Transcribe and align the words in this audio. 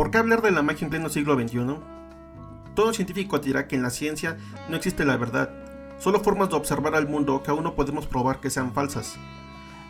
¿Por 0.00 0.10
qué 0.10 0.16
hablar 0.16 0.40
de 0.40 0.50
la 0.50 0.62
magia 0.62 0.86
en 0.86 0.90
pleno 0.90 1.10
siglo 1.10 1.38
XXI? 1.38 1.76
Todo 2.74 2.94
científico 2.94 3.38
dirá 3.38 3.68
que 3.68 3.76
en 3.76 3.82
la 3.82 3.90
ciencia 3.90 4.38
no 4.70 4.76
existe 4.76 5.04
la 5.04 5.18
verdad, 5.18 5.50
solo 5.98 6.20
formas 6.20 6.48
de 6.48 6.56
observar 6.56 6.94
al 6.94 7.06
mundo 7.06 7.42
que 7.42 7.50
aún 7.50 7.64
no 7.64 7.74
podemos 7.74 8.06
probar 8.06 8.40
que 8.40 8.48
sean 8.48 8.72
falsas. 8.72 9.16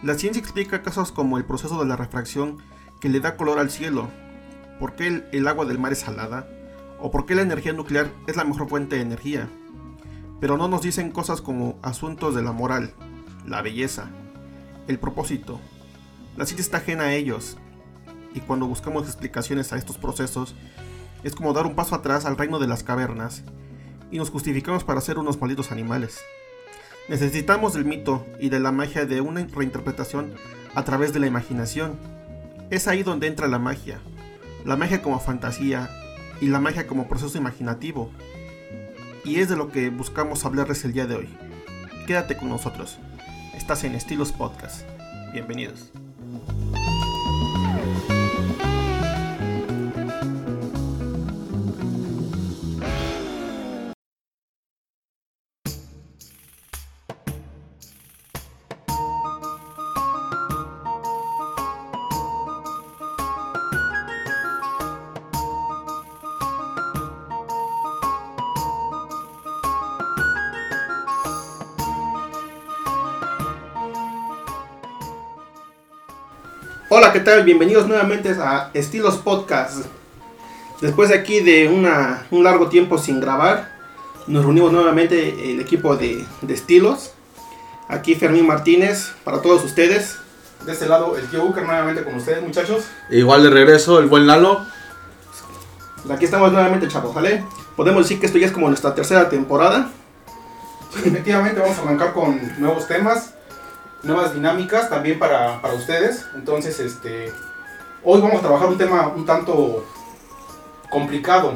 La 0.02 0.14
ciencia 0.14 0.40
explica 0.40 0.82
casos 0.82 1.12
como 1.12 1.38
el 1.38 1.44
proceso 1.44 1.78
de 1.78 1.86
la 1.86 1.94
refracción 1.94 2.58
que 3.00 3.08
le 3.08 3.20
da 3.20 3.36
color 3.36 3.60
al 3.60 3.70
cielo, 3.70 4.08
por 4.80 4.96
qué 4.96 5.06
el, 5.06 5.26
el 5.30 5.46
agua 5.46 5.64
del 5.64 5.78
mar 5.78 5.92
es 5.92 6.00
salada, 6.00 6.48
o 6.98 7.12
por 7.12 7.24
qué 7.24 7.36
la 7.36 7.42
energía 7.42 7.72
nuclear 7.72 8.10
es 8.26 8.34
la 8.34 8.42
mejor 8.42 8.68
fuente 8.68 8.96
de 8.96 9.02
energía. 9.02 9.48
Pero 10.40 10.56
no 10.56 10.66
nos 10.66 10.82
dicen 10.82 11.12
cosas 11.12 11.40
como 11.40 11.78
asuntos 11.82 12.34
de 12.34 12.42
la 12.42 12.50
moral, 12.50 12.94
la 13.46 13.62
belleza, 13.62 14.10
el 14.88 14.98
propósito. 14.98 15.60
La 16.36 16.46
ciencia 16.46 16.64
está 16.64 16.78
ajena 16.78 17.04
a 17.04 17.14
ellos, 17.14 17.58
y 18.34 18.40
cuando 18.40 18.66
buscamos 18.66 19.06
explicaciones 19.06 19.72
a 19.72 19.76
estos 19.76 19.98
procesos, 19.98 20.54
es 21.22 21.34
como 21.34 21.52
dar 21.52 21.66
un 21.66 21.74
paso 21.74 21.94
atrás 21.94 22.24
al 22.24 22.36
reino 22.36 22.58
de 22.58 22.66
las 22.66 22.82
cavernas, 22.82 23.42
y 24.10 24.18
nos 24.18 24.30
justificamos 24.30 24.84
para 24.84 25.00
ser 25.00 25.18
unos 25.18 25.40
malditos 25.40 25.70
animales. 25.72 26.20
Necesitamos 27.08 27.74
del 27.74 27.84
mito 27.84 28.26
y 28.38 28.50
de 28.50 28.60
la 28.60 28.72
magia 28.72 29.06
de 29.06 29.20
una 29.20 29.46
reinterpretación 29.46 30.32
a 30.74 30.84
través 30.84 31.12
de 31.12 31.20
la 31.20 31.26
imaginación. 31.26 31.98
Es 32.70 32.88
ahí 32.88 33.02
donde 33.02 33.26
entra 33.26 33.48
la 33.48 33.58
magia, 33.58 34.00
la 34.64 34.76
magia 34.76 35.02
como 35.02 35.18
fantasía 35.18 35.90
y 36.40 36.46
la 36.46 36.60
magia 36.60 36.86
como 36.86 37.08
proceso 37.08 37.36
imaginativo. 37.36 38.10
Y 39.24 39.40
es 39.40 39.48
de 39.48 39.56
lo 39.56 39.70
que 39.70 39.90
buscamos 39.90 40.44
hablarles 40.44 40.84
el 40.84 40.92
día 40.92 41.06
de 41.06 41.16
hoy. 41.16 41.28
Quédate 42.06 42.36
con 42.36 42.48
nosotros. 42.48 42.98
Estás 43.56 43.84
en 43.84 43.94
Estilos 43.94 44.32
Podcast. 44.32 44.86
Bienvenidos. 45.32 45.90
Hola, 77.10 77.18
¿qué 77.18 77.24
tal? 77.24 77.42
Bienvenidos 77.42 77.88
nuevamente 77.88 78.30
a 78.40 78.70
Estilos 78.72 79.16
Podcast. 79.16 79.84
Después 80.80 81.08
de 81.08 81.16
aquí 81.16 81.40
de 81.40 81.66
una, 81.66 82.24
un 82.30 82.44
largo 82.44 82.68
tiempo 82.68 82.98
sin 82.98 83.20
grabar, 83.20 83.72
nos 84.28 84.44
reunimos 84.44 84.70
nuevamente 84.70 85.50
el 85.50 85.58
equipo 85.58 85.96
de, 85.96 86.24
de 86.40 86.54
Estilos. 86.54 87.10
Aquí 87.88 88.14
Fermín 88.14 88.46
Martínez 88.46 89.10
para 89.24 89.42
todos 89.42 89.64
ustedes. 89.64 90.18
De 90.64 90.70
este 90.70 90.86
lado 90.86 91.16
el 91.16 91.28
tío 91.28 91.42
Booker 91.42 91.64
nuevamente 91.64 92.04
con 92.04 92.14
ustedes 92.14 92.44
muchachos. 92.44 92.84
Igual 93.10 93.42
de 93.42 93.50
regreso, 93.50 93.98
el 93.98 94.06
buen 94.06 94.28
Lalo. 94.28 94.64
Aquí 96.08 96.26
estamos 96.26 96.52
nuevamente 96.52 96.86
chavos, 96.86 97.12
¿vale? 97.12 97.44
Podemos 97.74 98.04
decir 98.04 98.20
que 98.20 98.26
esto 98.26 98.38
ya 98.38 98.46
es 98.46 98.52
como 98.52 98.68
nuestra 98.68 98.94
tercera 98.94 99.28
temporada. 99.28 99.90
Efectivamente 101.04 101.60
vamos 101.60 101.76
a 101.76 101.82
arrancar 101.82 102.12
con 102.12 102.40
nuevos 102.60 102.86
temas, 102.86 103.34
nuevas 104.02 104.34
dinámicas 104.34 104.88
también 104.88 105.18
para, 105.18 105.60
para 105.60 105.74
ustedes. 105.74 106.26
Entonces, 106.34 106.78
este, 106.80 107.32
hoy 108.04 108.20
vamos 108.20 108.38
a 108.38 108.40
trabajar 108.40 108.68
un 108.68 108.78
tema 108.78 109.08
un 109.08 109.26
tanto 109.26 109.84
complicado. 110.90 111.54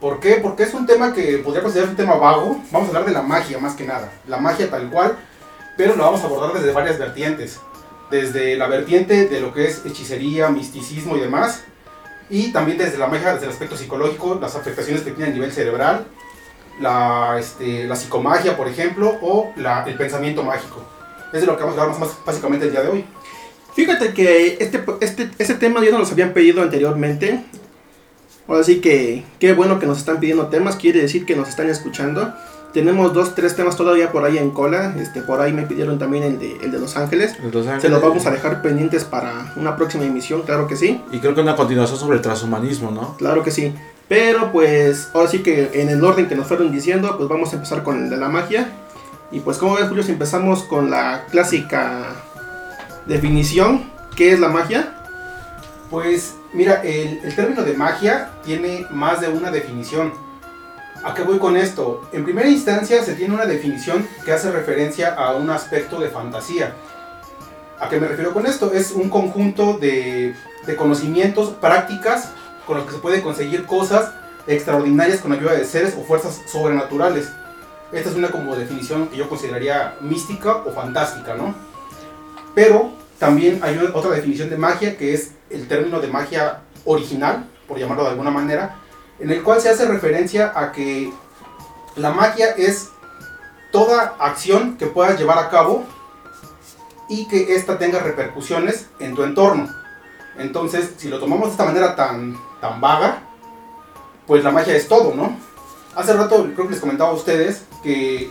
¿Por 0.00 0.20
qué? 0.20 0.36
Porque 0.36 0.62
es 0.62 0.74
un 0.74 0.86
tema 0.86 1.12
que 1.12 1.38
podría 1.38 1.62
considerarse 1.62 1.90
un 1.90 1.96
tema 1.96 2.14
vago. 2.14 2.60
Vamos 2.70 2.88
a 2.88 2.90
hablar 2.90 3.04
de 3.04 3.12
la 3.12 3.22
magia 3.22 3.58
más 3.58 3.74
que 3.74 3.84
nada. 3.84 4.12
La 4.28 4.38
magia 4.38 4.70
tal 4.70 4.88
cual, 4.90 5.16
pero 5.76 5.96
lo 5.96 6.04
vamos 6.04 6.22
a 6.22 6.26
abordar 6.26 6.52
desde 6.52 6.72
varias 6.72 6.98
vertientes. 6.98 7.60
Desde 8.10 8.56
la 8.56 8.68
vertiente 8.68 9.28
de 9.28 9.40
lo 9.40 9.52
que 9.52 9.66
es 9.66 9.84
hechicería, 9.84 10.48
misticismo 10.50 11.16
y 11.16 11.20
demás. 11.20 11.64
Y 12.30 12.52
también 12.52 12.78
desde 12.78 12.98
la 12.98 13.08
magia, 13.08 13.32
desde 13.32 13.46
el 13.46 13.52
aspecto 13.52 13.76
psicológico, 13.76 14.38
las 14.40 14.54
afectaciones 14.54 15.02
que 15.02 15.10
tiene 15.10 15.30
a 15.30 15.34
nivel 15.34 15.50
cerebral, 15.50 16.06
la, 16.80 17.36
este, 17.38 17.84
la 17.84 17.96
psicomagia, 17.96 18.56
por 18.56 18.68
ejemplo, 18.68 19.18
o 19.20 19.52
la, 19.56 19.84
el 19.84 19.96
pensamiento 19.96 20.42
mágico. 20.44 20.82
Es 21.32 21.40
de 21.40 21.46
lo 21.46 21.56
que 21.56 21.62
vamos 21.62 21.78
a 21.78 21.82
hablar 21.82 21.98
más, 21.98 22.08
más 22.08 22.18
básicamente 22.24 22.66
el 22.66 22.72
día 22.72 22.82
de 22.82 22.88
hoy. 22.88 23.04
Fíjate 23.74 24.12
que 24.12 24.56
este, 24.60 24.82
este, 25.00 25.30
este 25.38 25.54
tema 25.54 25.84
ya 25.84 25.90
nos 25.90 26.00
los 26.00 26.12
habían 26.12 26.32
pedido 26.32 26.62
anteriormente. 26.62 27.44
Ahora 28.48 28.64
sí 28.64 28.80
que 28.80 29.24
qué 29.38 29.52
bueno 29.52 29.78
que 29.78 29.86
nos 29.86 29.98
están 29.98 30.20
pidiendo 30.20 30.46
temas, 30.46 30.76
quiere 30.76 31.00
decir 31.00 31.26
que 31.26 31.36
nos 31.36 31.48
están 31.48 31.68
escuchando. 31.68 32.34
Tenemos 32.72 33.14
dos, 33.14 33.34
tres 33.34 33.56
temas 33.56 33.76
todavía 33.76 34.10
por 34.10 34.24
ahí 34.24 34.36
en 34.36 34.50
cola. 34.50 34.94
Este, 34.98 35.22
por 35.22 35.40
ahí 35.40 35.52
me 35.52 35.62
pidieron 35.62 35.98
también 35.98 36.24
el 36.24 36.38
de, 36.38 36.56
el 36.62 36.70
de 36.70 36.78
Los 36.78 36.96
Ángeles. 36.96 37.36
Los 37.40 37.66
Ángeles. 37.66 37.82
Se 37.82 37.88
los 37.88 38.02
vamos 38.02 38.26
a 38.26 38.30
dejar 38.30 38.60
pendientes 38.60 39.04
para 39.04 39.52
una 39.56 39.76
próxima 39.76 40.04
emisión, 40.04 40.42
claro 40.42 40.66
que 40.66 40.76
sí. 40.76 41.00
Y 41.12 41.18
creo 41.18 41.34
que 41.34 41.40
una 41.40 41.56
continuación 41.56 41.98
sobre 41.98 42.16
el 42.16 42.22
transhumanismo, 42.22 42.90
¿no? 42.90 43.16
Claro 43.16 43.42
que 43.42 43.50
sí. 43.50 43.74
Pero 44.08 44.50
pues 44.52 45.08
ahora 45.14 45.28
sí 45.28 45.38
que 45.40 45.70
en 45.74 45.88
el 45.88 46.02
orden 46.02 46.28
que 46.28 46.34
nos 46.34 46.46
fueron 46.46 46.72
diciendo, 46.72 47.16
pues 47.16 47.28
vamos 47.28 47.52
a 47.52 47.56
empezar 47.56 47.82
con 47.82 48.02
el 48.02 48.10
de 48.10 48.16
la 48.16 48.28
magia. 48.28 48.70
Y 49.30 49.40
pues 49.40 49.58
como 49.58 49.74
ves 49.74 49.88
Julio, 49.88 50.02
si 50.02 50.12
empezamos 50.12 50.62
con 50.62 50.90
la 50.90 51.26
clásica 51.30 52.14
definición, 53.06 53.90
¿qué 54.16 54.32
es 54.32 54.40
la 54.40 54.48
magia? 54.48 54.94
Pues 55.90 56.34
mira, 56.52 56.82
el, 56.82 57.34
término 57.34 57.62
de 57.62 57.74
magia 57.74 58.30
tiene 58.44 58.86
más 58.90 59.20
de 59.20 59.28
una 59.28 59.50
definición. 59.50 60.12
¿A 61.04 61.14
qué 61.14 61.22
voy 61.22 61.38
con 61.38 61.56
esto? 61.56 62.08
En 62.12 62.24
primera 62.24 62.48
instancia 62.48 63.02
se 63.04 63.14
tiene 63.14 63.34
una 63.34 63.46
definición 63.46 64.06
que 64.24 64.32
hace 64.32 64.50
referencia 64.50 65.14
a 65.14 65.34
un 65.34 65.50
aspecto 65.50 66.00
de 66.00 66.08
fantasía. 66.08 66.74
¿A 67.78 67.88
qué 67.88 68.00
me 68.00 68.08
refiero 68.08 68.32
con 68.32 68.46
esto? 68.46 68.72
Es 68.72 68.90
un 68.92 69.08
conjunto 69.08 69.78
de, 69.78 70.34
de 70.66 70.76
conocimientos, 70.76 71.50
prácticas 71.50 72.30
con 72.66 72.78
los 72.78 72.86
que 72.86 72.92
se 72.92 72.98
puede 72.98 73.22
conseguir 73.22 73.66
cosas 73.66 74.12
extraordinarias 74.46 75.20
con 75.20 75.32
ayuda 75.32 75.52
de 75.52 75.64
seres 75.64 75.94
o 75.98 76.02
fuerzas 76.02 76.40
sobrenaturales. 76.46 77.30
Esta 77.92 78.10
es 78.10 78.16
una 78.16 78.30
como 78.30 78.54
definición 78.54 79.08
que 79.08 79.16
yo 79.16 79.28
consideraría 79.28 79.96
mística 80.00 80.56
o 80.56 80.72
fantástica, 80.72 81.34
¿no? 81.34 81.54
Pero 82.54 82.92
también 83.18 83.60
hay 83.62 83.78
otra 83.78 84.10
definición 84.10 84.50
de 84.50 84.58
magia 84.58 84.96
que 84.98 85.14
es 85.14 85.32
el 85.50 85.66
término 85.68 86.00
de 86.00 86.08
magia 86.08 86.60
original, 86.84 87.48
por 87.66 87.78
llamarlo 87.78 88.04
de 88.04 88.10
alguna 88.10 88.30
manera, 88.30 88.76
en 89.18 89.30
el 89.30 89.42
cual 89.42 89.60
se 89.60 89.70
hace 89.70 89.86
referencia 89.86 90.52
a 90.54 90.72
que 90.72 91.12
la 91.96 92.10
magia 92.10 92.50
es 92.50 92.90
toda 93.72 94.16
acción 94.18 94.76
que 94.76 94.86
puedas 94.86 95.18
llevar 95.18 95.38
a 95.38 95.50
cabo 95.50 95.84
y 97.08 97.26
que 97.26 97.54
ésta 97.54 97.78
tenga 97.78 98.00
repercusiones 98.00 98.86
en 99.00 99.14
tu 99.14 99.22
entorno. 99.22 99.68
Entonces, 100.38 100.92
si 100.98 101.08
lo 101.08 101.18
tomamos 101.18 101.46
de 101.46 101.52
esta 101.52 101.64
manera 101.64 101.96
tan, 101.96 102.36
tan 102.60 102.80
vaga, 102.80 103.22
pues 104.26 104.44
la 104.44 104.52
magia 104.52 104.76
es 104.76 104.86
todo, 104.86 105.14
¿no? 105.14 105.36
Hace 105.96 106.12
rato 106.12 106.44
creo 106.54 106.66
que 106.66 106.74
les 106.74 106.80
comentaba 106.80 107.10
a 107.10 107.14
ustedes 107.14 107.62
que, 107.82 108.30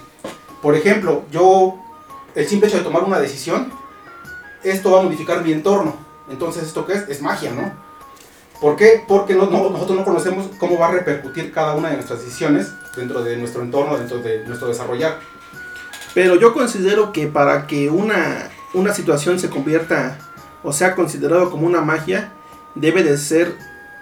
por 0.61 0.75
ejemplo, 0.75 1.23
yo, 1.31 1.75
el 2.35 2.47
simple 2.47 2.67
hecho 2.67 2.77
de 2.77 2.83
tomar 2.83 3.03
una 3.03 3.19
decisión, 3.19 3.71
esto 4.63 4.91
va 4.91 4.99
a 4.99 5.03
modificar 5.03 5.43
mi 5.43 5.51
entorno. 5.51 5.95
Entonces, 6.29 6.63
¿esto 6.63 6.85
qué 6.85 6.93
es? 6.93 7.07
Es 7.09 7.21
magia, 7.21 7.51
¿no? 7.51 7.71
¿Por 8.59 8.75
qué? 8.75 9.03
Porque 9.07 9.35
no- 9.35 9.45
no- 9.45 9.69
nosotros 9.69 9.97
no 9.97 10.03
conocemos 10.03 10.47
cómo 10.59 10.77
va 10.79 10.87
a 10.87 10.91
repercutir 10.91 11.53
cada 11.53 11.75
una 11.75 11.89
de 11.89 11.95
nuestras 11.95 12.19
decisiones 12.23 12.71
dentro 12.95 13.23
de 13.23 13.37
nuestro 13.37 13.61
entorno, 13.61 13.97
dentro 13.97 14.17
de 14.19 14.43
nuestro 14.45 14.67
desarrollar. 14.67 15.19
Pero 16.13 16.35
yo 16.35 16.53
considero 16.53 17.11
que 17.13 17.27
para 17.27 17.67
que 17.67 17.89
una, 17.91 18.49
una 18.73 18.93
situación 18.93 19.39
se 19.39 19.49
convierta 19.49 20.17
o 20.63 20.73
sea 20.73 20.95
considerado 20.95 21.51
como 21.51 21.67
una 21.67 21.81
magia, 21.81 22.33
debe 22.73 23.03
de 23.03 23.17
ser 23.17 23.55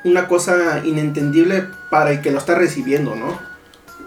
una 0.06 0.28
cosa 0.28 0.82
inentendible 0.86 1.68
para 1.92 2.12
el 2.12 2.22
que 2.22 2.32
lo 2.32 2.38
está 2.40 2.56
recibiendo, 2.56 3.16
¿no? 3.16 3.38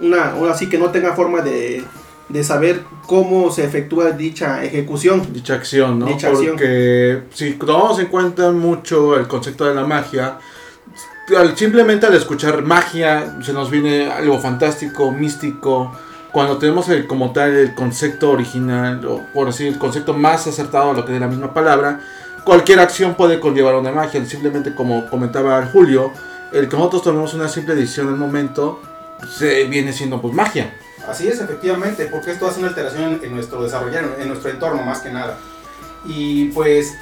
Una, 0.00 0.34
o 0.36 0.46
así 0.46 0.68
que 0.68 0.78
no 0.78 0.90
tenga 0.90 1.14
forma 1.14 1.40
de, 1.40 1.84
de 2.28 2.44
saber 2.44 2.82
cómo 3.06 3.50
se 3.50 3.64
efectúa 3.64 4.10
dicha 4.12 4.62
ejecución. 4.62 5.26
Dicha 5.32 5.54
acción, 5.54 5.98
¿no? 5.98 6.06
Dicha 6.06 6.28
acción. 6.28 6.50
Porque 6.50 7.22
si 7.32 7.52
tomamos 7.54 7.98
en 7.98 8.06
cuenta 8.06 8.50
mucho 8.52 9.16
el 9.16 9.26
concepto 9.26 9.64
de 9.64 9.74
la 9.74 9.84
magia, 9.86 10.38
simplemente 11.56 12.06
al 12.06 12.14
escuchar 12.14 12.62
magia 12.62 13.38
se 13.42 13.52
nos 13.52 13.70
viene 13.70 14.10
algo 14.10 14.38
fantástico, 14.38 15.10
místico. 15.10 15.92
Cuando 16.32 16.58
tenemos 16.58 16.88
el, 16.90 17.06
como 17.06 17.32
tal 17.32 17.54
el 17.54 17.74
concepto 17.74 18.30
original, 18.30 19.04
o 19.06 19.22
por 19.32 19.46
decir 19.46 19.66
el 19.68 19.78
concepto 19.78 20.12
más 20.12 20.46
acertado 20.46 20.90
a 20.90 20.94
lo 20.94 21.04
que 21.04 21.14
es 21.14 21.20
la 21.20 21.26
misma 21.26 21.54
palabra, 21.54 22.00
cualquier 22.44 22.80
acción 22.80 23.14
puede 23.14 23.40
conllevar 23.40 23.74
una 23.74 23.90
magia. 23.90 24.24
Simplemente 24.26 24.74
como 24.74 25.08
comentaba 25.08 25.66
Julio, 25.72 26.12
el 26.52 26.68
que 26.68 26.76
nosotros 26.76 27.02
tomemos 27.02 27.32
una 27.32 27.48
simple 27.48 27.74
decisión 27.74 28.08
en 28.08 28.14
el 28.14 28.18
momento, 28.18 28.80
se 29.26 29.64
viene 29.64 29.92
siendo 29.92 30.20
pues 30.20 30.34
magia. 30.34 30.74
Así 31.08 31.26
es, 31.26 31.40
efectivamente, 31.40 32.06
porque 32.06 32.32
esto 32.32 32.46
hace 32.46 32.58
una 32.58 32.68
alteración 32.68 33.20
en, 33.22 33.34
nuestro 33.34 33.62
desarrollo, 33.62 33.98
en, 34.18 34.28
nuestro 34.28 34.50
entorno 34.50 34.82
más 34.82 35.00
que 35.00 35.10
nada. 35.10 35.38
Y 36.04 36.46
pues, 36.50 36.94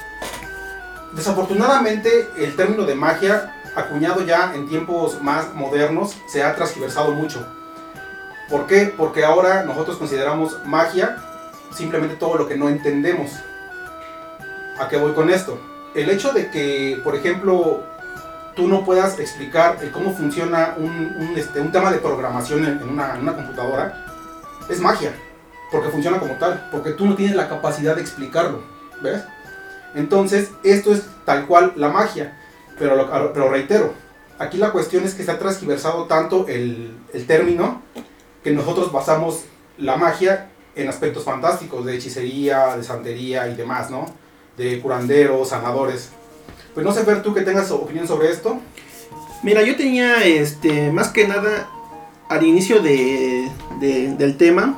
desafortunadamente 1.13 2.29
el 2.37 2.55
término 2.55 2.85
de 2.85 2.95
magia, 2.95 3.53
acuñado 3.75 4.25
ya 4.25 4.53
en 4.55 4.67
tiempos 4.69 5.21
más 5.21 5.53
modernos, 5.53 6.15
se 6.27 6.41
ha 6.41 6.55
transgiversado 6.55 7.11
mucho. 7.11 7.45
¿Por 8.49 8.65
qué? 8.65 8.93
Porque 8.95 9.25
ahora 9.25 9.63
nosotros 9.63 9.97
consideramos 9.97 10.57
magia 10.65 11.17
simplemente 11.75 12.15
todo 12.15 12.37
lo 12.37 12.47
que 12.47 12.55
no 12.55 12.69
entendemos. 12.69 13.31
¿A 14.79 14.87
qué 14.87 14.95
voy 14.95 15.11
con 15.13 15.29
esto? 15.29 15.59
El 15.95 16.09
hecho 16.09 16.31
de 16.31 16.49
que, 16.49 17.01
por 17.03 17.15
ejemplo, 17.15 17.83
tú 18.57 18.67
no 18.67 18.83
puedas 18.83 19.17
explicar 19.19 19.77
el 19.81 19.91
cómo 19.91 20.13
funciona 20.13 20.73
un, 20.77 20.89
un, 20.89 21.33
este, 21.37 21.61
tema 21.71 21.91
de 21.91 21.99
programación 21.99 22.65
en, 22.65 22.89
una, 22.89 23.15
computadora, 23.35 24.05
es 24.69 24.81
magia. 24.81 25.13
Porque 25.71 25.89
funciona 25.89 26.19
como 26.19 26.33
tal. 26.33 26.67
Porque 26.71 26.91
tú 26.91 27.05
no 27.05 27.15
tienes 27.15 27.35
la 27.35 27.47
capacidad 27.47 27.95
de 27.95 28.01
explicarlo. 28.01 28.63
¿Ves? 29.01 29.23
Entonces, 29.95 30.51
esto 30.63 30.93
es 30.93 31.03
tal 31.25 31.45
cual 31.45 31.73
la 31.77 31.89
magia. 31.89 32.37
Pero, 32.79 32.95
lo- 32.95 33.31
reitero, 33.49 33.93
aquí 34.39 34.57
la 34.57 34.71
cuestión 34.71 35.03
es 35.05 35.13
que 35.13 35.23
se 35.23 35.31
ha 35.31 35.39
transgiversado 35.39 36.05
tanto 36.05 36.45
el, 36.47 36.97
el 37.13 37.27
término 37.27 37.81
que 38.43 38.51
nosotros 38.51 38.91
basamos 38.91 39.45
la 39.77 39.95
magia 39.97 40.49
en 40.75 40.87
aspectos 40.89 41.23
fantásticos, 41.23 41.85
de 41.85 41.95
hechicería, 41.95 42.75
de 42.75 42.83
santería 42.83 43.47
y 43.47 43.55
demás, 43.55 43.89
¿no? 43.89 44.05
De 44.57 44.79
curanderos, 44.81 45.49
sanadores. 45.49 46.11
Pues 46.77 46.85
no 46.85 46.93
sé, 46.93 47.03
Fer, 47.05 47.23
tú 47.23 47.33
que 47.33 47.41
tengas 47.41 47.71
opinión 47.71 48.07
sobre 48.07 48.29
esto. 48.29 48.59
Mira, 49.41 49.63
yo 49.63 49.75
tenía, 49.75 50.23
este, 50.23 50.91
más 50.91 51.07
que 51.07 51.27
nada, 51.27 51.67
al 52.29 52.45
inicio 52.45 52.81
de, 52.83 53.49
de- 53.79 54.13
del 54.13 54.37
tema, 54.37 54.77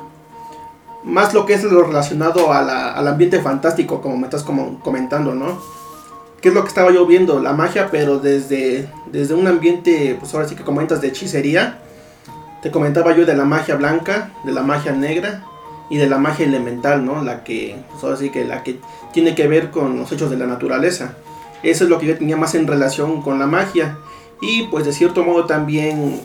más 1.03 1.33
lo 1.33 1.45
que 1.45 1.55
es 1.55 1.63
lo 1.65 1.83
relacionado 1.83 2.53
a 2.53 2.61
la- 2.61 2.93
al 2.93 3.05
ambiente 3.05 3.41
fantástico, 3.41 3.99
como 4.01 4.15
me 4.15 4.27
estás 4.27 4.43
como 4.43 4.79
comentando, 4.79 5.35
¿no? 5.35 5.61
¿Qué 6.39 6.47
es 6.47 6.55
lo 6.55 6.61
que 6.61 6.69
estaba 6.69 6.89
yo 6.93 7.05
viendo? 7.05 7.41
La 7.41 7.51
magia, 7.51 7.89
pero 7.91 8.17
desde, 8.17 8.89
desde 9.11 9.33
un 9.33 9.45
ambiente, 9.47 10.15
pues 10.17 10.33
ahora 10.33 10.47
sí 10.47 10.55
que 10.55 10.63
comentas 10.63 11.01
de 11.01 11.09
hechicería. 11.09 11.79
Te 12.61 12.71
comentaba 12.71 13.13
yo 13.13 13.25
de 13.25 13.35
la 13.35 13.43
magia 13.43 13.75
blanca, 13.75 14.31
de 14.45 14.53
la 14.53 14.63
magia 14.63 14.93
negra 14.93 15.43
y 15.89 15.97
de 15.97 16.07
la 16.07 16.17
magia 16.17 16.45
elemental, 16.45 17.03
¿no? 17.05 17.21
La 17.25 17.43
que, 17.43 17.75
pues 17.91 18.01
ahora 18.05 18.15
sí 18.15 18.29
que 18.29 18.45
la 18.45 18.63
que 18.63 18.79
tiene 19.11 19.35
que 19.35 19.49
ver 19.49 19.69
con 19.69 19.97
los 19.99 20.09
hechos 20.13 20.29
de 20.29 20.37
la 20.37 20.45
naturaleza. 20.47 21.15
Eso 21.63 21.83
es 21.83 21.89
lo 21.89 21.99
que 21.99 22.07
yo 22.07 22.17
tenía 22.17 22.37
más 22.37 22.55
en 22.55 22.67
relación 22.67 23.21
con 23.21 23.39
la 23.39 23.47
magia. 23.47 23.97
Y 24.41 24.63
pues 24.67 24.85
de 24.85 24.93
cierto 24.93 25.23
modo 25.23 25.45
también 25.45 26.21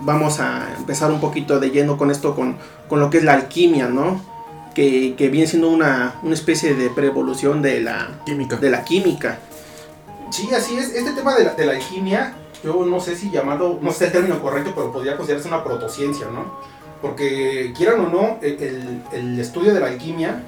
vamos 0.00 0.40
a 0.40 0.68
empezar 0.78 1.10
un 1.10 1.20
poquito 1.20 1.58
de 1.60 1.70
lleno 1.70 1.96
con 1.98 2.10
esto, 2.10 2.34
con, 2.34 2.56
con 2.88 3.00
lo 3.00 3.10
que 3.10 3.18
es 3.18 3.24
la 3.24 3.34
alquimia, 3.34 3.88
¿no? 3.88 4.20
Que, 4.74 5.14
que 5.16 5.28
viene 5.28 5.46
siendo 5.48 5.68
una, 5.68 6.14
una 6.22 6.34
especie 6.34 6.74
de 6.74 6.90
preevolución 6.90 7.60
de 7.60 7.80
la, 7.80 8.20
Química. 8.24 8.56
de 8.56 8.70
la 8.70 8.84
química. 8.84 9.38
Sí, 10.30 10.48
así 10.54 10.78
es. 10.78 10.94
Este 10.94 11.10
tema 11.10 11.34
de 11.34 11.44
la, 11.44 11.54
de 11.54 11.66
la 11.66 11.72
alquimia, 11.72 12.34
yo 12.62 12.86
no 12.86 13.00
sé 13.00 13.16
si 13.16 13.30
llamarlo, 13.30 13.78
no 13.82 13.90
sé 13.92 14.06
el 14.06 14.12
término 14.12 14.40
correcto, 14.40 14.72
pero 14.74 14.92
podría 14.92 15.16
considerarse 15.16 15.48
una 15.48 15.64
protociencia, 15.64 16.26
¿no? 16.32 16.54
Porque 17.02 17.72
quieran 17.76 17.98
o 18.00 18.08
no, 18.08 18.38
el- 18.42 19.02
el 19.12 19.40
estudio 19.40 19.74
de 19.74 19.80
la 19.80 19.86
alquimia 19.88 20.40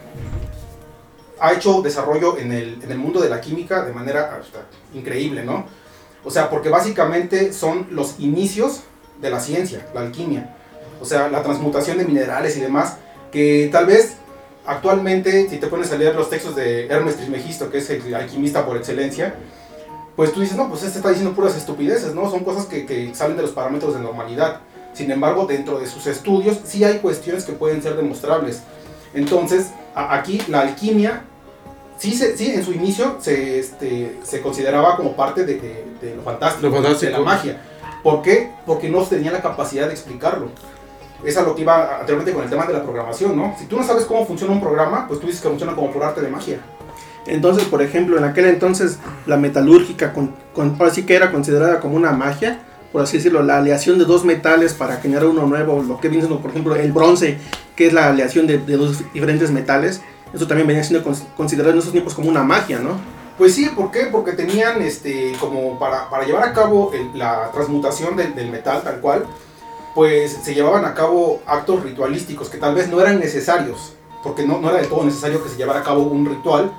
ha 1.43 1.53
hecho 1.53 1.83
desarrollo 1.83 2.39
en 2.39 2.53
el, 2.53 2.81
en 2.83 2.93
el 2.93 2.99
mundo 2.99 3.21
de 3.21 3.29
la 3.29 3.41
química 3.41 3.85
de 3.85 3.93
manera 3.93 4.39
hasta, 4.41 4.61
increíble, 4.94 5.44
¿no? 5.44 5.67
O 6.25 6.31
sea, 6.31 6.49
porque 6.49 6.69
básicamente 6.69 7.53
son 7.53 7.89
los 7.91 8.21
inicios 8.21 8.83
de 9.21 9.29
la 9.29 9.41
ciencia, 9.41 9.85
la 9.93 10.03
alquimia. 10.03 10.55
O 11.00 11.05
sea, 11.05 11.29
la 11.29 11.43
transmutación 11.43 11.99
de 11.99 12.05
minerales 12.05 12.56
y 12.56 12.61
demás, 12.61 12.99
que 13.33 13.69
tal 13.73 13.87
vez 13.87 14.15
actualmente, 14.65 15.49
si 15.50 15.59
te 15.59 15.67
pones 15.67 15.91
a 15.91 15.97
leer 15.97 16.15
los 16.15 16.31
textos 16.31 16.55
de 16.55 16.87
Hermes 16.87 17.17
Trismegisto, 17.17 17.71
que 17.71 17.79
es 17.79 17.91
el 17.91 18.15
alquimista 18.15 18.65
por 18.65 18.77
excelencia, 18.77 19.35
pues 20.15 20.33
tú 20.33 20.43
dices, 20.43 20.56
no, 20.56 20.69
pues 20.69 20.85
este 20.85 20.99
está 20.99 21.09
diciendo 21.09 21.35
puras 21.35 21.56
estupideces, 21.56 22.15
¿no? 22.15 22.31
Son 22.31 22.44
cosas 22.44 22.67
que, 22.67 22.87
que 22.87 23.12
salen 23.17 23.37
de 23.37 23.43
los 23.43 23.50
parámetros 23.50 23.94
de 23.94 24.00
normalidad. 24.00 24.61
Sin 24.93 25.11
embargo, 25.11 25.47
dentro 25.47 25.81
de 25.81 25.89
sus 25.89 26.06
estudios 26.06 26.61
sí 26.65 26.85
hay 26.85 26.99
cuestiones 26.99 27.44
que 27.44 27.53
pueden 27.53 27.83
ser 27.83 27.97
demostrables. 27.97 28.62
Entonces, 29.12 29.71
aquí 29.97 30.41
la 30.47 30.61
alquimia, 30.61 31.25
sí, 32.03 32.13
se, 32.17 32.37
sí 32.37 32.51
en 32.53 32.65
su 32.65 32.73
inicio 32.73 33.17
se, 33.21 33.59
este, 33.61 34.19
se 34.25 34.41
consideraba 34.41 34.97
como 34.97 35.15
parte 35.15 35.45
de, 35.45 35.55
de- 35.55 35.85
de 36.01 36.17
lo, 36.17 36.23
fantástico, 36.23 36.67
Lo 36.69 36.75
fantástico. 36.75 37.13
de 37.13 37.19
la 37.19 37.25
magia. 37.25 37.61
¿Por 38.03 38.23
qué? 38.23 38.51
Porque 38.67 38.89
no 38.89 39.05
se 39.05 39.15
tenía 39.17 39.31
la 39.31 39.41
capacidad 39.41 39.87
de 39.87 39.93
explicarlo. 39.93 40.49
Es 41.25 41.37
a 41.37 41.43
lo 41.43 41.55
que 41.55 41.63
iba 41.63 42.01
anteriormente 42.01 42.33
con 42.33 42.43
el 42.43 42.51
tema 42.51 42.67
de 42.67 42.73
la 42.73 42.83
programación, 42.83 43.37
¿no? 43.37 43.55
Si 43.57 43.67
tú 43.67 43.77
no 43.77 43.85
sabes 43.85 44.05
cómo 44.07 44.27
funciona 44.27 44.53
un 44.53 44.61
programa, 44.61 45.07
pues 45.07 45.21
tú 45.21 45.27
dices 45.29 45.41
que 45.41 45.49
funciona 45.49 45.75
como 45.77 45.93
por 45.93 46.03
arte 46.03 46.21
de 46.21 46.29
magia. 46.29 46.59
Entonces, 47.27 47.65
por 47.67 47.81
ejemplo, 47.81 48.19
en 48.19 48.25
aquel 48.25 48.47
entonces 48.47 48.99
la 49.27 49.37
metalúrgica, 49.37 50.13
con, 50.13 50.35
con, 50.53 50.75
ahora 50.81 50.93
sí 50.93 51.05
que 51.07 51.15
era 51.15 51.31
considerada 51.31 51.79
como 51.79 51.95
una 51.95 52.11
magia, 52.11 52.59
por 52.91 53.03
así 53.03 53.19
decirlo, 53.19 53.45
la 53.45 53.59
aleación 53.59 53.99
de 54.01 54.05
dos 54.05 54.25
metales 54.25 54.75
para 54.75 54.97
generar 54.97 55.27
uno 55.27 55.47
nuevo, 55.47 55.81
lo 55.83 56.01
que 56.01 56.09
viene 56.09 56.25
siendo, 56.25 56.43
por 56.43 56.51
ejemplo, 56.51 56.75
el 56.75 56.91
bronce, 56.91 57.39
que 57.77 57.87
es 57.87 57.93
la 57.93 58.09
aleación 58.09 58.49
de, 58.49 58.59
de 58.59 58.77
dos 58.77 59.05
diferentes 59.15 59.53
metales, 59.53 60.03
eso 60.32 60.46
también 60.46 60.67
venía 60.67 60.82
siendo 60.84 61.08
cons- 61.08 61.25
considerado 61.37 61.73
en 61.73 61.79
esos 61.79 61.93
tiempos 61.93 62.14
como 62.14 62.29
una 62.29 62.43
magia, 62.43 62.79
¿no? 62.79 62.90
Pues 63.38 63.55
sí, 63.55 63.67
¿por 63.75 63.90
qué? 63.90 64.06
Porque 64.12 64.32
tenían, 64.32 64.82
este, 64.82 65.32
como 65.40 65.79
para, 65.79 66.08
para 66.11 66.25
llevar 66.25 66.44
a 66.44 66.52
cabo 66.52 66.90
la 67.14 67.50
transmutación 67.52 68.17
del, 68.17 68.50
metal 68.50 68.82
tal 68.82 69.00
cual, 69.00 69.25
pues 69.94 70.38
se 70.43 70.55
llevaban 70.55 70.84
a 70.84 70.94
cabo 70.94 71.40
actos 71.46 71.82
ritualísticos 71.82 72.49
que 72.49 72.58
tal 72.58 72.75
vez 72.75 72.88
no 72.88 73.00
eran 73.00 73.19
necesarios, 73.19 73.94
porque 74.23 74.46
no, 74.46 74.58
no 74.58 74.69
era 74.70 74.79
del 74.79 74.88
todo 74.88 75.05
necesario 75.05 75.43
que 75.43 75.49
se 75.50 75.56
llevara 75.56 75.81
a 75.81 75.82
cabo 75.82 76.02
un 76.02 76.26
ritual, 76.26 76.73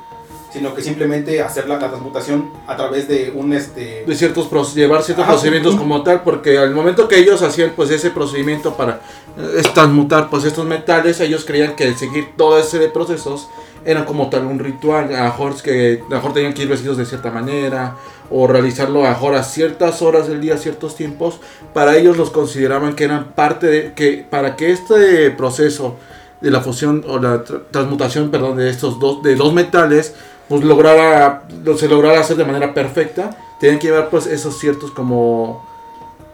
sino 0.54 0.74
que 0.76 0.82
simplemente 0.84 1.42
hacer 1.42 1.68
la, 1.68 1.80
la 1.80 1.90
transmutación 1.90 2.52
a 2.68 2.78
través 2.78 3.08
de 3.08 3.34
un, 3.36 3.52
este... 3.54 4.04
de 4.06 4.16
ciertos 4.16 4.48
llevar 4.76 5.02
ciertos 5.02 5.24
Ajá, 5.24 5.34
procedimientos 5.34 5.74
un- 5.74 5.80
como 5.80 6.04
tal 6.04 6.22
porque 6.22 6.58
al 6.60 6.72
momento 6.76 7.08
que 7.08 7.18
ellos 7.18 7.42
hacían 7.42 7.74
pues 7.76 7.90
ese 7.90 8.12
procedimiento 8.12 8.76
para 8.76 9.02
eh, 9.38 9.64
transmutar 9.74 10.30
pues 10.30 10.44
estos 10.46 10.66
metales 10.66 11.20
ellos 11.20 11.44
creían 11.44 11.76
que 11.76 11.94
seguir 11.96 12.28
todo 12.38 12.60
ese 12.60 12.78
de 12.80 12.90
procesos 12.90 13.48
era 13.86 14.06
como 14.06 14.30
tal 14.30 14.46
un 14.46 14.60
ritual. 14.60 15.14
A 15.14 15.24
mejor 15.26 15.62
que 15.62 16.02
a 16.06 16.10
mejor 16.14 16.32
tenían 16.34 16.54
que 16.54 16.62
ir 16.62 16.70
vestidos 16.70 16.96
de 16.98 17.06
cierta 17.06 17.32
manera 17.32 17.96
o 18.30 18.48
realizarlo 18.48 19.06
a 19.06 19.10
mejor 19.10 19.36
a 19.36 19.44
ciertas 19.44 20.02
horas 20.02 20.28
del 20.30 20.40
día 20.40 20.54
a 20.54 20.58
ciertos 20.58 20.96
tiempos. 20.96 21.40
Para 21.74 21.98
ellos 21.98 22.16
los 22.16 22.30
consideraban 22.30 22.96
que 22.96 23.04
eran 23.04 23.34
parte 23.34 23.68
de 23.68 23.94
que 23.94 24.26
para 24.30 24.56
que 24.56 24.72
este 24.72 25.32
proceso 25.32 25.98
de 26.40 26.50
la 26.52 26.62
fusión 26.62 27.04
o 27.08 27.20
la 27.20 27.44
tr- 27.44 27.64
transmutación 27.72 28.30
perdón 28.32 28.56
de 28.58 28.70
estos 28.70 29.00
dos 29.00 29.22
de 29.24 29.36
dos 29.36 29.54
metales 29.54 30.14
pues 30.50 30.64
lograra 30.64 31.44
lo- 31.64 31.78
se 31.78 31.88
lograra 31.88 32.20
hacer 32.20 32.38
de 32.38 32.46
manera 32.46 32.74
perfecta 32.74 33.36
tenían 33.60 33.80
que 33.80 33.88
llevar 33.88 34.10
pues 34.10 34.26
esos 34.28 34.58
ciertos 34.60 34.92
como 34.92 35.66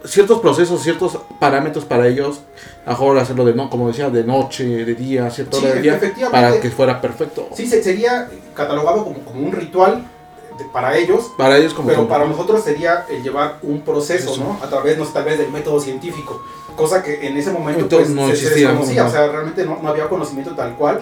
ciertos 0.06 0.40
procesos 0.40 0.82
ciertos 0.82 1.18
parámetros 1.40 1.84
para 1.86 2.08
ellos 2.08 2.40
a 2.86 2.92
mejor 2.92 3.18
hacerlo 3.18 3.44
de 3.46 3.54
no 3.54 3.70
como 3.70 3.88
decía 3.90 4.10
de 4.10 4.24
noche 4.24 4.64
de 4.86 4.96
día 4.96 5.30
cierta 5.30 5.58
Sí, 5.58 5.66
hora 5.66 5.74
del 5.76 5.84
día 5.84 6.00
para 6.32 6.60
que 6.60 6.70
fuera 6.72 7.02
perfecto 7.02 7.48
Sí, 7.54 7.68
se- 7.68 7.84
sería 7.84 8.30
catalogado 8.56 9.04
como, 9.04 9.20
como 9.20 9.42
un 9.46 9.52
ritual 9.52 10.06
de- 10.58 10.66
para 10.66 10.98
ellos, 10.98 11.32
para 11.38 11.58
ellos 11.58 11.74
como 11.74 11.88
pero 11.88 12.00
como- 12.00 12.10
para 12.10 12.26
nosotros 12.26 12.64
sería 12.64 13.06
el 13.10 13.24
llevar 13.24 13.60
un 13.62 13.82
proceso, 13.82 14.32
Eso. 14.34 14.44
¿no? 14.44 14.60
A 14.66 14.70
través, 14.70 14.98
no 14.98 15.06
tal 15.06 15.24
vez 15.24 15.38
del 15.38 15.52
método 15.52 15.80
científico, 15.80 16.42
cosa 16.76 17.02
que 17.04 17.26
en 17.28 17.38
ese 17.38 17.52
momento 17.52 17.82
Entonces, 17.82 18.08
pues, 18.14 18.16
no 18.16 18.28
se, 18.30 18.36
se 18.36 18.44
existía, 18.48 18.68
desconocía, 18.70 19.04
¿no? 19.04 19.10
o 19.10 19.12
sea, 19.12 19.28
realmente 19.28 19.66
no, 19.66 19.80
no 19.82 19.88
había 19.90 20.10
conocimiento 20.10 20.56
tal 20.56 20.76
cual, 20.76 21.00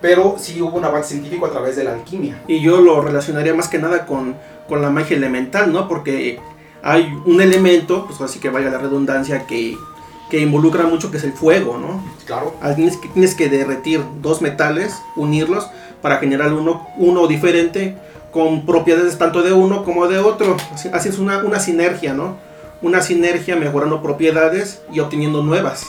pero 0.00 0.36
sí 0.38 0.60
hubo 0.60 0.76
un 0.76 0.84
avance 0.84 1.10
científico 1.10 1.46
a 1.46 1.50
través 1.50 1.76
de 1.76 1.84
la 1.84 1.94
alquimia. 1.94 2.42
Y 2.46 2.60
yo 2.60 2.80
lo 2.80 3.00
relacionaría 3.00 3.54
más 3.54 3.68
que 3.68 3.78
nada 3.78 4.06
con, 4.06 4.36
con 4.68 4.82
la 4.82 4.90
magia 4.90 5.16
elemental, 5.16 5.72
¿no? 5.72 5.88
Porque 5.88 6.38
hay 6.82 7.12
un 7.24 7.40
elemento, 7.40 8.06
pues 8.06 8.20
así 8.20 8.38
que 8.38 8.50
vaya 8.50 8.70
la 8.70 8.78
redundancia, 8.78 9.46
que, 9.46 9.76
que 10.30 10.40
involucra 10.40 10.84
mucho, 10.84 11.10
que 11.10 11.16
es 11.16 11.24
el 11.24 11.32
fuego, 11.32 11.78
¿no? 11.78 12.02
Claro, 12.26 12.54
Ah, 12.60 12.74
Tienes 12.74 12.96
que, 12.96 13.08
tienes 13.08 13.34
que 13.34 13.48
derretir 13.48 14.02
dos 14.20 14.42
metales, 14.42 15.00
unirlos 15.16 15.66
para 16.02 16.18
generar 16.18 16.52
uno, 16.52 16.86
uno 16.98 17.26
diferente 17.26 17.96
con 18.32 18.66
propiedades 18.66 19.16
tanto 19.16 19.42
de 19.42 19.52
uno 19.52 19.82
como 19.84 20.08
de 20.08 20.18
otro. 20.18 20.56
Así, 20.74 20.90
así 20.92 21.08
es 21.08 21.18
una, 21.18 21.38
una 21.38 21.58
sinergia, 21.58 22.12
¿no? 22.12 22.36
Una 22.82 23.00
sinergia 23.00 23.56
mejorando 23.56 24.02
propiedades 24.02 24.82
y 24.92 25.00
obteniendo 25.00 25.42
nuevas. 25.42 25.86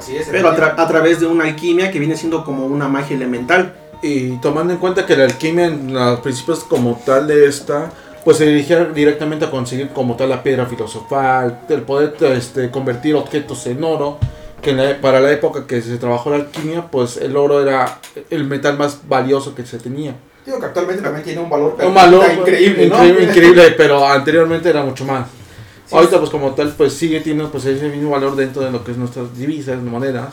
Así 0.00 0.16
es. 0.16 0.26
Pero 0.30 0.48
a, 0.48 0.56
tra- 0.56 0.74
a 0.76 0.88
través 0.88 1.20
de 1.20 1.26
una 1.26 1.44
alquimia 1.44 1.90
que 1.90 1.98
viene 1.98 2.16
siendo 2.16 2.44
como 2.44 2.66
una 2.66 2.88
magia 2.88 3.14
elemental. 3.16 3.74
Y 4.02 4.36
tomando 4.38 4.72
en 4.72 4.78
cuenta 4.80 5.06
que 5.06 5.16
la 5.16 5.24
alquimia 5.24 5.66
en 5.66 5.92
los 5.94 6.20
principios 6.20 6.64
como 6.64 7.00
tal 7.04 7.26
de 7.26 7.46
esta, 7.46 7.90
pues 8.24 8.38
se 8.38 8.46
dirigía 8.46 8.84
directamente 8.86 9.44
a 9.44 9.50
conseguir 9.50 9.90
como 9.90 10.16
tal 10.16 10.30
la 10.30 10.42
piedra 10.42 10.66
filosofal, 10.66 11.60
el 11.68 11.82
poder 11.82 12.14
este, 12.34 12.70
convertir 12.70 13.14
objetos 13.14 13.66
en 13.66 13.84
oro, 13.84 14.18
que 14.62 14.70
en 14.70 14.78
la- 14.78 15.00
para 15.00 15.20
la 15.20 15.30
época 15.30 15.66
que 15.66 15.80
se 15.82 15.96
trabajó 15.98 16.30
la 16.30 16.36
alquimia, 16.36 16.86
pues 16.90 17.16
el 17.18 17.36
oro 17.36 17.60
era 17.62 17.98
el 18.30 18.44
metal 18.44 18.76
más 18.78 19.00
valioso 19.06 19.54
que 19.54 19.64
se 19.66 19.78
tenía. 19.78 20.14
Digo 20.46 20.58
que 20.58 20.66
actualmente 20.66 21.02
también 21.02 21.22
tiene 21.22 21.40
un 21.42 21.50
valor, 21.50 21.76
Un 21.82 21.94
valor 21.94 22.24
increíble, 22.38 22.86
¿no? 22.88 22.96
increíble, 22.96 23.24
increíble, 23.24 23.70
pero 23.76 24.06
anteriormente 24.08 24.70
era 24.70 24.82
mucho 24.82 25.04
más. 25.04 25.26
Sí, 25.90 25.96
Ahorita 25.96 26.18
pues 26.18 26.30
como 26.30 26.54
tal 26.54 26.72
pues 26.76 26.92
sigue 26.94 27.18
teniendo 27.20 27.50
pues 27.50 27.64
ese 27.64 27.88
mismo 27.88 28.10
valor 28.10 28.36
dentro 28.36 28.62
de 28.62 28.70
lo 28.70 28.84
que 28.84 28.92
es 28.92 28.96
nuestras 28.96 29.36
divisas, 29.36 29.82
monedas. 29.82 30.32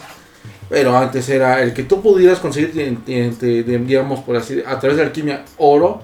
Pero 0.69 0.95
antes 0.97 1.27
era 1.29 1.61
el 1.63 1.73
que 1.73 1.83
tú 1.83 2.01
pudieras 2.01 2.39
conseguir, 2.39 2.73
digamos 3.05 4.19
por 4.21 4.35
así, 4.35 4.61
a 4.65 4.79
través 4.79 4.97
de 4.97 5.03
la 5.03 5.07
alquimia 5.07 5.45
oro, 5.57 6.01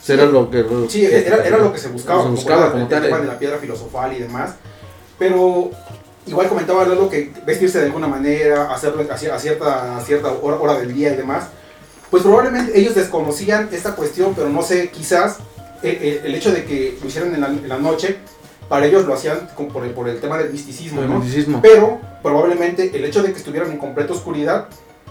Sí, 0.00 0.12
era 0.12 0.26
lo 0.26 0.50
que. 0.50 0.64
Sí, 0.88 1.04
era, 1.06 1.44
era 1.44 1.58
lo 1.58 1.72
que 1.72 1.78
se 1.78 1.88
buscaba. 1.88 2.24
Se 2.24 2.28
buscaba 2.30 2.72
como 2.72 2.72
como 2.72 2.88
tal. 2.88 3.04
el 3.04 3.08
tema 3.08 3.20
de 3.20 3.26
la 3.28 3.38
piedra 3.38 3.58
filosofal 3.58 4.12
y 4.12 4.18
demás. 4.18 4.56
Pero 5.18 5.70
igual 6.26 6.48
comentaba 6.48 6.84
Lalo 6.84 7.08
que 7.08 7.32
vestirse 7.46 7.78
de 7.78 7.86
alguna 7.86 8.08
manera, 8.08 8.72
hacerlo 8.72 9.02
a 9.02 9.16
cier- 9.16 9.30
a 9.32 9.38
cierta, 9.38 9.96
a 9.96 10.00
cierta 10.00 10.32
hora, 10.42 10.56
hora 10.58 10.74
del 10.80 10.92
día 10.92 11.12
y 11.12 11.16
demás. 11.16 11.44
Pues 12.10 12.24
probablemente 12.24 12.78
ellos 12.78 12.94
desconocían 12.96 13.68
esta 13.72 13.94
cuestión, 13.94 14.34
pero 14.34 14.48
no 14.48 14.62
sé, 14.62 14.90
quizás 14.90 15.36
el, 15.84 15.90
el- 15.96 16.20
el 16.26 16.34
hecho 16.34 16.50
de 16.52 16.64
que 16.64 16.98
lo 17.00 17.06
hicieran 17.08 17.32
en 17.34 17.40
la, 17.40 17.46
en 17.46 17.68
la 17.68 17.78
noche, 17.78 18.18
para 18.72 18.86
ellos 18.86 19.04
lo 19.04 19.12
hacían 19.12 19.50
como 19.54 19.68
por 19.68 19.84
el, 19.84 19.90
por 19.90 20.08
el 20.08 20.18
tema 20.18 20.38
del 20.38 20.50
misticismo, 20.50 21.02
¿no? 21.02 21.18
misticismo. 21.18 21.60
Pero 21.60 22.00
probablemente 22.22 22.90
el 22.96 23.04
hecho 23.04 23.22
de 23.22 23.30
que 23.30 23.36
estuvieran 23.38 23.70
en 23.70 23.76
completa 23.76 24.14
oscuridad 24.14 24.68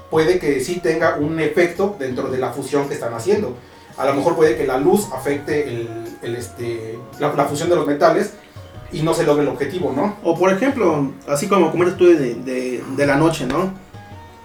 puede 0.10 0.40
que 0.40 0.60
sí 0.62 0.80
tenga 0.80 1.18
un 1.18 1.40
efecto 1.40 1.96
dentro 2.00 2.32
de 2.32 2.40
la 2.40 2.52
fusión 2.52 2.88
que 2.88 2.96
están 2.96 3.14
haciendo. 3.14 3.56
A 3.98 4.06
lo 4.08 4.16
mejor 4.16 4.36
puede 4.36 4.58
que 4.58 4.66
la 4.66 4.80
luz 4.80 5.10
afecte 5.14 5.70
el, 5.70 5.88
el, 6.24 6.36
este, 6.38 6.98
la, 7.20 7.34
la 7.34 7.46
fusión 7.46 7.70
de 7.70 7.76
los 7.76 7.86
metales 7.86 8.32
y 8.92 9.04
no 9.04 9.14
se 9.14 9.26
logre 9.26 9.44
el 9.44 9.50
objetivo, 9.50 9.94
¿no? 9.96 10.16
O 10.24 10.36
por 10.36 10.52
ejemplo, 10.52 11.12
así 11.28 11.46
como 11.48 11.70
comentas 11.70 11.98
tú 11.98 12.06
de, 12.08 12.34
de, 12.34 12.84
de 12.98 13.06
la 13.06 13.16
noche, 13.16 13.46
¿no? 13.46 13.74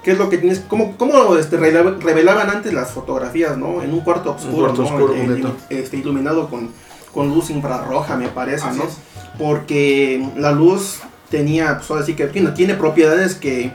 ¿Qué 0.04 0.10
es 0.12 0.18
lo 0.18 0.28
que 0.28 0.36
tienes? 0.36 0.60
¿Cómo, 0.68 0.94
cómo 0.98 1.36
este, 1.36 1.56
revela- 1.58 1.98
revelaban 2.00 2.50
antes 2.50 2.70
las 2.74 2.90
fotografías, 2.90 3.56
¿no? 3.56 3.82
En 3.82 3.94
un 3.94 4.00
cuarto 4.00 4.32
oscuro, 4.32 4.66
cuarto 4.74 4.82
¿no? 4.82 4.88
oscuro 4.88 5.14
Eh, 5.14 5.42
este, 5.70 5.96
iluminado 5.96 6.50
con, 6.50 6.68
con 7.16 7.30
luz 7.30 7.48
infrarroja, 7.48 8.14
me 8.14 8.28
parece, 8.28 8.66
Así 8.66 8.76
¿no? 8.78 8.84
es. 8.84 8.98
Porque 9.38 10.22
la 10.36 10.52
luz 10.52 10.98
tenía, 11.30 11.78
pues 11.78 11.90
ahora 11.90 12.04
sí 12.04 12.14
que 12.14 12.26
tiene, 12.26 12.50
tiene 12.50 12.74
propiedades 12.74 13.34
que, 13.34 13.72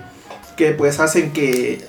que 0.55 0.74
pues 0.74 1.00
hacen 1.00 1.33
que 1.33 1.83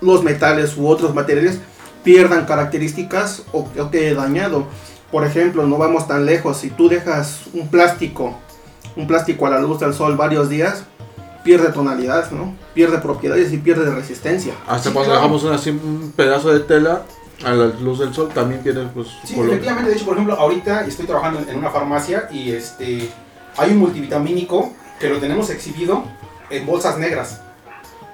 los 0.00 0.24
metales 0.24 0.78
u 0.78 0.88
otros 0.88 1.14
materiales 1.14 1.58
pierdan 2.02 2.46
características 2.46 3.42
o, 3.52 3.68
o 3.78 3.90
quede 3.90 4.14
dañado. 4.14 4.64
Por 5.10 5.26
ejemplo, 5.26 5.66
no 5.66 5.76
vamos 5.76 6.08
tan 6.08 6.24
lejos, 6.24 6.56
si 6.56 6.70
tú 6.70 6.88
dejas 6.88 7.40
un 7.52 7.68
plástico, 7.68 8.38
un 8.96 9.06
plástico 9.06 9.46
a 9.46 9.50
la 9.50 9.60
luz 9.60 9.78
del 9.78 9.92
sol 9.92 10.16
varios 10.16 10.48
días, 10.48 10.84
pierde 11.44 11.68
tonalidad, 11.70 12.30
¿no? 12.30 12.54
Pierde 12.72 12.96
propiedades 12.96 13.52
y 13.52 13.58
pierde 13.58 13.90
resistencia. 13.94 14.54
Hasta 14.66 14.88
Sí, 14.88 14.94
cuando 14.94 15.10
claro. 15.12 15.20
dejamos 15.20 15.44
una- 15.44 15.56
así 15.56 15.68
un 15.68 16.12
pedazo 16.16 16.50
de 16.50 16.60
tela 16.60 17.02
a 17.44 17.52
la 17.52 17.66
luz 17.66 17.98
del 17.98 18.12
sol, 18.14 18.30
también 18.34 18.62
pierde 18.62 18.86
pues, 18.94 19.08
Sí, 19.24 19.34
color. 19.34 19.50
efectivamente, 19.50 19.90
de 19.90 19.96
hecho, 19.96 20.04
por 20.04 20.14
ejemplo, 20.14 20.34
ahorita 20.38 20.86
estoy 20.86 21.06
trabajando 21.06 21.40
en- 21.40 21.48
en 21.48 21.56
una 21.58 21.70
farmacia 21.70 22.28
y 22.30 22.52
este 22.52 23.08
hay 23.56 23.70
un 23.72 23.78
multivitamínico 23.78 24.72
que 24.98 25.08
lo 25.08 25.18
tenemos 25.18 25.50
exhibido 25.50 26.04
en 26.50 26.64
bolsas 26.66 26.98
negras. 26.98 27.40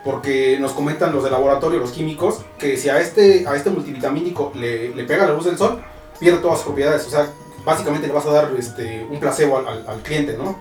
Porque 0.04 0.56
nos 0.61 0.73
comentan 0.73 1.12
los 1.12 1.25
de 1.25 1.30
laboratorio, 1.30 1.80
los 1.80 1.90
químicos, 1.90 2.40
que 2.58 2.76
si 2.76 2.88
a 2.88 3.00
este, 3.00 3.47
a 3.47 3.56
este 3.56 3.68
multivitamínico 3.70 4.52
le, 4.54 4.94
le 4.94 5.04
pega 5.04 5.26
la 5.26 5.35
luz 5.35 5.44
del 5.44 5.58
sol, 5.58 5.82
pierde 6.18 6.38
todas 6.38 6.58
sus 6.58 6.66
propiedades. 6.66 7.06
O 7.06 7.11
sea, 7.11 7.26
básicamente 7.64 8.06
le 8.06 8.12
vas 8.14 8.25
a 8.26 8.30
dar 8.30 8.50
este, 8.58 9.04
un 9.11 9.18
placebo 9.20 9.58
al, 9.58 9.68
al- 9.68 9.85
al 9.88 9.99
cliente, 10.00 10.37
¿no? 10.38 10.56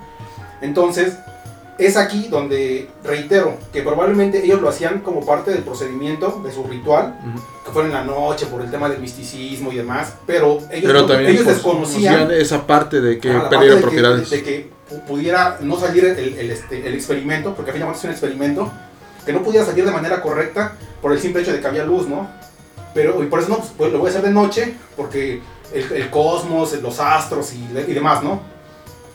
Entonces, 0.61 1.17
es 1.77 1.95
aquí 1.97 2.27
donde 2.29 2.89
reitero 3.03 3.57
que 3.71 3.81
probablemente 3.83 4.43
ellos 4.43 4.61
lo 4.61 4.69
hacían 4.69 4.99
como 5.01 5.25
parte 5.25 5.51
del 5.51 5.63
procedimiento 5.63 6.41
de 6.43 6.51
su 6.51 6.63
ritual 6.63 7.19
que 7.65 7.71
fuera 7.71 7.87
en 7.87 7.93
la 7.93 8.03
noche 8.03 8.45
por 8.47 8.61
el 8.61 8.71
tema 8.71 8.89
del 8.89 8.99
misticismo 8.99 9.71
y 9.71 9.75
demás, 9.75 10.13
pero 10.25 10.57
ellos, 10.71 10.85
Pero 10.87 11.01
no- 11.01 11.05
también 11.05 11.31
ellos 11.31 11.43
pues, 11.43 11.55
desconocían 11.57 12.15
conocían 12.15 12.41
esa 12.41 12.65
parte 12.65 12.99
de 13.01 13.19
que 13.19 13.29
perdiera 13.81 14.09
de 14.09 14.69
pudiera 15.07 15.57
no 15.61 15.77
salir 15.79 16.05
el, 16.05 16.17
el, 16.39 16.51
este, 16.51 16.87
el 16.87 16.93
experimento, 16.95 17.53
porque 17.53 17.71
al 17.71 17.77
final 17.77 17.93
es 17.93 18.03
un 18.05 18.11
experimento, 18.11 18.71
que 19.25 19.33
no 19.33 19.43
pudiera 19.43 19.65
salir 19.65 19.85
de 19.85 19.91
manera 19.91 20.21
correcta 20.21 20.73
por 21.01 21.11
el 21.11 21.19
simple 21.19 21.41
hecho 21.41 21.51
de 21.51 21.59
que 21.59 21.67
había 21.67 21.83
luz, 21.83 22.07
¿no? 22.07 22.27
Pero 22.93 23.21
y 23.21 23.27
por 23.27 23.39
eso 23.41 23.49
no, 23.49 23.59
pues, 23.77 23.91
lo 23.91 23.99
voy 23.99 24.07
a 24.07 24.11
hacer 24.11 24.23
de 24.23 24.31
noche, 24.31 24.73
porque 24.95 25.41
el, 25.73 25.91
el 25.91 26.09
cosmos, 26.09 26.73
los 26.81 26.99
astros 26.99 27.53
y 27.53 27.93
demás, 27.93 28.23
¿no? 28.23 28.39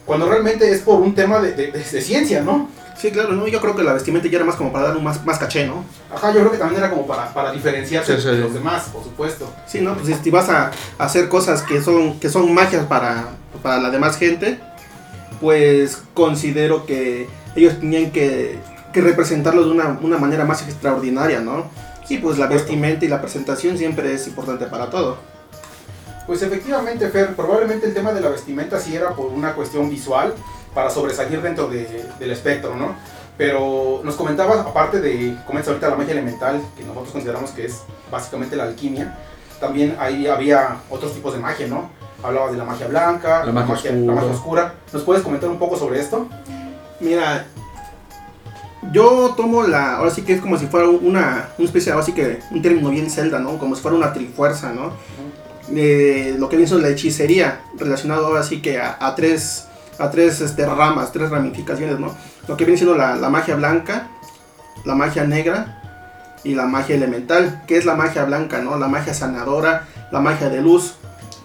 Cuando 0.05 0.29
realmente 0.29 0.69
es 0.71 0.81
por 0.81 0.99
un 1.01 1.15
tema 1.15 1.39
de, 1.39 1.53
de- 1.53 1.71
de- 1.71 1.79
de 1.83 2.01
ciencia, 2.01 2.41
¿no? 2.41 2.69
Sí, 2.97 3.09
claro, 3.11 3.33
¿no? 3.33 3.47
Yo 3.47 3.59
creo 3.59 3.75
que 3.75 3.83
la 3.83 3.93
vestimenta 3.93 4.27
ya 4.27 4.37
era 4.37 4.45
más 4.45 4.55
como 4.55 4.71
para 4.71 4.87
dar 4.89 4.97
un 4.97 5.03
más, 5.03 5.25
más 5.25 5.37
caché, 5.39 5.65
¿no? 5.65 5.83
Ajá, 6.13 6.31
yo 6.31 6.39
creo 6.39 6.51
que 6.51 6.57
también 6.57 6.79
era 6.79 6.89
como 6.89 7.05
para, 7.07 7.33
para 7.33 7.51
diferenciarse 7.51 8.15
Sí, 8.17 8.21
sí. 8.21 8.27
de 8.29 8.37
los 8.37 8.53
demás, 8.53 8.83
por 8.93 9.03
supuesto. 9.03 9.51
Sí, 9.65 9.81
¿no? 9.81 9.95
Pues 9.95 10.15
si 10.23 10.29
vas 10.29 10.47
a 10.49 10.71
hacer 10.99 11.27
cosas 11.27 11.63
que 11.63 11.81
son, 11.81 12.19
que 12.19 12.29
son 12.29 12.53
magias 12.53 12.85
para, 12.85 13.29
para 13.61 13.79
la 13.79 13.89
demás 13.89 14.17
gente, 14.17 14.59
pues 15.41 16.01
considero 16.13 16.85
que 16.85 17.27
ellos 17.55 17.79
tenían 17.79 18.11
que, 18.11 18.59
que 18.93 19.01
representarlo 19.01 19.65
de 19.65 19.71
una, 19.71 19.97
una 20.01 20.17
manera 20.17 20.45
más 20.45 20.61
extraordinaria, 20.61 21.39
¿no? 21.41 21.69
Y 22.09 22.17
pues 22.19 22.37
la 22.37 22.47
vestimenta 22.47 23.05
y 23.05 23.07
la 23.07 23.21
presentación 23.21 23.77
siempre 23.77 24.13
es 24.13 24.27
importante 24.27 24.65
para 24.67 24.89
todo. 24.89 25.17
Pues 26.27 26.41
efectivamente, 26.41 27.09
Fer, 27.09 27.35
probablemente 27.35 27.85
el 27.87 27.93
tema 27.93 28.13
de 28.13 28.21
la 28.21 28.29
vestimenta 28.29 28.79
sí 28.79 28.95
era 28.95 29.09
por 29.11 29.25
una 29.27 29.53
cuestión 29.53 29.89
visual, 29.89 30.33
para 30.73 30.89
sobresalir 30.89 31.41
dentro 31.41 31.67
de- 31.67 32.05
del 32.19 32.31
espectro, 32.31 32.75
¿no? 32.75 32.95
Pero 33.37 34.01
nos 34.03 34.15
comentabas, 34.15 34.59
aparte 34.59 35.01
de, 35.01 35.35
comentas 35.45 35.69
ahorita 35.69 35.89
la 35.89 35.95
magia 35.95 36.13
elemental, 36.13 36.61
que 36.77 36.83
nosotros 36.83 37.11
consideramos 37.11 37.51
que 37.51 37.65
es 37.65 37.81
básicamente 38.11 38.55
la 38.55 38.63
alquimia, 38.63 39.17
también 39.59 39.95
ahí 39.99 40.27
había 40.27 40.77
otros 40.89 41.13
tipos 41.13 41.33
de 41.33 41.39
magia, 41.39 41.67
¿no? 41.67 41.89
Hablabas 42.23 42.51
de 42.53 42.57
la 42.57 42.63
magia 42.63 42.87
blanca, 42.87 43.43
La 43.45 43.51
magia 43.51 43.75
la 43.91 43.97
oscura. 43.97 44.13
magia 44.15 44.31
oscura. 44.31 44.73
¿Nos 44.93 45.01
puedes 45.03 45.23
comentar 45.23 45.49
un 45.49 45.57
poco 45.59 45.77
sobre 45.77 45.99
esto? 45.99 46.27
Mira, 46.99 47.45
yo 48.91 49.33
tomo 49.35 49.63
la, 49.63 49.97
ahora 49.97 50.11
sí 50.11 50.23
que 50.23 50.33
es 50.33 50.41
como 50.41 50.57
si 50.57 50.67
fuera 50.67 50.87
una, 50.87 51.49
una 51.57 51.65
especie, 51.65 51.91
ahora 51.91 52.05
sí 52.05 52.13
que 52.13 52.39
un 52.51 52.61
término 52.61 52.89
bien 52.89 53.09
celda, 53.09 53.39
¿no? 53.39 53.57
Como 53.57 53.75
si 53.75 53.81
fuera 53.81 53.97
una 53.97 54.13
trifuerza, 54.13 54.71
¿no? 54.73 54.91
De 55.69 56.35
lo 56.37 56.49
que 56.49 56.57
viene 56.57 56.67
siendo 56.67 56.87
la 56.87 56.93
hechicería, 56.93 57.61
relacionado 57.77 58.27
ahora 58.27 58.43
sí 58.43 58.61
que 58.61 58.79
a, 58.79 58.97
a 58.99 59.15
tres, 59.15 59.67
a 59.97 60.09
tres 60.11 60.41
este, 60.41 60.65
ramas, 60.65 61.11
tres 61.11 61.29
ramificaciones, 61.29 61.99
¿no? 61.99 62.15
Lo 62.47 62.57
que 62.57 62.65
viene 62.65 62.77
siendo 62.77 62.95
la, 62.95 63.15
la 63.15 63.29
magia 63.29 63.55
blanca, 63.55 64.07
la 64.85 64.95
magia 64.95 65.23
negra 65.23 65.81
y 66.43 66.55
la 66.55 66.65
magia 66.65 66.95
elemental. 66.95 67.63
¿Qué 67.67 67.77
es 67.77 67.85
la 67.85 67.95
magia 67.95 68.25
blanca, 68.25 68.61
no? 68.61 68.77
La 68.77 68.87
magia 68.87 69.13
sanadora, 69.13 69.87
la 70.11 70.19
magia 70.19 70.49
de 70.49 70.61
luz. 70.61 70.95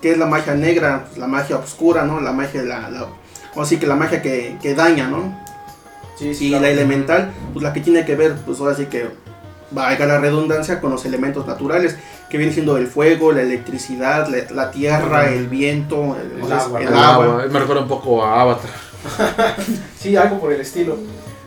¿Qué 0.03 0.13
es 0.13 0.19
la 0.19 0.27
magia 0.27 0.55
negra? 0.55 1.05
Pues 1.07 1.19
la 1.19 1.27
magia 1.27 1.57
oscura, 1.57 2.05
¿no? 2.05 2.21
La 2.21 2.33
magia, 2.33 2.63
la, 2.63 2.91
la, 2.91 3.07
o 3.55 3.65
sí 3.65 3.79
que 3.79 3.87
la 3.87 3.97
magia 3.97 4.23
que, 4.23 4.57
que 4.63 4.75
daña, 4.75 5.09
¿no? 5.09 5.37
Sí, 6.17 6.33
Y 6.41 6.49
la 6.49 6.69
elemental, 6.69 7.31
pues 7.53 7.63
la 7.63 7.73
que 7.73 7.81
tiene 7.81 8.05
que 8.05 8.17
ver, 8.17 8.35
pues 8.45 8.59
ahora 8.59 8.75
sí 8.75 8.87
que 8.87 9.09
valga 9.71 10.05
la 10.07 10.19
redundancia, 10.19 10.81
con 10.81 10.91
los 10.91 11.05
elementos 11.05 11.47
naturales, 11.47 11.97
que 12.30 12.37
viene 12.38 12.52
siendo 12.52 12.76
el 12.76 12.87
fuego, 12.87 13.32
la 13.32 13.42
electricidad, 13.42 14.28
la, 14.28 14.44
la 14.54 14.70
tierra, 14.70 15.30
el 15.30 15.49
viento, 15.49 16.16
el, 16.16 16.44
El 16.44 16.52
agua, 16.52 16.80
el 16.80 16.88
El 16.88 16.94
agua. 16.94 17.25
agua. 17.25 17.47
Me 17.50 17.58
recuerda 17.58 17.82
un 17.82 17.88
poco 17.88 18.25
a 18.25 18.40
Avatar. 18.42 18.70
Sí, 19.99 20.16
algo 20.16 20.38
por 20.40 20.52
el 20.52 20.61
estilo. 20.61 20.97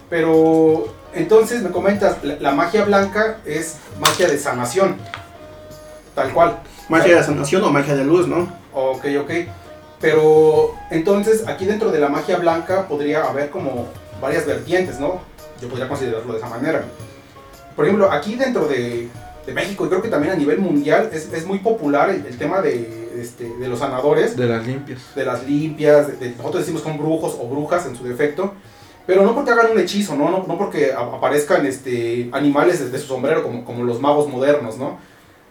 Pero 0.10 0.94
entonces 1.14 1.62
me 1.62 1.70
comentas, 1.72 2.18
la, 2.24 2.36
la 2.36 2.52
magia 2.52 2.84
blanca 2.86 3.38
es 3.46 3.78
magia 4.00 4.28
de 4.28 4.38
sanación, 4.38 4.98
tal 6.16 6.32
cual. 6.32 6.60
Magia 6.90 7.16
de 7.18 7.24
sanación 7.24 7.64
o 7.64 7.72
magia 7.72 7.96
de 7.96 8.04
luz, 8.04 8.28
¿no? 8.28 8.52
Ok, 8.74 9.06
ok. 9.22 9.32
Pero 10.00 10.74
entonces 10.90 11.48
aquí 11.48 11.66
dentro 11.66 11.92
de 11.92 12.00
la 12.00 12.10
magia 12.10 12.38
blanca 12.38 12.88
podría 12.88 13.24
haber 13.24 13.50
como 13.52 13.88
varias 14.20 14.46
vertientes, 14.46 15.00
¿no? 15.00 15.22
Yo 15.62 15.70
podría 15.70 15.88
considerarlo 15.88 16.34
de 16.34 16.40
esa 16.40 16.50
manera. 16.50 16.84
Por 17.76 17.86
ejemplo, 17.86 18.12
aquí 18.12 18.36
dentro 18.36 18.68
de, 18.68 19.08
de 19.52 19.62
México 19.62 19.86
y 19.86 19.90
creo 19.90 20.02
que 20.02 20.10
también 20.10 20.34
a 20.34 20.36
nivel 20.38 20.60
mundial 20.60 21.10
es, 21.14 21.32
es 21.34 21.46
muy 21.46 21.60
popular 21.60 22.10
el, 22.10 22.26
el 22.26 22.38
tema 22.38 22.62
de, 22.62 23.10
este, 23.22 23.46
de 23.60 23.68
los 23.68 23.80
sanadores, 23.80 24.36
De 24.36 24.46
las 24.48 24.66
limpias. 24.66 25.00
de 25.16 25.26
las 25.26 25.48
limpias, 25.48 26.08
de- 26.08 26.16
de- 26.30 26.36
nosotros 26.36 26.64
decimos 26.64 26.82
son 26.82 26.98
brujos 26.98 27.38
o 27.40 27.48
brujas 27.48 27.86
en 27.86 27.96
su 27.96 28.04
defecto, 28.04 28.54
pero 29.08 29.24
no 29.24 29.34
porque 29.36 29.52
hagan 29.52 29.72
un 29.72 29.80
hechizo, 29.80 30.16
¿no? 30.16 30.30
No, 30.30 30.46
no 30.48 30.58
porque 30.58 30.94
aparezcan 30.94 31.66
este, 31.66 32.30
animales 32.32 32.80
desde 32.80 33.00
su 33.00 33.08
sombrero 33.08 33.44
como, 33.44 33.66
como 33.66 33.84
los 33.84 34.00
magos 34.00 34.28
modernos, 34.30 34.78
¿no? 34.78 34.98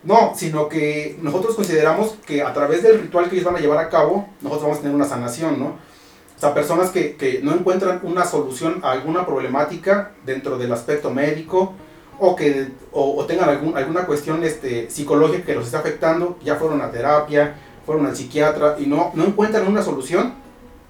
No, 0.03 0.33
sino 0.35 0.69
que 0.69 1.19
nosotros 1.21 1.57
consideramos 1.57 2.15
que 2.27 2.43
a 2.43 2.55
través 2.55 2.83
del 2.83 3.01
ritual 3.03 3.29
que 3.29 3.35
ellos 3.37 3.45
van 3.47 3.57
a 3.57 3.61
llevar 3.61 3.79
a 3.85 3.89
cabo, 3.91 4.27
nosotros 4.41 4.63
vamos 4.63 4.79
a 4.79 4.81
tener 4.83 4.95
una 4.97 5.05
sanación, 5.05 5.59
¿no? 5.59 5.67
O 5.67 6.41
sea, 6.41 6.55
personas 6.55 6.89
que, 6.89 7.17
que 7.17 7.41
no 7.43 7.53
encuentran 7.53 8.01
una 8.03 8.25
solución 8.25 8.81
a 8.83 8.93
alguna 8.93 9.27
problemática 9.27 10.13
dentro 10.25 10.57
del 10.57 10.73
aspecto 10.73 11.11
médico 11.11 11.75
o 12.21 12.37
que 12.37 12.69
o, 12.93 13.17
o 13.17 13.25
tengan 13.25 13.49
algún- 13.49 13.77
alguna 13.77 14.05
cuestión 14.07 14.45
este, 14.45 14.89
psicológica 14.91 15.45
que 15.47 15.55
los 15.55 15.65
esté 15.67 15.77
afectando, 15.79 16.37
ya 16.45 16.57
fueron 16.57 16.83
a 16.83 16.91
terapia, 16.91 17.55
fueron 17.87 18.07
al 18.07 18.15
psiquiatra 18.17 18.77
y 18.79 18.87
no, 18.87 19.11
no 19.15 19.25
encuentran 19.25 19.67
una 19.67 19.83
solución, 19.83 20.35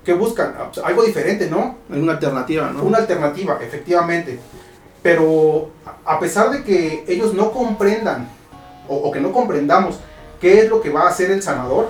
¿qué 0.05 0.13
buscan? 0.13 0.55
Ah, 0.59 0.71
pues, 0.73 0.85
Algo 0.85 1.03
diferente, 1.05 1.49
¿no? 1.49 1.77
Alguna 1.91 2.13
alternativa, 2.13 2.71
¿no? 2.71 2.83
Una 2.83 2.99
alternativa, 2.99 3.59
efectivamente. 3.63 4.39
Pero 5.03 5.71
a- 6.05 6.19
pesar 6.19 6.51
de 6.51 6.63
que 6.65 7.05
ellos 7.09 7.33
no 7.33 7.53
comprendan 7.53 8.29
o, 8.89 8.97
o 8.97 9.11
que 9.13 9.21
no 9.21 9.33
comprendamos 9.33 9.99
qué 10.41 10.61
es 10.61 10.69
lo 10.69 10.81
que 10.81 10.91
va 10.91 11.03
a 11.03 11.09
hacer 11.09 11.31
el 11.31 11.43
sanador, 11.43 11.89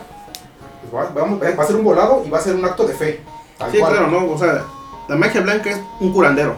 pues 0.83 0.95
va, 0.95 1.11
vamos- 1.15 1.41
va 1.43 1.63
a 1.63 1.67
ser 1.67 1.77
un 1.77 1.85
volado 1.85 2.23
y 2.27 2.31
va 2.31 2.39
a 2.39 2.43
ser 2.43 2.55
un 2.55 2.65
acto 2.65 2.87
de 2.87 2.95
fe. 2.95 3.21
Sí, 3.73 3.79
cual. 3.79 3.93
claro, 3.93 4.07
¿no? 4.09 4.31
O 4.33 4.39
sea, 4.39 4.65
la 5.09 5.17
magia 5.17 5.41
blanca 5.41 5.71
es 5.71 5.81
un 6.01 6.13
curandero. 6.13 6.55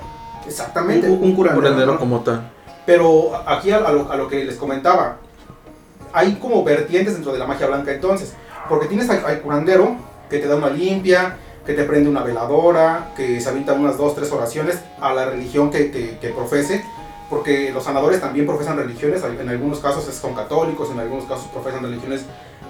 Exactamente. 0.47 1.09
Un, 1.09 1.23
un 1.23 1.35
curandero. 1.37 1.55
Curandero 1.63 1.93
¿no? 1.95 1.99
como 1.99 2.21
tal. 2.21 2.51
Pero 2.87 3.33
aquí 3.47 3.71
a, 3.71 3.79
a 3.79 3.93
lo, 3.93 4.11
a 4.11 4.17
lo 4.17 4.29
que 4.29 4.45
les 4.45 4.57
comentaba, 4.57 5.19
hay 6.13 6.35
como 6.35 6.65
vertientes 6.65 7.15
dentro 7.15 7.33
de 7.33 7.39
la 7.39 7.47
magia 7.47 7.67
blanca 7.67 7.93
entonces. 7.93 8.35
Porque 8.69 8.87
tienes 8.87 9.09
al, 9.11 9.25
al 9.25 9.41
curandero 9.41 9.97
que 10.31 10.39
te 10.39 10.49
da 10.49 10.57
una 10.57 10.71
limpia, 10.71 11.37
que 11.67 11.75
te 11.75 11.85
prende 11.85 12.09
una 12.09 12.23
veladora, 12.23 13.13
que 13.17 13.41
se 13.41 13.49
avienta 13.49 13.73
unas 13.73 13.97
dos, 13.97 14.15
tres 14.15 14.31
oraciones 14.33 14.79
a 15.01 15.13
la 15.13 15.27
religión 15.27 15.71
que, 15.71 15.91
que, 15.91 16.19
que 16.19 16.29
profese. 16.31 16.85
Porque 17.31 17.71
los 17.73 17.85
sanadores 17.85 18.21
también 18.21 18.47
profesan 18.47 18.77
religiones, 18.77 19.23
en 19.25 19.49
algunos 19.49 19.79
casos 19.79 20.05
son 20.05 20.35
católicos, 20.35 20.91
en 20.91 21.01
algunos 21.01 21.25
casos 21.25 21.47
profesan 21.47 21.83
religiones 21.83 22.27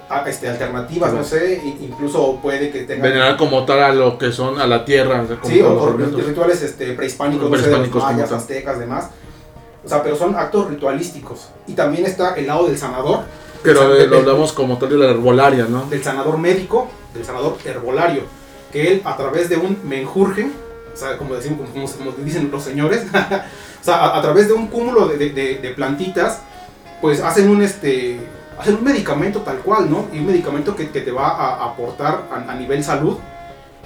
ah, 0.09 0.23
este, 0.25 0.49
alternativas, 0.49 1.13
no 1.13 1.25
sé, 1.25 1.61
incluso 1.81 2.39
puede 2.41 2.71
que 2.71 2.83
tengan... 2.83 3.03
Venerar 3.11 3.37
como 3.37 3.65
tal 3.65 3.83
a 3.83 3.93
lo 3.93 4.19
que 4.19 4.31
son, 4.31 4.61
a 4.61 4.67
la 4.69 4.85
tierra. 4.85 5.23
o 5.23 5.27
sea, 5.27 5.41
como 5.41 5.53
Sí, 5.53 5.61
o, 5.61 5.83
o 5.83 5.97
rituales 5.97 6.63
este, 6.63 6.93
prehispánicos, 6.93 7.51
no 7.51 7.57
sé, 7.57 7.63
de 7.65 7.71
los 7.71 7.81
Prehispánicos 7.81 8.13
mayas, 8.13 8.31
aztecas, 8.31 8.79
demás. 8.79 9.11
O 9.85 9.89
sea, 9.89 10.03
pero 10.03 10.17
son 10.17 10.35
actos 10.37 10.69
ritualísticos. 10.69 11.49
Y 11.67 11.73
también 11.73 12.07
está 12.07 12.35
el 12.35 12.47
lado 12.47 12.67
del 12.69 12.79
sanador, 12.79 13.21
Pero 13.63 13.95
eh, 13.95 14.07
lo 14.07 14.19
hablamos 14.19 14.53
como 14.53 14.79
tal 14.79 14.91
de 14.91 14.97
la 14.99 15.07
herbolaria, 15.11 15.67
¿no? 15.69 15.85
del 15.87 16.03
sanador 16.03 16.39
médico, 16.39 16.89
del 17.15 17.25
sanador 17.25 17.57
herbolario, 17.65 18.23
que 18.73 18.93
él 18.93 19.03
a 19.05 19.17
través 19.17 19.49
de 19.49 19.57
un 19.57 19.79
menjurje, 19.85 20.51
o 20.93 20.97
sea, 20.97 21.17
como, 21.19 21.35
decimos, 21.35 21.69
como, 21.73 21.87
como 21.91 22.13
dicen 22.25 22.49
los 22.51 22.63
señores, 22.63 23.05
o 23.13 23.85
sea, 23.85 23.97
a, 23.97 24.19
a 24.19 24.23
través 24.23 24.49
de 24.49 24.55
un 24.55 24.69
cúmulo 24.69 25.07
de, 25.09 25.17
de- 25.17 25.31
de- 25.31 25.59
de 25.59 25.71
plantitas, 25.71 26.41
pues 27.01 27.21
hacen 27.21 27.49
un, 27.51 27.63
este, 27.63 28.21
hacen 28.59 28.77
un 28.77 28.85
medicamento 28.85 29.41
tal 29.41 29.59
cual, 29.59 29.91
¿no? 29.91 30.07
Y 30.13 30.19
un 30.21 30.27
medicamento 30.27 30.77
que, 30.77 30.91
que 30.91 31.01
te 31.01 31.11
va 31.11 31.29
a 31.29 31.65
aportar 31.67 32.29
a, 32.31 32.51
a 32.51 32.55
nivel 32.55 32.83
salud 32.85 33.17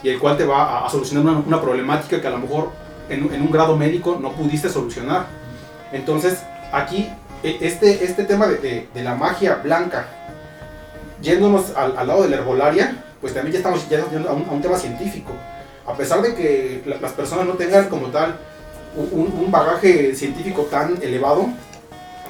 y 0.02 0.08
el 0.10 0.18
cual 0.18 0.36
te 0.36 0.44
va 0.44 0.62
a, 0.80 0.86
a 0.86 0.90
solucionar 0.90 1.24
una, 1.24 1.38
una 1.46 1.60
problemática 1.60 2.20
que 2.20 2.26
a 2.26 2.30
lo 2.30 2.38
mejor 2.38 2.70
en, 3.08 3.32
en 3.32 3.40
un 3.42 3.50
grado 3.50 3.76
médico 3.76 4.18
no 4.20 4.32
pudiste 4.32 4.68
solucionar. 4.68 5.26
Entonces, 5.92 6.38
aquí, 6.72 7.08
e- 7.42 7.58
este, 7.60 8.04
este 8.04 8.24
tema 8.24 8.46
de, 8.46 8.88
de- 8.92 9.02
la 9.02 9.14
magia 9.14 9.56
blanca, 9.56 10.06
yéndonos 11.22 11.74
al, 11.76 11.96
al 11.96 12.06
lado 12.06 12.22
de 12.22 12.28
la 12.30 12.36
herbolaria, 12.36 13.02
pues 13.20 13.32
también 13.34 13.52
ya 13.52 13.58
estamos 13.58 13.88
ya 13.88 14.00
a 14.00 14.32
un, 14.32 14.46
a 14.48 14.52
un 14.52 14.62
tema 14.62 14.76
científico. 14.78 15.32
A 15.86 15.94
pesar 15.94 16.20
de 16.22 16.34
que 16.34 16.82
la- 16.86 16.96
las 16.96 17.12
personas 17.12 17.46
no 17.46 17.54
tengan 17.54 17.88
como 17.88 18.08
tal 18.08 18.36
un, 18.96 19.32
un 19.44 19.50
bagaje 19.50 20.14
científico 20.14 20.62
tan 20.70 21.00
elevado, 21.02 21.46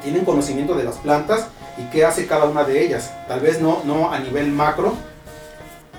tienen 0.02 0.24
conocimiento 0.24 0.74
de 0.74 0.84
las 0.84 0.96
plantas 0.96 1.46
y 1.78 1.82
qué 1.90 2.04
hace 2.04 2.26
cada 2.26 2.44
una 2.44 2.64
de 2.64 2.84
ellas. 2.84 3.12
Tal 3.28 3.40
vez 3.40 3.60
no, 3.60 3.82
no 3.84 4.12
a 4.12 4.18
nivel 4.18 4.50
macro, 4.52 4.94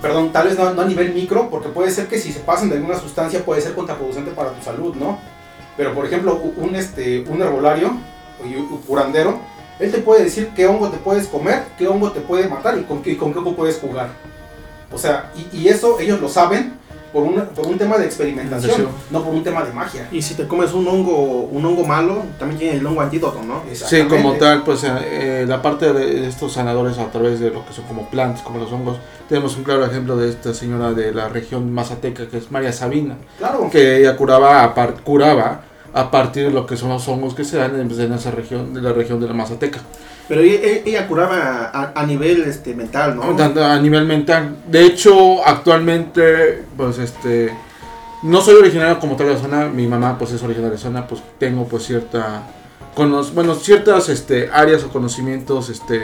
perdón, 0.01 0.31
tal 0.31 0.47
vez 0.47 0.57
no, 0.57 0.73
no 0.73 0.81
a 0.81 0.85
nivel 0.85 1.13
micro, 1.13 1.49
porque 1.49 1.69
puede 1.69 1.91
ser 1.91 2.07
que 2.07 2.19
si 2.19 2.31
se 2.31 2.39
pasan 2.41 2.69
de 2.69 2.75
alguna 2.77 2.97
sustancia 2.99 3.43
puede 3.43 3.61
ser 3.61 3.73
contraproducente 3.73 4.31
para 4.31 4.51
tu 4.51 4.63
salud, 4.63 4.95
¿no? 4.95 5.19
Pero 5.77 5.93
por 5.93 6.05
ejemplo, 6.05 6.41
un, 6.57 6.75
este, 6.75 7.21
un 7.29 7.41
herbolario 7.41 7.91
y 8.43 8.55
un 8.55 8.81
curandero, 8.81 9.39
él 9.79 9.91
te 9.91 9.99
puede 9.99 10.23
decir 10.23 10.49
qué 10.55 10.65
hongo 10.65 10.89
te 10.89 10.97
puedes 10.97 11.27
comer, 11.27 11.63
qué 11.77 11.87
hongo 11.87 12.11
te 12.11 12.19
puede 12.19 12.47
matar 12.49 12.77
y 12.77 12.83
con 12.83 13.01
qué, 13.03 13.11
y 13.11 13.15
con 13.15 13.31
qué 13.31 13.39
hongo 13.39 13.55
puedes 13.55 13.77
jugar. 13.77 14.09
O 14.91 14.97
sea, 14.97 15.31
y, 15.53 15.57
y 15.57 15.67
eso 15.67 15.99
ellos 15.99 16.19
lo 16.19 16.29
saben 16.29 16.73
por 17.13 17.23
un, 17.23 17.35
por 17.55 17.67
un 17.67 17.77
tema 17.77 17.97
de 17.97 18.05
experimentación, 18.05 18.87
no 19.11 19.23
por 19.23 19.33
un 19.33 19.43
tema 19.43 19.63
de 19.63 19.71
magia. 19.71 20.07
Y 20.11 20.21
si 20.21 20.33
te 20.35 20.47
comes 20.47 20.73
un 20.73 20.87
hongo, 20.87 21.15
un 21.51 21.65
hongo 21.65 21.85
malo, 21.85 22.23
también 22.39 22.59
tiene 22.59 22.77
el 22.77 22.85
hongo 22.85 23.01
antídoto, 23.01 23.41
¿no? 23.43 23.61
Sí, 23.73 24.03
como 24.03 24.33
tal, 24.33 24.63
pues 24.63 24.83
eh, 24.83 24.89
eh, 25.03 25.45
la 25.47 25.61
parte 25.61 25.93
de 25.93 26.27
estos 26.27 26.53
sanadores 26.53 26.97
a 26.97 27.09
través 27.11 27.39
de 27.39 27.51
lo 27.51 27.65
que 27.65 27.73
son 27.73 27.85
como 27.85 28.09
plantas, 28.09 28.41
como 28.41 28.59
los 28.59 28.71
hongos, 28.71 28.97
tenemos 29.29 29.55
un 29.57 29.63
claro 29.63 29.85
ejemplo 29.85 30.17
de 30.17 30.29
esta 30.29 30.53
señora 30.53 30.93
de 30.93 31.13
la 31.13 31.29
región 31.29 31.71
mazateca, 31.73 32.27
que 32.27 32.37
es 32.37 32.51
María 32.51 32.71
Sabina, 32.73 33.15
Claro. 33.37 33.69
que 33.71 33.97
ella 34.01 34.15
curaba 34.17 34.73
curaba 35.03 35.61
a 35.93 36.11
partir 36.11 36.45
de 36.45 36.51
lo 36.51 36.65
que 36.65 36.77
son 36.77 36.89
los 36.89 37.07
hongos 37.07 37.33
que 37.33 37.43
se 37.43 37.57
dan 37.57 37.79
en, 37.79 37.99
en 37.99 38.13
esa 38.13 38.31
región, 38.31 38.73
de 38.73 38.81
la 38.81 38.93
región 38.93 39.19
de 39.19 39.27
la 39.27 39.33
mazateca. 39.33 39.79
Pero 40.27 40.41
ella, 40.41 40.81
ella 40.85 41.07
curaba 41.07 41.71
a, 41.73 41.93
a 41.95 42.05
nivel 42.05 42.43
este, 42.43 42.75
mental, 42.75 43.15
¿no? 43.15 43.63
A 43.63 43.79
nivel 43.79 44.05
mental. 44.05 44.57
De 44.67 44.85
hecho, 44.85 45.45
actualmente, 45.45 46.65
pues 46.75 46.99
este, 46.99 47.55
no 48.23 48.41
soy 48.41 48.55
originario 48.55 48.99
como 48.99 49.15
tal 49.15 49.27
de 49.27 49.33
la 49.35 49.39
zona. 49.39 49.65
Mi 49.67 49.87
mamá, 49.87 50.17
pues 50.17 50.31
es 50.33 50.43
originaria 50.43 50.71
de 50.71 50.75
la 50.75 50.81
zona, 50.81 51.07
pues 51.07 51.21
tengo 51.39 51.65
pues 51.65 51.85
cierta, 51.85 52.43
bueno, 53.33 53.55
ciertas 53.55 54.09
este, 54.09 54.49
áreas 54.51 54.83
o 54.83 54.89
conocimientos, 54.89 55.69
este, 55.69 56.03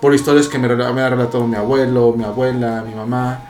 por 0.00 0.14
historias 0.14 0.46
que 0.46 0.58
me, 0.58 0.68
me 0.68 1.02
ha 1.02 1.10
relatado 1.10 1.46
mi 1.46 1.56
abuelo, 1.56 2.14
mi 2.16 2.22
abuela, 2.22 2.84
mi 2.86 2.94
mamá. 2.94 3.40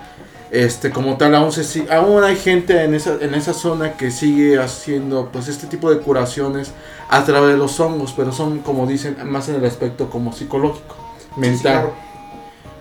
Este, 0.51 0.91
como 0.91 1.17
tal, 1.17 1.35
aún, 1.35 1.51
se, 1.51 1.65
si- 1.65 1.87
aún 1.91 2.23
hay 2.23 2.37
gente 2.37 2.85
en 2.85 2.95
esa, 2.95 3.17
en 3.21 3.35
esa 3.35 3.53
zona 3.53 3.97
que 3.97 4.11
sigue 4.13 4.59
haciendo 4.61 5.29
pues 5.33 5.49
este 5.49 5.67
tipo 5.67 5.91
de 5.91 5.99
curaciones 5.99 6.71
a 7.09 7.25
través 7.25 7.51
de 7.53 7.57
los 7.59 7.79
hongos, 7.81 8.15
pero 8.17 8.31
son 8.33 8.61
como 8.61 8.87
dicen, 8.87 9.17
más 9.25 9.49
en 9.49 9.57
el 9.57 9.65
aspecto 9.65 10.09
como 10.09 10.33
psicológico, 10.33 10.95
mental. 11.37 11.91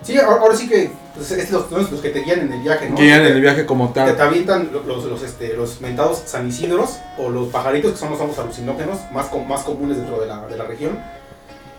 Sí, 0.02 0.16
ahora, 0.16 0.40
ahora 0.42 0.54
sí 0.56 0.68
que 0.68 0.92
pues, 1.16 1.32
es 1.32 1.50
los, 1.50 1.68
los 1.72 2.00
que 2.00 2.10
te 2.10 2.20
guían 2.20 2.38
en 2.40 2.52
el 2.52 2.60
viaje, 2.62 2.88
¿no? 2.88 2.96
Guían 2.96 3.22
Te- 3.22 3.32
el 3.32 3.40
viaje 3.40 3.66
como 3.66 3.88
Te, 3.92 4.04
te 4.04 4.12
tal. 4.12 4.28
avientan 4.28 4.70
lo- 4.72 4.84
los, 4.84 5.04
los, 5.06 5.22
este, 5.24 5.54
los 5.54 5.80
mentados 5.80 6.22
San 6.26 6.46
Isidros 6.46 6.98
o 7.18 7.30
los 7.30 7.48
pajaritos 7.48 7.92
que 7.92 7.98
son 7.98 8.10
los 8.10 8.20
hongos 8.20 8.38
alucinógenos 8.38 8.98
más, 9.12 9.26
com- 9.26 9.48
más 9.48 9.62
comunes 9.64 9.96
dentro 9.96 10.20
de 10.20 10.28
la, 10.28 10.46
de 10.46 10.56
la 10.56 10.64
región. 10.66 10.96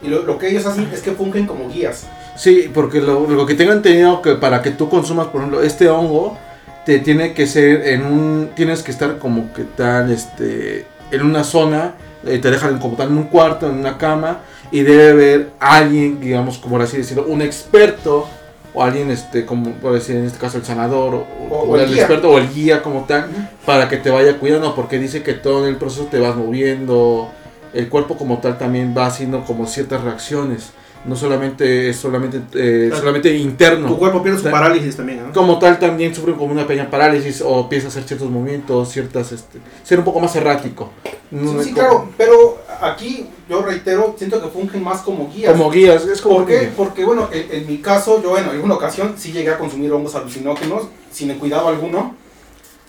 Y 0.02 0.10
lo, 0.10 0.24
lo 0.24 0.38
que 0.38 0.50
ellos 0.50 0.66
hacen 0.66 0.90
es 0.94 1.02
que 1.02 1.12
fungen 1.14 1.48
como 1.48 1.70
guías. 1.70 2.06
Sí, 2.38 2.70
porque 2.74 3.02
lo, 3.02 3.28
lo 3.30 3.46
que 3.46 3.56
tengo 3.56 3.74
entendido 3.74 4.22
que 4.22 4.36
para 4.36 4.62
que 4.62 4.72
tú 4.72 4.90
consumas, 4.90 5.28
por 5.28 5.42
ejemplo, 5.42 5.62
este 5.64 5.90
hongo, 5.90 6.38
te 6.86 7.00
tiene 7.00 7.34
que 7.34 7.48
ser 7.48 7.88
en 7.88 8.06
un, 8.06 8.50
tienes 8.56 8.84
que 8.84 8.92
estar 8.92 9.18
como 9.18 9.52
que 9.54 9.64
tal, 9.64 10.12
este, 10.12 10.86
en 11.12 11.22
una 11.24 11.44
zona, 11.44 11.96
eh, 12.26 12.38
te 12.40 12.50
dejan 12.52 12.80
como 12.80 12.96
tal 12.96 13.10
en 13.10 13.18
un 13.18 13.24
cuarto, 13.26 13.68
en 13.68 13.76
una 13.78 13.98
cama, 13.98 14.40
y 14.72 14.82
debe 14.82 15.10
haber 15.12 15.50
alguien, 15.60 16.20
digamos, 16.22 16.58
como 16.60 16.80
así 16.80 16.98
decirlo, 16.98 17.26
un 17.28 17.42
experto, 17.42 18.28
o 18.74 18.84
alguien, 18.84 19.10
este, 19.10 19.46
como 19.46 19.72
por 19.72 19.94
decir 19.94 20.16
en 20.16 20.26
este 20.26 20.38
caso 20.38 20.58
el 20.60 20.64
sanador, 20.66 21.16
o, 21.16 21.28
O- 21.50 21.76
el 21.76 21.82
el 21.86 21.98
experto, 21.98 22.30
o 22.30 22.38
el 22.38 22.54
guía 22.54 22.84
como 22.84 23.06
tal, 23.06 23.28
para 23.66 23.90
que 23.90 23.98
te 23.98 24.10
vaya 24.12 24.38
cuidando, 24.38 24.76
porque 24.76 25.00
dice 25.00 25.24
que 25.24 25.34
todo 25.34 25.64
en 25.64 25.70
el 25.70 25.78
proceso 25.78 26.06
te 26.12 26.20
vas 26.20 26.36
moviendo, 26.36 27.32
el 27.74 27.90
cuerpo 27.90 28.16
como 28.18 28.38
tal 28.38 28.58
también 28.58 28.94
va 28.96 29.08
haciendo 29.08 29.44
como 29.44 29.66
ciertas 29.66 30.04
reacciones, 30.04 30.72
no 31.08 31.16
solamente 31.16 31.90
es 31.90 31.96
solamente, 31.98 32.38
eh, 32.54 32.86
Claro. 32.88 33.00
solamente 33.02 33.36
interno. 33.36 33.88
Tu 33.88 33.98
cuerpo 33.98 34.22
pierde 34.22 34.40
su 34.40 34.50
parálisis 34.50 34.96
también, 34.98 35.24
¿no? 35.28 35.34
Como 35.34 35.58
tal 35.58 35.80
también 35.80 36.14
sufre 36.14 36.34
como 36.34 36.52
una 36.52 36.68
pequeña 36.68 36.90
parálisis 36.90 37.42
o 37.42 37.62
empieza 37.62 37.88
a 37.88 37.90
hacer 37.90 38.04
ciertos 38.04 38.30
movimientos, 38.30 38.90
ciertas, 38.92 39.32
este, 39.32 39.60
ser 39.84 40.00
un 40.00 40.06
poco 40.06 40.20
más 40.20 40.36
errático. 40.36 40.92
No 41.32 41.62
Sí, 41.64 41.74
claro, 41.74 42.10
pero 42.18 42.58
aquí 42.82 43.28
yo 43.50 43.62
reitero, 43.62 44.16
siento 44.18 44.42
que 44.42 44.50
fungen 44.50 44.84
más 44.84 45.02
como 45.02 45.30
guías. 45.34 45.52
Como 45.52 45.70
guías, 45.72 46.06
es 46.06 46.22
como 46.22 46.38
¿Por 46.38 46.46
qué? 46.48 46.60
que- 46.60 46.66
Porque 46.68 47.04
bueno, 47.06 47.30
en, 47.32 47.48
en 47.62 47.68
mi 47.68 47.78
caso, 47.80 48.22
yo 48.22 48.38
en 48.38 48.46
alguna 48.46 48.76
ocasión 48.76 49.16
sí 49.18 49.32
llegué 49.32 49.50
a 49.50 49.58
consumir 49.58 49.92
hongos 49.92 50.16
alucinógenos 50.16 50.84
sin 51.12 51.34
cuidado 51.36 51.68
alguno. 51.70 52.16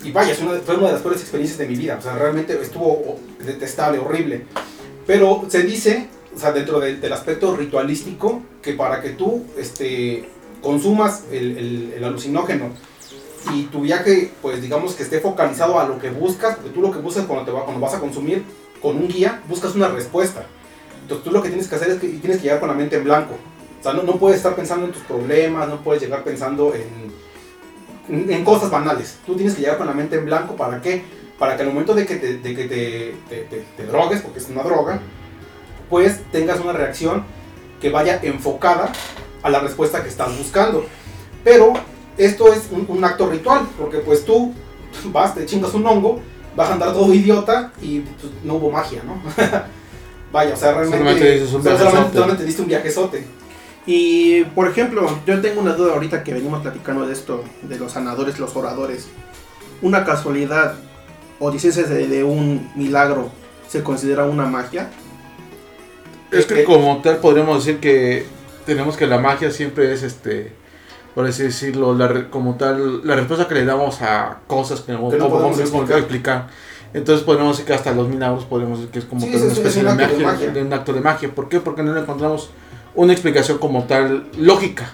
Y 0.05 0.13
vaya, 0.13 0.33
es 0.33 0.41
una- 0.41 0.53
fue 0.65 0.77
una 0.77 0.87
de 0.89 0.93
las 0.93 1.03
peores 1.03 1.21
experiencias 1.21 1.59
de 1.59 1.67
mi 1.67 1.75
vida. 1.75 1.97
O 1.99 2.03
sea, 2.03 2.15
realmente 2.17 2.57
estuvo 2.63 3.19
detestable, 3.45 3.99
horrible. 3.99 4.45
Pero 5.07 5.45
se 5.49 5.63
dice, 5.65 6.09
o 6.35 6.39
sea, 6.39 6.53
dentro 6.53 6.81
del- 6.81 7.01
del 7.01 7.13
aspecto 7.13 7.57
ritualístico, 7.57 8.43
que 8.63 8.73
para 8.75 9.01
que 9.01 9.11
tú 9.11 9.45
este, 9.59 10.29
consumas 10.63 11.25
el, 11.33 11.57
el- 11.59 11.93
el 11.97 12.05
alucinógeno 12.05 12.71
y 13.55 13.65
tu 13.65 13.81
viaje, 13.81 14.33
pues 14.43 14.61
digamos 14.61 14.95
que 14.95 15.03
esté 15.05 15.21
focalizado 15.21 15.79
a 15.81 15.87
lo 15.89 15.99
que 15.99 16.11
buscas, 16.11 16.57
porque 16.57 16.71
tú 16.71 16.81
lo 16.83 16.91
que 16.93 16.99
buscas 16.99 17.25
cuando, 17.27 17.45
te 17.45 17.51
va, 17.53 17.65
cuando 17.65 17.81
vas 17.81 17.95
a 17.95 18.01
consumir 18.01 18.43
con 18.83 18.97
un 18.97 19.09
guía, 19.09 19.43
buscas 19.49 19.75
una 19.75 19.89
respuesta. 19.89 20.45
Entonces 21.03 21.25
tú 21.25 21.31
lo 21.31 21.43
que 21.43 21.49
tienes 21.49 21.69
que 21.69 21.75
hacer 21.77 21.91
es 21.91 21.99
que 22.01 22.09
tienes 22.09 22.39
que 22.39 22.45
llegar 22.45 22.61
con 22.61 22.69
la 22.69 22.75
mente 22.75 22.97
en 22.97 23.05
blanco. 23.05 23.35
O 23.81 23.83
sea, 23.83 23.93
no, 23.93 24.03
no 24.03 24.17
puedes 24.19 24.37
estar 24.39 24.55
pensando 24.55 24.87
en 24.87 24.93
tus 24.93 25.03
problemas, 25.03 25.69
no 25.69 25.83
puedes 25.83 26.03
llegar 26.03 26.23
pensando 26.25 26.75
en, 26.75 26.85
en, 28.15 28.31
en 28.31 28.45
cosas 28.45 28.71
banales. 28.71 29.17
Tú 29.25 29.35
tienes 29.37 29.55
que 29.55 29.63
llegar 29.63 29.79
con 29.79 29.87
la 29.87 29.93
mente 29.95 30.17
en 30.17 30.27
blanco, 30.27 30.55
¿para 30.57 30.83
qué? 30.83 31.03
Para 31.39 31.57
que 31.57 31.63
al 31.63 31.69
momento 31.69 31.95
de 31.95 32.05
que 32.05 32.17
te, 32.17 32.39
de 32.39 32.55
que 32.57 32.65
te- 32.65 33.15
te- 33.29 33.65
te 33.77 33.87
drogues, 33.87 34.21
porque 34.21 34.41
es 34.41 34.49
una 34.49 34.63
droga, 34.65 35.01
pues 35.89 36.21
tengas 36.31 36.61
una 36.61 36.73
reacción 36.73 37.25
que 37.81 37.91
vaya 37.91 38.19
enfocada 38.23 38.93
a 39.43 39.51
la 39.51 39.61
respuesta 39.61 40.03
que 40.03 40.09
estás 40.09 40.37
buscando. 40.37 40.85
Pero 41.45 41.75
esto 42.17 42.53
es 42.53 42.69
un, 42.71 42.85
un 42.89 43.05
acto 43.05 43.29
ritual, 43.29 43.67
porque 43.79 43.99
pues 43.99 44.25
tú 44.25 44.53
vas, 45.07 45.35
te 45.35 45.47
chingas 45.47 45.75
un 45.75 45.87
hongo, 45.87 46.21
vas 46.57 46.71
a 46.71 46.73
andar 46.75 46.93
todo 46.93 47.13
idiota 47.15 47.73
y 47.81 48.01
pues, 48.01 48.33
no 48.45 48.55
hubo 48.55 48.71
magia, 48.71 49.03
¿no? 49.05 49.21
Vaya, 50.33 50.53
o 50.53 50.57
sea, 50.57 50.73
realmente 50.73 50.99
Solamente 50.99 51.33
dices 51.33 51.53
un 51.55 51.63
solamente, 51.63 51.87
viajezote. 51.87 52.15
solamente 52.19 52.45
diste 52.45 52.63
un 52.63 52.69
viajezote. 52.69 53.27
Y, 53.87 54.45
por 54.45 54.69
ejemplo, 54.69 55.09
yo 55.27 55.41
tengo 55.41 55.63
una 55.63 55.73
duda 55.73 55.95
ahorita 55.95 56.23
que 56.23 56.35
venimos 56.35 56.61
platicando 56.61 57.07
de 57.07 57.15
esto, 57.15 57.43
de 57.63 57.79
los 57.79 57.93
sanadores, 57.93 58.39
los 58.39 58.55
oradores. 58.55 59.09
Una 59.81 60.05
casualidad, 60.05 60.75
o 61.39 61.51
dices 61.51 61.89
de, 61.89 62.07
de 62.07 62.25
un 62.25 62.71
milagro, 62.75 63.31
¿se 63.67 63.83
considera 63.83 64.25
una 64.25 64.45
magia? 64.45 64.91
Es 66.31 66.47
que 66.47 66.65
como 66.65 67.01
tal 67.03 67.17
podríamos 67.19 67.65
decir 67.65 67.81
que 67.81 68.27
tenemos 68.67 68.97
que 68.97 69.07
la 69.07 69.19
magia 69.19 69.51
siempre 69.51 69.93
es 69.93 70.03
este 70.03 70.53
por 71.15 71.27
así 71.27 71.43
decirlo, 71.43 71.95
la 71.95 72.31
como 72.31 72.55
tal, 72.57 73.05
la 73.05 73.17
respuesta 73.17 73.49
que 73.49 73.55
le 73.55 73.65
damos 73.65 74.01
a 74.03 74.39
cosas 74.47 74.83
que 74.83 74.93
no, 74.93 75.09
Que 75.09 75.17
no 75.17 75.29
podemos 75.29 75.59
explicar. 75.59 75.99
explicar. 75.99 76.47
Entonces 76.95 77.25
podemos 77.25 77.57
decir 77.57 77.67
que 77.67 77.75
hasta 77.75 77.91
los 77.93 78.09
milagros 78.09 78.45
podemos 78.45 78.79
decir 78.79 78.93
que 78.93 78.99
es 79.01 79.05
como 79.05 79.23
Sí, 79.23 79.27
tal 79.27 79.35
es- 79.37 79.43
una 79.43 79.53
es 79.53 79.59
especie 79.59 79.81
un 79.83 79.97
de 79.97 80.25
magia, 80.25 80.51
de 80.53 80.63
un 80.63 80.73
acto 80.73 80.93
de 80.93 81.01
magia. 81.01 81.29
¿Por 81.35 81.49
qué? 81.49 81.59
Porque 81.59 81.83
no 81.83 81.93
le 81.93 82.01
encontramos 82.03 82.51
una 82.95 83.13
explicación 83.13 83.59
como 83.59 83.83
tal 83.85 84.27
lógica 84.39 84.93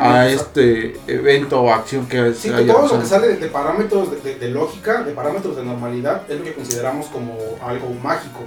a 0.00 0.28
este 0.28 0.98
evento 1.06 1.62
o 1.62 1.70
acción 1.72 2.06
que 2.06 2.34
Sí, 2.34 2.50
que 2.50 2.56
todo 2.64 2.66
lo 2.66 2.82
pasado. 2.82 3.00
que 3.00 3.06
sale 3.06 3.28
de, 3.36 3.46
parámetros 3.46 4.08
de 4.22 4.48
lógica, 4.50 5.02
de 5.02 5.12
parámetros 5.12 5.56
de 5.56 5.64
normalidad, 5.64 6.22
es 6.28 6.38
lo 6.38 6.44
que 6.44 6.52
consideramos 6.52 7.06
como 7.06 7.38
algo 7.66 7.88
mágico, 8.02 8.40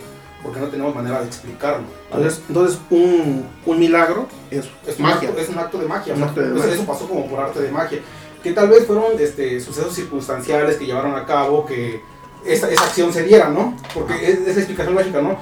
porque 0.43 0.59
no 0.59 0.67
tenemos 0.67 0.93
manera 0.95 1.19
de 1.21 1.27
explicarlo. 1.27 1.83
Entonces, 2.11 2.41
entonces 2.47 2.79
un, 2.89 3.45
un 3.65 3.79
milagro 3.79 4.27
es, 4.51 4.65
es, 4.85 4.97
un 4.97 5.03
magia. 5.03 5.29
Acto, 5.29 5.41
es 5.41 5.49
un 5.49 5.57
acto 5.59 5.77
de 5.79 5.87
magia. 5.87 6.13
Un 6.13 6.23
acto 6.23 6.41
de 6.41 6.47
pues 6.51 6.59
magia. 6.61 6.75
Eso 6.75 6.85
pasó 6.85 7.07
como 7.07 7.25
por 7.27 7.39
arte 7.39 7.61
de 7.61 7.71
magia. 7.71 7.99
Que 8.43 8.53
tal 8.53 8.69
vez 8.69 8.85
fueron 8.85 9.05
este, 9.19 9.59
sucesos 9.59 9.93
circunstanciales 9.93 10.77
que 10.77 10.85
llevaron 10.85 11.15
a 11.15 11.25
cabo 11.25 11.65
que 11.65 12.01
esa, 12.45 12.69
esa 12.69 12.83
acción 12.83 13.11
se 13.11 13.23
diera, 13.23 13.49
¿no? 13.49 13.75
Porque 13.93 14.13
es, 14.31 14.39
es 14.39 14.55
la 14.55 14.61
explicación 14.61 14.95
lógica, 14.95 15.21
¿no? 15.21 15.37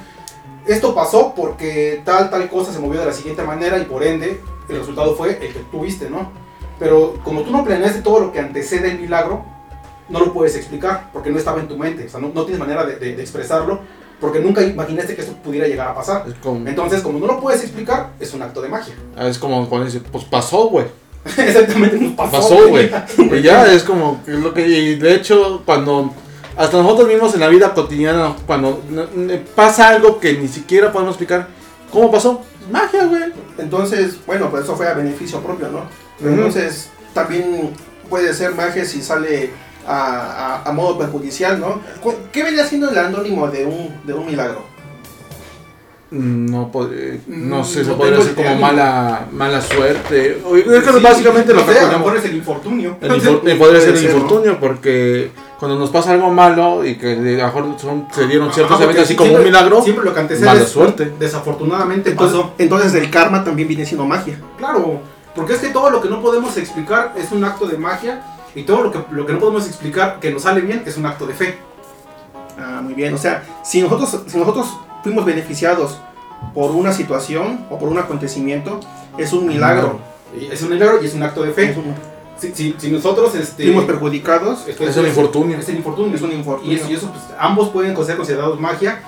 Esto 0.65 0.95
pasó 0.95 1.33
porque 1.35 2.01
tal, 2.05 2.29
tal 2.31 2.49
cosa 2.49 2.73
se 2.73 2.79
movió 2.79 2.99
de 3.01 3.05
la 3.05 3.13
siguiente 3.13 3.43
manera 3.43 3.77
y 3.77 3.83
por 3.85 4.01
ende 4.03 4.41
el 4.67 4.77
resultado 4.79 5.15
fue 5.15 5.31
el 5.45 5.53
que 5.53 5.59
tuviste, 5.71 6.09
¿no? 6.09 6.31
Pero 6.79 7.19
como 7.23 7.43
tú 7.43 7.51
no 7.51 7.63
planeaste 7.63 8.01
todo 8.01 8.19
lo 8.19 8.31
que 8.31 8.39
antecede 8.39 8.89
el 8.91 8.99
milagro, 8.99 9.45
no 10.09 10.19
lo 10.19 10.33
puedes 10.33 10.55
explicar 10.55 11.09
porque 11.13 11.29
no 11.29 11.37
estaba 11.37 11.59
en 11.59 11.67
tu 11.67 11.77
mente, 11.77 12.05
o 12.05 12.09
sea, 12.09 12.19
no, 12.19 12.29
no 12.33 12.43
tienes 12.45 12.59
manera 12.59 12.85
de, 12.85 12.95
de- 12.95 13.15
de 13.15 13.21
expresarlo 13.21 13.81
porque 14.25 14.39
nunca 14.39 14.61
imaginaste 14.61 15.15
que 15.15 15.21
esto 15.21 15.33
pudiera 15.43 15.67
llegar 15.67 15.87
a 15.89 15.95
pasar. 15.95 16.25
Como, 16.41 16.67
Entonces, 16.67 17.01
como 17.01 17.19
no 17.19 17.27
lo 17.27 17.39
puedes 17.39 17.61
explicar, 17.61 18.09
es 18.19 18.33
un 18.33 18.41
acto 18.41 18.61
de 18.61 18.69
magia. 18.69 18.93
es 19.19 19.37
como 19.37 19.67
cuando 19.69 19.85
dice, 19.85 20.01
pues 20.11 20.23
pasó, 20.25 20.67
güey. 20.67 20.85
Exactamente, 21.37 21.97
nos 21.97 22.13
pasó. 22.13 22.31
Pasó, 22.31 22.67
güey. 22.67 22.91
Y 23.17 23.41
ya 23.41 23.71
es 23.71 23.83
como 23.83 24.21
es 24.27 24.35
lo 24.39 24.53
que. 24.53 24.67
Y 24.67 24.95
de 24.95 25.15
hecho, 25.15 25.61
cuando. 25.65 26.13
Hasta 26.57 26.77
nosotros 26.81 27.09
mismos 27.09 27.33
en 27.33 27.41
la 27.41 27.49
vida 27.49 27.73
cotidiana, 27.73 28.33
cuando 28.47 28.81
n- 28.89 29.37
pasa 29.55 29.89
algo 29.89 30.19
que 30.21 30.33
ni 30.33 30.47
siquiera 30.47 30.89
podemos 30.91 31.13
explicar, 31.15 31.47
¿cómo 31.91 32.09
pasó? 32.09 32.41
Magia, 32.71 33.05
güey. 33.07 33.23
Entonces, 33.57 34.15
bueno, 34.25 34.49
pues 34.49 34.63
eso 34.63 34.75
fue 34.77 34.87
a 34.87 34.93
beneficio 34.93 35.41
propio, 35.41 35.67
¿no? 35.69 35.81
Pero. 36.17 36.31
Entonces, 36.31 36.89
también 37.13 37.71
puede 38.09 38.33
ser 38.33 38.53
magia 38.55 38.85
si 38.85 39.01
sale 39.01 39.51
a, 39.87 40.61
a- 40.63 40.69
a 40.69 40.71
modo 40.73 40.97
perjudicial, 40.97 41.59
¿no? 41.59 41.79
¿Qué 42.31 42.43
vendría 42.43 42.65
siendo 42.65 42.89
el 42.89 42.97
anónimo 42.97 43.47
de 43.47 43.65
un, 43.65 43.95
de 44.05 44.13
un 44.13 44.25
milagro? 44.25 44.63
Mm, 46.11 46.45
No, 46.51 46.71
pod- 46.71 46.91
eh, 46.93 47.19
no 47.27 47.63
sé, 47.63 47.83
se 47.83 47.89
No 47.89 47.97
podría 47.97 48.17
tengo 48.19 48.29
decir 48.29 48.45
como 48.45 48.55
mala, 48.61 49.25
mala 49.31 49.59
suerte. 49.61 50.41
O- 50.45 50.55
Es 50.55 50.63
que 50.63 50.93
Sí, 50.93 50.99
básicamente 51.01 51.53
lo 51.53 51.65
que 51.65 51.79
a 51.79 51.91
lo 51.91 51.97
mejor 51.99 52.17
es 52.17 52.25
el 52.25 52.35
infortunio. 52.35 52.97
El 53.01 53.11
infor- 53.11 53.37
eh, 53.47 53.55
podría 53.55 53.57
Puede 53.57 53.81
ser 53.81 53.89
el 53.89 53.97
ser, 53.97 54.09
¿no? 54.11 54.15
infortunio 54.17 54.59
porque 54.59 55.31
cuando 55.59 55.79
nos 55.79 55.89
pasa 55.89 56.11
algo 56.11 56.29
malo 56.31 56.85
y 56.85 56.95
que 56.95 57.13
a 57.13 57.15
lo 57.15 57.21
mejor 57.45 57.79
son- 57.79 58.07
se 58.11 58.27
dieron 58.27 58.53
ciertos 58.53 58.75
Ajá, 58.75 58.85
porque 58.85 58.99
eventos 59.01 59.03
así 59.05 59.15
como 59.15 59.29
siempre- 59.29 59.45
un 59.45 59.51
milagro, 59.51 59.81
Siempre 59.81 60.05
lo 60.05 60.13
que 60.13 60.19
antecede 60.19 60.45
mala 60.45 60.61
es- 60.61 60.69
suerte. 60.69 61.11
Desafortunadamente 61.19 62.11
Entonces, 62.11 62.37
pasó. 62.39 62.53
entonces 62.59 62.93
el 62.93 63.09
karma 63.09 63.43
también 63.43 63.67
viene 63.67 63.85
siendo 63.85 64.05
magia. 64.05 64.39
Claro, 64.59 65.01
porque 65.35 65.53
es 65.53 65.59
que 65.59 65.69
todo 65.69 65.89
lo 65.89 66.01
que 66.01 66.09
no 66.09 66.21
podemos 66.21 66.55
explicar 66.57 67.13
es 67.17 67.31
un 67.31 67.43
acto 67.43 67.65
de 67.65 67.77
magia 67.79 68.21
y 68.55 68.63
todo 68.63 68.83
lo 68.83 68.91
que, 68.91 68.99
lo 69.11 69.25
que 69.25 69.33
no 69.33 69.39
podemos 69.39 69.67
explicar 69.67 70.19
que 70.19 70.31
nos 70.31 70.43
sale 70.43 70.61
bien 70.61 70.83
es 70.85 70.97
un 70.97 71.05
acto 71.05 71.25
de 71.27 71.33
fe. 71.33 71.57
Ah, 72.57 72.79
muy 72.81 72.93
bien. 72.93 73.13
O 73.13 73.17
sea, 73.17 73.43
si 73.63 73.81
nosotros, 73.81 74.21
si 74.27 74.37
nosotros 74.37 74.67
fuimos 75.03 75.25
beneficiados 75.25 75.97
por 76.53 76.71
una 76.71 76.93
situación 76.93 77.65
o 77.69 77.77
por 77.77 77.89
un 77.89 77.97
acontecimiento, 77.97 78.79
es 79.17 79.33
un 79.33 79.47
milagro. 79.47 79.99
Es 80.51 80.61
un 80.61 80.69
milagro 80.69 81.01
y 81.01 81.05
es 81.05 81.13
un 81.13 81.23
acto 81.23 81.43
de 81.43 81.49
Es 81.49 81.55
fe. 81.55 81.75
un- 81.77 82.15
Si, 82.37 82.53
si- 82.53 82.75
si 82.77 82.91
nosotros 82.91 83.33
este, 83.35 83.63
fuimos 83.63 83.85
perjudicados, 83.85 84.67
esto 84.67 84.83
es 84.83 84.97
un 84.97 85.05
infortunio. 85.07 85.57
Es 85.57 85.69
el 85.69 85.77
infortunio. 85.77 86.15
es 86.15 86.21
un 86.21 86.33
infortunio. 86.33 86.73
Y 86.73 86.75
eso, 86.75 86.89
y 86.89 86.93
eso, 86.95 87.09
pues, 87.09 87.23
ambos 87.39 87.69
pueden 87.69 87.95
ser 88.05 88.17
considerados 88.17 88.59
magia, 88.59 88.99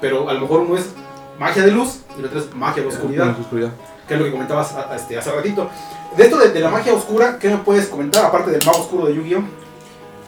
pero 0.00 0.28
a 0.28 0.34
lo 0.34 0.40
mejor 0.42 0.60
uno 0.60 0.76
es 0.76 0.90
magia 1.36 1.64
de 1.64 1.72
luz 1.72 1.98
y 2.16 2.20
el 2.20 2.26
otro 2.26 2.38
es 2.38 2.54
magia 2.54 2.82
de 2.84 2.88
oscuridad, 2.88 3.36
Oscuridad. 3.40 3.70
Que 4.06 4.14
es 4.14 4.20
lo 4.20 4.26
que 4.26 4.32
comentabas 4.32 4.72
a- 4.74 4.92
a- 4.92 4.96
este, 4.96 5.18
hace 5.18 5.30
ratito. 5.32 5.68
De 6.16 6.24
esto 6.24 6.38
de, 6.38 6.50
de 6.50 6.60
la 6.60 6.70
magia 6.70 6.94
oscura, 6.94 7.38
¿qué 7.38 7.48
me 7.48 7.58
puedes 7.58 7.86
comentar 7.88 8.24
aparte 8.24 8.50
del 8.50 8.64
mago 8.64 8.78
oscuro 8.78 9.06
de 9.06 9.14
Yu-Gi-Oh? 9.14 9.42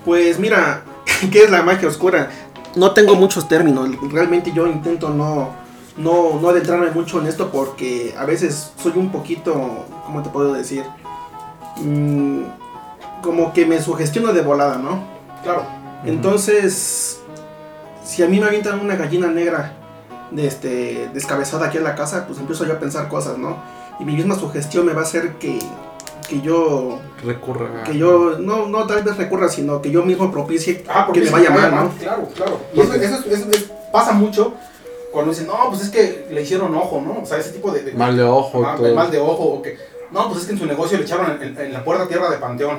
Pues 0.04 0.38
mira, 0.38 0.82
¿qué 1.32 1.44
es 1.44 1.50
la 1.50 1.62
magia 1.62 1.88
oscura? 1.88 2.30
No 2.74 2.92
tengo 2.92 3.14
muchos 3.14 3.48
términos, 3.48 3.88
realmente 4.12 4.52
yo 4.52 4.66
intento 4.66 5.08
no, 5.10 5.50
no, 5.96 6.38
no 6.40 6.48
adentrarme 6.50 6.90
mucho 6.90 7.20
en 7.20 7.26
esto 7.26 7.50
porque 7.50 8.14
a 8.18 8.24
veces 8.24 8.72
soy 8.80 8.92
un 8.96 9.10
poquito, 9.10 9.86
¿cómo 10.04 10.22
te 10.22 10.30
puedo 10.30 10.52
decir? 10.52 10.84
Mm, 11.76 12.42
como 13.22 13.52
que 13.52 13.64
me 13.66 13.80
sugestiono 13.82 14.32
de 14.32 14.42
volada, 14.42 14.76
¿no? 14.76 15.02
Claro. 15.42 15.64
Entonces, 16.04 17.20
si 18.04 18.22
a 18.22 18.28
mí 18.28 18.38
me 18.38 18.46
avientan 18.46 18.80
una 18.80 18.94
gallina 18.96 19.28
negra 19.28 19.72
de 20.30 20.46
este, 20.46 21.08
descabezada 21.14 21.66
aquí 21.66 21.78
en 21.78 21.84
la 21.84 21.94
casa, 21.94 22.26
pues 22.26 22.38
empiezo 22.38 22.64
yo 22.64 22.74
a 22.74 22.78
pensar 22.78 23.08
cosas, 23.08 23.38
¿no? 23.38 23.56
Y 24.00 24.04
mi 24.04 24.14
misma 24.14 24.34
sugestión 24.36 24.86
me 24.86 24.92
va 24.92 25.00
a 25.00 25.04
hacer 25.04 25.34
que, 25.34 25.58
que 26.28 26.40
yo 26.40 26.98
Recurra. 27.24 27.82
que 27.84 27.96
yo 27.96 28.38
no, 28.38 28.66
no 28.68 28.86
tal 28.86 29.02
vez 29.02 29.16
recurra, 29.16 29.48
sino 29.48 29.80
que 29.82 29.90
yo 29.90 30.02
mismo 30.04 30.30
propicie 30.30 30.84
Ah, 30.88 31.04
porque 31.06 31.20
que 31.20 31.30
me 31.30 31.30
se 31.42 31.48
vaya 31.48 31.50
mal, 31.50 31.74
¿no? 31.74 31.90
Claro, 31.98 32.28
claro. 32.34 32.60
Y 32.74 32.80
eso, 32.80 32.94
eso, 32.94 33.14
es- 33.16 33.26
eso 33.26 33.50
es- 33.50 33.70
pasa 33.92 34.12
mucho 34.12 34.52
cuando 35.12 35.30
dicen, 35.32 35.46
no, 35.46 35.54
pues 35.70 35.80
es 35.82 35.88
que 35.90 36.26
le 36.30 36.42
hicieron 36.42 36.74
ojo, 36.74 37.00
¿no? 37.00 37.22
O 37.22 37.26
sea, 37.26 37.38
ese 37.38 37.50
tipo 37.52 37.70
de... 37.72 37.82
de- 37.82 37.92
Mal 37.94 38.16
de 38.16 38.22
ojo 38.24 38.60
mal, 38.60 38.76
todo. 38.76 38.94
mal 38.94 39.10
de 39.10 39.18
ojo, 39.18 39.42
o 39.44 39.62
que, 39.62 39.76
no, 40.12 40.28
pues 40.28 40.40
es 40.42 40.46
que 40.46 40.52
en 40.52 40.58
su 40.58 40.66
negocio 40.66 40.98
le 40.98 41.04
echaron 41.04 41.30
en, 41.32 41.42
en- 41.42 41.58
en 41.58 41.72
la 41.72 41.82
puerta 41.82 42.06
tierra 42.06 42.28
de 42.30 42.36
Panteón. 42.36 42.78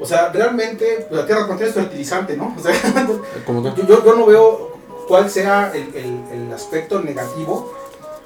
O 0.00 0.06
sea, 0.06 0.30
realmente 0.32 1.04
pues, 1.08 1.20
la 1.20 1.26
tierra 1.26 1.42
de 1.42 1.48
Panteón 1.48 1.68
es 1.70 1.74
fertilizante, 1.74 2.36
¿no? 2.36 2.54
O 2.58 2.62
sea, 2.62 2.72
Como 3.44 3.62
que- 3.74 3.82
yo, 3.82 3.86
yo- 3.88 4.04
yo 4.04 4.14
no 4.14 4.24
veo 4.26 4.77
cuál 5.08 5.30
sea 5.30 5.72
el, 5.74 5.94
el- 5.94 6.24
el 6.32 6.52
aspecto 6.52 7.00
negativo 7.00 7.72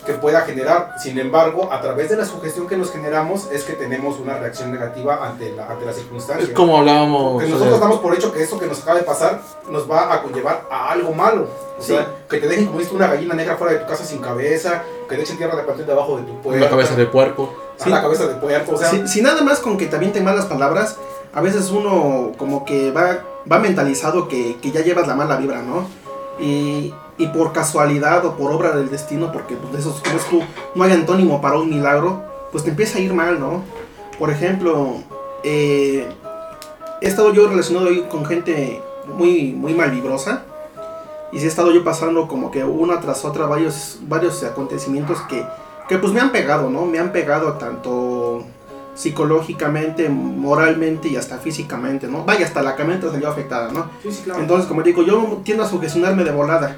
que 0.05 0.15
pueda 0.15 0.41
generar. 0.41 0.95
Sin 1.01 1.17
embargo, 1.21 1.73
a 1.73 1.81
través 1.81 2.11
de 2.11 2.17
la 2.17 2.25
sugestión 2.25 2.67
que 2.67 2.77
nos 2.77 2.91
generamos 2.91 3.49
es 3.53 3.63
que 3.63 3.75
tenemos 3.75 4.19
una 4.19 4.37
reacción 4.37 4.73
negativa 4.73 5.25
ante 5.25 5.53
la, 5.53 5.69
ante 5.69 5.87
la 5.87 5.93
circunstancia. 5.93 6.45
Es 6.45 6.51
como 6.53 6.79
hablábamos. 6.79 7.41
Que 7.41 7.49
nosotros 7.49 7.79
sea, 7.79 7.81
damos 7.87 8.01
por 8.01 8.13
hecho 8.13 8.33
que 8.33 8.43
eso 8.43 8.59
que 8.59 8.67
nos 8.67 8.83
acaba 8.83 8.99
de 8.99 9.05
pasar 9.05 9.41
nos 9.71 9.89
va 9.89 10.13
a 10.13 10.21
conllevar 10.23 10.67
a 10.71 10.91
algo 10.91 11.13
malo. 11.13 11.47
O 11.79 11.83
sea, 11.83 12.01
Sí. 12.01 12.07
que 12.31 12.39
te 12.39 12.49
dejen 12.49 12.67
como 12.67 12.79
viste 12.81 12.95
una 12.97 13.07
gallina 13.07 13.35
negra 13.37 13.57
fuera 13.57 13.75
de 13.75 13.79
tu 13.79 13.87
casa 13.87 14.05
sin 14.05 14.19
cabeza, 14.21 14.83
que 15.09 15.15
te 15.15 15.23
echen 15.23 15.37
tierra 15.39 15.55
de 15.55 15.63
panteón 15.63 15.87
debajo 15.87 16.17
de 16.17 16.25
tu 16.25 16.41
puerta. 16.41 16.65
la 16.65 16.71
cabeza 16.71 16.97
de 16.97 17.07
puerco. 17.07 17.55
Ah, 17.81 17.89
la 17.89 18.03
cabeza 18.03 18.27
de 18.27 18.35
puerco, 18.35 18.75
o 18.75 18.79
sea, 18.79 18.91
si, 18.91 19.07
si 19.09 19.23
nada 19.23 19.43
más 19.43 19.59
con 19.61 19.77
que 19.77 19.87
te 19.87 19.97
avienten 19.97 20.25
malas 20.25 20.47
palabras, 20.47 20.97
a 21.33 21.41
veces 21.41 21.71
uno 21.71 22.33
como 22.39 22.65
que 22.65 22.91
va, 22.93 23.21
va 23.51 23.59
mentalizado 23.59 24.29
que, 24.29 24.57
que 24.61 24.71
ya 24.71 24.83
llevas 24.83 25.09
la 25.09 25.15
mala 25.17 25.37
vibra, 25.37 25.63
¿no? 25.63 25.87
Y, 26.39 26.93
y 27.19 27.27
por 27.29 27.53
casualidad 27.53 28.25
o 28.25 28.37
por 28.37 28.53
obra 28.53 28.73
del 28.73 28.91
destino, 28.91 29.33
porque 29.33 29.55
pues, 29.55 29.73
de 29.73 29.79
esos, 29.79 30.03
tú, 30.03 30.41
no 30.75 30.85
hay 30.85 30.93
antónimo 30.93 31.41
para 31.41 31.59
un 31.59 31.71
milagro, 31.71 32.23
pues 32.51 32.65
te 32.65 32.71
empieza 32.71 32.99
a 32.99 33.03
ir 33.03 33.13
mal, 33.13 33.39
¿no? 33.39 33.63
Por 34.19 34.31
ejemplo, 34.31 34.97
eh, 35.45 36.09
he 37.01 37.09
estado 37.09 37.33
yo 37.33 37.49
relacionado 37.49 37.89
ahí 37.89 38.07
con 38.11 38.25
gente 38.25 38.81
muy, 39.17 39.53
muy 39.53 39.75
malvibrosa. 39.75 40.45
Y 41.33 41.39
sí 41.39 41.47
he 41.47 41.49
estado 41.49 41.73
yo 41.73 41.83
pasando 41.83 42.29
como 42.29 42.51
que 42.51 42.63
una 42.63 43.01
tras 43.01 43.25
otra 43.25 43.47
varios, 43.47 43.99
varios 44.03 44.45
acontecimientos 44.45 45.19
que, 45.23 45.47
que 45.89 45.97
pues 45.97 46.13
me 46.13 46.21
han 46.21 46.31
pegado, 46.31 46.69
¿no? 46.69 46.85
Me 46.85 46.99
han 46.99 47.11
pegado 47.11 47.55
tanto 47.55 48.45
psicológicamente, 48.95 50.09
moralmente 50.09 51.09
y 51.09 51.17
hasta 51.17 51.39
físicamente, 51.39 52.07
¿no? 52.09 52.25
Vaya, 52.25 52.45
hasta 52.47 52.63
la 52.63 52.75
camioneta 52.77 53.11
salió 53.11 53.29
afectada, 53.29 53.71
¿no? 53.73 53.87
sí, 54.03 54.13
sí, 54.13 54.23
claro. 54.25 54.41
Entonces, 54.41 54.67
como 54.67 54.83
digo, 54.83 55.03
yo 55.03 55.41
tiendo 55.45 55.65
a 55.65 55.69
sugestionarme 55.69 56.25
de 56.25 56.31
volada. 56.33 56.77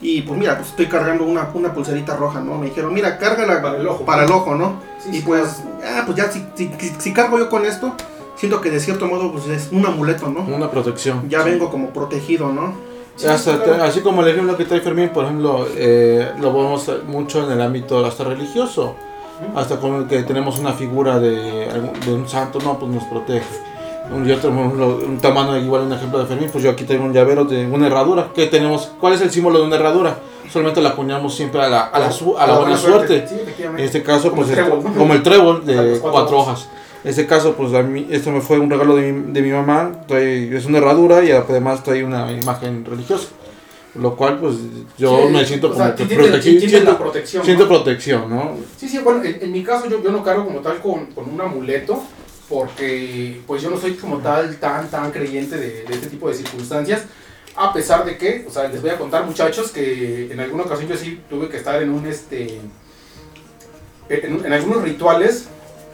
Y 0.00 0.22
pues 0.22 0.38
mira, 0.38 0.56
pues 0.56 0.68
estoy 0.68 0.86
cargando 0.86 1.24
una, 1.24 1.48
una 1.54 1.72
pulserita 1.72 2.16
roja, 2.16 2.40
¿no? 2.40 2.58
Me 2.58 2.66
dijeron, 2.66 2.92
mira, 2.92 3.16
cárgala 3.18 3.62
Para 3.62 3.78
el 3.78 3.86
ojo. 3.88 4.04
para 4.04 4.24
el 4.24 4.30
ojo, 4.30 4.54
¿no? 4.54 4.80
Sí, 5.02 5.08
y 5.10 5.12
sí, 5.16 5.22
pues, 5.24 5.62
claro. 5.80 5.96
ah, 6.00 6.02
pues 6.04 6.18
ya, 6.18 6.30
si, 6.30 6.44
si, 6.54 6.70
si- 6.78 6.94
si 6.98 7.12
cargo 7.14 7.38
yo 7.38 7.48
con 7.48 7.64
esto, 7.64 7.94
siento 8.36 8.60
que 8.60 8.70
de 8.70 8.78
cierto 8.78 9.06
modo, 9.06 9.32
pues 9.32 9.46
es 9.48 9.68
un 9.72 9.86
amuleto, 9.86 10.28
¿no? 10.28 10.40
Una 10.42 10.70
protección. 10.70 11.28
Ya 11.30 11.42
vengo 11.42 11.70
como 11.70 11.90
protegido, 11.90 12.52
¿no? 12.52 12.74
Sí, 13.16 13.26
Hasta- 13.26 13.62
claro. 13.62 13.82
Así 13.84 14.00
como 14.00 14.20
el 14.20 14.28
ejemplo 14.28 14.54
que 14.58 14.66
trae 14.66 14.82
Fermín, 14.82 15.08
por 15.08 15.24
ejemplo, 15.24 15.66
eh, 15.74 16.30
lo 16.40 16.52
vemos 16.52 16.90
mucho 17.06 17.46
en 17.46 17.52
el 17.52 17.62
ámbito 17.62 18.04
hasta 18.04 18.24
religioso. 18.24 18.94
Hasta 19.54 19.76
como 19.78 20.06
que 20.08 20.22
tenemos 20.22 20.58
una 20.58 20.72
figura 20.72 21.18
de, 21.18 21.68
un 22.08 22.28
santo, 22.28 22.58
no, 22.62 22.78
pues 22.78 22.90
nos 22.92 23.04
protege. 23.04 23.44
Un, 24.14 24.24
yo 24.24 24.38
tengo 24.38 24.60
un, 24.62 25.18
tamaño 25.20 25.56
igual 25.58 25.82
un 25.82 25.92
ejemplo 25.92 26.18
de 26.20 26.26
Fermín, 26.26 26.48
pues 26.52 26.62
yo 26.62 26.70
aquí 26.70 26.84
tengo 26.84 27.04
un 27.04 27.12
llavero 27.12 27.44
de 27.44 27.66
una 27.66 27.86
herradura. 27.88 28.28
¿Qué 28.34 28.46
tenemos? 28.46 28.92
¿Cuál 29.00 29.14
es 29.14 29.20
el 29.20 29.30
símbolo 29.30 29.58
de 29.58 29.66
una 29.66 29.76
herradura? 29.76 30.16
Solamente 30.50 30.80
la 30.80 30.90
acuñamos 30.90 31.34
siempre 31.34 31.60
a 31.60 31.68
la, 31.68 31.80
a 31.86 31.98
la, 31.98 32.10
su- 32.12 32.38
a 32.38 32.46
la 32.46 32.58
buena 32.58 32.76
suerte. 32.76 33.26
Sí, 33.28 33.62
En 33.64 33.78
este 33.80 34.02
caso, 34.02 34.30
Como 34.30 34.42
pues 34.42 34.56
el 34.56 34.64
el- 34.64 34.70
como 34.70 35.12
el 35.12 35.22
trébol 35.22 35.66
de 35.66 35.74
cuatro, 36.00 36.10
cuatro 36.12 36.38
hojas. 36.38 36.68
En 37.02 37.10
este 37.10 37.26
caso, 37.26 37.54
pues 37.54 37.74
a 37.74 37.82
mí, 37.82 38.06
esto 38.10 38.30
me 38.30 38.40
fue 38.40 38.58
un 38.58 38.70
regalo 38.70 38.96
de 38.96 39.12
mi, 39.12 39.32
de 39.32 39.42
mi 39.42 39.50
mamá. 39.50 39.90
Trae, 40.06 40.56
es 40.56 40.66
una 40.66 40.78
herradura 40.78 41.24
y 41.24 41.30
además 41.32 41.82
trae 41.82 42.04
una 42.04 42.30
imagen 42.32 42.84
religiosa. 42.84 43.28
Lo 43.98 44.16
cual, 44.16 44.38
pues 44.38 44.56
yo 44.98 45.26
Sí, 45.26 45.32
me 45.32 45.44
siento 45.44 45.70
como 45.72 45.84
sea, 45.84 45.94
que 45.94 46.04
protegido. 46.04 46.68
Siento, 46.68 46.98
protección. 46.98 47.44
siento 47.44 47.62
¿no? 47.64 47.68
protección, 47.68 48.30
¿no? 48.30 48.56
Sí, 48.76 48.88
sí, 48.88 48.98
bueno, 48.98 49.22
en, 49.24 49.38
en 49.40 49.52
mi 49.52 49.62
caso 49.62 49.88
yo, 49.88 50.02
yo 50.02 50.10
no 50.10 50.22
cargo 50.22 50.44
como 50.44 50.60
tal 50.60 50.80
con, 50.80 51.06
con 51.06 51.28
un 51.28 51.40
amuleto, 51.40 52.02
porque 52.48 53.40
pues 53.46 53.62
yo 53.62 53.70
no 53.70 53.78
soy 53.78 53.94
como 53.94 54.18
tal 54.18 54.56
tan, 54.56 54.88
tan 54.88 55.10
creyente 55.10 55.56
de, 55.56 55.84
de 55.84 55.94
este 55.94 56.08
tipo 56.08 56.28
de 56.28 56.34
circunstancias, 56.34 57.04
a 57.56 57.72
pesar 57.72 58.04
de 58.04 58.18
que, 58.18 58.44
o 58.48 58.50
sea, 58.50 58.68
les 58.68 58.80
voy 58.82 58.90
a 58.90 58.98
contar 58.98 59.24
muchachos 59.24 59.70
que 59.70 60.30
en 60.30 60.38
alguna 60.40 60.64
ocasión 60.64 60.88
yo 60.88 60.96
sí 60.96 61.20
tuve 61.28 61.48
que 61.48 61.56
estar 61.56 61.82
en 61.82 61.90
un, 61.90 62.06
este, 62.06 62.60
en, 64.08 64.44
en 64.44 64.52
algunos 64.52 64.82
rituales, 64.82 65.48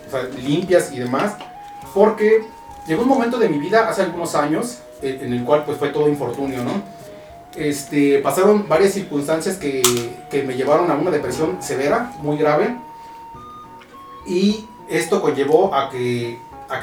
o 0.09 0.11
sea, 0.11 0.29
limpias 0.45 0.93
y 0.93 0.99
demás, 0.99 1.37
porque 1.95 2.43
llegó 2.87 3.03
un 3.03 3.09
momento 3.09 3.39
de 3.39 3.49
mi 3.49 3.59
vida 3.59 3.89
hace 3.89 4.03
algunos 4.03 4.35
años 4.35 4.79
en, 5.03 5.27
en 5.27 5.33
el 5.33 5.45
cual 5.45 5.65
pues 5.65 5.79
fue 5.79 5.89
todo 5.89 6.09
infortunio, 6.09 6.63
¿no? 6.65 6.83
Este, 7.57 8.19
pasaron 8.21 8.67
varias 8.67 8.95
circunstancias 8.95 9.59
que, 9.59 9.83
me 10.47 10.55
llevaron 10.55 10.91
a 10.91 10.95
una 10.95 11.11
depresión 11.11 11.63
severa, 11.63 12.13
muy 12.23 12.39
grave, 12.39 12.77
y 14.27 14.67
esto 14.89 15.21
conllevó 15.21 15.75
a 15.75 15.91
que, 15.91 16.39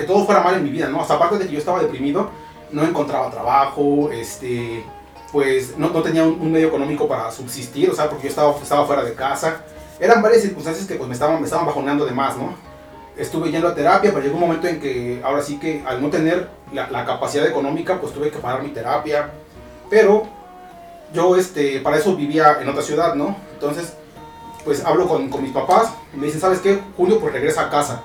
todo 0.06 0.26
fuera 0.26 0.42
mal 0.42 0.56
en 0.56 0.64
mi 0.64 0.70
vida, 0.70 0.88
¿no? 0.88 1.02
Hasta 1.02 1.16
aparte 1.16 1.40
de 1.40 1.48
que 1.48 1.54
yo 1.54 1.60
estaba 1.60 1.82
deprimido, 1.82 2.30
no 2.72 2.84
encontraba 2.84 3.32
trabajo, 3.32 4.12
este, 4.12 4.84
pues 5.32 5.76
no, 5.78 5.90
tenía 6.04 6.24
un, 6.24 6.52
medio 6.52 6.68
económico 6.68 7.08
para 7.08 7.32
subsistir, 7.32 7.90
o 7.90 7.96
sea, 7.96 8.08
porque 8.08 8.30
yo 8.30 8.54
estaba, 8.60 8.86
fuera 8.86 9.04
de 9.04 9.14
casa. 9.16 9.62
Eran 10.00 10.22
varias 10.22 10.44
circunstancias 10.44 10.88
que 10.88 10.96
pues 10.96 11.08
me 11.08 11.14
estaban, 11.14 11.42
me 11.42 11.50
bajoneando 11.50 12.06
de 12.06 12.12
más, 12.12 12.38
¿no? 12.38 12.54
Estuve 13.18 13.52
yendo 13.52 13.68
a 13.68 13.76
terapia, 13.76 14.12
pero 14.12 14.24
llegó 14.24 14.36
un 14.36 14.42
momento 14.42 14.68
en 14.68 14.80
que 14.80 15.22
ahora 15.26 15.42
sí 15.42 15.60
que 15.60 15.84
al 15.86 16.02
no 16.02 16.10
tener 16.10 16.48
la, 16.72 16.90
la 16.90 17.06
capacidad 17.06 17.46
económica, 17.46 18.00
pues 18.00 18.14
tuve 18.14 18.30
que 18.30 18.38
pagar 18.38 18.64
mi 18.64 18.70
terapia. 18.70 19.32
Pero 19.90 20.39
yo 21.14 21.36
este, 21.36 21.80
para 21.82 21.98
eso 21.98 22.16
vivía 22.16 22.60
en 22.62 22.70
otra 22.70 22.82
ciudad, 22.82 23.16
¿no? 23.16 23.36
Entonces, 23.54 23.94
pues 24.64 24.86
hablo 24.86 25.08
con, 25.08 25.30
con 25.30 25.42
mis 25.42 25.52
papás 25.52 25.94
y 26.14 26.18
me 26.18 26.28
dicen, 26.28 26.42
¿sabes 26.42 26.60
qué? 26.60 26.80
Julio, 26.98 27.20
pues 27.20 27.34
regresa 27.34 27.62
a 27.62 27.70
casa. 27.70 28.04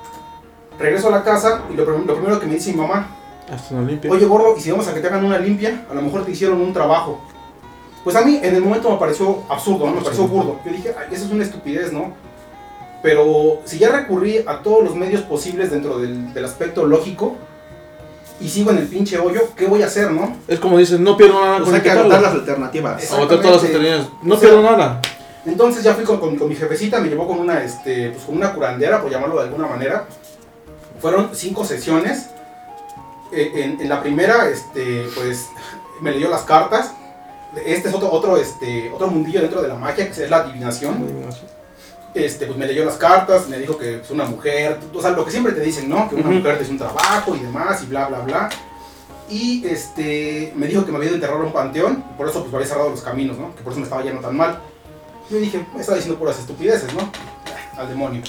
Regreso 0.78 1.08
a 1.08 1.10
la 1.10 1.22
casa 1.22 1.62
y 1.72 1.74
lo, 1.74 1.84
lo 1.84 2.14
primero 2.14 2.40
que 2.40 2.46
me 2.46 2.54
dice 2.54 2.72
mi 2.72 2.80
mamá, 2.80 3.08
Hasta 3.52 3.74
una 3.74 3.86
limpia. 3.86 4.10
Oye, 4.10 4.26
gordo, 4.26 4.56
y 4.56 4.60
si 4.60 4.70
vamos 4.70 4.88
a 4.88 4.94
que 4.94 5.00
te 5.00 5.06
hagan 5.06 5.24
una 5.24 5.38
limpia, 5.38 5.86
a 5.90 5.94
lo 5.94 6.02
mejor 6.02 6.24
te 6.24 6.32
hicieron 6.32 6.60
un 6.60 6.72
trabajo. 6.72 7.20
Pues 8.02 8.16
a 8.16 8.22
mí 8.22 8.38
en 8.42 8.54
el 8.54 8.62
momento 8.62 8.90
me 8.90 8.98
pareció 8.98 9.42
absurdo, 9.48 9.86
¿no? 9.86 9.96
me 9.96 10.02
pareció 10.02 10.26
burdo. 10.26 10.60
Yo 10.64 10.72
dije, 10.72 10.94
Ay, 10.98 11.14
eso 11.14 11.24
es 11.24 11.30
una 11.30 11.44
estupidez, 11.44 11.92
¿no? 11.92 12.12
Pero 13.02 13.60
si 13.64 13.78
ya 13.78 13.90
recurrí 13.90 14.38
a 14.46 14.62
todos 14.62 14.82
los 14.82 14.94
medios 14.94 15.22
posibles 15.22 15.70
dentro 15.70 15.98
del, 15.98 16.32
del 16.32 16.44
aspecto 16.44 16.86
lógico 16.86 17.36
y 18.44 18.48
sigo 18.50 18.70
en 18.72 18.78
el 18.78 18.86
pinche 18.86 19.18
hoyo, 19.18 19.40
¿qué 19.56 19.66
voy 19.66 19.82
a 19.82 19.86
hacer, 19.86 20.10
no? 20.10 20.36
Es 20.46 20.60
como 20.60 20.76
dicen, 20.78 21.02
no 21.02 21.16
pierdo 21.16 21.40
nada 21.40 21.56
Pues 21.56 21.66
con 21.66 21.74
hay 21.76 21.80
que 21.80 21.90
agotar 21.90 22.20
las 22.22 22.32
alternativas. 22.34 23.12
Agotar 23.12 23.40
todas 23.40 23.62
las 23.62 23.64
alternativas. 23.64 24.08
No 24.22 24.34
O 24.34 24.38
sea, 24.38 24.48
pierdo 24.50 24.62
nada. 24.70 25.00
Entonces 25.46 25.82
ya 25.82 25.94
fui 25.94 26.04
con, 26.04 26.18
con- 26.20 26.36
con 26.36 26.48
mi 26.48 26.54
jefecita, 26.54 27.00
me 27.00 27.08
llevó 27.08 27.26
con 27.26 27.38
una, 27.38 27.62
este, 27.64 28.10
pues 28.10 28.24
con 28.24 28.36
una 28.36 28.52
curandera, 28.52 29.00
por 29.02 29.10
llamarlo 29.10 29.36
de 29.36 29.42
alguna 29.44 29.66
manera. 29.66 30.06
Fueron 31.00 31.30
cinco 31.32 31.64
sesiones. 31.64 32.26
Eh, 33.32 33.50
en, 33.54 33.80
en 33.80 33.88
la 33.88 34.00
primera, 34.02 34.48
este, 34.48 35.06
pues, 35.14 35.48
me 36.00 36.12
leyó 36.12 36.28
las 36.30 36.42
cartas. 36.42 36.92
Este 37.66 37.88
es 37.88 37.94
otro, 37.94 38.10
otro, 38.12 38.36
este, 38.36 38.90
otro 38.92 39.06
mundillo 39.08 39.40
dentro 39.40 39.60
de 39.62 39.68
la 39.68 39.74
magia, 39.74 40.10
que 40.10 40.22
es 40.24 40.30
la 40.30 40.38
adivinación. 40.38 41.04
Este, 42.14 42.46
pues 42.46 42.56
me 42.56 42.66
leyó 42.66 42.84
las 42.84 42.94
cartas, 42.96 43.48
me 43.48 43.58
dijo 43.58 43.76
que 43.76 43.96
es 43.96 44.10
una 44.10 44.24
mujer, 44.24 44.78
o 44.94 45.00
sea, 45.02 45.10
lo 45.10 45.24
que 45.24 45.32
siempre 45.32 45.52
te 45.52 45.60
dicen, 45.60 45.88
¿no? 45.88 46.08
Que 46.08 46.14
una 46.14 46.26
Ujú. 46.28 46.34
mujer 46.34 46.56
te 46.56 46.62
hace 46.62 46.70
un 46.72 46.78
trabajo 46.78 47.34
y 47.34 47.40
demás, 47.40 47.82
y 47.82 47.86
bla, 47.86 48.06
bla, 48.06 48.20
bla. 48.20 48.48
Y 49.28 49.66
este, 49.66 50.52
me 50.54 50.68
dijo 50.68 50.84
que 50.84 50.92
me 50.92 50.98
había 50.98 51.08
ido 51.08 51.14
a 51.14 51.18
enterrar 51.18 51.40
a 51.40 51.44
un 51.44 51.52
panteón, 51.52 52.04
y 52.12 52.16
por 52.16 52.28
eso 52.28 52.40
pues 52.40 52.52
me 52.52 52.58
había 52.58 52.68
cerrado 52.68 52.90
los 52.90 53.00
caminos, 53.02 53.36
¿no? 53.36 53.54
Que 53.56 53.62
por 53.62 53.72
eso 53.72 53.80
me 53.80 53.84
estaba 53.84 54.02
yendo 54.04 54.20
tan 54.20 54.36
mal. 54.36 54.60
Yo 55.28 55.38
dije, 55.38 55.64
me 55.74 55.80
está 55.80 55.94
diciendo 55.94 56.18
puras 56.18 56.38
estupideces, 56.38 56.92
¿no? 56.94 57.10
Al 57.76 57.88
demonio. 57.88 58.22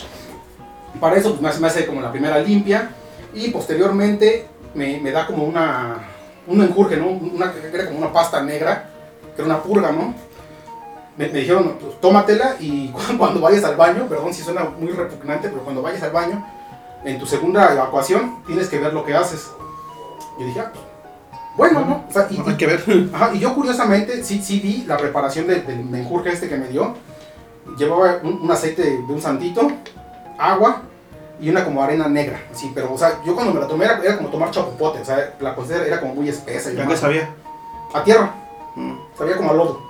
Para 1.00 1.18
eso 1.18 1.36
pues 1.36 1.60
me 1.60 1.68
hace, 1.68 1.86
como 1.86 2.02
la 2.02 2.12
primera 2.12 2.40
limpia, 2.40 2.90
y 3.36 3.50
posteriormente 3.50 4.48
me, 4.74 5.00
me 5.00 5.12
da 5.12 5.28
como 5.28 5.44
una, 5.44 6.08
un 6.48 6.62
enjurje, 6.64 6.98
¿no? 6.98 7.08
Una, 7.10 7.54
era 7.72 7.86
como 7.86 8.00
una 8.00 8.12
pasta 8.12 8.42
negra, 8.42 8.90
que 9.36 9.42
era 9.44 9.54
una 9.54 9.62
purga, 9.62 9.92
¿no? 9.92 10.16
Me, 11.18 11.28
me 11.30 11.40
dijeron, 11.40 11.78
pues, 11.80 12.00
tómatela 12.02 12.56
y 12.60 12.90
cuando 13.18 13.40
vayas 13.42 13.64
al 13.64 13.76
baño, 13.76 14.06
perdón 14.08 14.34
si 14.34 14.42
suena 14.44 14.66
muy 14.80 14.92
repugnante, 14.92 15.50
pero 15.50 15.62
cuando 15.64 15.82
vayas 15.82 16.04
al 16.04 16.12
baño, 16.12 16.46
en 17.04 17.20
tu 17.20 17.26
segunda 17.26 17.72
evacuación, 17.72 18.44
tienes 18.48 18.68
que 18.68 18.80
ver 18.80 18.94
lo 18.94 19.06
que 19.06 19.14
haces. 19.16 19.48
Yo 20.40 20.46
dije, 20.46 20.60
ah, 20.60 20.72
pues, 20.74 20.84
bueno, 21.56 21.86
¿no? 21.86 22.04
O 22.10 22.12
sea, 22.12 22.28
y, 22.30 22.42
Hay 22.46 22.58
que 22.58 22.68
ver. 22.68 22.84
Ajá, 23.14 23.32
y 23.34 23.40
yo 23.40 23.54
curiosamente 23.56 24.24
sí, 24.24 24.42
sí 24.42 24.60
vi 24.60 24.84
la 24.86 24.98
preparación 24.98 25.48
de- 25.48 25.62
del 25.62 25.86
menjurje 25.86 26.32
este 26.34 26.50
que 26.50 26.58
me 26.58 26.68
dio. 26.68 26.94
Llevaba 27.78 28.20
un, 28.24 28.42
un 28.42 28.52
aceite 28.52 28.84
de 28.84 28.98
un 29.14 29.22
santito, 29.22 29.72
agua 30.38 30.82
y 31.40 31.50
una 31.50 31.64
como 31.64 31.82
arena 31.82 32.08
negra. 32.08 32.42
Así, 32.52 32.72
pero, 32.76 32.94
o 32.94 32.98
sea, 32.98 33.22
yo 33.26 33.36
cuando 33.36 33.54
me 33.54 33.60
la 33.62 33.68
tomé 33.68 33.86
era, 33.86 34.00
era 34.04 34.18
como 34.18 34.30
tomar 34.30 34.52
chapopote. 34.52 35.00
O 35.00 35.06
sea, 35.06 35.34
la 35.40 35.56
cosa 35.56 35.86
era, 35.86 36.00
como 36.02 36.16
muy 36.16 36.28
espesa. 36.30 36.72
Y 36.72 36.76
¿Ya 36.76 36.88
qué 36.88 36.98
sabía? 36.98 37.30
A 37.94 38.04
tierra, 38.04 38.34
Mm. 38.76 38.94
sabía 39.18 39.38
como 39.38 39.52
a 39.52 39.54
lodo. 39.54 39.82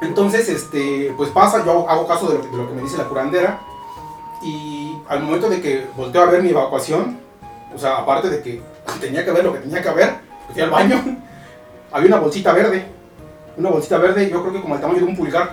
Entonces, 0.00 0.48
este, 0.48 1.12
pues 1.16 1.30
pasa, 1.30 1.64
yo 1.64 1.70
hago, 1.72 1.90
hago 1.90 2.06
caso 2.06 2.28
de 2.28 2.34
lo, 2.36 2.42
que, 2.42 2.48
de 2.48 2.56
lo 2.56 2.68
que 2.68 2.74
me 2.74 2.82
dice 2.82 2.96
la 2.98 3.04
curandera. 3.04 3.60
Y 4.42 4.96
al 5.08 5.22
momento 5.22 5.48
de 5.50 5.60
que 5.60 5.86
volteo 5.96 6.22
a 6.22 6.26
ver 6.26 6.42
mi 6.42 6.50
evacuación, 6.50 7.18
o 7.74 7.78
sea, 7.78 7.98
aparte 7.98 8.30
de 8.30 8.42
que 8.42 8.62
tenía 9.00 9.24
que 9.24 9.32
ver 9.32 9.44
lo 9.44 9.52
que 9.52 9.58
tenía 9.60 9.82
que 9.82 9.90
ver, 9.90 10.14
fui 10.52 10.62
al 10.62 10.70
baño, 10.70 11.02
había 11.92 12.08
una 12.08 12.18
bolsita 12.20 12.52
verde. 12.52 12.86
Una 13.56 13.70
bolsita 13.70 13.98
verde, 13.98 14.30
yo 14.30 14.40
creo 14.42 14.52
que 14.52 14.60
como 14.62 14.76
el 14.76 14.80
tamaño 14.80 15.00
de 15.00 15.06
un 15.06 15.16
pulgar. 15.16 15.52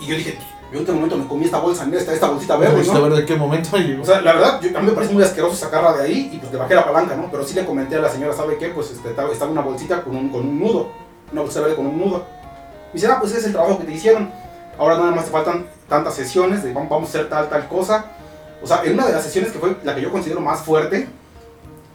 Y 0.00 0.06
yo 0.06 0.14
dije, 0.14 0.38
yo 0.70 0.76
en 0.76 0.80
este 0.84 0.92
momento 0.92 1.16
me 1.18 1.26
comí 1.26 1.44
esta 1.46 1.58
bolsa, 1.58 1.84
esta, 1.92 2.12
esta 2.12 2.28
bolsita 2.30 2.56
verde, 2.56 2.74
Vamos 2.76 2.88
a 2.90 2.94
¿no? 2.94 3.02
ver 3.02 3.12
de 3.14 3.24
qué 3.26 3.34
momento. 3.34 3.70
O 4.00 4.04
sea, 4.04 4.20
la 4.20 4.34
verdad, 4.34 4.60
yo- 4.62 4.78
a 4.78 4.80
mí 4.80 4.86
me 4.86 4.92
parece 4.92 5.12
muy 5.12 5.24
asqueroso 5.24 5.56
sacarla 5.56 5.94
de 5.94 6.04
ahí 6.04 6.30
y 6.32 6.38
pues 6.38 6.52
le 6.52 6.58
bajé 6.58 6.76
la 6.76 6.84
palanca, 6.84 7.16
¿no? 7.16 7.28
Pero 7.28 7.42
sí 7.44 7.54
le 7.56 7.66
comenté 7.66 7.96
a 7.96 8.00
la 8.00 8.08
señora, 8.08 8.32
¿sabe 8.32 8.56
qué? 8.56 8.68
Pues 8.68 8.92
este, 8.92 9.10
estaba, 9.10 9.32
estaba 9.32 9.50
una 9.50 9.62
bolsita 9.62 10.00
con 10.02 10.14
un, 10.14 10.28
con 10.28 10.42
un 10.42 10.60
nudo, 10.60 10.90
una 11.32 11.40
bolsita 11.42 11.62
verde 11.62 11.74
con 11.74 11.86
un 11.86 11.98
nudo. 11.98 12.24
Y 12.92 12.96
dice, 12.96 13.06
ah, 13.08 13.18
pues 13.20 13.32
ese 13.32 13.40
es 13.40 13.46
el 13.46 13.52
trabajo 13.52 13.78
que 13.78 13.84
te 13.84 13.92
hicieron. 13.92 14.30
Ahora 14.78 14.96
nada 14.96 15.10
más 15.12 15.24
te 15.26 15.30
faltan 15.30 15.66
tantas 15.88 16.14
sesiones 16.14 16.62
de 16.62 16.72
vamos 16.72 16.92
a 17.02 17.04
hacer 17.04 17.28
tal, 17.28 17.48
tal 17.48 17.68
cosa. 17.68 18.06
O 18.62 18.66
sea, 18.66 18.82
en 18.84 18.94
una 18.94 19.06
de 19.06 19.12
las 19.12 19.22
sesiones 19.24 19.52
que 19.52 19.58
fue 19.58 19.76
la 19.84 19.94
que 19.94 20.02
yo 20.02 20.10
considero 20.12 20.40
más 20.40 20.60
fuerte, 20.62 21.08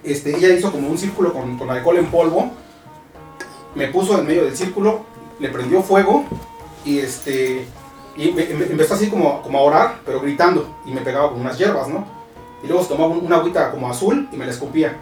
este, 0.03 0.35
ella 0.35 0.49
hizo 0.49 0.71
como 0.71 0.87
un 0.89 0.97
círculo 0.97 1.33
con, 1.33 1.57
con 1.57 1.69
alcohol 1.69 1.97
en 1.97 2.07
polvo, 2.07 2.51
me 3.75 3.87
puso 3.87 4.17
en 4.19 4.25
medio 4.27 4.45
del 4.45 4.55
círculo, 4.55 5.01
le 5.39 5.49
prendió 5.49 5.81
fuego 5.81 6.23
y 6.85 6.99
este 6.99 7.67
y 8.17 8.31
me- 8.31 8.45
me- 8.45 8.65
empezó 8.67 8.93
así 8.93 9.09
como, 9.09 9.41
como 9.41 9.59
a 9.59 9.61
orar, 9.63 9.95
pero 10.05 10.21
gritando, 10.21 10.73
y 10.85 10.91
me 10.93 11.01
pegaba 11.01 11.31
con 11.31 11.41
unas 11.41 11.57
hierbas, 11.57 11.89
¿no? 11.89 12.05
Y 12.63 12.67
luego 12.67 12.81
se 12.83 12.89
tomaba 12.89 13.09
un- 13.11 13.25
una 13.25 13.35
agüita 13.37 13.71
como 13.71 13.89
azul 13.89 14.29
y 14.31 14.37
me 14.37 14.45
la 14.45 14.51
escupía. 14.51 14.95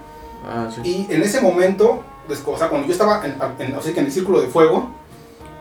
Ah, 0.48 0.68
sí. 0.74 0.82
Y 1.10 1.14
en 1.14 1.22
ese 1.22 1.40
momento, 1.40 2.04
des- 2.28 2.42
o 2.46 2.58
sea, 2.58 2.70
cuando 2.70 2.88
yo 2.88 2.94
estaba 2.94 3.24
en, 3.24 3.36
en- 3.60 3.76
o 3.76 3.82
sea, 3.82 3.94
que 3.94 4.00
en 4.00 4.08
el 4.08 4.12
círculo 4.12 4.42
de 4.42 4.48
fuego, 4.48 4.90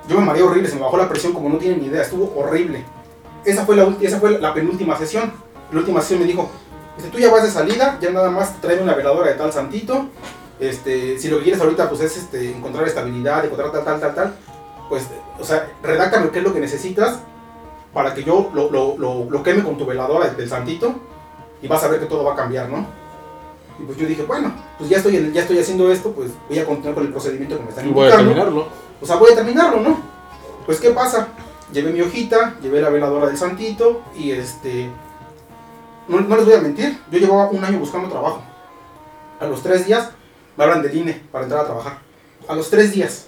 yo 0.08 0.18
me 0.18 0.24
mareé 0.26 0.42
horrible, 0.42 0.68
se 0.68 0.74
me 0.76 0.82
bajó 0.82 0.96
la 0.96 1.08
presión 1.08 1.32
como 1.32 1.48
no 1.48 1.58
tienen 1.58 1.80
ni 1.80 1.86
idea, 1.86 2.02
estuvo 2.02 2.32
horrible. 2.36 2.84
Esa 3.44 3.64
fue 3.64 3.76
la, 3.76 3.94
esa 4.00 4.18
fue 4.20 4.38
la 4.38 4.54
penúltima 4.54 4.96
sesión. 4.98 5.32
La 5.72 5.78
última 5.78 6.00
sesión 6.00 6.20
me 6.20 6.26
dijo, 6.26 6.50
este, 6.96 7.10
tú 7.10 7.18
ya 7.18 7.30
vas 7.30 7.42
de 7.42 7.50
salida, 7.50 7.98
ya 8.00 8.10
nada 8.10 8.30
más 8.30 8.60
trae 8.60 8.80
una 8.80 8.94
veladora 8.94 9.30
de 9.30 9.36
tal 9.36 9.52
santito. 9.52 10.06
Este, 10.60 11.18
si 11.18 11.28
lo 11.28 11.38
que 11.38 11.44
quieres 11.44 11.60
ahorita 11.60 11.88
pues 11.88 12.00
es 12.02 12.16
este, 12.16 12.50
encontrar 12.52 12.86
estabilidad, 12.86 13.44
encontrar 13.44 13.72
tal, 13.72 13.84
tal, 13.84 14.00
tal, 14.00 14.14
tal, 14.14 14.34
pues, 14.88 15.06
o 15.40 15.44
sea, 15.44 15.68
redáctame 15.82 16.30
qué 16.30 16.38
es 16.38 16.44
lo 16.44 16.52
que 16.54 16.60
necesitas 16.60 17.18
para 17.92 18.14
que 18.14 18.22
yo 18.22 18.50
lo, 18.54 18.70
lo, 18.70 18.96
lo, 18.96 19.28
lo 19.28 19.42
queme 19.42 19.62
con 19.64 19.76
tu 19.76 19.84
veladora 19.86 20.28
del 20.28 20.48
santito 20.48 20.94
y 21.60 21.66
vas 21.68 21.82
a 21.82 21.88
ver 21.88 21.98
que 22.00 22.06
todo 22.06 22.22
va 22.24 22.34
a 22.34 22.36
cambiar, 22.36 22.68
¿no? 22.68 22.86
Y 23.80 23.84
pues 23.84 23.98
yo 23.98 24.06
dije, 24.06 24.22
bueno, 24.22 24.52
pues 24.78 24.88
ya 24.88 24.98
estoy, 24.98 25.32
ya 25.32 25.40
estoy 25.42 25.58
haciendo 25.58 25.90
esto, 25.90 26.12
pues 26.12 26.30
voy 26.48 26.58
a 26.58 26.64
continuar 26.64 26.94
con 26.94 27.06
el 27.06 27.10
procedimiento 27.12 27.56
que 27.56 27.62
me 27.64 27.68
están 27.70 27.88
Y 27.88 27.92
voy 27.92 28.02
a 28.04 28.20
indicando. 28.20 28.30
terminarlo. 28.34 28.68
O 29.02 29.06
sea, 29.06 29.16
voy 29.16 29.32
a 29.32 29.34
terminarlo, 29.34 29.80
¿no? 29.80 29.98
Pues, 30.64 30.78
¿qué 30.80 30.90
pasa? 30.90 31.28
Llevé 31.72 31.92
mi 31.92 32.00
hojita, 32.00 32.54
llevé 32.62 32.80
la 32.80 32.88
veladora 32.90 33.26
del 33.26 33.36
santito 33.36 34.02
y 34.16 34.30
este... 34.30 34.88
No, 36.08 36.20
no 36.20 36.36
les 36.36 36.44
voy 36.44 36.54
a 36.54 36.60
mentir, 36.60 36.98
yo 37.10 37.18
llevaba 37.18 37.50
un 37.50 37.64
año 37.64 37.78
buscando 37.78 38.08
trabajo. 38.08 38.42
A 39.40 39.46
los 39.46 39.62
tres 39.62 39.86
días 39.86 40.10
me 40.56 40.64
hablan 40.64 40.82
del 40.82 40.96
INE 40.96 41.20
para 41.32 41.44
entrar 41.44 41.62
a 41.62 41.66
trabajar. 41.66 41.98
A 42.48 42.54
los 42.54 42.70
tres 42.70 42.92
días. 42.92 43.26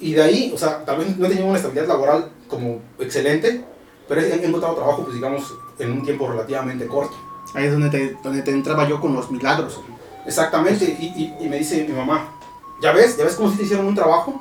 Y 0.00 0.14
de 0.14 0.22
ahí, 0.22 0.52
o 0.54 0.58
sea, 0.58 0.84
tal 0.84 0.98
vez 0.98 1.16
no 1.16 1.28
tenía 1.28 1.44
una 1.44 1.56
estabilidad 1.56 1.86
laboral 1.88 2.30
como 2.48 2.80
excelente, 2.98 3.64
pero 4.08 4.20
he 4.22 4.44
encontrado 4.44 4.74
trabajo, 4.74 5.02
pues 5.02 5.14
digamos, 5.14 5.54
en 5.78 5.92
un 5.92 6.02
tiempo 6.02 6.26
relativamente 6.26 6.86
corto. 6.86 7.14
Ahí 7.54 7.66
es 7.66 7.72
donde 7.72 7.90
te, 7.90 8.16
donde 8.22 8.42
te 8.42 8.50
entraba 8.50 8.88
yo 8.88 9.00
con 9.00 9.14
los 9.14 9.30
milagros. 9.30 9.78
Exactamente, 10.26 10.84
y, 10.84 11.04
y- 11.40 11.44
y 11.44 11.48
me 11.48 11.58
dice 11.58 11.84
mi 11.86 11.94
mamá, 11.94 12.34
¿ya 12.80 12.92
ves? 12.92 13.16
¿Ya 13.16 13.24
ves 13.24 13.34
cómo 13.34 13.50
si 13.50 13.56
te 13.56 13.62
hicieron 13.64 13.86
un 13.86 13.94
trabajo? 13.94 14.40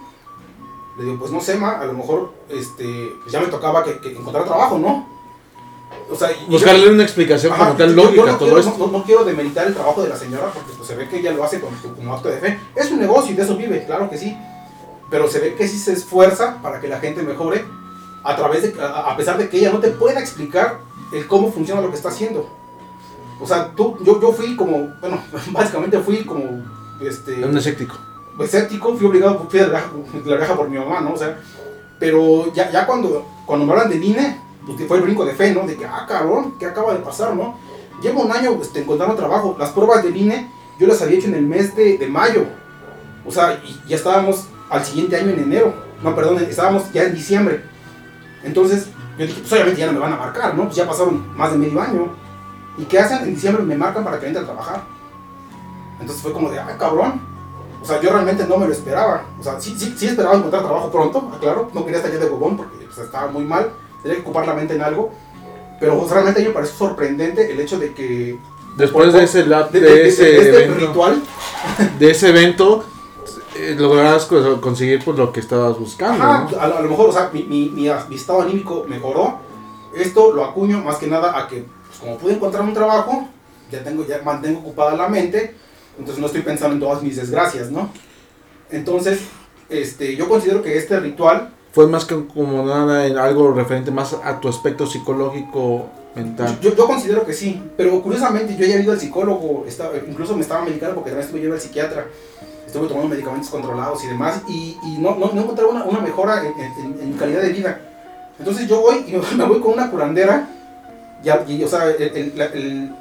Le 0.97 1.05
digo, 1.05 1.17
pues 1.19 1.31
no 1.31 1.39
sé, 1.39 1.55
ma, 1.55 1.79
a 1.79 1.85
lo 1.85 1.93
mejor 1.93 2.33
este, 2.49 3.13
pues 3.21 3.31
ya 3.31 3.39
me 3.39 3.47
tocaba 3.47 3.83
que, 3.83 3.99
que 3.99 4.17
encontrar 4.17 4.43
trabajo, 4.45 4.77
¿no? 4.77 5.07
O 6.11 6.15
sea, 6.15 6.29
Buscarle 6.47 6.89
una 6.89 7.03
explicación 7.03 7.53
Ajá, 7.53 7.65
como 7.67 7.77
tal 7.77 7.89
yo- 7.89 7.95
yo 7.95 8.03
lógica 8.03 8.25
no 8.25 8.31
a 8.31 8.37
todo 8.37 8.47
quiero, 8.53 8.59
esto. 8.59 8.77
No, 8.77 8.97
no 8.99 9.03
quiero 9.03 9.23
demeritar 9.23 9.67
el 9.67 9.73
trabajo 9.73 10.01
de 10.03 10.09
la 10.09 10.17
señora 10.17 10.51
porque 10.53 10.71
pues, 10.75 10.87
se 10.87 10.95
ve 10.95 11.07
que 11.07 11.19
ella 11.19 11.31
lo 11.31 11.43
hace 11.43 11.59
con, 11.61 11.69
como 11.95 12.13
acto 12.13 12.29
de 12.29 12.37
fe. 12.37 12.59
Es 12.75 12.91
un 12.91 12.99
negocio 12.99 13.31
y 13.31 13.35
de 13.35 13.43
eso 13.43 13.55
vive, 13.55 13.85
claro 13.85 14.09
que 14.09 14.17
sí. 14.17 14.35
Pero 15.09 15.27
se 15.27 15.39
ve 15.39 15.55
que 15.55 15.67
sí 15.67 15.77
se 15.79 15.93
esfuerza 15.93 16.61
para 16.61 16.79
que 16.79 16.87
la 16.87 16.99
gente 16.99 17.23
mejore 17.23 17.65
a 18.23 18.35
través 18.35 18.61
de, 18.63 18.81
a, 18.81 19.11
a 19.11 19.17
pesar 19.17 19.37
de 19.37 19.49
que 19.49 19.57
ella 19.57 19.71
no 19.71 19.79
te 19.79 19.89
pueda 19.89 20.19
explicar 20.19 20.79
el 21.13 21.25
cómo 21.27 21.51
funciona 21.51 21.81
lo 21.81 21.89
que 21.89 21.95
está 21.95 22.09
haciendo. 22.09 22.47
O 23.41 23.47
sea, 23.47 23.71
tú, 23.75 23.97
yo, 24.03 24.21
yo 24.21 24.31
fui 24.33 24.55
como, 24.55 24.89
bueno, 24.99 25.19
básicamente 25.51 25.97
fui 25.99 26.25
como, 26.25 26.43
este, 27.01 27.43
Un 27.45 27.57
escéptico. 27.57 27.95
Escéptico, 28.45 28.95
fui 28.95 29.07
obligado, 29.07 29.47
fui 29.49 29.59
de 29.59 29.67
la, 29.67 29.81
de 29.81 30.45
por 30.55 30.69
mi 30.69 30.77
mamá, 30.77 31.01
¿no? 31.01 31.13
O 31.13 31.17
sea, 31.17 31.39
pero 31.99 32.53
ya, 32.53 32.71
ya 32.71 32.85
cuando, 32.85 33.25
cuando 33.45 33.65
me 33.65 33.73
hablan 33.73 33.89
del 33.89 34.03
INE, 34.03 34.39
pues 34.65 34.87
fue 34.87 34.97
el 34.97 35.03
brinco 35.03 35.25
de 35.25 35.33
fe, 35.33 35.53
¿no? 35.53 35.65
De 35.65 35.75
que, 35.75 35.85
ah, 35.85 36.05
cabrón, 36.07 36.55
¿qué 36.59 36.65
acaba 36.65 36.93
de 36.93 36.99
pasar, 36.99 37.35
no? 37.35 37.57
Llevo 38.01 38.21
un 38.21 38.31
año 38.31 38.57
este, 38.61 38.79
encontrando 38.79 39.15
trabajo. 39.15 39.55
Las 39.59 39.71
pruebas 39.71 40.03
del 40.03 40.15
INE 40.15 40.49
yo 40.79 40.87
las 40.87 41.01
había 41.01 41.17
hecho 41.17 41.27
en 41.27 41.35
el 41.35 41.45
mes 41.45 41.75
de, 41.75 41.97
de 41.97 42.07
mayo. 42.07 42.45
O 43.25 43.31
sea, 43.31 43.61
ya 43.85 43.95
estábamos 43.97 44.45
al 44.69 44.85
siguiente 44.85 45.17
año 45.17 45.31
en 45.31 45.39
enero. 45.39 45.73
No, 46.01 46.15
perdón, 46.15 46.37
estábamos 46.37 46.91
ya 46.93 47.03
en 47.03 47.13
diciembre. 47.13 47.61
Entonces, 48.43 48.87
yo 49.17 49.25
dije, 49.25 49.41
pues 49.41 49.51
obviamente 49.51 49.81
ya 49.81 49.87
no 49.87 49.93
me 49.93 49.99
van 49.99 50.13
a 50.13 50.17
marcar, 50.17 50.55
¿no? 50.55 50.63
Pues 50.63 50.77
ya 50.77 50.87
pasaron 50.87 51.35
más 51.35 51.51
de 51.51 51.57
medio 51.57 51.81
año. 51.81 52.13
¿Y 52.77 52.85
qué 52.85 52.99
hacen? 52.99 53.23
En 53.23 53.35
diciembre 53.35 53.63
me 53.63 53.75
marcan 53.75 54.05
para 54.05 54.17
que 54.17 54.27
entre 54.27 54.41
a 54.41 54.45
trabajar. 54.45 54.83
Entonces 55.99 56.23
fue 56.23 56.31
como 56.31 56.49
de, 56.49 56.59
ah, 56.59 56.77
cabrón. 56.79 57.28
O 57.81 57.85
sea, 57.85 58.01
yo 58.01 58.09
realmente 58.11 58.45
no 58.45 58.57
me 58.57 58.67
lo 58.67 58.73
esperaba. 58.73 59.25
O 59.39 59.43
sea, 59.43 59.59
sí, 59.59 59.75
sí, 59.77 59.95
sí 59.97 60.07
esperaba 60.07 60.35
encontrar 60.35 60.63
trabajo 60.63 60.91
pronto, 60.91 61.31
claro. 61.39 61.69
No 61.73 61.83
quería 61.85 61.99
estar 61.99 62.11
ya 62.11 62.19
de 62.19 62.25
huevón 62.25 62.57
porque 62.57 62.85
pues, 62.85 62.97
estaba 62.97 63.27
muy 63.31 63.43
mal. 63.45 63.71
Tenía 64.03 64.17
que 64.17 64.23
ocupar 64.23 64.45
la 64.47 64.53
mente 64.53 64.75
en 64.75 64.81
algo. 64.81 65.11
Pero 65.79 65.97
pues, 65.97 66.11
realmente 66.11 66.41
a 66.41 66.43
mí 66.43 66.47
me 66.49 66.53
pareció 66.53 66.77
sorprendente 66.77 67.51
el 67.51 67.59
hecho 67.59 67.79
de 67.79 67.93
que... 67.93 68.37
Después 68.77 69.13
de 69.13 69.23
ese, 69.23 69.45
lap, 69.45 69.71
de, 69.71 69.79
de- 69.79 69.89
de- 69.89 70.07
ese 70.07 70.23
de 70.23 70.37
este 70.37 70.63
evento, 70.63 70.87
ritual, 70.87 71.21
de 71.97 72.11
ese 72.11 72.29
evento 72.29 72.83
eh, 73.55 73.75
lograrás 73.77 74.25
co- 74.25 74.61
conseguir 74.61 75.03
pues, 75.03 75.17
lo 75.17 75.31
que 75.33 75.39
estabas 75.39 75.77
buscando. 75.77 76.23
Ajá, 76.23 76.47
¿no? 76.51 76.57
a, 76.59 76.63
a 76.77 76.81
lo 76.81 76.89
mejor, 76.89 77.09
o 77.09 77.11
sea, 77.13 77.29
mi, 77.33 77.43
mi, 77.43 77.69
mi, 77.69 77.89
mi 78.09 78.15
estado 78.15 78.41
anímico 78.41 78.85
mejoró. 78.87 79.39
Esto 79.95 80.31
lo 80.33 80.45
acuño 80.45 80.77
más 80.83 80.97
que 80.97 81.07
nada 81.07 81.37
a 81.37 81.47
que, 81.47 81.65
pues, 81.87 81.99
como 81.99 82.17
pude 82.17 82.33
encontrar 82.33 82.63
un 82.63 82.73
trabajo, 82.73 83.27
ya 83.71 83.83
tengo, 83.83 84.05
ya 84.05 84.21
mantengo 84.23 84.59
ocupada 84.59 84.95
la 84.95 85.07
mente, 85.09 85.55
entonces 85.99 86.19
no 86.19 86.25
estoy 86.27 86.41
pensando 86.41 86.73
en 86.75 86.79
todas 86.79 87.03
mis 87.03 87.15
desgracias, 87.17 87.69
¿no? 87.69 87.89
Entonces, 88.71 89.19
este, 89.69 90.15
yo 90.15 90.27
considero 90.27 90.61
que 90.61 90.77
este 90.77 90.99
ritual, 90.99 91.49
Fue 91.71 91.87
más 91.87 92.05
que 92.05 92.15
como 92.25 92.65
nada 92.65 93.05
en 93.05 93.17
algo 93.17 93.51
referente 93.53 93.91
más 93.91 94.15
a 94.23 94.39
tu 94.39 94.47
aspecto 94.49 94.87
psicológico 94.87 95.87
mental. 96.15 96.57
yo, 96.61 96.75
yo 96.75 96.85
considero 96.87 97.25
que 97.25 97.33
sí, 97.33 97.61
pero 97.77 98.01
curiosamente 98.01 98.55
yo 98.57 98.65
ya 98.65 98.75
he 98.77 98.81
ido 98.81 98.91
al 98.91 98.99
psicólogo, 98.99 99.65
estaba- 99.67 99.91
incluso 100.07 100.35
me 100.35 100.41
estaba 100.41 100.63
medicando 100.65 100.95
porque 100.95 101.11
también 101.11 101.25
estuve 101.25 101.41
yendo 101.41 101.55
al 101.55 101.61
psiquiatra, 101.61 102.05
estuve 102.65 102.87
tomando 102.87 103.09
medicamentos 103.09 103.49
controlados 103.49 104.03
y 104.03 104.07
demás, 104.07 104.41
y, 104.47 104.77
y 104.83 104.97
no, 104.99 105.15
no, 105.15 105.31
no 105.33 105.41
encontraba 105.41 105.71
una, 105.71 105.83
una 105.85 105.99
mejora 105.99 106.41
en, 106.43 106.53
en- 106.85 106.99
en 107.01 107.13
calidad 107.13 107.41
de 107.41 107.49
vida. 107.49 107.79
Entonces 108.39 108.67
yo 108.67 108.81
voy 108.81 109.03
y 109.07 109.35
me 109.37 109.45
voy 109.45 109.59
con 109.59 109.73
una 109.73 109.91
curandera, 109.91 110.49
ya, 111.23 111.43
y, 111.47 111.63
o 111.63 111.67
sea, 111.67 111.85
el- 111.89 112.01
el- 112.01 112.41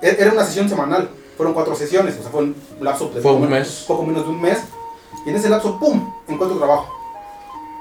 el- 0.02 0.16
era 0.18 0.32
una 0.32 0.44
sesión 0.44 0.68
semanal, 0.68 1.08
fueron 1.38 1.54
cuatro 1.54 1.74
sesiones, 1.74 2.18
o 2.18 2.22
sea, 2.22 2.30
fue 2.30 2.42
un 2.42 2.56
lapso 2.80 3.08
de 3.08 3.22
Fue 3.22 3.32
un 3.32 3.48
mes. 3.48 3.84
poco 3.88 4.02
menos 4.04 4.24
de 4.24 4.30
un 4.30 4.40
mes, 4.42 4.58
y 5.24 5.30
en 5.30 5.36
ese 5.36 5.48
lapso, 5.48 5.78
¡pum!, 5.78 6.12
encuentro 6.28 6.58
trabajo. 6.58 6.92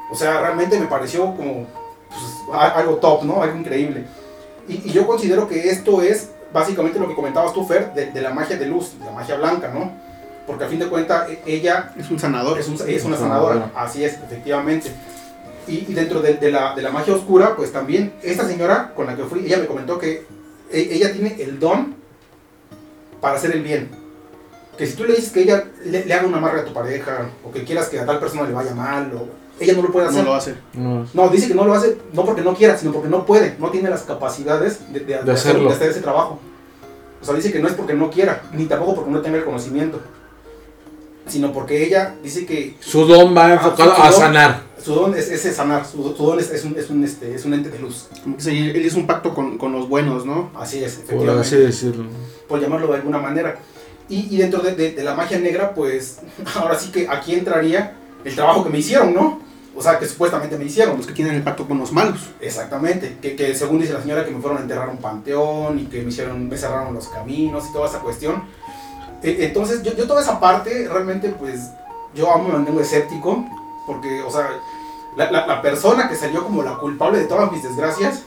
O 0.10 0.16
sea, 0.16 0.40
realmente 0.40 0.80
me 0.80 0.86
pareció 0.86 1.26
como 1.36 1.66
pues, 2.08 2.22
a- 2.54 2.70
algo 2.80 2.96
top, 2.96 3.24
¿no? 3.24 3.42
Algo 3.42 3.58
increíble. 3.58 4.06
Y, 4.70 4.76
y 4.90 4.92
yo 4.94 5.06
considero 5.06 5.48
que 5.50 5.70
esto 5.70 6.02
es 6.02 6.30
básicamente 6.54 6.98
lo 7.00 7.08
que 7.10 7.16
comentabas 7.16 7.52
tú, 7.52 7.66
Fer, 7.66 7.94
de, 7.94 8.12
de 8.12 8.22
la 8.22 8.30
magia 8.30 8.56
de 8.58 8.68
luz, 8.68 8.98
de 9.00 9.06
la 9.06 9.12
magia 9.12 9.36
blanca, 9.36 9.70
¿no? 9.74 9.92
Porque 10.46 10.64
a 10.64 10.68
fin 10.70 10.80
de 10.80 10.88
cuentas 10.88 11.30
e- 11.30 11.42
ella 11.46 11.92
Es 11.98 12.10
un 12.10 12.18
sanador. 12.20 12.58
es, 12.58 12.68
un- 12.70 12.76
es 12.88 13.04
una 13.04 13.18
Sanadora. 13.18 13.56
sanadora, 13.56 13.72
así 13.82 14.06
es, 14.06 14.14
efectivamente. 14.14 14.90
Y, 15.68 15.80
y 15.90 15.94
dentro 15.94 16.22
de, 16.22 16.36
de 16.36 16.52
la, 16.52 16.74
de 16.74 16.82
la 16.82 16.92
magia 16.92 17.14
oscura, 17.14 17.56
pues 17.58 17.74
también 17.74 18.14
esta 18.24 18.48
señora 18.48 18.94
con 18.96 19.08
la 19.08 19.18
que 19.18 19.24
fui, 19.26 19.46
ella 19.46 19.58
me 19.58 19.66
comentó 19.66 20.00
que 20.00 20.26
e- 20.72 20.88
ella 20.92 21.12
tiene 21.12 21.36
el 21.42 21.60
don 21.60 21.97
para 23.22 23.36
hacer 23.38 23.52
el 23.52 23.64
bien. 23.64 23.90
Que 24.78 24.86
si 24.86 24.96
tú 24.96 25.06
le 25.06 25.16
dices 25.16 25.32
que 25.32 25.42
ella 25.42 25.66
le, 25.86 26.06
le 26.06 26.14
haga 26.14 26.28
una 26.28 26.38
amarre 26.38 26.62
a 26.62 26.66
tu 26.66 26.74
pareja, 26.74 27.30
o 27.44 27.52
que 27.52 27.64
quieras 27.64 27.90
que 27.90 28.00
a 28.00 28.06
tal 28.06 28.20
persona 28.20 28.44
le 28.44 28.54
vaya 28.54 28.76
mal, 28.76 29.12
o 29.14 29.28
ella 29.60 29.74
no 29.74 29.82
lo 29.82 29.92
puede 29.92 30.08
hacer. 30.08 30.20
No 30.24 30.30
lo 30.30 30.36
hace. 30.36 30.56
No. 30.74 31.08
No, 31.14 31.30
dice 31.30 31.48
que 31.48 31.56
no 31.56 31.66
lo 31.66 31.74
hace 31.74 31.98
no 32.14 32.24
porque 32.26 32.42
no 32.44 32.54
quiera, 32.54 32.78
sino 32.78 32.92
porque 32.92 33.10
no 33.10 33.26
puede, 33.26 33.56
no 33.60 33.72
tiene 33.72 33.90
las 33.90 34.04
capacidades 34.04 34.94
de, 34.94 35.00
de- 35.00 35.06
de 35.06 35.16
hacer, 35.16 35.32
hacerlo. 35.32 35.70
de 35.70 35.76
hacer 35.76 35.90
ese 35.90 36.02
trabajo. 36.02 36.40
O 37.20 37.26
sea, 37.26 37.34
dice 37.34 37.52
que 37.52 37.60
no 37.60 37.68
es 37.68 37.74
porque 37.74 37.96
no 37.96 38.12
quiera, 38.12 38.44
ni 38.54 38.66
tampoco 38.68 38.96
porque 38.98 39.10
no 39.10 39.22
tenga 39.22 39.38
el 39.40 39.46
conocimiento, 39.46 40.00
sino 41.28 41.52
porque 41.52 41.84
ella 41.84 42.14
dice 42.22 42.46
que 42.46 42.78
Su 42.80 43.06
don 43.06 43.36
va 43.36 43.54
enfocado 43.54 43.96
su 43.96 44.02
a 44.02 44.12
don. 44.12 44.20
sanar. 44.20 44.62
Su 44.84 44.94
don 44.94 45.16
es, 45.16 45.30
es 45.30 45.56
sanar, 45.56 45.86
su, 45.86 46.14
su 46.16 46.24
don 46.26 46.40
es, 46.40 46.52
es 46.52 46.64
un, 46.66 46.78
es, 46.78 46.90
un, 46.90 47.04
este, 47.04 47.34
es 47.36 47.46
un 47.46 47.54
ente 47.54 47.70
de 47.70 47.80
luz. 47.80 48.08
Como 48.24 48.38
que 48.38 48.44
se- 48.44 48.52
él 48.72 48.86
hizo 48.86 48.98
un 48.98 49.08
pacto 49.08 49.34
con, 49.34 49.58
con 49.58 49.72
los 49.72 49.88
buenos, 49.90 50.26
¿no? 50.26 50.52
Así 50.56 50.84
es, 50.84 50.94
Por 50.96 51.04
efectivamente, 51.06 51.42
así 51.48 51.56
decirlo. 51.58 52.06
por 52.48 52.60
llamarlo 52.62 52.88
de 52.88 52.96
alguna 52.96 53.18
manera. 53.20 53.60
Y, 54.10 54.34
y 54.34 54.38
dentro 54.38 54.62
de, 54.62 54.76
de- 54.76 54.92
de 54.94 55.04
la 55.04 55.14
magia 55.16 55.40
negra, 55.40 55.74
pues 55.74 56.20
ahora 56.56 56.78
sí 56.78 56.92
que 56.92 57.08
aquí 57.10 57.34
entraría 57.36 57.96
el 58.24 58.36
trabajo 58.36 58.64
que 58.64 58.70
me 58.70 58.80
hicieron, 58.80 59.14
¿no? 59.14 59.40
O 59.76 59.82
sea, 59.84 60.00
que 60.00 60.08
supuestamente 60.08 60.58
me 60.58 60.66
hicieron. 60.66 60.98
Los 60.98 61.06
que 61.06 61.14
tienen 61.14 61.36
el 61.36 61.44
pacto 61.44 61.68
con 61.68 61.78
los 61.78 61.92
malos. 61.92 62.20
Exactamente, 62.40 63.18
que, 63.22 63.36
que 63.36 63.54
según 63.54 63.80
dice 63.80 63.94
la 63.94 64.02
señora 64.02 64.26
que 64.26 64.32
me 64.32 64.40
fueron 64.42 64.58
a 64.58 64.62
enterrar 64.62 64.90
a 64.90 64.92
un 64.92 64.98
panteón 64.98 65.78
y 65.80 65.84
que 65.86 66.02
me 66.02 66.10
hicieron, 66.10 66.48
me 66.50 66.58
cerraron 66.58 66.94
los 66.96 67.08
caminos 67.10 67.66
y 67.70 67.74
toda 67.74 67.88
esa 67.88 68.00
cuestión. 68.00 68.44
E- 69.22 69.38
Entonces 69.46 69.84
yo, 69.84 69.94
yo 69.96 70.08
toda 70.08 70.22
esa 70.22 70.40
parte 70.40 70.88
realmente 70.92 71.30
pues 71.30 71.60
yo 72.16 72.32
aún 72.32 72.48
me 72.48 72.54
mantengo 72.54 72.82
escéptico 72.82 73.46
porque, 73.88 74.22
o 74.22 74.30
sea, 74.30 74.50
la, 75.16 75.32
la- 75.32 75.48
la 75.48 75.62
persona 75.64 76.08
que 76.10 76.16
salió 76.16 76.44
como 76.44 76.62
la 76.62 76.78
culpable 76.78 77.18
de 77.20 77.26
todas 77.26 77.52
mis 77.52 77.64
desgracias, 77.64 78.22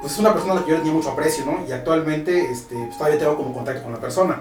pues 0.00 0.14
es 0.14 0.18
una 0.18 0.32
persona 0.32 0.52
a 0.54 0.56
la 0.56 0.62
que 0.64 0.70
yo 0.70 0.76
le 0.76 0.82
tenía 0.82 0.94
mucho 0.96 1.10
aprecio, 1.10 1.44
¿no? 1.44 1.58
Y 1.68 1.72
actualmente 1.72 2.50
este, 2.50 2.74
pues, 2.76 2.96
todavía 2.96 3.18
tengo 3.18 3.36
como 3.36 3.52
contacto 3.52 3.82
con 3.82 3.92
la 3.92 3.98
persona. 4.00 4.40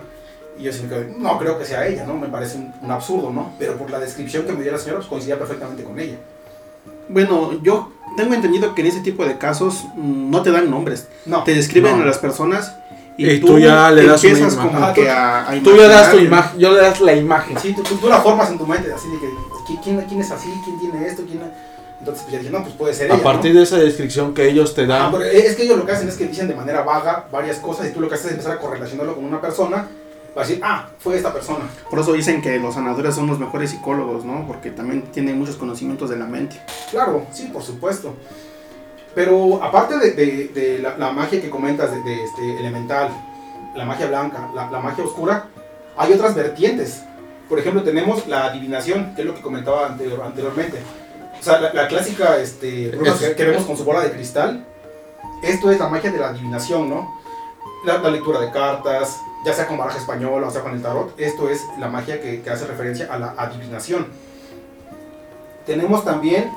Y 0.58 0.64
yo 0.64 0.72
sí 0.74 0.84
me 0.84 0.90
quedé, 0.90 1.16
no 1.18 1.38
creo 1.38 1.58
que 1.60 1.66
sea 1.66 1.86
ella, 1.88 2.06
¿no? 2.06 2.14
Me 2.16 2.28
parece 2.28 2.58
un, 2.58 2.74
un 2.82 2.92
absurdo, 2.92 3.32
¿no? 3.32 3.52
Pero 3.60 3.76
por 3.76 3.90
la 3.90 4.00
descripción 4.00 4.46
que 4.46 4.54
me 4.54 4.64
dio 4.64 4.72
la 4.72 4.78
señora, 4.78 5.00
pues 5.00 5.10
coincidía 5.10 5.38
perfectamente 5.38 5.84
con 5.84 6.00
ella. 6.00 6.16
Bueno, 7.10 7.54
yo 7.64 7.92
tengo 8.18 8.34
entendido 8.34 8.76
que 8.76 8.82
en 8.82 8.88
ese 8.88 9.00
tipo 9.02 9.26
de 9.26 9.38
casos 9.38 9.86
mm, 9.96 10.30
no 10.30 10.42
te 10.44 10.52
dan 10.52 10.70
nombres. 10.70 11.08
No, 11.26 11.44
Te 11.44 11.54
describen 11.56 11.98
No. 11.98 12.04
a 12.04 12.06
las 12.06 12.18
personas 12.20 12.76
y, 13.18 13.30
Y 13.30 13.40
tú 13.40 13.58
ya 13.60 13.92
le 13.92 14.06
das 14.06 14.24
una 14.24 14.32
empiezas 14.32 14.54
imagen. 14.54 14.70
como 14.72 14.84
Ajá, 14.86 14.94
que 14.94 15.04
tú- 15.04 15.10
a, 15.10 15.50
a 15.50 15.60
Tú 15.64 15.72
le 15.76 15.88
das 15.88 16.12
tu 16.12 16.18
imagen, 16.20 16.60
yo 16.60 16.72
le 16.72 16.82
das 16.82 17.02
la 17.02 17.14
imagen. 17.14 17.58
Sí, 17.60 17.74
tú, 17.74 17.82
tú- 17.84 18.08
la 18.08 18.22
formas 18.22 18.50
en 18.50 18.58
tu 18.58 18.66
mente, 18.66 18.94
así 18.94 19.10
de 19.10 19.20
que, 19.20 19.28
¿qui- 19.28 19.59
¿quién, 19.84 20.00
quién 20.02 20.22
es 20.22 20.32
así? 20.32 20.50
¿Quién 20.64 20.80
tiene 20.80 21.08
esto? 21.08 21.24
¿Quién? 21.26 21.42
Entonces 22.00 22.24
pues 22.24 22.34
ya 22.34 22.40
dije, 22.40 22.52
no, 22.52 22.64
pues 22.64 22.76
puede 22.76 22.94
ser 22.94 23.12
A 23.12 23.16
ella, 23.16 23.24
partir 23.24 23.52
¿no? 23.54 23.58
de 23.60 23.64
esa 23.66 23.78
descripción 23.78 24.34
que 24.34 24.48
ellos 24.50 24.74
te 24.74 24.84
Ah, 24.84 24.88
dan, 24.88 25.12
pero 25.12 25.24
es 25.26 25.56
que 25.56 25.64
ellos 25.64 25.78
lo 25.78 25.86
que 25.86 25.92
hacen 25.92 26.08
es 26.08 26.16
que 26.16 26.28
dicen 26.28 26.48
de 26.48 26.56
manera 26.56 26.82
vaga 26.84 27.28
varias 27.32 27.58
cosas 27.58 27.88
y 27.88 27.92
tú 27.92 28.00
lo 28.00 28.08
que 28.08 28.16
haces 28.16 28.28
es 28.28 28.32
empezar 28.34 28.54
a 28.54 28.60
correlacionarlo 28.60 29.16
con 29.16 29.26
una 29.26 29.42
persona 29.42 29.86
para 30.34 30.48
decir, 30.48 30.62
ah, 30.64 30.88
fue 31.00 31.18
esta 31.18 31.34
persona. 31.34 31.66
Por 31.90 32.00
eso 32.00 32.14
dicen 32.14 32.42
que 32.42 32.58
los 32.60 32.76
sanadores 32.76 33.16
son 33.16 33.28
los 33.28 33.38
mejores 33.40 33.72
psicólogos, 33.72 34.24
¿no? 34.24 34.46
Porque 34.48 34.70
también 34.72 35.02
tienen 35.12 35.38
muchos 35.38 35.58
conocimientos 35.58 36.10
de 36.10 36.18
la 36.18 36.26
mente. 36.26 36.62
Claro, 36.92 37.26
sí, 37.34 37.50
por 37.52 37.64
supuesto. 37.64 38.14
Pero 39.16 39.62
aparte 39.64 39.98
de, 39.98 40.12
de- 40.12 40.48
de 40.54 40.80
la, 40.80 40.98
la 40.98 41.12
magia 41.12 41.42
que 41.42 41.50
comentas, 41.50 41.92
de, 41.92 42.02
de 42.04 42.24
este, 42.24 42.60
elemental, 42.60 43.10
la 43.76 43.84
magia 43.86 44.08
blanca, 44.08 44.50
la, 44.56 44.70
la 44.70 44.80
magia 44.80 45.04
oscura, 45.04 45.46
hay 45.98 46.14
otras 46.14 46.36
vertientes. 46.36 47.02
Por 47.50 47.60
ejemplo, 47.60 47.82
tenemos 47.84 48.28
la 48.28 48.46
adivinación, 48.46 49.16
que 49.16 49.22
es 49.24 49.28
lo 49.28 49.34
que 49.36 49.42
comentaba 49.42 49.88
anterior- 49.88 50.22
anteriormente. 50.24 50.78
O 51.40 51.44
sea, 51.44 51.60
la, 51.60 51.74
la 51.74 51.88
clásica 51.88 52.38
este, 52.38 52.90
bruja 52.90 53.12
Es- 53.14 53.18
que, 53.20 53.36
que 53.36 53.46
vemos 53.46 53.64
con 53.66 53.76
su 53.76 53.84
bola 53.84 54.02
de 54.02 54.12
cristal. 54.12 54.66
Esto 55.42 55.72
es 55.72 55.80
la 55.80 55.88
magia 55.90 56.12
de 56.12 56.20
la 56.20 56.30
adivinación, 56.30 56.90
¿no? 56.90 57.18
La, 57.86 57.98
la 57.98 58.10
lectura 58.12 58.40
de 58.42 58.52
cartas, 58.52 59.18
ya 59.46 59.54
sea 59.54 59.66
con 59.68 59.78
baraja 59.78 59.98
española 59.98 60.48
o 60.48 60.52
sea 60.52 60.62
con 60.62 60.74
el 60.74 60.82
tarot. 60.82 61.18
Esto 61.20 61.50
es 61.50 61.62
la 61.80 61.88
magia 61.88 62.22
que, 62.22 62.42
que 62.42 62.50
hace 62.50 62.66
referencia 62.68 63.08
a 63.12 63.18
la 63.18 63.34
adivinación. 63.38 64.08
Tenemos 65.66 66.04
también 66.04 66.52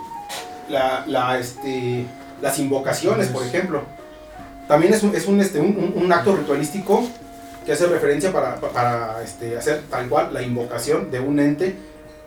la, 0.69 1.05
la, 1.07 1.39
este, 1.39 2.07
las 2.41 2.59
invocaciones, 2.59 3.29
por 3.29 3.45
ejemplo. 3.45 3.83
También 4.69 4.95
es 4.95 5.03
un, 5.03 5.15
es 5.15 5.27
un, 5.27 5.41
este, 5.41 5.61
un, 5.61 5.93
un- 5.97 6.03
un 6.05 6.13
acto 6.13 6.35
ritualístico 6.35 7.05
que 7.65 7.73
hace 7.73 7.87
referencia 7.87 8.33
para, 8.33 8.56
para 8.56 9.23
este, 9.23 9.56
hacer 9.56 9.83
tal 9.90 10.08
cual 10.08 10.33
la 10.33 10.42
invocación 10.42 11.10
de 11.10 11.21
un 11.21 11.38
ente 11.40 11.77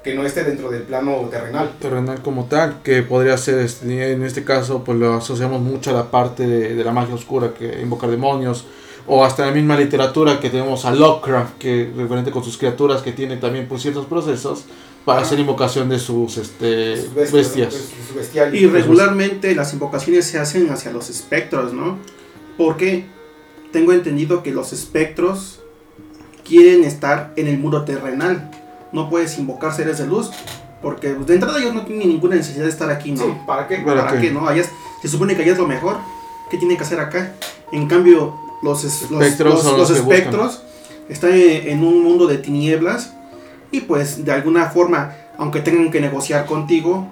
que 0.03 0.13
no 0.13 0.23
esté 0.23 0.43
dentro 0.43 0.69
del 0.69 0.83
plano 0.83 1.15
terrenal. 1.31 1.71
terrenal 1.79 2.21
como 2.21 2.45
tal, 2.45 2.83
que 2.83 3.01
podría 3.01 3.38
ser, 3.38 3.57
este, 3.59 4.11
en 4.11 4.23
este 4.23 4.43
caso, 4.43 4.83
pues 4.83 4.99
lo 4.99 5.15
asociamos 5.15 5.61
mucho 5.61 5.89
a 5.89 5.93
la 5.93 6.11
parte 6.11 6.45
de, 6.45 6.75
de 6.75 6.83
la 6.83 6.91
magia 6.91 7.15
oscura, 7.15 7.53
que 7.57 7.81
invocar 7.81 8.11
demonios, 8.11 8.65
o 9.07 9.23
hasta 9.23 9.45
la 9.47 9.51
misma 9.51 9.77
literatura 9.77 10.39
que 10.39 10.49
tenemos 10.49 10.86
a 10.86 10.91
Lovecraft, 10.93 11.57
que 11.57 11.91
referente 11.95 12.31
con 12.31 12.43
sus 12.43 12.57
criaturas, 12.57 13.01
que 13.01 13.11
tiene 13.13 13.38
también 13.38 13.67
pues, 13.67 13.81
ciertos 13.81 14.05
procesos 14.05 14.65
para 15.05 15.21
hacer 15.21 15.39
invocación 15.39 15.88
de 15.89 15.99
sus 15.99 16.38
este, 16.38 16.97
Sus 17.01 17.31
bestias. 17.31 17.73
sus 17.73 18.15
bestiales. 18.15 18.59
Y 18.59 18.65
regularmente 18.67 19.53
las 19.53 19.73
invocaciones 19.73 20.25
se 20.25 20.39
hacen 20.39 20.69
hacia 20.71 20.91
los 20.91 21.09
espectros, 21.09 21.73
¿no? 21.73 21.99
Porque 22.57 23.05
tengo 23.72 23.91
entendido 23.93 24.43
que 24.43 24.51
los 24.51 24.74
espectros 24.74 25.59
quieren 26.47 26.84
estar 26.84 27.34
en 27.36 27.47
el 27.47 27.57
mundo 27.57 27.84
terrenal. 27.86 28.51
No 28.91 29.09
puedes 29.09 29.38
invocar 29.38 29.74
seres 29.74 29.97
de 29.97 30.07
luz. 30.07 30.32
Porque 30.82 31.09
pues, 31.09 31.26
de 31.28 31.34
entrada 31.36 31.57
ellos 31.59 31.74
no 31.74 31.86
tienen 31.86 32.09
ninguna 32.09 32.36
necesidad 32.36 32.66
de 32.66 32.70
estar 32.70 32.89
aquí, 32.91 33.11
¿no? 33.11 33.24
Sí, 33.24 33.34
¿para 33.47 33.68
qué? 33.68 33.78
¿Para 33.78 34.05
¿Para 34.05 34.20
qué? 34.22 34.28
qué, 34.28 34.34
no? 34.34 34.47
Allá 34.47 34.61
es- 34.61 34.70
se 35.01 35.07
supone 35.07 35.36
que 35.36 35.41
allá 35.41 35.53
es 35.53 35.57
lo 35.57 35.68
mejor. 35.68 35.97
¿Qué 36.51 36.57
tienen 36.57 36.78
que 36.78 36.84
hacer 36.84 36.99
acá? 36.99 37.34
En 37.72 37.88
cambio, 37.88 38.36
los, 38.61 38.84
es- 38.84 39.09
los- 39.09 39.22
Espectros 39.24 39.63
los- 39.66 39.78
los 39.78 39.89
espectros 39.89 40.61
están 41.09 41.32
en 41.34 41.68
en 41.70 41.84
un 41.84 42.03
mundo 42.03 42.28
de 42.28 42.38
tinieblas 42.38 43.13
y 43.72 43.82
pues 43.82 44.24
de 44.24 44.32
alguna 44.32 44.68
forma 44.68 45.16
aunque 45.38 45.59
tengan 45.59 45.91
que 45.91 45.99
negociar 45.99 46.45
contigo, 46.45 47.09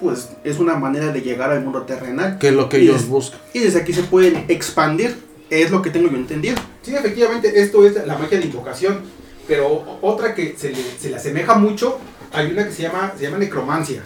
pues 0.00 0.28
es 0.44 0.58
una 0.58 0.74
manera 0.74 1.10
de 1.10 1.22
llegar 1.22 1.50
al 1.52 1.62
mundo 1.64 1.82
terrenal. 1.82 2.38
Que 2.38 2.48
es 2.48 2.54
lo 2.54 2.68
que 2.68 2.78
Y 2.80 2.82
ellos 2.82 3.02
es- 3.02 3.08
buscan. 3.08 3.40
Y 3.54 3.60
desde 3.60 3.80
aquí 3.80 3.92
se 3.94 4.02
pueden 4.02 4.44
expandir, 4.48 5.16
es 5.60 5.70
lo 5.70 5.82
que 5.82 5.90
tengo 5.90 6.08
yo 6.08 6.16
entendido. 6.16 6.56
Sí, 6.82 6.94
efectivamente, 6.94 7.60
esto 7.60 7.84
es 7.86 7.94
la 8.06 8.16
magia 8.16 8.38
de 8.38 8.46
invocación. 8.46 9.00
Pero 9.48 9.98
otra 10.02 10.34
que 10.34 10.54
se 10.56 10.70
le, 10.70 10.78
se 10.98 11.10
le 11.10 11.16
asemeja 11.16 11.54
mucho, 11.54 11.98
hay 12.32 12.52
una 12.52 12.64
que 12.64 12.72
se 12.72 12.82
llama, 12.82 13.12
se 13.18 13.24
llama 13.24 13.38
necromancia, 13.38 14.02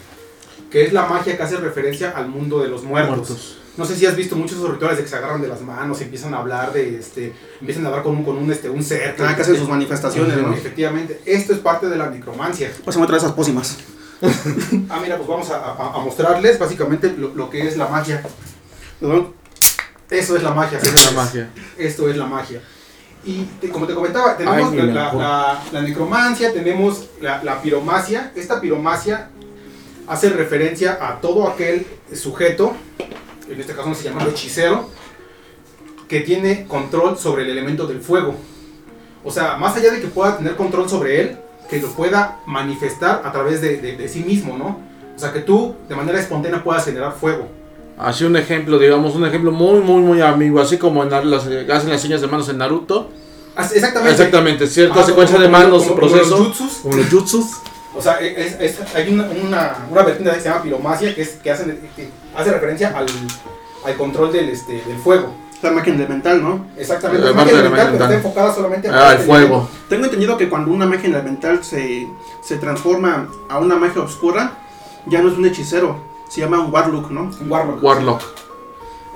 que 0.70 0.84
es 0.86 0.92
la 0.94 1.06
magia 1.06 1.36
que 1.36 1.42
hace 1.42 1.56
referencia 1.56 2.10
al 2.16 2.28
mundo 2.28 2.60
de 2.62 2.68
los 2.68 2.82
muertos. 2.84 3.16
Muertos. 3.28 3.58
No 3.76 3.84
sé 3.84 3.94
si 3.94 4.06
has 4.06 4.16
visto 4.16 4.34
muchos 4.36 4.56
esos 4.56 4.70
rituales 4.70 4.96
de 4.96 5.02
que 5.04 5.10
se 5.10 5.16
agarran 5.16 5.42
de 5.42 5.48
las 5.48 5.60
manos, 5.60 6.00
empiezan 6.00 6.32
a 6.32 6.38
hablar 6.38 6.72
de 6.72 6.98
este, 6.98 7.34
empiezan 7.60 7.84
a 7.84 7.88
hablar 7.88 8.02
con 8.02 8.16
un, 8.16 8.24
con 8.24 8.38
un, 8.38 8.50
este, 8.50 8.70
un 8.70 8.82
ser. 8.82 9.14
Ah, 9.20 9.36
que 9.36 9.42
hacen 9.42 9.56
sus 9.56 9.68
manifestaciones, 9.68 10.34
¿no? 10.38 10.54
Efectivamente, 10.54 11.20
esto 11.26 11.52
es 11.52 11.58
parte 11.58 11.86
de 11.90 11.96
la 11.98 12.08
necromancia. 12.08 12.72
Pásame 12.86 13.04
otra 13.04 13.16
de 13.16 13.22
esas 13.22 13.32
pócimas. 13.32 13.76
Ah, 14.88 14.98
mira, 15.02 15.16
pues 15.18 15.28
vamos 15.28 15.50
a, 15.50 15.56
a- 15.58 15.94
a 15.94 15.98
mostrarles 16.00 16.58
básicamente 16.58 17.12
lo, 17.18 17.34
lo 17.34 17.50
que 17.50 17.68
es 17.68 17.76
la 17.76 17.86
magia. 17.88 18.22
Eso 20.10 20.36
es 20.36 20.42
la 20.42 20.52
magia. 20.52 20.78
Esa 20.78 20.86
es 20.88 20.92
la 20.92 20.98
señores. 20.98 21.16
magia. 21.26 21.50
Esto 21.78 22.08
es 22.08 22.16
la 22.16 22.26
magia. 22.26 22.60
Y 23.24 23.42
te- 23.60 23.68
como 23.70 23.86
te 23.86 23.94
comentaba, 23.94 24.36
tenemos 24.36 24.70
Ay, 24.72 24.76
la, 24.78 24.84
la- 24.84 25.04
mejor. 25.04 25.20
la- 25.20 25.62
la 25.72 25.82
necromancia, 25.82 26.52
tenemos 26.52 27.06
la, 27.20 27.42
la 27.42 27.60
piromacia. 27.60 28.30
Esta 28.36 28.60
piromacia 28.60 29.30
hace 30.06 30.30
referencia 30.30 30.98
a 31.00 31.20
todo 31.20 31.48
aquel 31.48 31.84
sujeto, 32.14 32.74
en 33.50 33.60
este 33.60 33.74
caso 33.74 33.92
se 33.94 34.04
llama 34.04 34.22
hechicero, 34.24 34.88
que 36.08 36.20
tiene 36.20 36.66
control 36.66 37.18
sobre 37.18 37.42
el 37.42 37.50
elemento 37.50 37.86
del 37.88 38.00
fuego. 38.00 38.36
O 39.24 39.32
sea, 39.32 39.56
más 39.56 39.76
allá 39.76 39.90
de 39.90 40.00
que 40.00 40.06
pueda 40.06 40.36
tener 40.38 40.54
control 40.54 40.88
sobre 40.88 41.20
él, 41.20 41.36
que 41.68 41.80
lo 41.80 41.88
pueda 41.88 42.38
manifestar 42.46 43.22
a 43.24 43.32
través 43.32 43.60
de, 43.60 43.78
de- 43.78 43.96
de 43.96 44.08
sí 44.08 44.20
mismo, 44.20 44.56
¿no? 44.56 44.80
O 45.16 45.18
sea, 45.18 45.32
que 45.32 45.40
tú 45.40 45.74
de 45.88 45.96
manera 45.96 46.20
espontánea 46.20 46.62
puedas 46.62 46.84
generar 46.84 47.12
fuego. 47.14 47.48
Así 47.98 48.24
un 48.24 48.36
ejemplo, 48.36 48.78
digamos, 48.78 49.14
un 49.14 49.24
ejemplo 49.26 49.52
muy, 49.52 49.80
muy, 49.80 50.02
muy 50.02 50.20
amigo. 50.20 50.60
Así 50.60 50.76
como 50.78 51.02
en 51.02 51.10
las, 51.10 51.46
hacen 51.46 51.90
las 51.90 52.00
señas 52.00 52.20
de 52.20 52.26
manos 52.26 52.48
en 52.48 52.58
Naruto. 52.58 53.10
As- 53.54 53.72
Exactamente. 53.72 54.12
Exactamente, 54.12 54.66
cierta 54.66 54.96
Ajá, 54.96 55.06
secuencia 55.06 55.36
como- 55.36 55.46
de 55.46 55.50
manos, 55.50 55.82
como- 55.84 55.84
su 55.84 55.88
como 55.94 56.00
los 56.02 56.12
proceso. 56.12 56.36
jutsus. 56.44 56.72
Como 56.82 56.96
los 56.96 57.08
jutsus. 57.08 57.46
O 57.96 58.02
sea, 58.02 58.14
es- 58.20 58.60
es- 58.60 58.94
hay 58.94 59.10
una, 59.14 59.24
una, 59.42 59.76
una 59.90 60.02
vertiente 60.02 60.34
que 60.34 60.40
se 60.42 60.48
llama 60.50 60.62
piromacia 60.62 61.14
que, 61.14 61.22
es, 61.22 61.28
que, 61.42 61.50
hacen- 61.50 61.80
que 61.96 62.10
hace 62.36 62.50
referencia 62.52 62.92
al, 62.96 63.06
al 63.86 63.94
control 63.96 64.30
del, 64.32 64.50
este, 64.50 64.74
del 64.86 64.98
fuego. 64.98 65.34
La 65.62 65.70
máquina 65.70 65.96
elemental, 65.96 66.42
¿no? 66.42 66.66
Exactamente. 66.76 67.24
La 67.24 67.32
la 67.32 67.42
elemental, 67.42 67.62
pero 67.62 67.70
magia 67.88 68.04
está 68.04 68.14
enfocada 68.14 68.54
solamente 68.54 68.88
Ah, 68.92 69.12
el 69.12 69.14
este 69.14 69.26
fuego. 69.26 69.68
Tengo 69.88 70.04
entendido 70.04 70.36
que 70.36 70.50
cuando 70.50 70.70
una 70.70 70.84
magia 70.86 71.08
elemental 71.08 71.64
se, 71.64 72.06
se 72.44 72.56
transforma 72.58 73.26
a 73.48 73.58
una 73.58 73.76
magia 73.76 74.02
oscura, 74.02 74.58
ya 75.06 75.22
no 75.22 75.30
es 75.30 75.38
un 75.38 75.46
hechicero, 75.46 75.98
se 76.28 76.40
llama 76.40 76.60
un 76.60 76.72
warlock, 76.72 77.10
¿no? 77.10 77.30
Un 77.40 77.50
warlock. 77.50 77.82
Warlock. 77.82 78.22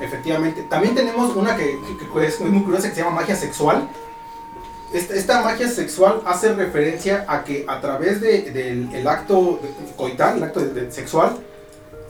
Efectivamente. 0.00 0.62
También 0.68 0.94
tenemos 0.94 1.34
una 1.36 1.56
que, 1.56 1.78
que- 1.98 2.08
que 2.08 2.26
es 2.26 2.40
muy, 2.40 2.50
muy 2.50 2.62
curiosa 2.64 2.88
que 2.88 2.94
se 2.94 3.02
llama 3.02 3.16
magia 3.20 3.36
sexual. 3.36 3.88
Esta, 4.92 5.14
esta 5.14 5.42
magia 5.42 5.68
sexual 5.68 6.20
hace 6.26 6.52
referencia 6.54 7.24
a 7.28 7.44
que 7.44 7.64
a 7.68 7.80
través 7.80 8.20
de- 8.20 8.50
del 8.50 8.92
el 8.94 9.06
acto 9.06 9.60
coital, 9.96 10.38
el 10.38 10.42
acto 10.44 10.60
de- 10.60 10.72
de 10.86 10.90
sexual, 10.92 11.36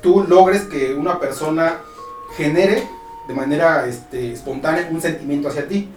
tú 0.03 0.25
logres 0.27 0.63
que 0.63 0.95
una 0.95 1.19
persona 1.19 1.79
genere 2.37 2.87
de 3.29 3.35
manera 3.35 3.87
este, 3.87 4.33
espontánea 4.33 4.89
un 4.91 5.01
sentimiento 5.01 5.49
hacia 5.49 5.67
ti. 5.69 5.89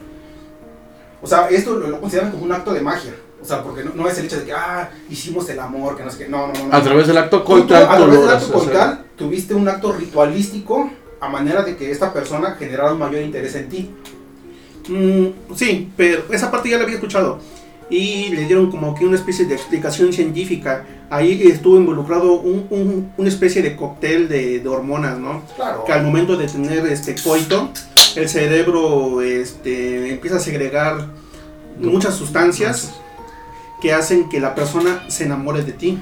O 1.21 1.27
sea, 1.27 1.47
esto 1.49 1.75
lo, 1.75 1.87
lo 1.87 2.01
consideran 2.01 2.31
como 2.31 2.43
un 2.43 2.51
acto 2.51 2.73
de 2.73 2.81
magia. 2.81 3.13
O 3.43 3.45
sea, 3.45 3.61
porque 3.61 3.83
no, 3.83 3.91
no 3.93 4.07
es 4.07 4.17
el 4.17 4.25
hecho 4.25 4.39
de 4.39 4.45
que, 4.45 4.53
ah, 4.53 4.89
hicimos 5.09 5.49
el 5.49 5.59
amor, 5.59 5.97
que 5.97 6.03
no 6.03 6.09
sé 6.09 6.19
qué. 6.23 6.29
No, 6.29 6.47
no, 6.47 6.53
no. 6.53 6.67
no. 6.69 6.73
A 6.75 6.81
través 6.81 7.07
del 7.07 7.17
acto 7.17 7.43
coital, 7.43 7.83
a 7.83 7.97
través 7.97 8.19
del 8.21 8.29
acto 8.29 8.53
coital, 8.53 9.05
tuviste 9.17 9.53
un 9.53 9.67
acto 9.67 9.91
ritualístico 9.91 10.89
a 11.19 11.27
manera 11.27 11.61
de 11.63 11.75
que 11.75 11.91
esta 11.91 12.13
persona 12.13 12.51
generara 12.57 12.93
un 12.93 12.99
mayor 12.99 13.21
interés 13.21 13.53
en 13.55 13.67
ti. 13.69 13.89
Mm, 14.87 15.55
sí, 15.55 15.91
pero 15.95 16.23
esa 16.31 16.49
parte 16.51 16.69
ya 16.69 16.77
la 16.77 16.83
había 16.83 16.95
escuchado. 16.95 17.39
Y 17.89 18.29
le 18.29 18.45
dieron 18.45 18.71
como 18.71 18.95
que 18.95 19.05
una 19.05 19.15
especie 19.17 19.45
de 19.45 19.53
explicación 19.55 20.13
científica. 20.13 20.85
Ahí 21.09 21.43
estuvo 21.47 21.77
involucrado 21.77 22.33
un- 22.39 22.65
un- 22.69 23.11
una 23.17 23.29
especie 23.29 23.61
de 23.61 23.75
cóctel 23.75 24.27
de, 24.29 24.59
de 24.59 24.69
hormonas, 24.69 25.19
¿no? 25.19 25.43
Claro. 25.55 25.83
Que 25.85 25.91
al 25.93 26.03
momento 26.03 26.35
de 26.37 26.47
tener 26.47 26.85
este 26.87 27.13
coito, 27.21 27.69
el 28.15 28.27
cerebro 28.29 29.21
este, 29.21 30.11
empieza 30.13 30.37
a 30.37 30.39
segregar 30.39 31.07
muchas 31.79 32.15
sustancias 32.15 32.93
que 33.84 33.93
hacen 33.93 34.29
que 34.29 34.39
la 34.39 34.55
persona 34.55 35.03
se 35.09 35.25
enamore 35.25 35.61
de 35.63 35.73
ti. 35.73 35.99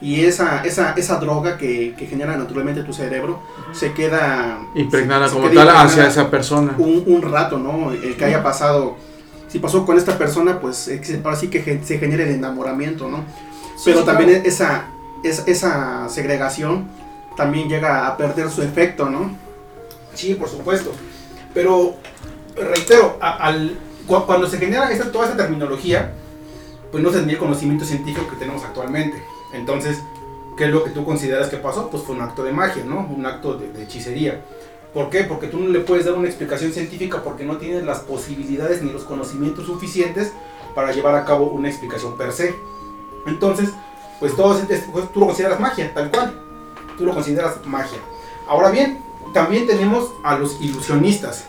Y 0.00 0.20
esa, 0.26 0.62
esa, 0.64 0.92
esa 0.92 1.16
droga 1.18 1.58
que, 1.58 1.94
que 1.98 2.06
genera 2.06 2.36
naturalmente 2.36 2.84
tu 2.84 2.92
cerebro 2.92 3.40
se 3.72 3.92
queda 3.94 4.60
Impregnada 4.76 5.24
se- 5.26 5.30
se 5.30 5.36
como 5.40 5.50
queda 5.50 5.64
tal 5.64 5.74
impregnada 5.74 5.82
hacia 5.88 6.06
esa 6.06 6.30
persona. 6.30 6.74
un, 6.78 7.02
un 7.06 7.22
rato, 7.22 7.58
¿no? 7.58 7.90
El 7.90 8.14
que 8.16 8.24
haya 8.26 8.40
pasado, 8.44 8.96
si 9.48 9.58
pasó 9.58 9.84
con 9.84 9.98
esta 9.98 10.16
persona, 10.16 10.60
pues 10.60 10.86
eh, 10.86 11.00
ahora 11.24 11.36
sí 11.36 11.48
que 11.48 11.80
se 11.82 11.98
genere 11.98 12.24
el 12.28 12.34
enamoramiento, 12.36 13.08
¿no? 13.08 13.24
Pero 13.84 14.00
sí, 14.00 14.06
también 14.06 14.30
claro. 14.30 14.44
esa, 14.48 14.84
esa, 15.24 15.42
esa 15.50 16.08
segregación 16.08 16.86
también 17.36 17.68
llega 17.68 18.06
a 18.06 18.16
perder 18.16 18.50
su 18.50 18.62
efecto, 18.62 19.08
¿no? 19.10 19.32
Sí, 20.14 20.34
por 20.34 20.48
supuesto. 20.48 20.92
Pero, 21.54 21.96
reitero, 22.56 23.16
a- 23.20 23.36
al, 23.48 23.76
cu- 24.06 24.26
cuando 24.26 24.46
se 24.46 24.58
genera 24.58 24.92
esta, 24.92 25.10
toda 25.10 25.24
esta 25.24 25.36
terminología, 25.36 26.12
pues 26.90 27.02
no 27.02 27.10
tenía 27.10 27.32
el 27.34 27.38
conocimiento 27.38 27.84
científico 27.84 28.28
que 28.28 28.36
tenemos 28.36 28.64
actualmente. 28.64 29.22
Entonces, 29.52 30.02
¿qué 30.56 30.64
es 30.64 30.70
lo 30.70 30.84
que 30.84 30.90
tú 30.90 31.04
consideras 31.04 31.48
que 31.48 31.56
pasó? 31.58 31.88
Pues 31.90 32.02
fue 32.02 32.14
un 32.16 32.22
acto 32.22 32.42
de 32.44 32.52
magia, 32.52 32.84
¿no? 32.84 33.00
Un 33.00 33.24
acto 33.26 33.54
de, 33.54 33.72
de 33.72 33.82
hechicería. 33.84 34.44
¿Por 34.94 35.10
qué? 35.10 35.24
Porque 35.24 35.48
tú 35.48 35.58
no 35.58 35.68
le 35.68 35.80
puedes 35.80 36.06
dar 36.06 36.14
una 36.14 36.26
explicación 36.28 36.72
científica 36.72 37.22
porque 37.22 37.44
no 37.44 37.58
tienes 37.58 37.84
las 37.84 38.00
posibilidades 38.00 38.82
ni 38.82 38.90
los 38.90 39.04
conocimientos 39.04 39.66
suficientes 39.66 40.32
para 40.74 40.92
llevar 40.92 41.14
a 41.14 41.24
cabo 41.24 41.46
una 41.50 41.68
explicación 41.68 42.16
per 42.16 42.32
se. 42.32 42.54
Entonces, 43.26 43.70
pues 44.18 44.34
todo 44.34 44.58
es- 44.58 44.68
es- 44.70 44.84
pues, 44.90 45.12
tú 45.12 45.20
lo 45.20 45.26
consideras 45.26 45.60
magia, 45.60 45.92
tal 45.92 46.10
cual. 46.10 46.40
Tú 46.96 47.04
lo 47.04 47.14
consideras 47.14 47.64
magia. 47.66 47.98
Ahora 48.48 48.70
bien, 48.70 48.98
también 49.34 49.66
tenemos 49.66 50.10
a 50.24 50.38
los 50.38 50.60
ilusionistas, 50.60 51.44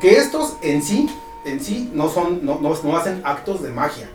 que 0.00 0.16
estos 0.18 0.56
en 0.60 0.82
sí, 0.82 1.08
en 1.44 1.60
sí 1.60 1.90
no 1.94 2.08
son, 2.08 2.44
no, 2.44 2.58
no, 2.60 2.76
no 2.82 2.96
hacen 2.96 3.22
actos 3.24 3.62
de 3.62 3.70
magia. 3.70 4.08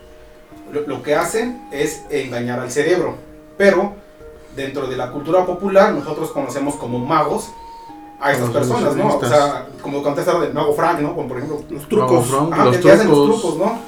Lo, 0.71 0.81
lo 0.81 1.03
que 1.03 1.15
hacen 1.15 1.67
es 1.71 2.03
engañar 2.09 2.59
al 2.59 2.71
cerebro. 2.71 3.15
Pero 3.57 3.93
dentro 4.55 4.87
de 4.87 4.95
la 4.97 5.11
cultura 5.11 5.45
popular 5.45 5.93
nosotros 5.93 6.31
conocemos 6.31 6.75
como 6.75 6.99
magos 6.99 7.49
a 8.19 8.31
estas 8.31 8.49
personas, 8.49 8.95
¿no? 8.95 9.17
O 9.17 9.25
sea, 9.25 9.67
como 9.81 10.01
contestaron 10.01 10.41
del 10.41 10.53
mago 10.53 10.73
Frank, 10.73 10.99
¿no? 10.99 11.15
Como 11.15 11.27
por 11.27 11.37
ejemplo 11.37 11.61
Los 11.69 11.87
trucos. 11.87 12.27
Frank. 12.27 12.51
Ajá, 12.53 12.65
Los 12.65 12.77
que 12.77 12.81
te 12.83 12.91
hacen 12.91 13.07
los 13.07 13.23
trucos. 13.25 13.41
trucos, 13.41 13.57
¿no? 13.59 13.79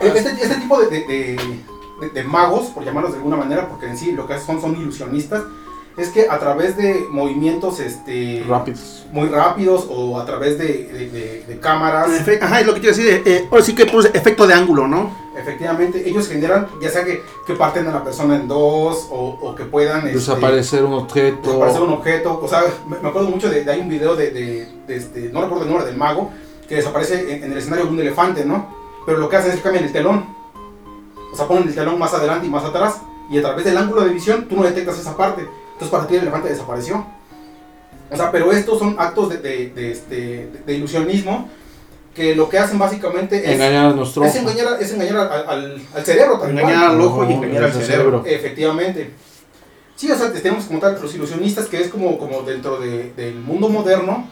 Este, 0.00 0.18
este 0.30 0.54
tipo 0.56 0.80
de- 0.80 0.88
de- 0.88 1.06
de- 2.00 2.10
de 2.10 2.24
magos, 2.24 2.66
por 2.66 2.84
llamarlos 2.84 3.12
de 3.12 3.18
alguna 3.18 3.36
manera, 3.36 3.68
porque 3.68 3.86
en 3.86 3.96
sí 3.96 4.12
lo 4.12 4.26
que 4.26 4.38
son 4.38 4.60
son 4.60 4.76
ilusionistas, 4.76 5.42
es 5.96 6.10
que 6.10 6.28
a 6.28 6.38
través 6.38 6.76
de 6.76 7.06
movimientos 7.10 7.80
este, 7.80 8.44
Rápidos. 8.46 9.06
muy 9.12 9.28
rápidos 9.28 9.86
o 9.90 10.18
a 10.20 10.26
través 10.26 10.58
de, 10.58 10.66
de- 10.92 11.10
de- 11.10 11.44
de 11.48 11.58
cámaras, 11.60 12.10
Efe- 12.10 12.38
Ajá, 12.42 12.60
es 12.60 12.66
lo 12.66 12.74
que 12.74 12.80
quiero 12.80 12.96
decir. 12.96 13.12
eh, 13.14 13.22
eh, 13.24 13.48
ahora 13.50 13.64
sí 13.64 13.74
que 13.74 13.86
pues, 13.86 14.10
efecto 14.12 14.46
de 14.46 14.54
ángulo, 14.54 14.86
¿no? 14.86 15.26
efectivamente 15.36 16.02
ellos 16.08 16.28
generan, 16.28 16.66
ya 16.80 16.88
sea 16.88 17.04
que, 17.04 17.22
que 17.46 17.54
parten 17.54 17.86
a 17.88 17.92
la 17.92 18.02
persona 18.02 18.36
en 18.36 18.48
dos 18.48 19.06
o, 19.10 19.38
o 19.42 19.54
que 19.54 19.64
puedan 19.64 19.98
este, 20.06 20.14
Desaparecer 20.14 20.82
un 20.82 20.94
objeto. 20.94 21.42
desaparecer 21.50 21.82
un 21.82 21.92
objeto. 21.92 22.40
O 22.42 22.48
sea, 22.48 22.62
me, 22.88 22.98
me 23.00 23.08
acuerdo 23.10 23.28
mucho 23.28 23.50
de, 23.50 23.62
de- 23.62 23.70
hay 23.70 23.80
un 23.80 23.88
video 23.90 24.16
de, 24.16 24.30
de- 24.30 24.68
de 24.86 24.96
este, 24.96 25.28
no 25.32 25.42
recuerdo 25.42 25.64
el 25.64 25.68
nombre 25.70 25.86
del 25.86 25.96
mago, 25.98 26.30
que 26.66 26.76
desaparece 26.76 27.34
en, 27.36 27.44
en 27.44 27.52
el 27.52 27.58
escenario 27.58 27.84
de 27.84 27.90
un 27.90 28.00
elefante, 28.00 28.44
¿no? 28.46 28.74
Pero 29.04 29.18
lo 29.18 29.28
que 29.28 29.36
hacen 29.36 29.50
es 29.50 29.58
que 29.58 29.62
cambian 29.62 29.84
el 29.84 29.92
telón. 29.92 30.24
O 31.32 31.36
sea, 31.36 31.46
ponen 31.46 31.68
el 31.68 31.74
telón 31.74 31.98
más 31.98 32.14
adelante 32.14 32.46
y 32.46 32.50
más 32.50 32.64
atrás. 32.64 32.96
Y 33.30 33.36
a 33.38 33.42
través 33.42 33.64
del 33.66 33.76
ángulo 33.76 34.02
de 34.04 34.10
visión 34.14 34.46
tú 34.48 34.56
no 34.56 34.62
detectas 34.62 34.98
esa 34.98 35.16
parte. 35.16 35.46
Entonces 35.76 35.88
para 35.90 36.06
ti 36.06 36.14
el 36.16 36.22
elefante 36.22 36.48
desapareció. 36.48 37.06
O 38.10 38.16
sea, 38.16 38.30
pero 38.30 38.50
estos 38.52 38.78
son 38.78 38.96
actos 38.98 39.28
de, 39.28 39.38
de- 39.38 39.70
de 39.70 39.92
este, 39.92 40.16
de- 40.16 40.62
de 40.64 40.72
ilusionismo 40.74 41.48
que 42.14 42.34
lo 42.34 42.48
que 42.48 42.58
hacen 42.58 42.78
básicamente 42.78 43.44
es 43.44 43.50
Engañar 43.52 43.86
a 43.86 43.92
nuestro 43.92 44.24
es 44.24 44.30
ojo. 44.30 44.38
engañar, 44.38 44.68
a- 44.74 44.78
es 44.80 44.90
engañar 44.92 45.16
al, 45.18 45.48
al- 45.48 45.82
al 45.94 46.04
cerebro 46.04 46.38
tal 46.38 46.50
Engañar 46.50 46.84
al 46.90 47.00
ojo 47.00 47.24
y 47.28 47.32
engañar 47.34 47.64
al 47.64 47.70
el 47.72 47.82
cerebro. 47.84 48.22
Efectivamente. 48.24 49.10
Sí, 49.96 50.10
o 50.10 50.16
sea, 50.16 50.32
tenemos 50.32 50.64
como 50.64 50.78
tal 50.78 50.98
los 51.00 51.14
ilusionistas, 51.14 51.66
que 51.66 51.80
es 51.80 51.88
como, 51.88 52.16
como 52.18 52.42
dentro 52.42 52.78
de- 52.80 53.12
del 53.14 53.34
mundo 53.34 53.68
moderno, 53.68 54.26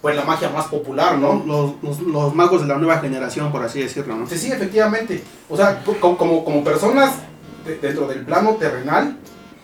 pues 0.00 0.14
la 0.16 0.22
magia 0.24 0.48
más 0.50 0.66
popular, 0.66 1.18
¿no? 1.18 1.42
Los, 1.44 1.72
los- 1.82 2.00
los 2.06 2.34
magos 2.34 2.62
de 2.62 2.68
la 2.68 2.76
nueva 2.78 2.98
generación, 3.00 3.50
por 3.52 3.62
así 3.64 3.82
decirlo, 3.82 4.16
¿no? 4.16 4.26
Sí, 4.28 4.38
sí, 4.38 4.50
efectivamente. 4.52 5.22
O 5.50 5.56
sea, 5.56 5.82
co- 5.84 5.96
co- 6.00 6.16
como, 6.16 6.44
como 6.44 6.62
personas 6.64 7.14
de- 7.66 7.76
dentro 7.78 8.06
del 8.06 8.24
plano 8.24 8.52
terrenal, 8.54 9.18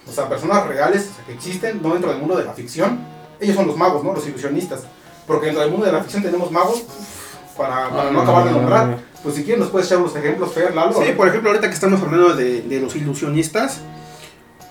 o 0.08 0.12
sea, 0.12 0.28
personas 0.28 0.66
reales 0.66 1.08
o 1.12 1.14
sea, 1.16 1.24
que 1.26 1.32
existen, 1.32 1.80
no 1.82 1.92
dentro 1.92 2.10
del 2.10 2.18
mundo 2.20 2.36
de 2.36 2.44
la 2.44 2.52
ficción, 2.52 2.98
ellos 3.40 3.56
son 3.56 3.66
los 3.66 3.76
magos, 3.76 4.04
¿no? 4.04 4.12
Los 4.14 4.26
ilusionistas. 4.26 4.82
Porque 5.26 5.46
dentro 5.46 5.62
del 5.62 5.70
mundo 5.70 5.86
de 5.86 5.92
la 5.92 6.02
ficción 6.02 6.22
tenemos 6.22 6.50
magos 6.50 6.82
uf, 6.86 7.56
para, 7.56 7.88
para 7.90 8.10
no 8.10 8.20
acabar 8.22 8.44
de 8.44 8.50
nombrar. 8.52 8.98
Pues 9.22 9.36
si 9.36 9.42
quieren 9.44 9.60
nos 9.60 9.70
puedes 9.70 9.86
echar 9.88 9.98
unos 9.98 10.14
ejemplos, 10.16 10.52
Fer, 10.52 10.74
Lalo. 10.74 10.92
Sí, 11.02 11.12
por 11.16 11.28
ejemplo, 11.28 11.48
ahorita 11.50 11.68
que 11.68 11.74
estamos 11.74 12.00
hablando 12.02 12.34
de, 12.34 12.60
de 12.62 12.80
los 12.80 12.94
ilusionistas, 12.96 13.80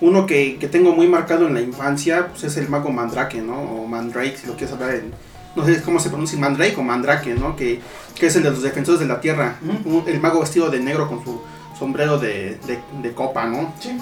Uno 0.00 0.26
que, 0.26 0.58
que 0.58 0.68
tengo 0.68 0.92
muy 0.92 1.06
marcado 1.08 1.46
en 1.46 1.54
la 1.54 1.60
infancia 1.60 2.28
pues 2.28 2.44
es 2.44 2.56
el 2.56 2.68
mago 2.68 2.90
Mandrake, 2.90 3.40
¿no? 3.40 3.58
O 3.60 3.86
Mandrake, 3.86 4.36
si 4.36 4.46
lo 4.46 4.54
quieres 4.54 4.72
hablar 4.74 4.94
en... 4.96 5.12
No 5.56 5.64
sé 5.64 5.80
cómo 5.82 6.00
se 6.00 6.08
pronuncia, 6.10 6.38
Mandrake 6.38 6.76
o 6.78 6.82
Mandrake, 6.82 7.34
¿no? 7.34 7.54
Que, 7.56 7.80
que 8.14 8.26
es 8.26 8.36
el 8.36 8.42
de 8.42 8.50
los 8.50 8.62
defensores 8.62 9.00
de 9.00 9.06
la 9.06 9.20
tierra. 9.20 9.56
Un- 9.84 10.04
el 10.06 10.20
mago 10.20 10.40
vestido 10.40 10.68
de 10.68 10.80
negro 10.80 11.08
con 11.08 11.22
su 11.24 11.40
sombrero 11.78 12.18
de, 12.18 12.58
de- 12.66 12.80
de 13.02 13.14
copa, 13.14 13.46
¿no? 13.46 13.72
Sí. 13.80 13.96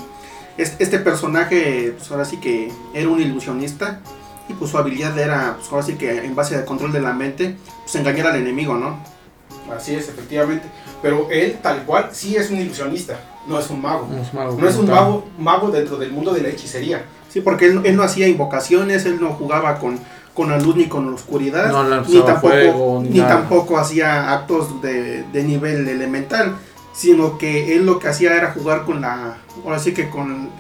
Es- 0.57 0.77
Este 0.79 0.99
personaje, 0.99 1.95
pues 1.97 2.11
ahora 2.11 2.25
sí 2.25 2.37
que 2.39 2.71
era 2.95 3.09
un 3.09 3.21
ilusionista 3.21 4.01
y 4.49 4.53
pues 4.55 4.71
su 4.71 4.79
habilidad 4.79 5.17
era, 5.19 5.57
pues 5.59 5.71
ahora 5.73 5.85
sí 5.85 5.95
que 5.95 6.25
en 6.25 6.35
base 6.35 6.57
al 6.57 6.65
control 6.65 6.93
de 6.93 7.01
la 7.01 7.13
mente, 7.13 7.57
pues 7.83 7.95
engañar 7.95 8.27
al 8.29 8.37
enemigo, 8.37 8.75
¿no? 8.77 8.99
Así 9.75 9.95
es, 9.95 10.09
efectivamente. 10.09 10.67
Pero 11.01 11.29
él, 11.31 11.59
tal 11.63 11.83
cual, 11.85 12.09
sí 12.13 12.37
es 12.37 12.51
un 12.51 12.59
ilusionista, 12.59 13.19
no 13.47 13.59
es 13.59 13.71
un 13.71 13.81
mago. 13.81 14.07
No 14.11 14.21
es 14.23 14.35
mago. 14.35 14.57
No 14.61 14.69
es 14.69 14.77
un 14.77 14.89
mago, 14.91 15.25
mago 15.39 15.71
dentro 15.71 15.97
del 15.97 16.13
mundo 16.13 16.33
de 16.33 16.43
la 16.43 16.49
hechicería. 16.49 17.05
Sí, 17.29 17.41
porque 17.41 17.67
él, 17.67 17.81
él 17.85 17.97
no 17.97 18.03
hacía 18.03 18.29
invocaciones, 18.29 19.07
él 19.07 19.19
no 19.21 19.31
jugaba 19.31 19.79
con, 19.79 19.99
con 20.35 20.51
la 20.51 20.59
luz 20.59 20.77
ni 20.77 20.87
con 20.87 21.07
la 21.07 21.13
oscuridad, 21.13 21.71
No 21.73 21.83
ni, 21.85 21.91
lanzaba 21.91 22.27
tampoco, 22.27 22.49
fuego, 22.53 23.01
ni 23.03 23.09
ni 23.11 23.19
nada. 23.21 23.31
tampoco 23.39 23.79
hacía 23.79 24.33
actos 24.33 24.83
de, 24.83 25.23
de 25.33 25.43
nivel 25.43 25.89
elemental, 25.89 26.57
sino 26.93 27.39
que 27.39 27.75
él 27.75 27.87
lo 27.87 27.99
que 27.99 28.09
hacía 28.09 28.37
era 28.37 28.53
jugar 28.53 28.85
con 28.85 29.01
la, 29.01 29.39
ahora 29.65 29.79
sí 29.79 29.93
que 29.93 30.11
con, 30.11 30.51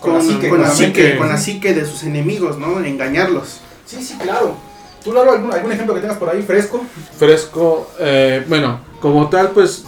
Con 0.00 0.14
la 0.14 0.20
psique, 0.20 0.48
con 0.48 0.60
la 0.60 0.70
psique, 0.70 1.16
con 1.16 1.28
la 1.28 1.38
psique 1.38 1.74
de 1.74 1.84
sus 1.86 2.02
enemigos, 2.04 2.58
¿no? 2.58 2.80
Engañarlos. 2.82 3.60
Sí, 3.86 4.02
sí, 4.02 4.16
claro. 4.20 4.56
¿Tú, 5.04 5.12
Lalo, 5.12 5.32
algún, 5.32 5.52
algún 5.52 5.72
ejemplo 5.72 5.94
que 5.94 6.00
tengas 6.00 6.16
por 6.16 6.30
ahí 6.30 6.42
fresco? 6.42 6.84
Fresco, 7.18 7.90
eh, 7.98 8.44
bueno, 8.48 8.80
como 9.00 9.28
tal, 9.28 9.50
pues, 9.50 9.84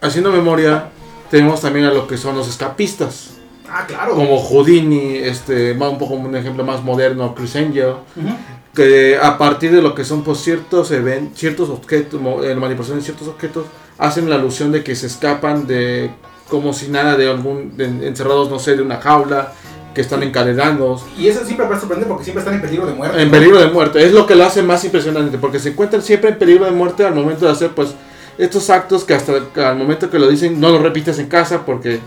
haciendo 0.00 0.30
memoria, 0.30 0.90
tenemos 1.30 1.60
también 1.60 1.86
a 1.86 1.92
lo 1.92 2.06
que 2.06 2.16
son 2.16 2.36
los 2.36 2.48
escapistas. 2.48 3.30
Ah, 3.70 3.84
claro. 3.86 4.14
Como 4.14 4.38
Houdini, 4.38 5.16
este, 5.16 5.74
más 5.74 5.90
un 5.90 5.98
poco 5.98 6.14
un 6.14 6.34
ejemplo 6.34 6.64
más 6.64 6.82
moderno, 6.82 7.34
Chris 7.34 7.56
Angel. 7.56 7.96
Ujú. 8.16 8.28
Que 8.74 9.18
a 9.20 9.38
partir 9.38 9.72
de 9.72 9.82
lo 9.82 9.94
que 9.94 10.04
son 10.04 10.22
pues 10.22 10.38
ciertos 10.38 10.90
eventos, 10.92 11.38
ciertos 11.38 11.68
objetos, 11.70 12.20
mo- 12.20 12.42
eh, 12.44 12.54
manipulación 12.54 12.98
de 12.98 13.04
ciertos 13.04 13.28
objetos, 13.28 13.66
hacen 13.98 14.28
la 14.30 14.36
alusión 14.36 14.70
de 14.72 14.84
que 14.84 14.94
se 14.94 15.06
escapan 15.06 15.66
de 15.66 16.10
como 16.48 16.72
si 16.72 16.88
nada 16.88 17.16
de 17.16 17.28
algún, 17.28 17.76
de- 17.76 18.06
encerrados 18.06 18.48
no 18.50 18.58
sé, 18.58 18.76
de 18.76 18.82
una 18.82 18.98
jaula, 19.00 19.52
que 19.94 20.02
están 20.02 20.22
encadenados, 20.22 21.02
Y 21.18 21.26
eso 21.26 21.44
siempre 21.44 21.66
me 21.66 21.76
sorprende 21.78 22.06
porque 22.06 22.22
siempre 22.22 22.40
están 22.42 22.54
en 22.54 22.60
peligro 22.62 22.86
de 22.86 22.94
muerte. 22.94 23.20
en 23.20 23.30
peligro 23.32 23.58
de 23.58 23.66
muerte. 23.68 24.04
Es 24.04 24.12
lo 24.12 24.26
que 24.26 24.36
lo 24.36 24.44
hace 24.44 24.62
más 24.62 24.84
impresionante, 24.84 25.38
porque 25.38 25.58
se 25.58 25.70
encuentran 25.70 26.02
siempre 26.02 26.30
en 26.30 26.38
peligro 26.38 26.66
de 26.66 26.70
muerte 26.70 27.04
al 27.04 27.14
momento 27.16 27.46
de 27.46 27.52
hacer 27.52 27.70
pues 27.70 27.94
estos 28.36 28.70
actos 28.70 29.02
que 29.02 29.14
hasta 29.14 29.32
al 29.68 29.76
momento 29.76 30.08
que 30.08 30.18
lo 30.20 30.28
dicen 30.28 30.60
no 30.60 30.70
lo 30.70 30.78
repites 30.78 31.18
en 31.18 31.26
casa 31.26 31.66
porque 31.66 31.98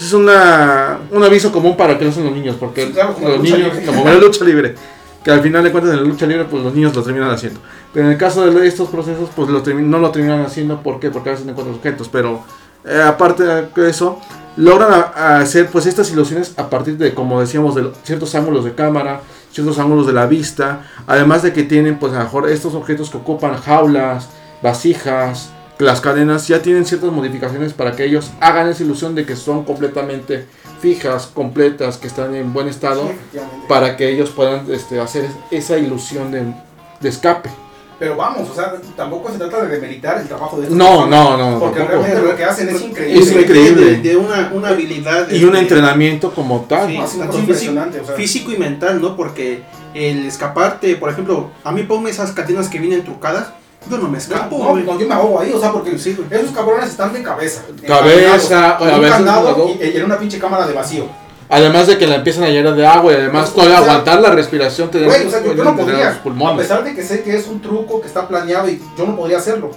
es 0.00 0.12
una, 0.12 0.98
un 1.12 1.22
aviso 1.22 1.52
común 1.52 1.76
para 1.76 1.96
que 1.96 2.04
no 2.06 2.10
sean 2.12 2.24
los 2.26 2.34
niños, 2.34 2.56
porque 2.58 2.86
Sí, 2.86 2.92
claro, 2.92 3.14
como 3.14 3.28
los 3.28 3.36
la 3.38 3.42
niños, 3.44 3.74
libre. 3.74 3.86
como 3.86 4.04
la 4.04 4.14
lucha 4.16 4.44
libre, 4.44 4.74
que 5.28 5.34
al 5.34 5.42
final 5.42 5.62
de 5.62 5.70
cuentas 5.70 5.92
en 5.92 5.98
la 5.98 6.08
lucha 6.08 6.24
libre 6.24 6.46
pues 6.46 6.64
los 6.64 6.74
niños 6.74 6.96
lo 6.96 7.02
terminan 7.02 7.28
haciendo. 7.30 7.60
Pero 7.92 8.06
en 8.06 8.12
el 8.12 8.18
caso 8.18 8.50
de 8.50 8.66
estos 8.66 8.88
procesos 8.88 9.28
pues 9.36 9.46
no 9.50 9.98
lo 9.98 10.10
terminan 10.10 10.40
haciendo, 10.40 10.82
¿por? 10.82 11.00
Porque 11.00 11.28
a 11.28 11.32
veces 11.32 11.44
no 11.44 11.50
encuentran 11.50 11.76
objetos, 11.76 12.08
pero 12.08 12.40
eh, 12.82 13.02
aparte 13.06 13.44
de 13.44 13.90
eso, 13.90 14.18
logran 14.56 15.04
hacer 15.14 15.66
pues 15.66 15.84
estas 15.84 16.10
ilusiones 16.12 16.54
a 16.56 16.70
partir 16.70 16.96
de, 16.96 17.12
como 17.12 17.42
decíamos, 17.42 17.74
de 17.74 17.90
ciertos 18.04 18.34
ángulos 18.36 18.64
de 18.64 18.74
cámara, 18.74 19.20
ciertos 19.52 19.78
ángulos 19.78 20.06
de 20.06 20.14
la 20.14 20.24
vista, 20.24 20.86
además 21.06 21.42
de 21.42 21.52
que 21.52 21.62
tienen 21.62 21.98
pues 21.98 22.14
a 22.14 22.20
lo 22.20 22.24
mejor 22.24 22.48
estos 22.48 22.72
objetos 22.74 23.10
que 23.10 23.18
ocupan 23.18 23.58
jaulas, 23.58 24.30
vasijas, 24.62 25.50
las 25.78 26.00
cadenas, 26.00 26.48
ya 26.48 26.62
tienen 26.62 26.86
ciertas 26.86 27.12
modificaciones 27.12 27.74
para 27.74 27.92
que 27.92 28.06
ellos 28.06 28.30
hagan 28.40 28.66
esa 28.68 28.82
ilusión 28.82 29.14
de 29.14 29.26
que 29.26 29.36
son 29.36 29.66
completamente 29.66 30.46
fijas, 30.80 31.26
completas, 31.26 31.96
que 31.96 32.06
están 32.06 32.34
en 32.34 32.52
buen 32.52 32.68
estado, 32.68 33.08
Sí, 33.32 33.38
para 33.68 33.96
que 33.96 34.08
ellos 34.08 34.30
puedan 34.30 34.66
este, 34.72 35.00
hacer 35.00 35.28
esa 35.50 35.76
ilusión 35.78 36.30
de, 36.30 36.52
de 37.00 37.08
escape. 37.08 37.50
Pero 37.98 38.16
vamos, 38.16 38.48
o 38.48 38.54
sea, 38.54 38.74
tampoco 38.96 39.28
se 39.32 39.38
trata 39.38 39.62
de 39.62 39.74
demeritar 39.74 40.18
el 40.20 40.28
trabajo 40.28 40.56
de 40.58 40.64
estos 40.64 40.78
No, 40.78 41.06
no, 41.08 41.36
no, 41.36 41.58
Porque 41.58 41.80
tampoco. 41.80 42.02
realmente 42.02 42.28
lo 42.30 42.36
que 42.36 42.44
hacen 42.44 42.68
es 42.68 42.80
increíble. 42.80 43.20
Es 43.20 43.32
increíble. 43.32 43.84
De, 43.96 43.96
de 44.10 44.16
una, 44.16 44.52
una 44.54 44.68
habilidad. 44.68 45.28
Y 45.30 45.42
un 45.42 45.50
este, 45.50 45.58
entrenamiento 45.62 46.32
como 46.32 46.60
tal. 46.68 46.86
Sí, 46.88 46.96
No, 46.96 47.04
es 47.04 47.14
una 47.14 47.24
tanto 47.24 47.32
cosa 47.38 47.46
físico, 47.46 47.72
impresionante, 47.72 48.00
o 48.00 48.06
sea. 48.06 48.14
físico 48.14 48.52
y 48.52 48.56
mental, 48.56 49.02
¿no? 49.02 49.16
Porque 49.16 49.62
el 49.94 50.26
escaparte, 50.26 50.94
por 50.94 51.10
ejemplo, 51.10 51.50
a 51.64 51.72
mí 51.72 51.82
ponme 51.82 52.10
esas 52.10 52.30
cadenas 52.30 52.68
que 52.68 52.78
vienen 52.78 53.02
trucadas, 53.04 53.48
yo 53.90 53.98
no 53.98 54.08
me 54.08 54.18
escapo, 54.18 54.58
No, 54.58 54.98
yo 54.98 55.08
me 55.08 55.14
ahogo 55.14 55.40
ahí, 55.40 55.52
o 55.52 55.60
sea, 55.60 55.72
porque 55.72 55.98
Sí, 55.98 56.16
esos 56.30 56.50
cabrones 56.50 56.90
están 56.90 57.12
de 57.12 57.22
cabeza. 57.22 57.62
Cabeza, 57.86 58.76
con 58.78 58.88
a 58.88 58.94
un 58.94 59.00
veces 59.00 59.16
candado 59.16 59.68
y, 59.68 59.84
y 59.84 59.96
en 59.96 60.04
una 60.04 60.18
pinche 60.18 60.38
cámara 60.38 60.66
de 60.66 60.74
vacío. 60.74 61.06
Además 61.50 61.86
de 61.86 61.96
que 61.96 62.06
la 62.06 62.16
empiezan 62.16 62.44
a 62.44 62.48
llenar 62.48 62.74
de 62.74 62.86
agua 62.86 63.12
y 63.12 63.16
además 63.16 63.52
todavía 63.54 63.80
o 63.80 63.84
sea, 63.84 63.92
aguantar 63.92 64.20
la 64.20 64.30
respiración 64.30 64.90
te 64.90 65.02
Güey, 65.02 65.26
o 65.26 65.30
sea, 65.30 65.42
yo, 65.42 65.54
yo 65.54 65.64
no 65.64 65.74
podría, 65.74 66.10
a 66.10 66.56
pesar 66.56 66.84
de 66.84 66.94
que 66.94 67.02
sé 67.02 67.22
que 67.22 67.34
es 67.34 67.46
un 67.46 67.62
truco 67.62 68.02
que 68.02 68.06
está 68.06 68.28
planeado 68.28 68.68
y 68.68 68.82
yo 68.98 69.06
no 69.06 69.16
podría 69.16 69.38
hacerlo. 69.38 69.70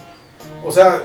O 0.66 0.72
sea, 0.72 1.02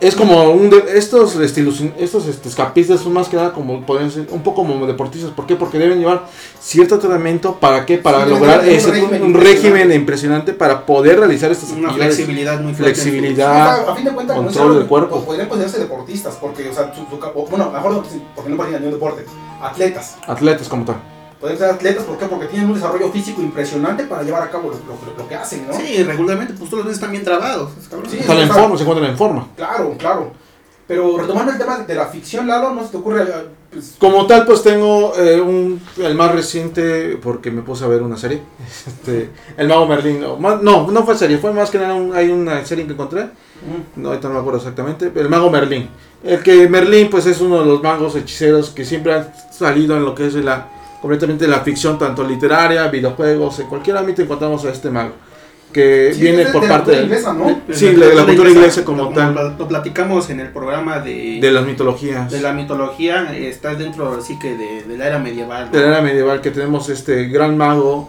Es 0.00 0.14
como 0.16 0.50
un 0.50 0.68
de- 0.70 0.84
estos 0.98 1.36
ilusion- 1.36 1.94
estos 1.98 2.26
este, 2.26 2.48
escapistas 2.48 3.00
son 3.00 3.12
más 3.12 3.28
que 3.28 3.36
nada 3.36 3.52
como 3.52 3.80
podrían 3.86 4.10
ser 4.10 4.26
un 4.32 4.42
poco 4.42 4.62
como 4.66 4.86
deportistas. 4.86 5.30
¿Por 5.30 5.46
qué? 5.46 5.54
Porque 5.56 5.78
deben 5.78 5.98
llevar 5.98 6.26
cierto 6.60 6.96
entrenamiento 6.96 7.54
para 7.60 7.86
qué? 7.86 7.96
Para 7.98 8.24
Sí, 8.24 8.30
lograr 8.30 8.60
un 8.60 8.66
ese- 8.68 8.90
régimen 8.90 9.22
un 9.22 9.28
impresionante. 9.28 9.70
régimen 9.70 9.92
impresionante 10.00 10.52
para 10.52 10.84
poder 10.84 11.20
realizar 11.20 11.50
estas 11.52 11.70
Una 11.70 11.88
actividades. 11.88 12.16
flexibilidad 12.16 12.60
muy 12.60 12.74
fuerte. 12.74 12.94
Flexibilidad. 12.94 13.80
o 13.80 13.84
sea, 13.84 13.92
a 13.92 13.96
fin 13.96 14.04
de 14.04 14.10
cuentas, 14.12 14.36
control 14.36 14.78
del 14.78 14.86
cuerpo. 14.86 15.16
po- 15.20 15.24
podrían 15.24 15.48
considerarse 15.48 15.80
deportistas, 15.80 16.34
porque, 16.40 16.68
o 16.68 16.74
sea, 16.74 16.92
su, 16.94 17.00
su 17.08 17.46
bueno, 17.50 17.70
mejor 17.70 17.92
no, 17.92 18.02
porque 18.34 18.50
no 18.50 18.56
parecen 18.56 18.80
ni 18.80 18.86
un 18.88 18.92
deporte, 18.94 19.24
atletas. 19.62 20.16
Atletas 20.26 20.68
como 20.68 20.84
tal. 20.84 20.96
Pueden 21.44 21.58
ser 21.58 21.68
atletas, 21.68 22.04
¿por 22.04 22.16
qué? 22.16 22.24
Porque 22.24 22.46
tienen 22.46 22.68
un 22.70 22.74
desarrollo 22.74 23.12
físico 23.12 23.42
impresionante 23.42 24.04
para 24.04 24.22
llevar 24.22 24.44
a 24.44 24.50
cabo 24.50 24.70
lo, 24.70 24.76
lo- 24.78 25.14
lo 25.22 25.28
que 25.28 25.34
hacen, 25.34 25.66
¿no? 25.68 25.74
Sí, 25.74 26.02
regularmente, 26.02 26.54
pues 26.54 26.70
todos 26.70 26.78
los 26.78 26.86
veces 26.86 26.96
están 26.96 27.10
bien 27.10 27.22
trabados. 27.22 27.70
cabrones. 27.90 28.12
Sí. 28.12 28.18
Están 28.20 28.38
en 28.38 28.48
forma, 28.48 28.76
se 28.78 28.82
encuentran 28.82 29.10
en 29.10 29.18
forma. 29.18 29.48
Claro, 29.54 29.94
claro. 29.98 30.32
Pero 30.86 31.18
retomando 31.18 31.52
el 31.52 31.58
tema 31.58 31.76
de 31.80 31.94
la 31.94 32.06
ficción, 32.06 32.46
Lalo, 32.46 32.72
¿no 32.72 32.82
se 32.82 32.92
te 32.92 32.96
ocurre? 32.96 33.24
eh, 33.24 33.26
pues, 33.70 33.96
Como 33.98 34.26
tal, 34.26 34.46
pues 34.46 34.62
tengo 34.62 35.12
eh, 35.18 35.38
un, 35.38 35.82
el 35.98 36.14
más 36.14 36.32
reciente, 36.32 37.18
porque 37.22 37.50
me 37.50 37.60
puse 37.60 37.84
a 37.84 37.88
ver 37.88 38.00
una 38.02 38.16
serie. 38.16 38.40
Este, 38.86 39.28
el 39.58 39.68
Mago 39.68 39.86
Merlín. 39.86 40.22
No, 40.22 40.38
no, 40.38 40.90
no 40.90 41.04
fue 41.04 41.14
serie, 41.14 41.36
fue 41.36 41.52
más 41.52 41.68
que 41.70 41.78
nada 41.78 41.92
un- 41.92 42.16
hay 42.16 42.30
una 42.30 42.64
serie 42.64 42.86
que 42.86 42.92
encontré. 42.94 43.24
mm, 43.24 44.00
No, 44.00 44.08
ahorita 44.08 44.28
no 44.28 44.34
me 44.34 44.40
acuerdo 44.40 44.60
exactamente. 44.60 45.12
El 45.14 45.28
mago 45.28 45.50
Merlín. 45.50 45.90
El 46.22 46.42
que 46.42 46.66
Merlín, 46.70 47.10
pues 47.10 47.26
es 47.26 47.42
uno 47.42 47.60
de 47.60 47.66
los 47.66 47.82
magos 47.82 48.16
hechiceros 48.16 48.70
que 48.70 48.86
siempre 48.86 49.12
han 49.12 49.30
salido 49.52 49.94
en 49.98 50.06
lo 50.06 50.14
que 50.14 50.26
es 50.26 50.34
la 50.36 50.68
completamente 51.04 51.46
la 51.46 51.60
ficción, 51.60 51.98
tanto 51.98 52.24
literaria, 52.24 52.88
videojuegos, 52.88 53.58
en 53.60 53.66
cualquier 53.66 53.94
ámbito 53.98 54.22
encontramos 54.22 54.64
a 54.64 54.70
este 54.70 54.88
mago. 54.88 55.12
Que 55.70 56.12
sí, 56.14 56.22
viene 56.22 56.46
de- 56.46 56.52
por 56.52 56.62
de 56.62 56.68
la 56.68 56.74
parte 56.78 56.92
cultura 56.92 56.96
de, 56.96 57.02
inglesa, 57.04 57.32
¿no? 57.34 57.60
Sí, 57.74 57.92
la- 57.94 58.06
la 58.14 58.24
cultura 58.24 58.48
inglesa 58.50 58.84
como 58.86 59.08
tal. 59.10 59.56
Lo, 59.58 59.68
platicamos 59.68 60.30
en 60.30 60.40
el 60.40 60.48
programa 60.48 61.00
de, 61.00 61.40
de 61.42 61.50
las 61.52 61.66
mitologías. 61.66 62.30
de 62.30 62.40
la 62.40 62.54
mitología, 62.54 63.36
está 63.36 63.74
dentro 63.74 64.16
así 64.18 64.38
que 64.38 64.56
de, 64.56 64.84
de 64.84 64.96
la 64.96 65.08
era 65.08 65.18
medieval. 65.18 65.66
¿no? 65.66 65.72
de 65.78 65.80
la 65.84 65.88
era 65.88 66.00
medieval 66.00 66.40
que 66.40 66.50
tenemos 66.50 66.88
este 66.88 67.26
gran 67.26 67.58
mago 67.58 68.08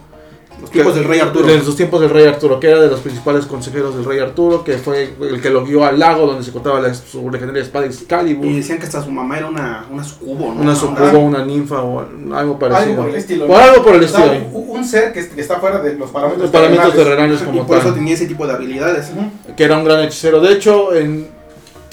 Los 0.62 0.72
tiempos 0.72 0.94
que- 0.94 1.00
del 1.00 1.08
rey 1.10 1.20
Arturo. 1.20 1.46
de 1.48 1.58
los 1.58 1.76
tiempos 1.76 2.02
del 2.02 2.10
rey 2.10 2.26
Arturo 2.26 2.60
que 2.60 2.68
era 2.70 2.80
de 2.82 2.88
los 2.90 3.00
principales 3.02 3.46
consejeros 3.46 3.96
del 3.96 4.06
rey 4.06 4.20
Arturo 4.20 4.64
que 4.64 4.78
fue 4.78 5.14
el 5.22 5.42
que 5.42 5.50
lo 5.50 5.64
guió 5.66 5.84
al 5.86 6.00
lago 6.00 6.26
donde 6.28 6.44
se 6.44 6.52
contaba 6.52 6.80
la, 6.80 6.94
su 6.94 7.30
legendaria 7.30 7.62
espada 7.62 7.86
Excalibur 7.86 8.46
Y 8.46 8.56
decían 8.58 8.78
que 8.80 8.86
hasta 8.86 9.04
su 9.04 9.12
mamá 9.12 9.38
era 9.38 9.48
una, 9.48 9.86
una 9.92 10.04
sucubo, 10.04 10.54
¿no? 10.54 10.62
una 10.62 10.76
sucubo 10.76 11.20
una 11.20 11.44
ninfa 11.46 11.82
o 11.82 12.06
algo 12.34 12.58
parecido 12.60 12.92
Algo 12.92 13.02
por 13.04 13.10
el 13.10 13.16
estilo. 13.16 13.48
Por 13.48 13.56
algo 13.62 13.84
por 13.84 13.96
el 13.96 14.04
estilo. 14.04 14.32
un, 14.54 14.70
un 14.78 14.86
ser 14.86 15.14
que, 15.14 15.28
que 15.30 15.42
está 15.42 15.60
fuera 15.60 15.80
de 15.82 15.96
los 15.96 16.10
parámetros 16.10 16.44
los 16.44 16.52
parámetros 16.52 16.94
terrenales. 16.94 17.10
terrenales 17.40 17.42
Y 17.42 17.46
como 17.46 17.68
por 17.68 17.78
eso 17.78 17.86
tal 17.88 17.96
tenía 17.96 18.14
ese 18.14 18.26
tipo 18.28 18.46
de 18.48 18.54
habilidades. 18.54 19.12
Que 19.56 19.64
era 19.64 19.78
un 19.78 19.84
gran 19.84 20.02
hechicero 20.02 20.40
de 20.42 20.54
hecho 20.54 20.94
en, 20.96 21.28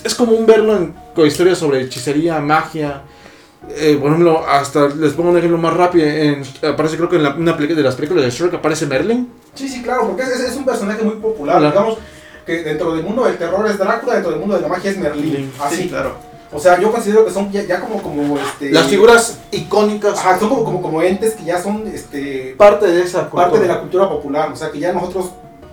es 0.04 0.14
común 0.14 0.46
verlo 0.46 0.76
en 0.76 0.94
con 1.14 1.26
historias 1.26 1.58
sobre 1.58 1.80
hechicería 1.82 2.40
magia 2.40 3.02
eh, 3.68 3.96
por 4.00 4.08
ejemplo, 4.10 4.44
hasta 4.46 4.88
les 4.88 5.12
pongo 5.12 5.30
un 5.30 5.38
ejemplo 5.38 5.58
más 5.58 5.74
rápido. 5.74 6.06
En, 6.06 6.42
aparece, 6.68 6.96
creo 6.96 7.08
que 7.08 7.16
en 7.16 7.22
la- 7.22 7.34
una 7.34 7.52
de 7.52 7.82
las 7.82 7.94
películas 7.94 8.24
de 8.24 8.30
Shrek 8.30 8.54
aparece 8.54 8.86
Merlin. 8.86 9.32
Sí, 9.54 9.68
sí, 9.68 9.82
claro, 9.82 10.08
porque 10.08 10.22
es, 10.22 10.56
un 10.56 10.64
personaje 10.64 11.02
muy 11.02 11.16
popular. 11.16 11.58
Claro. 11.58 11.72
Digamos 11.72 11.98
que 12.44 12.62
dentro 12.64 12.94
del 12.94 13.04
mundo 13.04 13.24
del 13.24 13.38
terror 13.38 13.66
es 13.68 13.78
Drácula, 13.78 14.14
dentro 14.14 14.30
del 14.32 14.40
mundo 14.40 14.56
de 14.56 14.62
la 14.62 14.68
magia 14.68 14.90
es. 14.90 14.98
Merlín. 14.98 15.52
Así. 15.60 15.76
Sí, 15.76 15.88
claro. 15.88 16.16
O 16.54 16.58
sea, 16.58 16.78
yo 16.78 16.92
considero 16.92 17.24
que 17.24 17.30
son 17.30 17.50
ya, 17.50 17.62
ya 17.62 17.80
como, 17.80 18.02
como 18.02 18.38
este. 18.38 18.70
Las 18.70 18.86
figuras 18.86 19.38
icónicas. 19.50 20.18
Ajá, 20.18 20.38
son 20.38 20.50
como, 20.50 20.64
como, 20.64 20.82
como 20.82 21.02
entes 21.02 21.34
que 21.34 21.44
ya 21.44 21.62
son 21.62 21.86
este, 21.86 22.54
Parte 22.58 22.86
de 22.86 23.02
esa 23.02 23.30
parte 23.30 23.58
de 23.58 23.66
la 23.68 23.80
cultura 23.80 24.08
popular. 24.08 24.50
O 24.52 24.56
sea, 24.56 24.70
que 24.70 24.78
ya 24.78 24.92
nosotros 24.92 25.30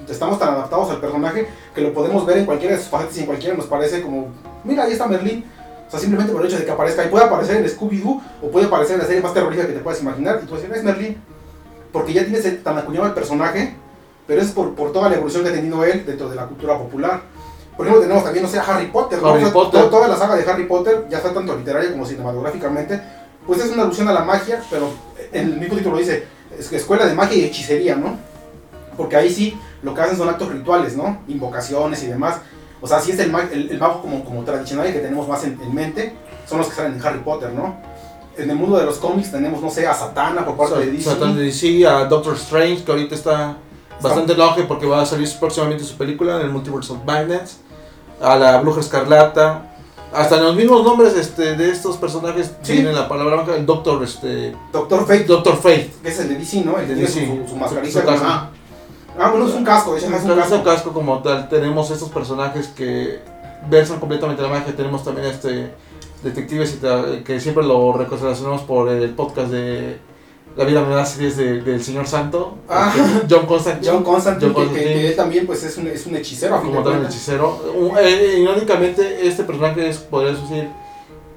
estamos 0.10 0.40
tan 0.40 0.50
adaptados 0.50 0.90
al 0.90 1.00
personaje 1.00 1.48
que 1.76 1.82
lo 1.82 1.94
podemos 1.94 2.26
ver 2.26 2.38
en 2.38 2.46
cualquiera 2.46 2.76
de 2.76 2.82
sus 2.82 2.90
facetas 2.90 3.18
y 3.18 3.22
en 3.22 3.26
cualquiera 3.26 3.56
nos 3.56 3.66
parece 3.66 4.02
como, 4.02 4.28
mira, 4.64 4.84
ahí 4.84 4.94
está 4.94 5.06
Merlín. 5.08 5.44
O 5.90 5.92
sea, 5.92 6.00
simplemente 6.00 6.32
por 6.32 6.42
el 6.42 6.48
hecho 6.48 6.60
de 6.60 6.66
que 6.66 6.72
aparezca. 6.72 7.04
Y 7.04 7.10
puede 7.10 7.26
aparecer 7.26 7.58
en 7.58 7.66
Scooby-Doo 7.66 8.22
o 8.44 8.52
puede 8.52 8.68
aparecer 8.68 8.94
en 8.96 9.02
la 9.02 9.08
serie 9.08 9.22
más 9.24 9.34
terrorífica 9.34 9.68
que 9.68 9.74
te 9.74 9.80
puedas 9.80 10.00
imaginar. 10.02 10.40
Y 10.42 10.46
tú 10.46 10.56
decir, 10.56 10.72
es 10.74 10.84
Merlín. 10.84 11.18
Porque 11.92 12.14
ya 12.14 12.24
tienes 12.24 12.64
tan 12.64 12.78
acuñado 12.78 13.08
el 13.08 13.14
personaje, 13.14 13.74
pero 14.28 14.40
es 14.42 14.52
por, 14.52 14.76
por 14.76 14.92
toda 14.94 15.10
la 15.10 15.16
evolución 15.16 15.44
que 15.44 15.50
ha 15.50 15.54
tenido 15.54 15.84
él 15.84 16.06
dentro 16.06 16.30
de 16.30 16.36
la 16.36 16.46
cultura 16.46 16.78
popular. 16.78 17.22
Por 17.76 17.88
ejemplo, 17.88 18.04
tenemos 18.04 18.24
también, 18.24 18.44
no 18.44 18.50
sé, 18.52 18.60
a 18.60 18.64
Harry 18.64 18.86
Potter. 18.88 19.20
¿no? 19.20 19.30
Harry 19.30 19.40
O 19.40 19.46
sea, 19.46 19.54
Potter. 19.54 19.82
to- 19.84 19.90
Toda 19.90 20.08
la 20.08 20.16
saga 20.16 20.36
de 20.36 20.48
Harry 20.48 20.66
Potter, 20.66 21.08
ya 21.10 21.20
sea 21.20 21.34
tanto 21.34 21.56
literaria 21.56 21.92
como 21.92 22.06
cinematográficamente, 22.06 23.02
pues 23.48 23.60
es 23.62 23.72
una 23.72 23.84
alusión 23.84 24.08
a 24.10 24.14
la 24.14 24.24
magia, 24.24 24.62
pero 24.70 24.90
el 25.32 25.58
mismo 25.58 25.76
título 25.78 25.98
dice, 25.98 26.26
es 26.60 26.72
escuela 26.72 27.08
de 27.08 27.16
magia 27.16 27.38
y 27.38 27.46
hechicería, 27.46 27.96
¿no? 27.96 28.18
Porque 28.96 29.16
ahí 29.16 29.34
sí 29.34 29.58
lo 29.82 29.96
que 29.96 30.02
hacen 30.02 30.18
son 30.18 30.30
actos 30.30 30.52
rituales, 30.52 30.96
¿no? 30.96 31.20
Invocaciones 31.28 32.04
y 32.04 32.08
demás. 32.08 32.36
O 32.82 32.88
sea, 32.88 33.00
si 33.00 33.12
es 33.12 33.20
el, 33.20 33.34
el, 33.52 33.72
el 33.72 33.80
mago 33.80 34.02
como, 34.02 34.24
como 34.24 34.44
tradicional 34.44 34.90
y 34.90 34.94
que 34.94 35.00
tenemos 35.00 35.28
más 35.28 35.44
en, 35.44 35.60
en 35.62 35.74
mente, 35.74 36.14
son 36.48 36.60
los 36.60 36.68
que 36.68 36.76
salen 36.76 36.94
en 36.94 37.06
Harry 37.06 37.20
Potter, 37.20 37.52
¿no? 37.52 37.76
En 38.38 38.50
el 38.50 38.56
mundo 38.56 38.78
de 38.78 38.86
los 38.86 38.98
cómics 38.98 39.32
tenemos, 39.32 39.62
no 39.62 39.70
sé, 39.70 39.86
a 39.86 39.94
Satana 39.94 40.46
por 40.46 40.56
parte 40.56 40.80
de 40.80 40.92
DC. 40.92 41.04
Satan 41.04 41.36
de 41.36 41.44
DC, 41.44 41.86
a 41.86 42.06
Doctor 42.06 42.36
Strange, 42.36 42.84
que 42.84 42.92
ahorita 42.92 43.16
está 43.16 43.58
bastante 44.02 44.32
en 44.34 44.42
auge 44.42 44.64
porque 44.64 44.86
va 44.86 45.02
a 45.02 45.06
salir 45.06 45.30
próximamente 45.40 45.84
su 45.84 45.98
película 45.98 46.38
en 46.38 46.44
el 46.44 46.50
Multiverse 46.52 46.94
of 46.94 47.00
Madness, 47.06 47.60
a 48.22 48.38
la 48.38 48.58
Bruja 48.62 48.80
Escarlata, 48.80 49.66
hasta 50.14 50.38
en 50.38 50.44
los 50.44 50.56
mismos 50.56 50.84
nombres 50.84 51.16
este, 51.16 51.56
de 51.56 51.70
estos 51.70 51.98
personajes 51.98 52.48
Sí. 52.64 52.74
tienen 52.74 52.96
la 52.96 53.08
palabra 53.10 53.36
blanca, 53.36 53.56
el 53.56 53.66
Doctor, 53.66 54.02
este, 54.04 54.56
Doctor 54.72 55.02
Fate, 55.02 55.26
Doctor 55.26 55.56
Fate. 55.58 55.92
que 56.02 56.10
es 56.10 56.20
el 56.20 56.30
de 56.30 56.36
DC, 56.36 56.64
¿no? 56.64 56.80
El 56.80 56.88
De 56.88 56.96
DC. 56.96 57.28
Su, 57.28 57.50
su 57.50 57.56
mascarita. 57.58 58.02
Su 58.02 58.24
ah. 58.24 58.50
Ah, 59.20 59.30
bueno, 59.32 59.48
es 59.48 59.54
un 59.54 59.64
casco, 59.66 59.96
es 59.98 60.04
un 60.04 60.14
Es 60.14 60.22
casco. 60.24 60.56
un 60.56 60.62
casco 60.64 60.94
como 60.94 61.20
tal, 61.22 61.50
tenemos 61.50 61.92
estos 61.92 62.10
personajes 62.10 62.68
que 62.70 63.20
versan 63.70 64.00
completamente 64.00 64.42
la 64.42 64.48
magia, 64.50 64.76
tenemos 64.76 65.04
también 65.04 65.28
este 65.28 65.72
detectives 66.24 66.78
que 67.26 67.40
siempre 67.40 67.64
lo 67.64 67.94
relacionamos 67.94 68.62
por 68.64 68.90
el 68.90 69.10
podcast 69.12 69.50
de 69.52 69.98
La 70.58 70.66
vida 70.66 70.82
me 70.82 70.94
da 70.96 71.06
series 71.06 71.38
de- 71.38 71.62
del 71.62 71.82
señor 71.82 72.08
santo, 72.08 72.58
Ah. 72.68 72.92
este, 72.94 73.34
John 73.34 73.46
Constantine. 73.46 73.92
John 73.94 74.04
Constantine, 74.04 74.52
John 74.52 74.64
Que, 74.64 74.68
Constantine. 74.70 74.94
que 75.02 75.08
él 75.10 75.16
también 75.16 75.46
pues 75.46 75.64
es 75.64 75.78
un, 75.78 75.88
es 75.88 76.06
un 76.08 76.16
hechicero 76.16 76.58
como 76.60 76.82
tal 76.82 76.94
cuentas. 76.94 77.14
hechicero. 77.14 77.62
Un- 77.78 77.98
eh, 77.98 78.40
irónicamente, 78.42 79.26
este 79.28 79.44
personaje 79.44 79.88
es, 79.88 79.98
podría 80.00 80.32
decir, 80.34 80.68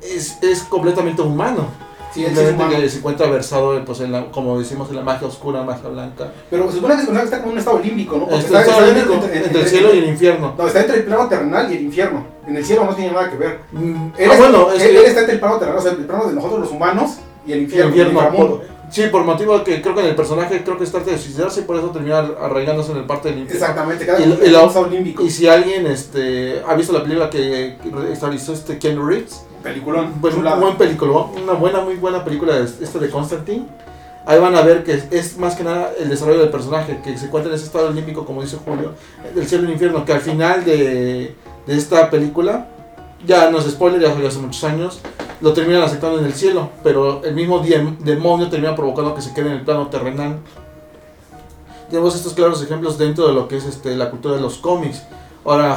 es, 0.03 0.39
es 0.43 0.63
completamente 0.65 1.21
humano. 1.23 1.67
Sí, 2.13 2.25
él 2.25 2.33
sí 2.37 2.43
es 2.43 2.79
que 2.81 2.89
se 2.91 2.99
encuentra 2.99 3.27
versado, 3.29 3.83
pues, 3.85 4.01
en 4.01 4.13
la, 4.13 4.27
como 4.31 4.59
decimos, 4.59 4.91
en 4.91 4.97
la 4.97 5.03
magia 5.03 5.27
oscura, 5.27 5.63
magia 5.63 5.89
blanca. 5.89 6.31
Pero 6.51 6.69
se 6.71 6.77
supone 6.77 6.95
que 6.97 7.03
está 7.03 7.39
como 7.39 7.47
en 7.47 7.53
un 7.53 7.59
estado 7.59 7.79
límbico, 7.79 8.17
¿no? 8.19 8.37
Está 8.37 8.61
está 8.61 8.77
único 8.79 9.15
entre, 9.15 9.61
el 9.61 9.67
cielo 9.69 9.95
y 9.95 9.99
el 9.99 10.09
infierno. 10.09 10.55
No, 10.59 10.67
está 10.67 10.81
entre 10.81 10.97
el 10.99 11.05
plano 11.05 11.29
terrenal 11.29 11.73
y 11.73 11.77
el 11.77 11.83
infierno. 11.85 12.27
En 12.47 12.57
el 12.57 12.65
cielo 12.65 12.85
no 12.85 12.95
tiene 12.95 13.13
nada 13.13 13.31
que 13.31 13.37
ver. 13.37 13.61
Mm, 13.73 13.95
Él, 14.19 14.31
ah, 14.31 14.35
es- 14.35 14.39
bueno, 14.39 14.73
es 14.73 14.83
él, 14.83 14.91
que 14.91 14.99
él 14.99 15.05
está 15.07 15.21
entre 15.21 15.35
el 15.35 15.41
plano 15.41 15.57
terrenal, 15.57 15.79
o 15.79 15.83
sea, 15.83 15.93
el 15.93 16.05
plano 16.05 16.27
de 16.27 16.35
nosotros 16.35 16.61
los 16.61 16.71
humanos 16.71 17.13
y 17.47 17.53
el 17.53 17.59
el 17.59 17.65
infierno. 17.65 17.89
infierno, 17.89 18.21
el 18.21 18.29
por- 18.37 18.61
sí, 18.91 19.03
por 19.11 19.25
motivo 19.25 19.59
de 19.59 19.65
que 19.65 19.81
creo 19.81 19.95
que 19.95 20.01
en 20.03 20.07
el 20.09 20.15
personaje 20.15 20.63
creo 20.63 20.77
que 20.77 20.85
está 20.85 20.99
de 21.01 21.17
suicidarse 21.17 21.61
y 21.61 21.63
por 21.65 21.77
eso 21.77 21.89
termina 21.91 22.19
arraigándose 22.19 22.93
en 22.93 22.99
el 22.99 23.05
parte 23.05 23.31
del 23.31 23.39
infierno. 23.39 23.61
Exactamente, 23.65 24.05
cada 24.05 24.21
Y- 24.21 24.33
está 24.45 24.61
un 24.63 24.69
estado 24.69 24.87
límbico. 24.89 25.23
Y 25.23 25.31
si 25.31 25.49
alguien 25.49 25.87
este, 25.87 26.61
ha 26.69 26.75
visto 26.75 26.93
la 26.93 27.03
película 27.03 27.31
que 27.31 27.79
realizó 28.21 28.53
este 28.53 28.79
Ken 28.79 28.99
Reeves, 29.07 29.45
Peliculón, 29.63 30.15
Pues 30.21 30.35
un 30.35 30.45
buen 30.61 30.77
película, 30.77 31.13
una 31.43 31.53
buena, 31.53 31.81
muy 31.81 31.97
buena 31.97 32.25
película 32.25 32.59
esta 32.59 32.99
de 32.99 33.11
Constantine. 33.11 33.67
Ahí 34.25 34.39
van 34.39 34.55
a 34.55 34.63
ver 34.63 34.85
que 34.85 35.03
es, 35.11 35.37
más 35.37 35.57
que 35.57 35.65
nada 35.65 35.93
el 35.99 36.09
desarrollo 36.09 36.41
del 36.41 36.51
personaje, 36.51 37.01
que 37.03 37.17
se 37.17 37.27
encuentra 37.27 37.51
en 37.51 37.57
ese 37.57 37.67
estado 37.67 37.89
olímpico, 37.89 38.25
como 38.25 38.43
dice 38.43 38.57
Julio, 38.65 38.93
del 39.35 39.47
cielo 39.47 39.65
y 39.65 39.67
el 39.67 39.73
infierno, 39.73 40.05
que 40.05 40.13
al 40.13 40.21
final 40.21 40.65
de, 40.65 41.35
de 41.67 41.77
esta 41.77 42.09
película, 42.09 42.69
ya 43.27 43.51
no 43.51 43.59
es 43.59 43.71
spoiler, 43.71 44.01
ya 44.01 44.13
salió 44.13 44.29
hace 44.29 44.39
muchos 44.39 44.63
años, 44.65 45.01
lo 45.41 45.53
terminan 45.53 45.83
aceptando 45.83 46.21
en 46.21 46.25
el 46.25 46.35
cielo, 46.35 46.71
pero 46.85 47.25
el 47.25 47.35
mismo 47.35 47.61
demonio 47.99 48.49
termina 48.49 48.77
provocando 48.77 49.13
que 49.15 49.23
se 49.23 49.35
quede 49.35 49.49
en 49.49 49.55
el 49.55 49.63
plano 49.63 49.89
terrenal. 49.89 50.39
Tenemos 51.91 52.15
estos 52.15 52.33
claros 52.33 52.63
ejemplos 52.63 52.97
dentro 52.97 53.27
de 53.27 53.35
lo 53.35 53.49
que 53.49 53.57
es 53.57 53.65
este, 53.65 53.97
la 53.97 54.09
cultura 54.09 54.37
de 54.37 54.41
los 54.41 54.59
cómics. 54.59 55.03
Ahora, 55.45 55.77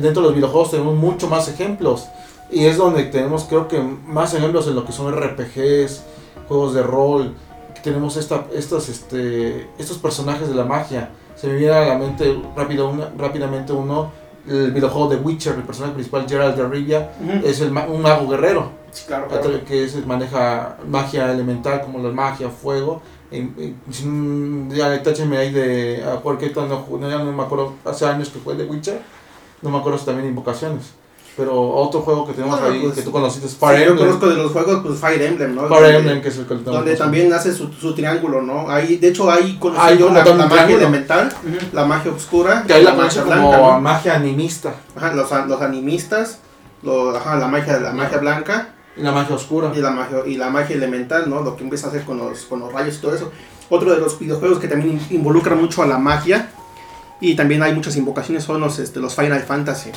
dentro 0.00 0.22
de 0.22 0.28
los 0.28 0.34
videojuegos 0.34 0.72
tenemos 0.72 0.94
mucho 0.94 1.26
más 1.26 1.48
ejemplos. 1.48 2.06
Y 2.50 2.64
es 2.64 2.76
donde 2.78 3.04
tenemos, 3.04 3.44
creo 3.44 3.68
que, 3.68 3.78
más 3.80 4.32
ejemplos 4.34 4.66
en 4.68 4.74
lo 4.74 4.84
que 4.84 4.92
son 4.92 5.12
RPGs, 5.14 6.02
juegos 6.48 6.74
de 6.74 6.82
rol. 6.82 7.34
que 7.74 7.80
tenemos 7.82 8.16
esta, 8.16 8.46
estas, 8.54 8.88
este, 8.88 9.68
estos 9.78 9.98
personajes 9.98 10.48
de 10.48 10.54
la 10.56 10.64
magia. 10.64 11.10
Se 11.36 11.46
me 11.46 11.54
viene 11.54 11.72
a 11.74 11.86
la 11.86 11.96
mente 11.98 12.36
rápido 12.56 12.88
una- 12.90 13.12
rápidamente 13.16 13.72
uno, 13.72 14.10
el 14.48 14.72
videojuego 14.72 15.08
de 15.10 15.16
Witcher, 15.16 15.54
el 15.54 15.62
personaje 15.62 15.92
principal, 15.94 16.26
Geralt 16.28 16.56
de 16.56 16.66
Rivia, 16.66 17.12
es 17.44 17.60
el, 17.60 17.70
ma- 17.70 17.86
un 17.86 18.02
mago 18.02 18.26
guerrero 18.28 18.70
Sí, 18.90 19.04
claro, 19.06 19.28
claro. 19.28 19.64
que 19.64 19.84
es, 19.84 20.04
maneja 20.06 20.78
magia 20.88 21.30
elemental 21.30 21.82
como 21.82 21.98
la 22.00 22.10
magia, 22.10 22.48
fuego. 22.48 23.00
Y, 23.30 23.36
y 23.36 23.76
ya 24.70 25.00
táchenme 25.02 25.36
ahí 25.36 25.52
de 25.52 26.02
a 26.02 26.16
cualquier 26.16 26.56
no, 26.56 26.66
no, 26.90 27.08
ya 27.10 27.18
no 27.18 27.30
me 27.32 27.42
acuerdo, 27.42 27.74
hace 27.84 28.06
años 28.06 28.30
que 28.30 28.38
fue 28.40 28.54
de 28.56 28.64
Witcher, 28.64 29.00
no 29.62 29.70
me 29.70 29.78
acuerdo 29.78 29.98
si 29.98 30.06
también 30.06 30.28
invocaciones. 30.28 30.94
Pero 31.38 31.54
otro 31.70 32.00
juego 32.00 32.26
que 32.26 32.32
tenemos 32.32 32.58
Bueno, 32.60 32.74
ahí 32.74 32.82
pues, 32.82 32.96
que 32.96 33.02
tú 33.02 33.12
conociste 33.12 33.46
es 33.46 33.52
Sí, 33.52 33.58
Fire 33.60 33.78
yo 33.84 33.90
Emblem. 33.92 34.06
conozco 34.08 34.28
de 34.28 34.34
los 34.34 34.50
juegos, 34.52 34.80
pues 34.84 34.98
Fire 34.98 35.22
Emblem, 35.22 35.54
¿no? 35.54 35.68
Fire 35.68 35.80
Donde- 35.80 35.96
Emblem, 35.98 36.20
que 36.22 36.28
es 36.28 36.36
el 36.38 36.46
que 36.46 36.54
Donde 36.56 36.96
también 36.96 37.32
hace 37.32 37.54
su, 37.54 37.72
su 37.72 37.94
triángulo, 37.94 38.42
¿no? 38.42 38.68
Ahí, 38.68 38.96
de 38.96 39.08
hecho, 39.08 39.30
ahí 39.30 39.56
conocí 39.60 39.80
Hay 39.80 39.98
yo 39.98 40.10
la, 40.10 40.24
la 40.24 40.46
magia 40.46 40.74
elemental, 40.76 41.28
Ujú. 41.46 41.66
la 41.72 41.84
magia 41.86 42.10
oscura, 42.12 42.64
Que 42.66 42.74
ahí 42.74 42.82
la 42.82 42.92
magia 42.94 43.22
conocen 43.22 43.42
como 43.44 43.48
blanca, 43.50 43.72
¿no? 43.74 43.80
magia 43.80 44.14
animista 44.16 44.74
Ajá, 44.96 45.12
los, 45.14 45.30
los 45.48 45.62
animistas, 45.62 46.40
ajá, 47.16 47.36
la 47.36 47.46
magia, 47.46 47.78
la 47.78 47.92
magia 47.92 48.18
blanca 48.18 48.74
y 48.96 49.02
la 49.02 49.12
magia 49.12 49.36
oscura. 49.36 49.70
y 49.74 49.78
la 49.78 49.90
magia, 49.92 50.18
y 50.26 50.34
la 50.36 50.50
magia 50.50 50.74
elemental, 50.74 51.30
¿no? 51.30 51.42
Lo 51.42 51.54
que 51.56 51.62
empieza 51.62 51.86
a 51.86 51.90
hacer 51.90 52.02
con 52.04 52.18
los, 52.18 52.40
con 52.46 52.58
los 52.58 52.72
rayos 52.72 52.96
y 52.96 53.00
todo 53.00 53.14
eso. 53.14 53.30
Otro 53.70 53.92
de 53.94 53.98
los 54.00 54.18
videojuegos 54.18 54.58
que 54.58 54.66
también 54.66 54.94
in- 55.10 55.16
involucra 55.18 55.54
mucho 55.54 55.82
a 55.84 55.86
la 55.86 55.98
magia 55.98 56.50
y 57.20 57.34
también 57.34 57.62
hay 57.62 57.74
muchas 57.74 57.96
invocaciones 57.96 58.44
son 58.44 58.60
los, 58.60 58.78
este, 58.78 59.00
los 59.00 59.14
Final 59.14 59.40
Fantasy. 59.40 59.90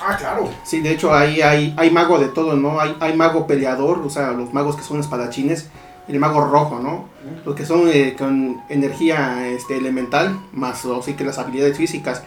Ah, 0.00 0.16
claro. 0.16 0.48
Sí, 0.64 0.80
de 0.80 0.92
hecho 0.92 1.12
ahí 1.14 1.40
hay, 1.40 1.74
hay 1.76 1.90
mago 1.90 2.18
de 2.18 2.28
todo, 2.28 2.54
¿no? 2.54 2.80
Hay, 2.80 2.96
hay 3.00 3.16
mago 3.16 3.46
peleador, 3.46 3.98
o 3.98 4.10
sea, 4.10 4.32
los 4.32 4.52
magos 4.52 4.76
que 4.76 4.82
son 4.82 5.00
espadachines, 5.00 5.68
el 6.08 6.18
mago 6.18 6.44
rojo, 6.44 6.80
¿no? 6.80 7.08
Los 7.44 7.54
que 7.54 7.66
son 7.66 7.88
eh, 7.88 8.14
con 8.16 8.62
energía 8.68 9.48
este, 9.48 9.76
elemental, 9.76 10.38
más 10.52 10.84
o 10.84 11.02
sí 11.02 11.14
que 11.14 11.24
las 11.24 11.38
habilidades 11.38 11.76
físicas. 11.76 12.22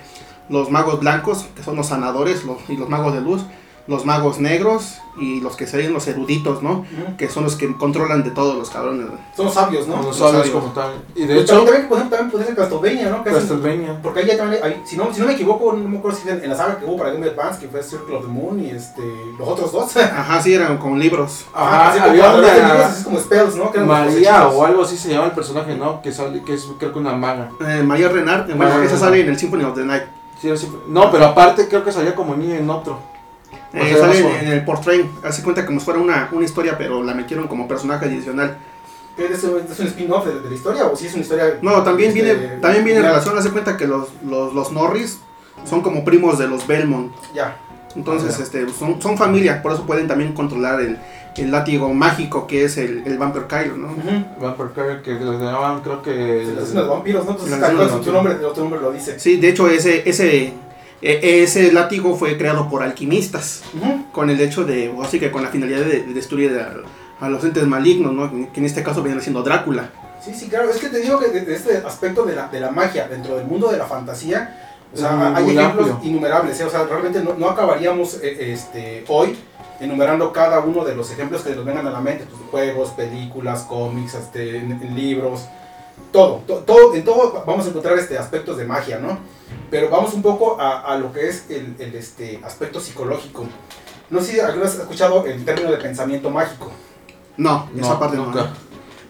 Los 0.49 0.69
magos 0.69 0.99
blancos, 0.99 1.47
que 1.55 1.63
son 1.63 1.75
los 1.77 1.87
sanadores, 1.87 2.43
los, 2.43 2.57
y 2.69 2.77
los 2.77 2.89
magos 2.89 3.13
de 3.13 3.21
luz. 3.21 3.43
Los 3.87 4.05
magos 4.05 4.39
negros 4.39 4.99
y 5.17 5.41
los 5.41 5.55
que 5.57 5.67
serían 5.67 5.91
los 5.93 6.07
eruditos, 6.07 6.61
¿no? 6.63 6.85
Que 7.17 7.27
son 7.27 7.43
los 7.43 7.55
que 7.55 7.75
controlan 7.75 8.23
de 8.23 8.31
todos 8.31 8.55
los 8.55 8.69
cabrones. 8.69 9.07
Son 9.35 9.45
los 9.45 9.53
sabios, 9.53 9.87
¿no? 9.87 9.97
Los 9.97 10.05
Los 10.05 10.17
sabios 10.17 10.45
sabios. 10.45 10.61
como 10.61 10.73
tal. 10.73 10.91
Y 11.15 11.21
de 11.25 11.33
Pues 11.35 11.43
hecho, 11.45 11.63
también, 11.63 11.87
por 11.89 11.97
ejemplo, 11.97 12.17
también 12.17 12.31
puede 12.31 12.45
ser 12.45 12.55
Castlevania, 12.55 13.09
¿no? 13.09 13.23
Castlevania. 13.23 13.99
Porque 14.01 14.19
ahí 14.21 14.27
ya 14.27 14.37
también, 14.37 14.63
hay- 14.63 14.81
si, 14.85 14.95
no, 14.97 15.13
si 15.13 15.19
no 15.19 15.27
me 15.27 15.33
equivoco, 15.33 15.73
no 15.73 15.89
me 15.89 15.97
acuerdo 15.97 16.17
si 16.17 16.29
en, 16.29 16.43
en 16.43 16.49
la 16.49 16.55
saga 16.55 16.77
que 16.79 16.85
hubo 16.85 16.97
para 16.97 17.11
Game 17.11 17.25
Advance, 17.27 17.59
que 17.59 17.67
fue 17.67 17.83
Circle 17.83 18.15
of 18.15 18.21
the 18.25 18.31
Moon 18.31 18.63
y 18.63 18.69
este, 18.69 19.01
los 19.37 19.47
otros 19.47 19.71
dos. 19.71 19.97
Ajá, 19.97 20.41
sí, 20.41 20.53
eran 20.53 20.77
con 20.77 20.97
libros. 20.99 21.45
Ajá, 21.53 21.89
así 21.91 21.99
había 21.99 22.23
como, 22.23 22.37
a 22.37 22.41
través 22.41 22.53
de 22.55 22.59
una- 22.61 22.73
libros, 22.73 22.85
así 22.91 23.03
como 23.03 23.19
spells, 23.19 23.55
¿no? 23.55 23.71
Que 23.71 23.77
eran 23.79 23.87
los 23.89 23.97
María 24.13 24.47
o 24.47 24.63
algo 24.65 24.83
así 24.83 24.97
se 24.97 25.09
llama 25.09 25.25
el 25.25 25.31
personaje, 25.31 25.75
¿no? 25.75 26.01
Que 26.01 26.11
sale, 26.11 26.41
que 26.43 26.53
es 26.53 26.65
creo 26.79 26.93
que 26.93 26.99
una 26.99 27.13
maga. 27.13 27.49
Eh, 27.67 27.83
María 27.83 28.07
Renard, 28.09 28.53
bueno, 28.55 28.81
esa 28.81 28.97
sale 28.97 29.19
en 29.21 29.29
el 29.29 29.37
Symphony 29.37 29.63
of 29.65 29.75
the 29.75 29.83
Night. 29.85 30.03
Sí, 30.41 30.49
sí, 30.57 30.71
No, 30.87 31.11
pero 31.11 31.25
aparte 31.25 31.67
creo 31.67 31.83
que 31.83 31.91
salía 31.91 32.15
como 32.15 32.35
niña 32.35 32.57
en 32.57 32.67
otro. 32.69 33.10
Eh, 33.73 33.95
sale 33.97 34.19
en, 34.39 34.47
el 34.47 34.65
Portrait, 34.65 35.05
hace 35.23 35.43
cuenta 35.43 35.65
como 35.65 35.79
si 35.79 35.85
fuera 35.85 35.99
una, 35.99 36.29
una 36.31 36.43
historia, 36.45 36.77
pero 36.77 37.03
la 37.03 37.13
metieron 37.13 37.47
como 37.47 37.67
personaje 37.67 38.05
adicional. 38.05 38.57
¿Que 39.15 39.25
¿Es, 39.27 39.43
un- 39.43 39.59
es 39.69 39.79
un 39.79 39.87
spin-off 39.87 40.25
de, 40.25 40.39
de 40.41 40.49
la 40.49 40.55
historia 40.55 40.85
o 40.85 40.95
si 40.95 41.07
es 41.07 41.13
una 41.13 41.21
historia? 41.23 41.57
No, 41.61 41.81
también 41.83 42.09
este, 42.09 42.21
viene, 42.21 42.47
también 42.61 42.83
viene 42.83 42.99
en 42.99 43.05
relación, 43.05 43.37
hace 43.37 43.49
cuenta 43.49 43.77
que 43.77 43.87
los, 43.87 44.09
los, 44.25 44.53
los 44.53 44.71
Norris 44.71 45.19
son 45.65 45.81
como 45.81 46.03
primos 46.03 46.37
de 46.39 46.47
los 46.47 46.65
Belmont. 46.67 47.11
Ya. 47.33 47.57
Entonces, 47.95 48.37
Ya. 48.37 48.43
este, 48.43 48.67
son, 48.69 49.01
son 49.01 49.17
familia, 49.17 49.61
por 49.61 49.73
eso 49.73 49.85
pueden 49.85 50.07
también 50.07 50.33
controlar 50.33 50.79
el, 50.81 50.97
el 51.37 51.51
látigo 51.51 51.93
mágico 51.93 52.47
que 52.47 52.63
es 52.65 52.77
el, 52.77 53.03
el 53.05 53.17
Vampire 53.17 53.45
Kylo, 53.47 53.77
¿no? 53.77 53.87
Ujú. 53.89 54.25
Vampire 54.41 54.69
Carrier 54.75 55.01
que 55.01 55.11
les 55.13 55.39
llamaban, 55.39 55.81
creo 55.81 56.01
que. 56.01 56.11
Se 56.45 56.53
le 56.55 56.61
hacen 56.61 56.75
los 56.75 56.87
vampiros, 56.89 57.25
¿no? 57.25 57.35
Pues 57.37 57.49
los 57.49 57.59
su 57.59 57.65
vampiros. 57.91 58.13
nombre, 58.13 58.45
otro 58.45 58.63
nombre 58.63 58.81
lo 58.81 58.91
dice. 58.93 59.19
Sí, 59.19 59.37
de 59.37 59.49
hecho, 59.49 59.67
ese, 59.69 60.09
ese, 60.09 60.53
e- 61.01 61.41
ese 61.43 61.71
látigo 61.71 62.15
fue 62.15 62.37
creado 62.37 62.69
por 62.69 62.83
alquimistas, 62.83 63.63
con 64.11 64.29
el 64.29 64.39
hecho 64.41 64.63
de, 64.65 64.89
o 64.89 65.03
así 65.03 65.19
que 65.19 65.31
con 65.31 65.41
la 65.43 65.49
finalidad 65.49 65.79
de, 65.81 66.03
de 66.03 66.13
destruir 66.13 66.59
a, 66.59 67.25
a 67.25 67.29
los 67.29 67.43
entes 67.43 67.65
malignos, 67.67 68.13
¿no? 68.13 68.51
Que 68.51 68.59
en 68.59 68.65
este 68.65 68.83
caso 68.83 69.01
viene 69.03 69.21
siendo 69.21 69.43
Drácula. 69.43 69.89
Sí, 70.23 70.33
sí, 70.35 70.47
claro. 70.49 70.69
Es 70.69 70.77
que 70.77 70.89
te 70.89 70.99
digo 70.99 71.19
que 71.19 71.29
de, 71.29 71.41
de 71.41 71.55
este 71.55 71.77
aspecto 71.77 72.23
de 72.25 72.35
la, 72.35 72.47
de 72.47 72.59
la 72.59 72.69
magia 72.71 73.07
dentro 73.07 73.37
del 73.37 73.47
mundo 73.47 73.71
de 73.71 73.77
la 73.77 73.85
fantasía, 73.85 74.57
o 74.93 74.97
sea, 74.97 75.11
muy- 75.13 75.35
hay 75.37 75.43
muy 75.45 75.57
ejemplos 75.57 75.89
amplio. 75.89 76.09
innumerables. 76.11 76.59
¿eh? 76.59 76.63
O 76.65 76.69
sea, 76.69 76.83
realmente 76.83 77.23
no, 77.23 77.33
no 77.33 77.49
acabaríamos 77.49 78.19
eh, 78.21 78.51
este, 78.53 79.03
hoy 79.07 79.35
enumerando 79.79 80.31
cada 80.31 80.59
uno 80.59 80.85
de 80.85 80.93
los 80.95 81.09
ejemplos 81.11 81.41
que 81.41 81.55
nos 81.55 81.65
vengan 81.65 81.87
a 81.87 81.91
la 81.91 82.01
mente. 82.01 82.25
Pues, 82.29 82.41
juegos, 82.51 82.89
películas, 82.91 83.61
cómics, 83.63 84.13
este, 84.13 84.57
en, 84.57 84.73
en 84.73 84.95
libros, 84.95 85.47
todo, 86.11 86.41
to- 86.47 86.59
todo. 86.59 86.93
En 86.95 87.03
todo 87.03 87.43
vamos 87.45 87.65
a 87.65 87.69
encontrar 87.69 87.97
este, 87.97 88.17
aspectos 88.17 88.57
de 88.57 88.65
magia, 88.65 88.99
¿no? 88.99 89.17
Pero 89.69 89.89
vamos 89.89 90.13
un 90.13 90.21
poco 90.21 90.59
a, 90.59 90.81
a 90.81 90.97
lo 90.97 91.11
que 91.13 91.27
es 91.29 91.45
el, 91.49 91.75
el, 91.79 91.95
este, 91.95 92.39
aspecto 92.43 92.79
psicológico. 92.79 93.45
No 94.09 94.19
sé 94.21 94.33
si 94.33 94.39
has 94.39 94.75
escuchado 94.75 95.25
el 95.25 95.43
término 95.45 95.71
de 95.71 95.77
pensamiento 95.77 96.29
mágico. 96.29 96.71
No, 97.37 97.69
No, 97.73 97.81
esa 97.85 97.99
parte 97.99 98.17
nunca. 98.17 98.41
no. 98.41 98.47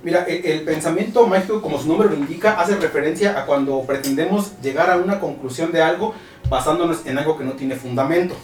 Mira, 0.03 0.23
el, 0.23 0.43
el 0.45 0.61
pensamiento 0.63 1.25
mágico, 1.27 1.61
como 1.61 1.79
su 1.79 1.87
nombre 1.87 2.09
lo 2.09 2.15
indica, 2.15 2.59
hace 2.59 2.75
referencia 2.75 3.39
a 3.39 3.45
cuando 3.45 3.81
pretendemos 3.83 4.59
llegar 4.61 4.89
a 4.89 4.97
una 4.97 5.19
conclusión 5.19 5.71
de 5.71 5.81
algo 5.81 6.13
basándonos 6.49 7.05
en 7.05 7.17
algo 7.19 7.37
que 7.37 7.43
no 7.43 7.51
tiene 7.53 7.75
fundamento. 7.75 8.35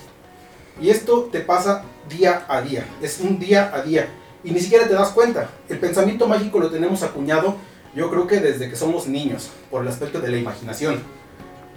Y 0.80 0.89
esto 0.89 1.30
te 1.32 1.39
pasa 1.41 1.84
día 2.10 2.45
a 2.47 2.62
día, 2.62 2.86
es 3.01 3.20
un 3.20 3.39
día 3.39 3.72
a 3.74 3.82
día. 3.82 4.08
y 4.43 4.51
ni 4.51 4.60
siquiera 4.60 4.88
te 4.88 4.93
das 4.93 5.10
cuenta. 5.10 5.49
El 5.68 5.80
pensamiento 5.80 6.28
mágico 6.28 6.60
lo 6.60 6.70
tenemos 6.70 7.01
acuñado, 7.03 7.55
yo 7.95 8.09
creo 8.09 8.27
que 8.27 8.39
desde 8.39 8.69
que 8.69 8.75
somos 8.75 9.07
niños, 9.07 9.49
por 9.71 9.81
el 9.81 9.88
aspecto 9.88 10.19
de 10.21 10.29
la 10.29 10.38
imaginación. 10.38 11.01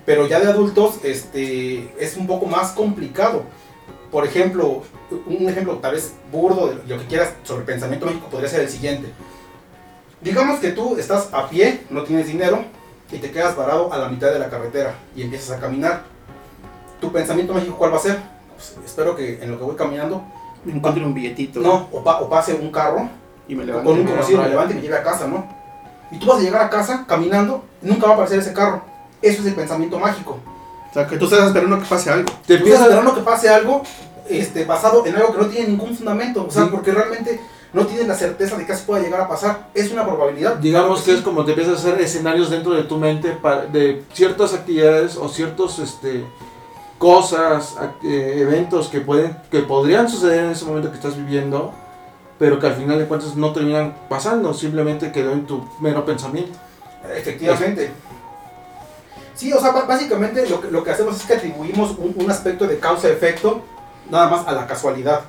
Pero 0.07 0.27
ya 0.27 0.41
de 0.41 0.49
adultos 0.49 0.97
este, 1.05 1.93
es 2.03 2.17
un 2.17 2.27
poco 2.27 2.47
más 2.47 2.73
complicado. 2.73 3.45
Por 4.11 4.27
ejemplo, 4.27 4.83
un 5.27 5.49
ejemplo 5.49 5.75
tal 5.77 5.93
vez 5.95 6.15
burdo 6.33 6.69
de 6.69 6.75
lo 6.87 7.01
que 7.01 7.07
quieras 7.07 7.33
sobre 7.45 7.65
pensamiento 7.65 8.07
mágico 8.07 8.27
podría 8.29 8.49
ser 8.49 8.61
el 8.61 8.69
siguiente. 8.69 9.09
Digamos 10.21 10.59
que 10.61 10.71
tú 10.73 10.97
estás 10.99 11.29
a 11.33 11.49
pie, 11.49 11.83
no 11.91 12.03
tienes 12.03 12.27
dinero 12.27 12.65
y 13.13 13.19
te 13.19 13.31
quedas 13.31 13.55
parado 13.55 13.93
a 13.93 13.99
la 13.99 14.09
mitad 14.09 14.33
de 14.33 14.39
la 14.39 14.51
carretera 14.51 14.95
y 15.17 15.23
empiezas 15.23 15.57
a 15.57 15.61
caminar. 15.61 16.03
¿Tu 17.01 17.11
pensamiento 17.13 17.55
mágico 17.55 17.77
cuál 17.77 17.93
va 17.93 17.97
a 17.97 18.01
ser? 18.01 18.19
Pues, 18.55 18.77
espero 18.85 19.17
que 19.17 19.43
en 19.43 19.51
lo 19.51 19.59
que 19.59 19.65
voy 19.65 19.77
caminando 19.77 20.23
Me 20.65 20.73
encuentro 20.75 21.05
un 21.07 21.15
billetito. 21.15 21.61
no, 21.61 21.89
o, 21.93 22.05
pa- 22.05 22.21
o 22.21 22.29
pase 22.29 22.53
un 22.53 22.71
carro 22.71 23.09
Y 23.49 23.55
me 23.55 23.63
o 23.63 23.67
levanto. 23.67 23.89
con 23.91 23.99
un 24.01 24.05
me 24.05 24.11
conocido 24.11 24.43
me 24.43 24.49
levante 24.51 24.75
y 24.75 24.77
me 24.77 24.83
lleve 24.83 24.97
a 24.97 25.03
casa, 25.03 25.27
¿no? 25.27 25.60
Y 26.11 26.19
tú 26.19 26.27
vas 26.27 26.39
a 26.39 26.43
llegar 26.43 26.63
a 26.63 26.71
casa 26.71 27.05
caminando, 27.07 27.65
nunca 27.83 28.07
va 28.07 28.13
a 28.13 28.15
aparecer 28.15 28.39
ese 28.41 28.53
carro. 28.53 28.83
Eso 29.23 29.41
es 29.43 29.47
el 29.49 29.55
pensamiento 29.55 29.99
mágico. 29.99 30.39
O 30.91 30.93
sea, 30.95 31.07
que 31.07 31.17
tú 31.17 31.27
estás 31.27 31.47
esperando 31.47 31.79
que 31.79 31.85
pase 31.87 32.11
algo. 32.11 32.31
Te 32.47 32.59
Tú 32.59 32.65
estás 32.67 32.83
esperando 32.83 33.15
que 33.15 33.21
pase 33.21 33.49
algo 33.49 33.83
este, 34.29 34.65
basado 34.65 35.05
en 35.07 35.15
algo 35.17 35.33
que 35.33 35.39
no 35.39 35.47
tiene 35.47 35.69
ningún 35.69 35.95
fundamento. 35.97 36.47
O 36.49 36.51
sea, 36.51 36.65
Sí. 36.65 36.69
porque 36.73 36.91
realmente 36.91 37.41
no 37.73 37.87
tienes 37.87 38.09
la 38.09 38.15
certeza 38.17 38.57
de 38.57 38.67
que 38.67 38.73
eso 38.73 38.83
pueda 38.87 39.01
llegar 39.03 39.21
a 39.21 39.29
pasar. 39.29 39.69
Es 39.75 39.93
una 39.93 40.05
probabilidad. 40.05 40.57
Digamos 40.57 41.03
Claro 41.03 41.05
que 41.05 41.11
es 41.13 41.19
sí. 41.19 41.23
como 41.25 41.45
te 41.45 41.53
empiezas 41.53 41.75
a 41.75 41.79
hacer 41.89 42.01
escenarios 42.01 42.51
dentro 42.51 42.73
de 42.73 42.83
tu 42.83 42.97
mente 42.97 43.31
para- 43.31 43.67
de 43.67 44.03
ciertas 44.13 44.53
actividades 44.55 45.17
o 45.17 45.29
ciertos 45.29 45.79
este, 45.79 46.25
cosas, 46.99 47.77
act- 47.77 48.05
eh, 48.05 48.41
eventos 48.41 48.89
que 48.89 49.01
pueden 49.01 49.37
que 49.51 49.61
podrían 49.61 50.09
suceder 50.09 50.45
en 50.45 50.51
ese 50.51 50.65
momento 50.65 50.91
que 50.91 50.97
estás 50.97 51.17
viviendo, 51.17 51.73
pero 52.41 52.59
que 52.59 52.67
al 52.67 52.75
final 52.75 52.99
de 52.99 53.05
cuentas 53.07 53.37
no 53.37 53.53
terminan 53.53 53.95
pasando, 54.09 54.53
simplemente 54.55 55.13
quedó 55.13 55.33
en 55.33 55.47
tu 55.47 55.63
mero 55.81 56.05
pensamiento. 56.07 56.59
Efectivamente. 57.15 57.93
Sí, 59.35 59.53
o 59.53 59.61
sea, 59.61 59.73
básicamente 59.73 60.49
lo 60.49 60.61
que, 60.61 60.71
lo 60.71 60.83
que 60.83 60.91
hacemos 60.91 61.17
es 61.17 61.27
que 61.27 61.35
atribuimos 61.35 61.91
un, 61.99 62.15
un 62.17 62.31
aspecto 62.31 62.67
de 62.67 62.79
causa-efecto 62.79 63.61
nada 64.11 64.29
más 64.29 64.47
a 64.49 64.53
la 64.53 64.67
casualidad. 64.67 65.21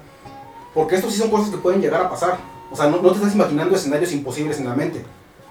Porque 0.74 0.95
esto 0.95 1.09
sí 1.12 1.18
son 1.18 1.30
cosas 1.30 1.49
que 1.49 1.57
pueden 1.57 1.82
llegar 1.82 2.01
a 2.01 2.09
pasar. 2.09 2.38
O 2.72 2.76
sea, 2.78 2.88
no, 2.88 3.01
no 3.01 3.09
te 3.12 3.18
estás 3.18 3.36
imaginando 3.36 3.76
escenarios 3.76 4.12
imposibles 4.14 4.57
en 4.59 4.70
la 4.70 4.74
mente. 4.74 5.05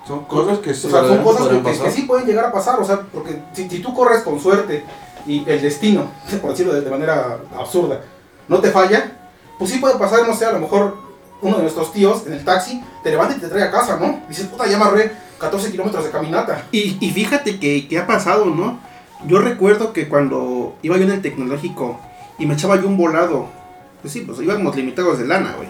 Son 0.07 0.25
cosas 0.25 0.59
que 0.61 0.71
O 0.71 0.75
sea, 0.75 0.91
son 1.05 1.23
cosas 1.23 1.49
que, 1.49 1.63
que- 1.63 1.79
que 1.79 1.91
sí 1.91 2.03
pueden 2.03 2.27
llegar 2.27 2.47
a 2.47 2.53
pasar. 2.53 2.81
O 2.81 2.85
sea, 2.87 3.01
porque 3.13 3.39
si, 3.53 3.69
si 3.69 3.81
tú 3.81 3.95
corres 3.95 4.23
con 4.23 4.41
suerte 4.41 4.83
y 5.27 5.49
el 5.49 5.61
destino, 5.61 6.05
por 6.41 6.51
decirlo 6.53 6.73
de, 6.73 6.81
de 6.81 6.91
manera 6.91 7.39
absurda, 7.59 8.01
no 8.49 8.61
te 8.61 8.71
falla, 8.71 9.13
pues 9.59 9.71
sí 9.71 9.79
puede 9.79 9.97
pasar, 9.97 10.27
no 10.27 10.35
sé, 10.35 10.47
a 10.47 10.53
lo 10.53 10.61
mejor 10.61 11.10
uno 11.43 11.57
de 11.57 11.63
nuestros 11.63 11.93
tíos 11.93 12.27
en 12.27 12.35
el 12.35 12.45
taxi 12.45 12.83
te 13.03 13.11
levanta 13.11 13.37
y 13.37 13.41
te 13.41 13.49
trae 13.49 13.63
a 13.65 13.71
casa, 13.71 13.97
¿no? 14.01 14.21
Dices, 14.29 14.47
puta, 14.47 14.67
ya 14.67 14.77
amarré 14.77 15.13
14 15.39 15.71
kilómetros 15.71 16.05
de 16.05 16.11
caminata. 16.11 16.67
Y, 16.73 16.99
y 17.01 17.11
fíjate 17.11 17.59
que, 17.59 17.89
que 17.89 17.99
ha 17.99 18.07
pasado, 18.07 18.47
¿no? 18.47 18.79
Yo 19.27 19.39
recuerdo 19.41 19.93
que 19.93 20.09
cuando 20.09 20.77
iba 20.83 20.97
yo 20.97 21.05
en 21.05 21.11
el 21.13 21.23
tecnológico 21.23 22.01
y 22.39 22.47
me 22.47 22.55
echaba 22.55 22.77
yo 22.77 22.87
un 22.87 22.97
volado, 22.97 23.49
pues 24.01 24.13
sí, 24.13 24.21
pues 24.21 24.41
íbamos 24.41 24.75
limitados 24.77 25.19
de 25.19 25.27
lana, 25.27 25.55
güey. 25.57 25.69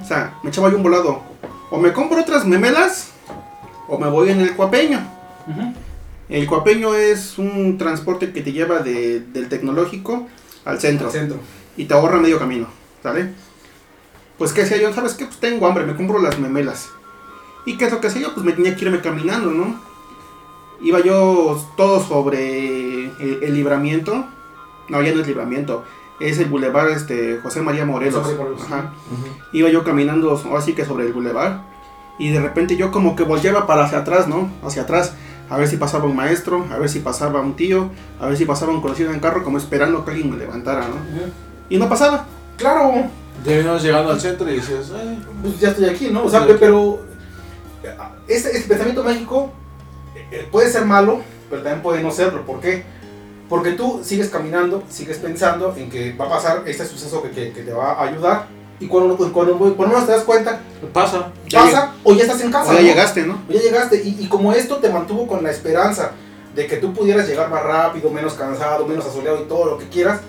O 0.00 0.04
sea, 0.04 0.34
me 0.42 0.50
echaba 0.50 0.68
yo 0.70 0.76
un 0.76 0.82
volado. 0.82 1.22
O 1.70 1.78
me 1.78 1.92
compro 1.92 2.20
otras 2.20 2.44
memelas, 2.44 3.08
o 3.88 3.98
me 3.98 4.08
voy 4.08 4.30
en 4.30 4.40
el 4.40 4.54
cuapeño. 4.56 5.00
El 6.28 6.46
cuapeño 6.46 6.94
es 6.94 7.38
un 7.38 7.76
transporte 7.78 8.32
que 8.32 8.40
te 8.42 8.52
lleva 8.52 8.78
de- 8.80 9.20
del 9.20 9.48
tecnológico 9.48 10.26
al 10.64 10.78
centro 10.80 11.06
Al 11.06 11.12
centro. 11.12 11.38
y 11.76 11.86
te 11.86 11.94
ahorra 11.94 12.18
medio 12.18 12.38
camino, 12.38 12.66
¿sale? 13.02 13.30
Pues 14.40 14.54
qué 14.54 14.62
hacía 14.62 14.78
yo, 14.78 14.90
¿sabes 14.94 15.12
qué? 15.12 15.26
Pues 15.26 15.36
tengo 15.36 15.66
hambre, 15.66 15.84
me 15.84 15.94
compro 15.94 16.18
las 16.18 16.38
memelas. 16.38 16.88
¿Y 17.66 17.76
qué 17.76 17.84
es 17.84 17.92
lo 17.92 18.00
que 18.00 18.06
hacía 18.06 18.22
yo? 18.22 18.32
Pues 18.32 18.46
me 18.46 18.52
tenía 18.52 18.74
que 18.74 18.86
irme 18.86 19.02
caminando, 19.02 19.50
¿no? 19.50 19.74
Iba 20.80 21.00
yo 21.00 21.62
todo 21.76 22.02
sobre 22.02 23.04
el, 23.04 23.38
el 23.42 23.52
libramiento. 23.54 24.24
No, 24.88 25.02
ya 25.02 25.12
no 25.12 25.20
es 25.20 25.26
libramiento. 25.26 25.84
Es 26.20 26.38
el 26.38 26.46
bulevar 26.46 26.88
este, 26.88 27.38
José 27.42 27.60
María 27.60 27.84
Morelos. 27.84 28.24
José 28.24 28.38
Morelos, 28.38 28.62
Ajá. 28.62 28.94
Iba 29.52 29.68
yo 29.68 29.84
caminando 29.84 30.42
así 30.56 30.72
que 30.72 30.86
sobre 30.86 31.04
el 31.04 31.12
bulevar. 31.12 31.66
Y 32.18 32.30
de 32.30 32.40
repente 32.40 32.78
yo 32.78 32.90
como 32.90 33.16
que 33.16 33.24
volteaba 33.24 33.66
para 33.66 33.84
hacia 33.84 33.98
atrás, 33.98 34.26
¿no? 34.26 34.50
Hacia 34.64 34.84
atrás. 34.84 35.12
A 35.50 35.58
ver 35.58 35.68
si 35.68 35.76
pasaba 35.76 36.06
un 36.06 36.16
maestro, 36.16 36.64
a 36.72 36.78
ver 36.78 36.88
si 36.88 37.00
pasaba 37.00 37.42
un 37.42 37.56
tío, 37.56 37.90
a 38.18 38.26
ver 38.26 38.38
si 38.38 38.46
pasaba 38.46 38.72
un 38.72 38.80
conocido 38.80 39.12
en 39.12 39.20
carro, 39.20 39.44
como 39.44 39.58
esperando 39.58 40.02
que 40.02 40.12
alguien 40.12 40.30
me 40.30 40.38
levantara, 40.38 40.88
¿no? 40.88 40.94
Y 41.68 41.76
no 41.76 41.90
pasaba. 41.90 42.24
Claro, 42.56 43.10
Terminamos 43.44 43.82
llegando 43.82 44.10
al 44.12 44.20
centro 44.20 44.50
y 44.50 44.54
dices, 44.54 44.90
"Ay, 44.94 45.24
pues 45.42 45.58
ya 45.60 45.70
estoy 45.70 45.86
aquí, 45.86 46.08
¿no? 46.10 46.24
O 46.24 46.30
sea, 46.30 46.42
aquí. 46.42 46.52
pero 46.60 47.00
eh, 47.82 47.94
este, 48.28 48.50
este 48.56 48.68
pensamiento 48.68 49.02
mágico 49.02 49.50
eh, 50.14 50.26
eh, 50.32 50.48
puede 50.50 50.70
ser 50.70 50.84
malo, 50.84 51.20
pero 51.48 51.62
también 51.62 51.82
puede 51.82 52.02
no 52.02 52.10
serlo. 52.10 52.44
¿Por 52.44 52.60
qué? 52.60 52.84
Porque 53.48 53.72
tú 53.72 54.00
sigues 54.04 54.28
caminando, 54.28 54.82
sigues 54.90 55.18
pensando 55.18 55.74
en 55.76 55.88
que 55.90 56.12
va 56.12 56.26
a 56.26 56.28
pasar 56.30 56.62
este 56.66 56.84
suceso 56.84 57.22
que, 57.22 57.30
que- 57.30 57.52
que 57.52 57.62
te 57.62 57.72
va 57.72 57.92
a 57.92 58.02
ayudar. 58.04 58.46
Y 58.78 58.86
cuando, 58.86 59.16
cuando, 59.16 59.58
cuando 59.58 59.86
menos 59.88 60.06
te 60.06 60.12
das 60.12 60.22
cuenta, 60.24 60.60
pasa. 60.92 61.32
Ya 61.48 61.64
pasa 61.64 61.92
o 62.04 62.14
ya 62.14 62.22
estás 62.22 62.40
en 62.42 62.50
casa. 62.52 62.70
O 62.70 62.74
ya 62.74 62.80
¿no? 62.80 62.86
llegaste, 62.86 63.26
¿no? 63.26 63.40
O 63.48 63.52
ya 63.52 63.60
llegaste. 63.60 63.96
Y, 64.02 64.16
y 64.20 64.26
como 64.28 64.52
esto 64.52 64.76
te 64.76 64.88
mantuvo 64.90 65.26
con 65.26 65.42
la 65.42 65.50
esperanza 65.50 66.12
de 66.54 66.66
que 66.66 66.76
tú 66.76 66.92
pudieras 66.94 67.26
llegar 67.28 67.48
más 67.50 67.62
rápido, 67.62 68.10
menos 68.10 68.34
cansado, 68.34 68.86
menos 68.86 69.04
asoleado 69.06 69.42
y 69.42 69.48
todo 69.48 69.66
lo 69.66 69.78
que 69.78 69.88
quieras, 69.88 70.20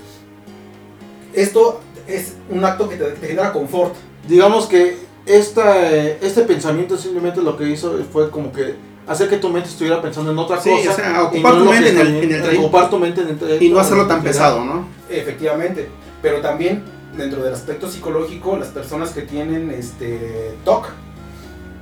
esto 1.34 1.80
es 2.16 2.34
un 2.50 2.64
acto 2.66 2.88
que 2.90 2.96
te, 2.98 3.06
te 3.06 3.28
genera 3.28 3.52
confort. 3.54 3.94
Digamos 4.28 4.68
que 4.68 4.98
esta, 5.26 5.92
eh, 5.92 6.18
este 6.22 6.42
pensamiento 6.44 6.98
simplemente 6.98 7.42
lo 7.42 7.56
que 7.58 7.70
hizo 7.70 7.98
fue 8.12 8.30
como 8.32 8.52
que 8.52 8.76
hacer 9.08 9.30
que 9.30 9.38
tu 9.38 9.50
mente 9.50 9.70
estuviera 9.70 10.02
pensando 10.02 10.32
en 10.32 10.38
otra 10.40 10.60
Sí, 10.62 10.70
cosa. 10.70 10.92
o 10.92 10.96
sea, 10.96 11.24
ocupar 11.24 11.54
no 11.56 11.64
tu 11.66 11.70
mente 11.72 11.90
en 11.90 11.98
el- 11.98 12.08
está- 12.08 12.18
en 12.24 12.32
el 12.32 12.42
trayecto. 12.42 12.62
Ocupar 12.66 12.90
tu 12.90 12.98
mente 13.00 13.22
en 13.22 13.28
el 13.30 13.38
trayecto, 13.38 13.66
Y 13.66 13.70
no 13.70 13.80
hacerlo 13.80 14.08
tan 14.08 14.24
pesado, 14.24 14.64
¿no? 14.64 14.86
Efectivamente, 15.10 15.90
pero 16.22 16.40
también 16.42 16.84
dentro 17.18 17.44
del 17.44 17.54
aspecto 17.54 17.90
psicológico, 17.90 18.56
las 18.58 18.70
personas 18.70 19.10
que 19.10 19.22
tienen 19.24 19.70
este 19.72 20.56
TOC, 20.64 20.88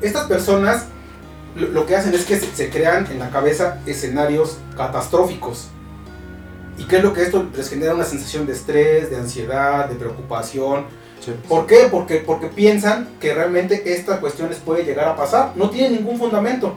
estas 0.01 0.25
personas 0.27 0.85
lo, 1.55 1.67
lo 1.67 1.85
que 1.85 1.95
hacen 1.95 2.13
es 2.13 2.25
que 2.25 2.39
se, 2.39 2.47
se 2.55 2.69
crean 2.69 3.07
en 3.11 3.19
la 3.19 3.29
cabeza 3.29 3.79
escenarios 3.85 4.57
catastróficos. 4.77 5.67
¿Y 6.79 6.85
qué 6.85 6.97
es 6.97 7.03
lo 7.03 7.13
que 7.13 7.21
esto 7.23 7.45
les 7.55 7.69
genera? 7.69 7.93
Una 7.93 8.05
sensación 8.05 8.45
de 8.47 8.53
estrés, 8.53 9.09
de 9.11 9.17
ansiedad, 9.17 9.87
de 9.89 9.95
preocupación. 9.95 10.85
Sí. 11.19 11.33
¿Por 11.47 11.67
qué? 11.67 11.87
Porque, 11.91 12.15
porque 12.25 12.47
piensan 12.47 13.09
que 13.19 13.33
realmente 13.33 13.93
estas 13.93 14.19
cuestiones 14.19 14.57
pueden 14.57 14.85
llegar 14.85 15.07
a 15.09 15.15
pasar. 15.15 15.51
No 15.55 15.69
tienen 15.69 15.93
ningún 15.97 16.17
fundamento. 16.17 16.73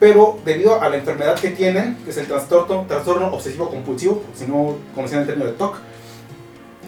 Pero 0.00 0.38
debido 0.44 0.80
a 0.80 0.88
la 0.88 0.96
enfermedad 0.96 1.38
que 1.38 1.50
tienen, 1.50 1.96
que 2.04 2.10
es 2.10 2.16
el 2.16 2.26
trastorno, 2.26 2.86
trastorno 2.88 3.26
obsesivo 3.28 3.68
compulsivo, 3.68 4.22
si 4.34 4.46
no 4.46 4.76
conocían 4.94 5.20
el 5.22 5.26
término 5.26 5.46
de 5.50 5.56
TOC, 5.56 5.76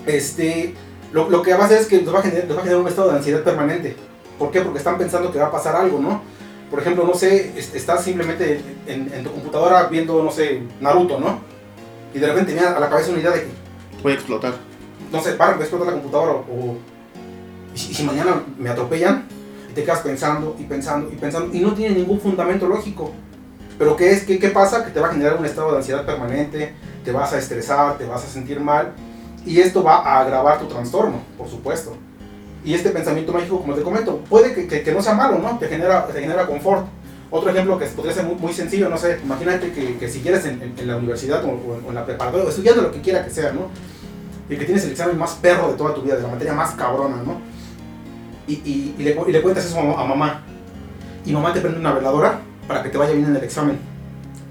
este, 0.06 0.74
lo, 1.12 1.28
lo 1.28 1.42
que 1.42 1.52
va 1.54 1.64
a 1.64 1.66
hacer 1.66 1.78
es 1.78 1.86
que 1.86 1.98
les 1.98 2.12
va 2.14 2.20
a, 2.20 2.22
generar, 2.22 2.44
les 2.46 2.56
va 2.56 2.60
a 2.60 2.62
generar 2.62 2.80
un 2.82 2.88
estado 2.88 3.10
de 3.10 3.16
ansiedad 3.18 3.42
permanente. 3.42 3.96
¿Por 4.38 4.50
qué? 4.50 4.60
Porque 4.62 4.78
están 4.78 4.96
pensando 4.96 5.30
que 5.32 5.38
va 5.38 5.46
a 5.46 5.52
pasar 5.52 5.76
algo, 5.76 5.98
¿no? 5.98 6.22
Por 6.70 6.80
ejemplo, 6.80 7.04
no 7.04 7.14
sé, 7.14 7.52
est- 7.58 7.74
estás 7.74 8.04
simplemente 8.04 8.60
en, 8.86 9.12
en 9.12 9.24
tu 9.24 9.32
computadora 9.32 9.88
viendo, 9.88 10.22
no 10.22 10.30
sé, 10.30 10.62
Naruto, 10.80 11.18
¿no? 11.18 11.40
Y 12.14 12.18
de 12.18 12.26
repente 12.26 12.52
viene 12.52 12.66
a 12.68 12.78
la 12.80 12.88
cabeza 12.88 13.10
una 13.10 13.20
idea 13.20 13.30
de 13.30 13.42
que, 13.42 13.48
Puede 14.02 14.14
explotar. 14.16 14.54
no 15.12 15.22
sé, 15.22 15.32
para, 15.32 15.54
me 15.56 15.62
explota 15.62 15.84
la 15.86 15.92
computadora 15.92 16.32
o... 16.32 16.76
y 17.74 17.78
si, 17.78 17.94
si 17.94 18.02
mañana 18.04 18.42
me 18.58 18.68
atropellan, 18.70 19.24
y 19.70 19.72
te 19.74 19.84
quedas 19.84 20.00
pensando 20.00 20.56
y 20.58 20.64
pensando 20.64 21.10
y 21.12 21.16
pensando, 21.16 21.54
y 21.54 21.60
no 21.60 21.74
tiene 21.74 21.94
ningún 21.96 22.20
fundamento 22.20 22.66
lógico. 22.66 23.12
Pero 23.78 23.96
¿qué 23.96 24.10
es? 24.10 24.24
¿Qué, 24.24 24.38
qué 24.38 24.48
pasa? 24.48 24.84
Que 24.84 24.90
te 24.90 25.00
va 25.00 25.08
a 25.08 25.12
generar 25.12 25.36
un 25.38 25.44
estado 25.46 25.70
de 25.70 25.78
ansiedad 25.78 26.04
permanente, 26.04 26.74
te 27.04 27.12
vas 27.12 27.32
a 27.32 27.38
estresar, 27.38 27.96
te 27.98 28.04
vas 28.06 28.24
a 28.24 28.26
sentir 28.28 28.60
mal, 28.60 28.92
y 29.46 29.60
esto 29.60 29.82
va 29.82 29.96
a 29.98 30.20
agravar 30.20 30.58
tu 30.58 30.66
trastorno, 30.66 31.20
por 31.38 31.48
supuesto. 31.48 31.96
Y 32.64 32.74
este 32.74 32.90
pensamiento 32.90 33.32
mágico, 33.32 33.60
como 33.60 33.74
te 33.74 33.82
comento, 33.82 34.18
puede 34.28 34.52
que, 34.54 34.66
que- 34.66 34.82
que 34.82 34.92
no 34.92 35.00
sea 35.00 35.14
malo, 35.14 35.38
¿no? 35.38 35.58
Te 35.58 35.66
genera, 35.68 36.06
te 36.06 36.20
genera 36.20 36.46
confort. 36.46 36.86
Otro 37.30 37.50
ejemplo 37.50 37.78
que 37.78 37.86
podría 37.86 38.12
ser 38.14 38.24
muy, 38.24 38.34
muy 38.36 38.52
sencillo, 38.52 38.88
no 38.88 38.96
sé, 38.98 39.20
imagínate 39.22 39.72
que, 39.72 39.96
que 39.98 40.08
siguieras 40.08 40.44
en, 40.46 40.60
en- 40.62 40.74
en 40.76 40.86
la 40.88 40.96
universidad 40.96 41.44
o, 41.44 41.48
o 41.50 41.88
en, 41.88 41.94
la 41.94 42.04
preparatoria, 42.04 42.44
o 42.46 42.50
estudiando 42.50 42.82
lo 42.82 42.90
que 42.92 43.00
quiera 43.00 43.24
que 43.24 43.30
sea, 43.30 43.52
¿no? 43.52 43.68
Y 44.52 44.56
que 44.58 44.64
tienes 44.64 44.84
el 44.84 44.90
examen 44.90 45.16
más 45.16 45.32
perro 45.34 45.68
de 45.70 45.74
toda 45.74 45.94
tu 45.94 46.02
vida, 46.02 46.16
de 46.16 46.22
la 46.22 46.28
materia 46.28 46.52
más 46.54 46.72
cabrona, 46.72 47.22
¿no? 47.24 47.40
Y, 48.48 48.54
y- 48.54 48.94
y 48.98 49.02
le, 49.04 49.14
cu- 49.14 49.26
y 49.28 49.32
le 49.32 49.42
cuentas 49.42 49.64
eso 49.64 49.78
a, 49.78 50.02
a 50.02 50.04
mamá. 50.04 50.42
Y 51.24 51.32
mamá 51.32 51.52
te 51.52 51.60
prende 51.60 51.78
una 51.78 51.92
veladora 51.92 52.40
para 52.66 52.82
que 52.82 52.88
te 52.88 52.98
vaya 52.98 53.12
bien 53.12 53.26
en 53.26 53.36
el 53.36 53.44
examen. 53.44 53.78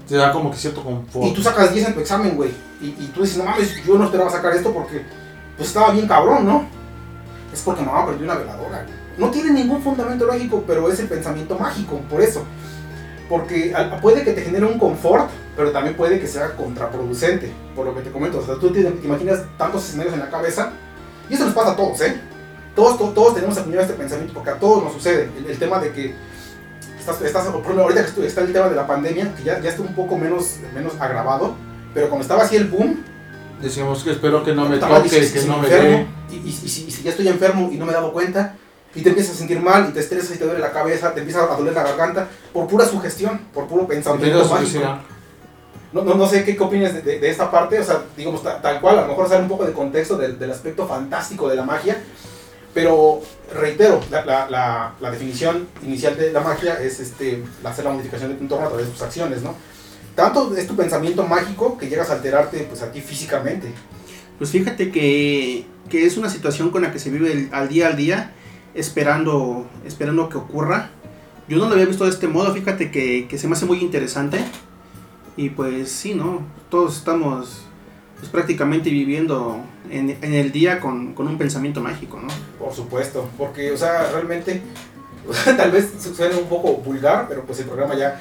Te 0.08 0.16
da 0.16 0.32
como 0.32 0.50
que 0.50 0.56
cierto 0.56 0.82
confort. 0.82 1.26
Y 1.26 1.34
tú 1.34 1.42
sacas 1.42 1.74
10 1.74 1.88
en 1.88 1.94
tu 1.94 2.00
examen, 2.00 2.34
güey. 2.34 2.50
Y, 2.80 2.86
y 2.86 3.10
tú 3.14 3.20
dices, 3.22 3.36
no 3.36 3.44
mames, 3.44 3.84
yo 3.84 3.98
no 3.98 4.04
esperaba 4.04 4.30
sacar 4.30 4.54
esto 4.54 4.72
porque 4.72 5.02
pues 5.56 5.68
estaba 5.68 5.90
bien 5.92 6.08
cabrón, 6.08 6.46
¿no? 6.46 6.64
Es 7.52 7.62
porque 7.62 7.82
mamá 7.82 8.06
perdió 8.06 8.24
una 8.24 8.34
veladora. 8.36 8.86
No 9.18 9.30
tiene 9.30 9.50
ningún 9.50 9.82
fundamento 9.82 10.26
lógico, 10.26 10.64
pero 10.66 10.90
es 10.90 11.00
el 11.00 11.08
pensamiento 11.08 11.58
mágico, 11.58 12.00
por 12.08 12.22
eso. 12.22 12.44
Porque 13.28 13.74
puede 14.00 14.24
que 14.24 14.32
te 14.32 14.42
genere 14.42 14.66
un 14.66 14.78
confort, 14.78 15.30
pero 15.56 15.70
también 15.72 15.96
puede 15.96 16.20
que 16.20 16.26
sea 16.26 16.56
contraproducente, 16.56 17.52
por 17.76 17.86
lo 17.86 17.94
que 17.94 18.02
te 18.02 18.10
comento. 18.10 18.38
O 18.38 18.42
sea, 18.44 18.56
tú 18.56 18.72
te, 18.72 18.80
imaginas 18.80 19.42
tantos 19.56 19.84
escenarios 19.84 20.14
en 20.14 20.20
la 20.20 20.30
cabeza, 20.30 20.72
y 21.28 21.34
eso 21.34 21.44
nos 21.44 21.54
pasa 21.54 21.72
a 21.72 21.76
todos, 21.76 22.00
¿eh? 22.00 22.20
todos, 22.74 22.98
to- 22.98 23.10
todos 23.10 23.34
tenemos 23.34 23.56
acuñado 23.58 23.82
este 23.82 23.94
pensamiento 23.94 24.32
porque 24.32 24.50
a 24.50 24.58
todos 24.58 24.82
nos 24.82 24.92
sucede. 24.94 25.28
El, 25.46 25.58
tema 25.58 25.78
de 25.78 25.92
que 25.92 26.14
estás, 26.98 27.20
estás 27.22 27.46
ahorita 27.46 28.06
que 28.06 28.26
está 28.26 28.40
el 28.40 28.52
tema 28.52 28.68
de 28.68 28.76
la 28.76 28.86
pandemia, 28.86 29.34
que 29.34 29.42
ya, 29.44 29.60
ya 29.60 29.70
está 29.70 29.82
un 29.82 29.94
poco 29.94 30.16
menos, 30.16 30.56
menos 30.74 30.94
agravado, 31.00 31.54
pero 31.94 32.08
cuando 32.08 32.22
estaba 32.22 32.44
así 32.44 32.56
el 32.56 32.68
boom, 32.68 33.04
Decíamos 33.60 34.02
que 34.02 34.12
espero 34.12 34.42
que 34.44 34.54
no 34.54 34.64
me 34.68 34.76
toque, 34.80 34.92
dices, 35.16 35.32
que 35.32 35.40
si 35.40 35.48
no 35.48 35.58
me 35.58 35.68
dé. 35.68 36.06
y, 36.30 36.36
y- 36.36 36.48
y 36.48 36.52
si, 36.68 36.86
y 36.86 36.90
si 36.90 37.02
ya 37.02 37.10
estoy 37.10 37.28
enfermo 37.28 37.68
y 37.72 37.76
no 37.76 37.84
me 37.84 37.92
he 37.92 37.94
dado 37.94 38.12
cuenta, 38.12 38.54
y 38.94 39.02
te 39.02 39.10
empiezas 39.10 39.34
a 39.34 39.38
sentir 39.38 39.60
mal, 39.60 39.88
y 39.90 39.92
te 39.92 40.00
estresas 40.00 40.34
y 40.34 40.38
te 40.38 40.44
duele 40.44 40.60
la 40.60 40.72
cabeza, 40.72 41.12
te 41.14 41.20
empieza 41.20 41.42
a 41.44 41.56
doler 41.56 41.74
la 41.74 41.82
garganta, 41.82 42.28
por 42.52 42.66
pura 42.66 42.84
sugestión, 42.86 43.38
por 43.52 43.66
puro 43.66 43.86
pensamiento 43.86 44.38
mágico. 44.62 44.80
No, 45.92 46.02
no, 46.04 46.14
no 46.14 46.26
sé 46.28 46.44
qué, 46.44 46.56
qué 46.56 46.62
opinas 46.62 46.94
de, 46.94 47.02
de- 47.02 47.18
de 47.18 47.28
esta 47.30 47.50
parte, 47.50 47.78
o 47.78 47.84
sea, 47.84 48.02
digamos, 48.16 48.42
ta- 48.42 48.60
tal 48.62 48.80
cual, 48.80 48.98
a 48.98 49.02
lo 49.02 49.08
mejor 49.08 49.28
sale 49.28 49.42
un 49.42 49.48
poco 49.48 49.66
de 49.66 49.72
contexto 49.72 50.16
del, 50.16 50.38
del 50.38 50.50
aspecto 50.52 50.86
fantástico 50.86 51.48
de 51.48 51.56
la 51.56 51.64
magia, 51.64 52.00
pero 52.72 53.20
reitero, 53.54 54.00
la, 54.10 54.24
la- 54.24 54.48
la- 54.48 54.92
la 55.00 55.10
definición 55.10 55.66
inicial 55.82 56.16
de 56.16 56.32
la 56.32 56.40
magia 56.40 56.80
es 56.80 57.00
este, 57.00 57.42
hacer 57.64 57.84
la 57.84 57.90
modificación 57.90 58.30
de 58.30 58.36
tu 58.36 58.42
entorno 58.44 58.66
a 58.66 58.68
través 58.68 58.86
de 58.86 58.92
tus 58.92 59.02
acciones, 59.02 59.42
¿no? 59.42 59.54
Tanto 60.14 60.54
es 60.56 60.66
tu 60.66 60.76
pensamiento 60.76 61.26
mágico 61.26 61.78
que 61.78 61.88
llegas 61.88 62.10
a 62.10 62.14
alterarte 62.14 62.58
pues 62.68 62.82
a 62.82 62.92
ti 62.92 63.00
físicamente. 63.00 63.68
Pues 64.38 64.50
fíjate 64.50 64.90
que, 64.90 65.66
que 65.88 66.06
es 66.06 66.16
una 66.16 66.28
situación 66.30 66.70
con 66.70 66.82
la 66.82 66.92
que 66.92 66.98
se 66.98 67.10
vive 67.10 67.32
el- 67.32 67.48
al 67.52 67.68
día 67.68 67.86
al 67.88 67.96
día, 67.96 68.32
esperando, 68.74 69.66
esperando 69.84 70.28
que 70.28 70.36
ocurra. 70.38 70.90
Yo 71.48 71.58
no 71.58 71.66
lo 71.66 71.72
había 71.72 71.86
visto 71.86 72.04
de 72.04 72.10
este 72.10 72.28
modo, 72.28 72.52
fíjate 72.54 72.90
que, 72.90 73.26
que 73.28 73.38
se 73.38 73.48
me 73.48 73.54
hace 73.54 73.66
muy 73.66 73.78
interesante. 73.80 74.38
Y 75.36 75.50
pues 75.50 75.90
sí, 75.90 76.14
¿no? 76.14 76.42
Todos 76.70 76.96
estamos 76.98 77.62
pues, 78.18 78.30
prácticamente 78.30 78.90
viviendo 78.90 79.60
en, 79.90 80.10
en 80.22 80.34
el 80.34 80.52
día 80.52 80.80
con, 80.80 81.14
con 81.14 81.26
un 81.28 81.38
pensamiento 81.38 81.80
mágico, 81.80 82.20
¿no? 82.20 82.28
Por 82.58 82.74
supuesto, 82.74 83.28
porque, 83.38 83.72
o 83.72 83.76
sea, 83.76 84.10
realmente, 84.12 84.60
o 85.28 85.32
sea, 85.34 85.56
tal 85.56 85.70
vez 85.70 85.90
su- 86.00 86.14
suene 86.14 86.36
un 86.36 86.48
poco 86.48 86.74
vulgar, 86.76 87.26
pero 87.28 87.42
pues 87.44 87.58
el 87.60 87.66
programa 87.66 87.94
ya 87.96 88.20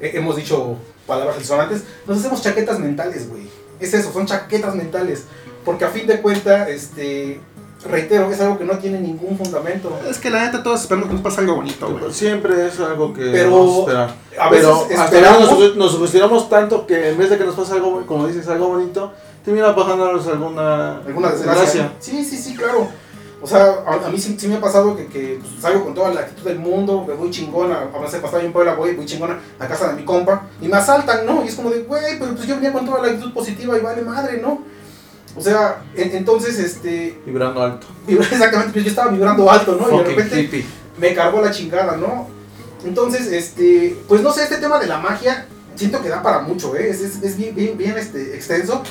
eh, 0.00 0.12
hemos 0.14 0.36
dicho 0.36 0.76
palabras 1.06 1.38
disonantes. 1.38 1.84
Nos 2.06 2.18
hacemos 2.18 2.42
chaquetas 2.42 2.78
mentales, 2.78 3.28
güey. 3.28 3.48
Es 3.80 3.94
eso, 3.94 4.12
son 4.12 4.26
chaquetas 4.26 4.74
mentales. 4.74 5.24
Porque 5.64 5.84
a 5.84 5.88
fin 5.88 6.06
de 6.06 6.20
cuentas, 6.20 6.68
este, 6.68 7.40
reitero, 7.84 8.30
es 8.30 8.40
algo 8.40 8.58
que 8.58 8.64
no 8.64 8.78
tiene 8.78 9.00
ningún 9.00 9.36
fundamento. 9.36 9.98
Es 10.08 10.18
que 10.18 10.30
la 10.30 10.44
neta 10.44 10.62
todos 10.62 10.82
esperamos 10.82 11.08
que 11.08 11.14
nos 11.14 11.22
pase 11.22 11.40
algo 11.40 11.56
bonito, 11.56 11.90
güey. 11.90 12.12
Siempre 12.12 12.66
es 12.66 12.78
algo 12.80 13.12
que 13.12 13.30
Pero 13.30 13.50
vamos 13.50 13.76
a 13.76 13.80
esperar. 13.80 14.14
A 14.38 14.50
Pero 14.50 14.80
veces 14.80 14.98
hasta 14.98 15.16
esperamos, 15.16 15.48
ahora 15.48 15.66
nos, 15.66 15.76
nos 15.76 15.92
sugestionamos 15.92 16.48
tanto 16.48 16.86
que 16.86 17.10
en 17.10 17.18
vez 17.18 17.30
de 17.30 17.38
que 17.38 17.44
nos 17.44 17.54
pase 17.54 17.72
algo, 17.72 18.04
como 18.06 18.26
dices, 18.26 18.46
algo 18.48 18.68
bonito, 18.68 19.12
termina 19.44 19.74
pasándonos 19.74 20.26
alguna, 20.26 20.98
alguna 20.98 21.30
desgracia. 21.30 21.92
Sí, 22.00 22.24
sí, 22.24 22.36
sí, 22.36 22.54
claro. 22.54 22.88
O 23.42 23.46
sea, 23.46 23.66
a, 23.86 24.06
a 24.06 24.08
mí 24.10 24.18
sí, 24.18 24.34
sí 24.38 24.48
me 24.48 24.56
ha 24.56 24.60
pasado 24.60 24.96
que, 24.96 25.06
que 25.06 25.38
pues, 25.40 25.60
salgo 25.60 25.84
con 25.84 25.94
toda 25.94 26.12
la 26.12 26.20
actitud 26.22 26.44
del 26.48 26.58
mundo, 26.58 27.04
me 27.06 27.14
voy 27.14 27.30
chingona, 27.30 27.90
a 27.94 27.98
veces 28.00 28.20
pasaba 28.20 28.40
yo 28.40 28.46
en 28.46 28.52
Puebla, 28.52 28.74
voy, 28.74 28.94
voy 28.94 29.04
chingona 29.04 29.38
a 29.58 29.66
casa 29.68 29.88
de 29.88 29.94
mi 29.94 30.04
compa, 30.04 30.46
y 30.60 30.68
me 30.68 30.76
asaltan, 30.76 31.26
¿no? 31.26 31.44
Y 31.44 31.48
es 31.48 31.54
como 31.54 31.70
de, 31.70 31.82
güey, 31.82 32.18
pero 32.18 32.34
pues 32.34 32.46
yo 32.48 32.54
venía 32.54 32.72
con 32.72 32.86
toda 32.86 33.02
la 33.02 33.08
actitud 33.08 33.32
positiva 33.34 33.76
y 33.76 33.82
vale 33.82 34.02
madre, 34.02 34.38
¿no? 34.40 34.62
O 35.36 35.40
sea, 35.42 35.82
en- 35.94 36.16
entonces, 36.16 36.58
este, 36.58 37.20
Vibrando 37.26 37.62
alto. 37.62 37.86
exactamente, 38.08 38.72
pues 38.72 38.84
yo 38.84 38.90
estaba 38.90 39.10
vibrando 39.10 39.50
alto, 39.50 39.76
¿no? 39.78 39.94
Y 39.94 39.98
de 39.98 40.04
repente 40.04 40.40
hippie. 40.40 40.64
me 40.98 41.14
cargó 41.14 41.42
la 41.42 41.50
chingada, 41.50 41.94
¿no? 41.96 42.28
Entonces, 42.86 43.26
este, 43.32 43.98
pues 44.08 44.22
no 44.22 44.32
sé, 44.32 44.44
este 44.44 44.56
tema 44.56 44.78
de 44.78 44.86
la 44.86 44.98
magia, 44.98 45.46
siento 45.74 46.00
que 46.02 46.08
da 46.08 46.22
para 46.22 46.40
mucho, 46.40 46.74
¿eh? 46.74 46.88
Es, 46.88 47.00
es, 47.02 47.22
es 47.22 47.36
bien, 47.36 47.54
bien, 47.54 47.76
bien 47.76 47.98
este, 47.98 48.34
extenso, 48.34 48.82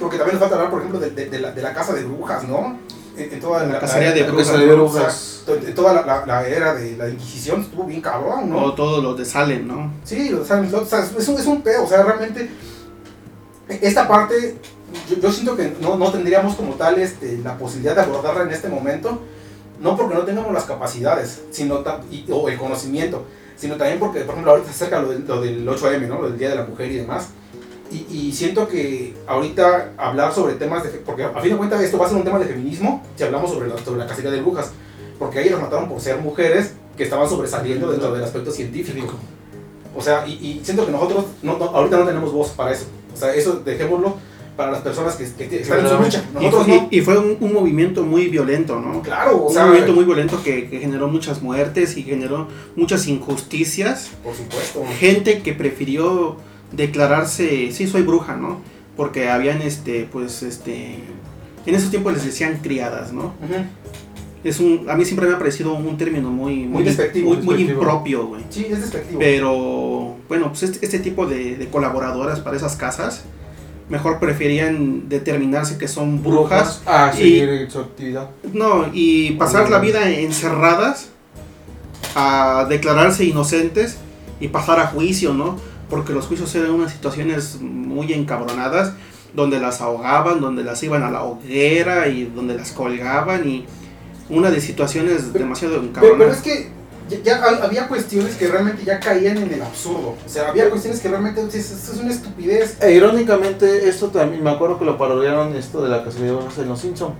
porque 0.00 0.16
también 0.16 0.34
nos 0.34 0.40
falta 0.40 0.56
hablar, 0.56 0.70
por 0.70 0.80
ejemplo, 0.80 0.98
de, 0.98 1.10
de- 1.10 1.30
de 1.30 1.38
la, 1.38 1.52
de 1.52 1.62
la 1.62 1.72
casa 1.72 1.92
de 1.92 2.02
brujas, 2.02 2.42
¿no? 2.42 2.76
En, 3.16 3.40
toda 3.40 3.64
La 3.64 3.80
cacería 3.80 4.12
de 4.12 4.22
brujas, 4.76 5.42
de 5.46 5.72
toda 5.72 5.92
la, 5.92 6.24
la- 6.26 6.48
era 6.48 6.74
de 6.74 6.96
la 6.96 7.08
Inquisición 7.08 7.60
estuvo 7.60 7.84
bien 7.84 8.00
cabrón, 8.00 8.50
¿no? 8.50 8.58
O 8.64 8.74
todo 8.74 9.00
lo 9.02 9.14
de 9.14 9.24
Salem, 9.24 9.66
¿no? 9.66 9.92
Sí, 10.04 10.32
o 10.32 10.44
sea, 10.44 10.60
o 10.60 10.84
sea, 10.86 11.00
es, 11.18 11.28
un, 11.28 11.38
es 11.38 11.46
un 11.46 11.62
pedo, 11.62 11.84
o 11.84 11.86
sea, 11.86 12.02
realmente 12.02 12.50
esta 13.68 14.06
parte 14.08 14.56
yo, 15.10 15.16
yo 15.18 15.32
siento 15.32 15.56
que 15.56 15.74
no, 15.80 15.96
no 15.96 16.10
tendríamos 16.12 16.54
como 16.54 16.74
tal 16.74 16.98
este, 16.98 17.38
la 17.38 17.56
posibilidad 17.56 17.94
de 17.94 18.02
abordarla 18.02 18.42
en 18.42 18.50
este 18.50 18.68
momento, 18.68 19.20
no 19.80 19.96
porque 19.96 20.14
no 20.14 20.22
tengamos 20.22 20.52
las 20.52 20.64
capacidades 20.64 21.42
sino 21.50 21.82
y- 22.10 22.24
o 22.30 22.48
el 22.48 22.58
conocimiento, 22.58 23.24
sino 23.56 23.76
también 23.76 23.98
porque, 23.98 24.20
por 24.20 24.30
ejemplo, 24.34 24.52
ahorita 24.52 24.68
se 24.72 24.74
acerca 24.84 25.00
lo 25.00 25.08
del, 25.10 25.24
lo 25.26 25.40
del 25.40 25.66
8M, 25.68 26.08
¿no? 26.08 26.22
lo 26.22 26.30
del 26.30 26.38
Día 26.38 26.50
de 26.50 26.56
la 26.56 26.64
Mujer 26.64 26.90
y 26.90 26.96
demás. 26.96 27.28
Y, 27.92 28.06
y 28.28 28.32
siento 28.32 28.66
que 28.66 29.14
ahorita 29.26 29.92
hablar 29.96 30.32
sobre 30.34 30.54
temas 30.54 30.82
de... 30.82 30.90
Porque 30.90 31.24
a 31.24 31.40
fin 31.40 31.52
de 31.52 31.56
cuentas 31.56 31.80
esto 31.82 31.98
va 31.98 32.06
a 32.06 32.08
ser 32.08 32.18
un 32.18 32.24
tema 32.24 32.38
de 32.38 32.46
feminismo 32.46 33.02
si 33.16 33.22
hablamos 33.24 33.50
sobre 33.50 33.68
la, 33.68 33.78
sobre 33.78 33.98
la 34.00 34.06
cacería 34.06 34.30
de 34.30 34.40
brujas. 34.40 34.72
Porque 35.18 35.38
ahí 35.38 35.48
las 35.48 35.60
mataron 35.60 35.88
por 35.88 36.00
ser 36.00 36.18
mujeres 36.18 36.72
que 36.96 37.04
estaban 37.04 37.28
sobresaliendo 37.28 37.90
dentro 37.90 38.12
del 38.12 38.24
aspecto 38.24 38.50
científico. 38.50 39.14
O 39.96 40.00
sea, 40.02 40.26
y, 40.26 40.32
y 40.32 40.60
siento 40.64 40.84
que 40.86 40.92
nosotros 40.92 41.26
no, 41.42 41.56
no- 41.58 41.66
ahorita 41.66 41.98
no 41.98 42.04
tenemos 42.06 42.32
voz 42.32 42.48
para 42.50 42.72
eso. 42.72 42.86
O 43.12 43.16
sea, 43.16 43.32
eso 43.34 43.60
dejémoslo 43.64 44.16
para 44.56 44.72
las 44.72 44.80
personas 44.82 45.14
que, 45.16 45.24
que 45.48 45.60
están 45.60 45.80
en 45.80 45.88
su 45.88 45.96
lucha. 45.96 46.24
Y, 46.32 46.34
Nosotros 46.44 46.64
fue- 46.66 46.76
no. 46.76 46.88
y 46.90 47.00
fue 47.00 47.18
un, 47.18 47.36
un 47.40 47.52
movimiento 47.52 48.02
muy 48.02 48.28
violento, 48.28 48.80
¿no? 48.80 49.02
Claro, 49.02 49.36
o 49.36 49.46
un 49.48 49.52
sea, 49.54 49.66
movimiento 49.66 49.92
muy 49.92 50.04
violento 50.04 50.40
que, 50.42 50.68
que 50.68 50.78
generó 50.80 51.06
muchas 51.08 51.42
muertes 51.42 51.96
y 51.96 52.02
generó 52.02 52.48
muchas 52.74 53.06
injusticias. 53.06 54.10
por 54.24 54.34
supuesto. 54.34 54.82
Gente 54.98 55.42
que 55.42 55.52
prefirió 55.52 56.36
declararse, 56.76 57.70
sí, 57.72 57.86
soy 57.86 58.02
bruja, 58.02 58.36
¿no? 58.36 58.60
Porque 58.96 59.28
habían, 59.28 59.62
este, 59.62 60.08
pues, 60.10 60.42
este, 60.42 60.98
en 61.66 61.74
esos 61.74 61.90
tiempos 61.90 62.12
les 62.14 62.24
decían 62.24 62.58
criadas, 62.62 63.12
¿no? 63.12 63.32
Es 64.44 64.60
un, 64.60 64.86
a 64.90 64.94
mí 64.94 65.04
siempre 65.04 65.26
me 65.26 65.34
ha 65.34 65.38
parecido 65.38 65.72
un 65.74 65.96
término 65.96 66.30
muy, 66.30 66.64
Muy 66.66 66.82
despectivo, 66.82 67.34
muy, 67.34 67.42
muy 67.42 67.62
impropio, 67.62 68.26
güey. 68.26 68.42
Sí, 68.50 68.66
es 68.70 68.80
despectivo. 68.82 69.18
Pero 69.18 70.16
bueno, 70.28 70.48
pues 70.50 70.64
este, 70.64 70.84
este 70.84 70.98
tipo 70.98 71.26
de, 71.26 71.56
de 71.56 71.66
colaboradoras 71.68 72.40
para 72.40 72.56
esas 72.56 72.76
casas 72.76 73.24
mejor 73.88 74.18
preferían 74.18 75.08
determinarse 75.08 75.76
que 75.78 75.88
son 75.88 76.22
brujas. 76.22 76.82
a 76.86 77.10
y- 77.14 77.16
seguir 77.16 77.70
su 77.70 77.80
actividad. 77.80 78.28
No, 78.52 78.86
y 78.92 79.32
pasar 79.32 79.70
la 79.70 79.78
vida 79.78 80.10
encerradas 80.10 81.08
a 82.14 82.66
declararse 82.68 83.24
inocentes 83.24 83.96
y 84.40 84.48
pasar 84.48 84.78
a 84.80 84.86
juicio, 84.88 85.32
¿no? 85.34 85.56
Porque 85.94 86.12
los 86.12 86.26
juicios 86.26 86.52
eran 86.56 86.72
unas 86.72 86.90
situaciones 86.92 87.58
muy 87.60 88.12
encabronadas 88.12 88.94
donde 89.32 89.60
las 89.60 89.80
ahogaban, 89.80 90.40
donde 90.40 90.64
las 90.64 90.82
iban 90.82 91.04
a 91.04 91.10
la 91.10 91.22
hoguera 91.22 92.08
y 92.08 92.24
donde 92.24 92.54
las 92.56 92.72
colgaban 92.72 93.48
y 93.48 93.64
una 94.28 94.50
de 94.50 94.60
situaciones 94.60 95.32
demasiado 95.32 95.74
Pero, 95.74 95.92
pero 95.92 96.06
encabronadas. 96.08 96.36
es 96.38 96.42
que 96.42 96.68
ya, 97.10 97.18
ya 97.22 97.44
ha- 97.44 97.64
había 97.64 97.86
cuestiones 97.86 98.34
que 98.34 98.48
realmente 98.48 98.82
ya 98.84 98.98
caían 98.98 99.36
en 99.36 99.52
el 99.52 99.62
absurdo. 99.62 100.16
O 100.26 100.28
sea, 100.28 100.48
había 100.48 100.68
cuestiones 100.68 100.98
que 101.00 101.08
realmente 101.08 101.40
es, 101.56 101.92
una 102.02 102.10
estupidez. 102.10 102.76
E 102.82 102.92
irónicamente, 102.92 103.88
esto 103.88 104.08
también, 104.08 104.42
me 104.42 104.50
acuerdo 104.50 104.78
que 104.80 104.84
lo 104.84 104.98
parodiaron 104.98 105.54
esto 105.54 105.80
de 105.80 105.90
la 105.90 106.02
cacería 106.02 106.32
de 106.32 106.66
Los 106.66 106.80
Simpson. 106.80 107.12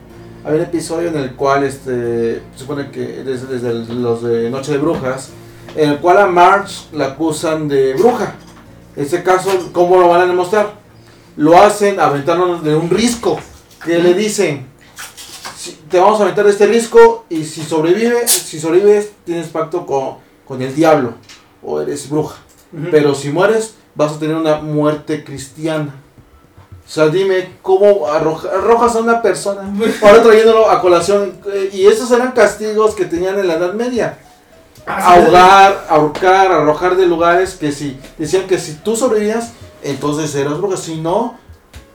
Había 0.44 0.58
un 0.62 0.64
episodio 0.66 1.08
en 1.10 1.16
el 1.16 1.34
cual, 1.36 1.62
este, 1.62 2.42
se 2.54 2.58
supone 2.58 2.90
que 2.90 3.22
desde, 3.22 3.46
desde 3.46 3.70
el- 3.70 4.02
los 4.02 4.22
de 4.24 4.50
Noche 4.50 4.72
de 4.72 4.78
Brujas, 4.78 5.30
en 5.76 5.90
el 5.90 5.98
cual 5.98 6.18
a 6.18 6.26
Marge 6.26 6.86
la 6.92 7.06
acusan 7.08 7.66
de 7.68 7.94
bruja. 7.94 8.34
En 8.96 9.02
este 9.04 9.22
caso, 9.22 9.50
¿cómo 9.72 9.96
lo 9.98 10.08
van 10.08 10.22
a 10.22 10.26
demostrar? 10.26 10.72
Lo 11.36 11.60
hacen 11.60 11.98
aventándonos 11.98 12.62
de 12.62 12.74
un 12.76 12.90
risco. 12.90 13.38
Que 13.84 13.98
le 13.98 14.14
dicen, 14.14 14.66
"Si- 15.56 15.72
te 15.90 15.98
vamos 15.98 16.18
a 16.20 16.22
aventar 16.24 16.44
de 16.46 16.52
este 16.52 16.66
risco 16.66 17.24
y 17.28 17.44
si 17.44 17.62
sobrevives, 17.62 18.30
si 18.30 18.58
sobrevives, 18.60 19.10
tienes 19.24 19.48
pacto 19.48 19.84
con, 19.84 20.16
con 20.46 20.62
el 20.62 20.74
diablo 20.74 21.14
o 21.62 21.80
eres 21.80 22.08
bruja. 22.08 22.36
Pero 22.90 23.14
si 23.14 23.28
mueres, 23.30 23.74
vas 23.94 24.12
a 24.12 24.18
tener 24.18 24.34
una 24.36 24.56
muerte 24.56 25.22
cristiana. 25.22 25.94
O 26.86 26.90
sea, 26.90 27.08
dime 27.08 27.50
cómo 27.62 28.06
arroja- 28.08 28.48
arrojas 28.50 28.96
a 28.96 29.00
una 29.00 29.22
persona. 29.22 29.62
Ahora 30.02 30.22
trayéndolo 30.22 30.68
a 30.70 30.80
colación. 30.80 31.32
eh, 31.52 31.70
Y 31.72 31.86
esos 31.86 32.10
eran 32.10 32.32
castigos 32.32 32.94
que 32.94 33.04
tenían 33.04 33.38
en 33.38 33.46
la 33.48 33.54
Edad 33.54 33.74
Media. 33.74 34.18
Ah, 34.86 35.14
Ahogar, 35.14 35.86
ahorcar, 35.88 36.52
arrojar 36.52 36.96
de 36.96 37.06
lugares 37.06 37.54
que 37.54 37.72
si 37.72 37.98
decían 38.18 38.46
que 38.46 38.58
si 38.58 38.74
tú 38.74 38.96
sobrevivías, 38.96 39.52
entonces 39.82 40.34
eras 40.34 40.58
bruja. 40.58 40.76
Si 40.76 41.00
no, 41.00 41.38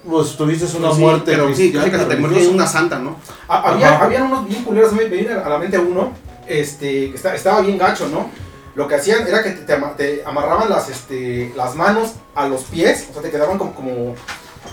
pues 0.09 0.35
tuviste 0.35 0.65
una 0.77 0.91
Sí, 0.93 0.99
muerte 0.99 1.23
pero 1.33 1.53
sí, 1.55 1.71
casi 1.71 1.89
te 1.91 1.97
religiosa. 2.15 2.49
una 2.49 2.65
santa, 2.67 2.97
¿no? 2.99 3.17
Ha- 3.47 3.69
Había, 3.71 3.99
habían 3.99 4.23
unos 4.23 4.47
bien 4.47 4.63
culeros, 4.63 4.91
me 4.93 5.05
viene 5.05 5.33
a 5.33 5.47
la 5.47 5.57
mente 5.59 5.77
uno, 5.77 6.13
este, 6.47 7.11
que 7.11 7.15
está- 7.15 7.35
estaba 7.35 7.61
bien 7.61 7.77
gacho, 7.77 8.07
¿no? 8.07 8.29
Lo 8.75 8.87
que 8.87 8.95
hacían 8.95 9.27
era 9.27 9.43
que 9.43 9.51
te, 9.51 9.61
te 9.65 9.73
ama- 9.73 9.93
te 9.95 10.23
amarraban 10.25 10.69
las, 10.69 10.89
este, 10.89 11.53
las 11.55 11.75
manos 11.75 12.13
a 12.33 12.47
los 12.47 12.63
pies, 12.63 13.07
o 13.09 13.13
sea, 13.13 13.21
te 13.21 13.29
quedaban 13.29 13.57
como, 13.59 13.73
como 13.75 14.15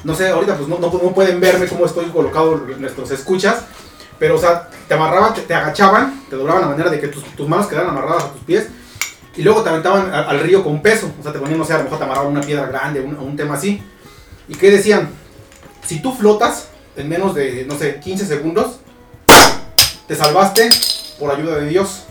no 0.05 0.15
sé, 0.15 0.29
ahorita 0.29 0.57
pues 0.57 0.69
no, 0.69 0.79
no, 0.79 0.87
no 0.91 1.13
pueden 1.13 1.41
verme 1.41 1.67
cómo 1.67 1.85
estoy 1.87 2.07
colocado 2.07 2.57
nuestros 2.79 3.11
escuchas, 3.11 3.57
pero 4.19 4.37
o 4.37 4.39
sea, 4.39 4.69
te 4.89 4.95
amarraban, 4.95 5.35
te, 5.35 5.43
te 5.43 5.55
agachaban, 5.55 6.25
te 6.31 6.37
doblaban 6.37 6.65
a 6.65 6.69
manera 6.69 6.91
de 6.91 7.01
que 7.01 7.09
tus, 7.09 7.25
tus 7.37 7.49
manos 7.49 7.67
quedaran 7.67 7.91
amarradas 7.91 8.25
a 8.25 8.33
tus 8.33 8.43
pies, 8.43 8.69
y 9.37 9.43
luego 9.43 9.63
te 9.63 9.69
aventaban 9.69 10.13
a- 10.13 10.23
al 10.29 10.41
río 10.41 10.63
con 10.65 10.81
peso, 10.81 11.11
o 11.19 11.23
sea, 11.23 11.33
te 11.33 11.39
ponían, 11.39 11.59
no 11.59 11.65
sé, 11.65 11.75
a 11.75 11.79
lo 11.79 11.85
mejor 11.85 11.99
te 11.99 12.05
amarraban 12.05 12.31
una 12.33 12.41
piedra 12.41 12.67
grande, 12.67 13.01
un, 13.01 13.17
un 13.17 13.37
tema 13.37 13.55
así, 13.55 13.83
y 14.49 14.55
que 14.55 14.71
decían, 14.71 15.11
si 15.85 16.01
tú 16.01 16.13
flotas 16.15 16.69
en 16.97 17.09
menos 17.09 17.35
de, 17.35 17.65
no 17.69 17.77
sé, 17.77 18.01
15 18.01 18.25
segundos, 18.27 18.79
te 20.07 20.15
salvaste 20.15 20.69
por 21.19 21.31
ayuda 21.31 21.57
de 21.57 21.69
Dios. 21.69 22.05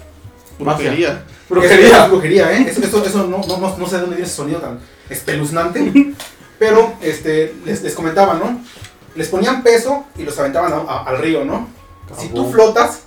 Brujería. 0.60 1.24
Brujería. 1.50 1.88
Eso 1.88 2.04
es 2.06 2.10
brujería, 2.12 2.52
¿eh? 2.54 2.66
Eso, 2.70 2.82
eso, 2.82 3.06
eso 3.06 3.28
no, 3.28 3.40
no, 3.48 3.58
no, 3.58 3.78
no 3.78 3.88
sé 3.88 3.96
de 3.96 4.02
dónde 4.02 4.16
viene 4.18 4.28
ese 4.28 4.36
sonido 4.36 4.60
tan 4.60 4.80
espeluznante. 5.10 6.14
Pero 6.60 6.94
este, 7.02 7.54
les, 7.66 7.82
les 7.84 7.94
comentaba, 7.94 8.34
¿no? 8.36 8.62
Les 9.16 9.28
ponían 9.28 9.64
peso 9.64 10.06
y 10.18 10.24
los 10.24 10.38
aventaban 10.40 10.72
a- 10.74 10.78
a- 10.92 11.04
al 11.04 11.18
río, 11.20 11.44
¿no? 11.46 11.68
Si 12.20 12.30
tú 12.30 12.50
flotas, 12.52 13.02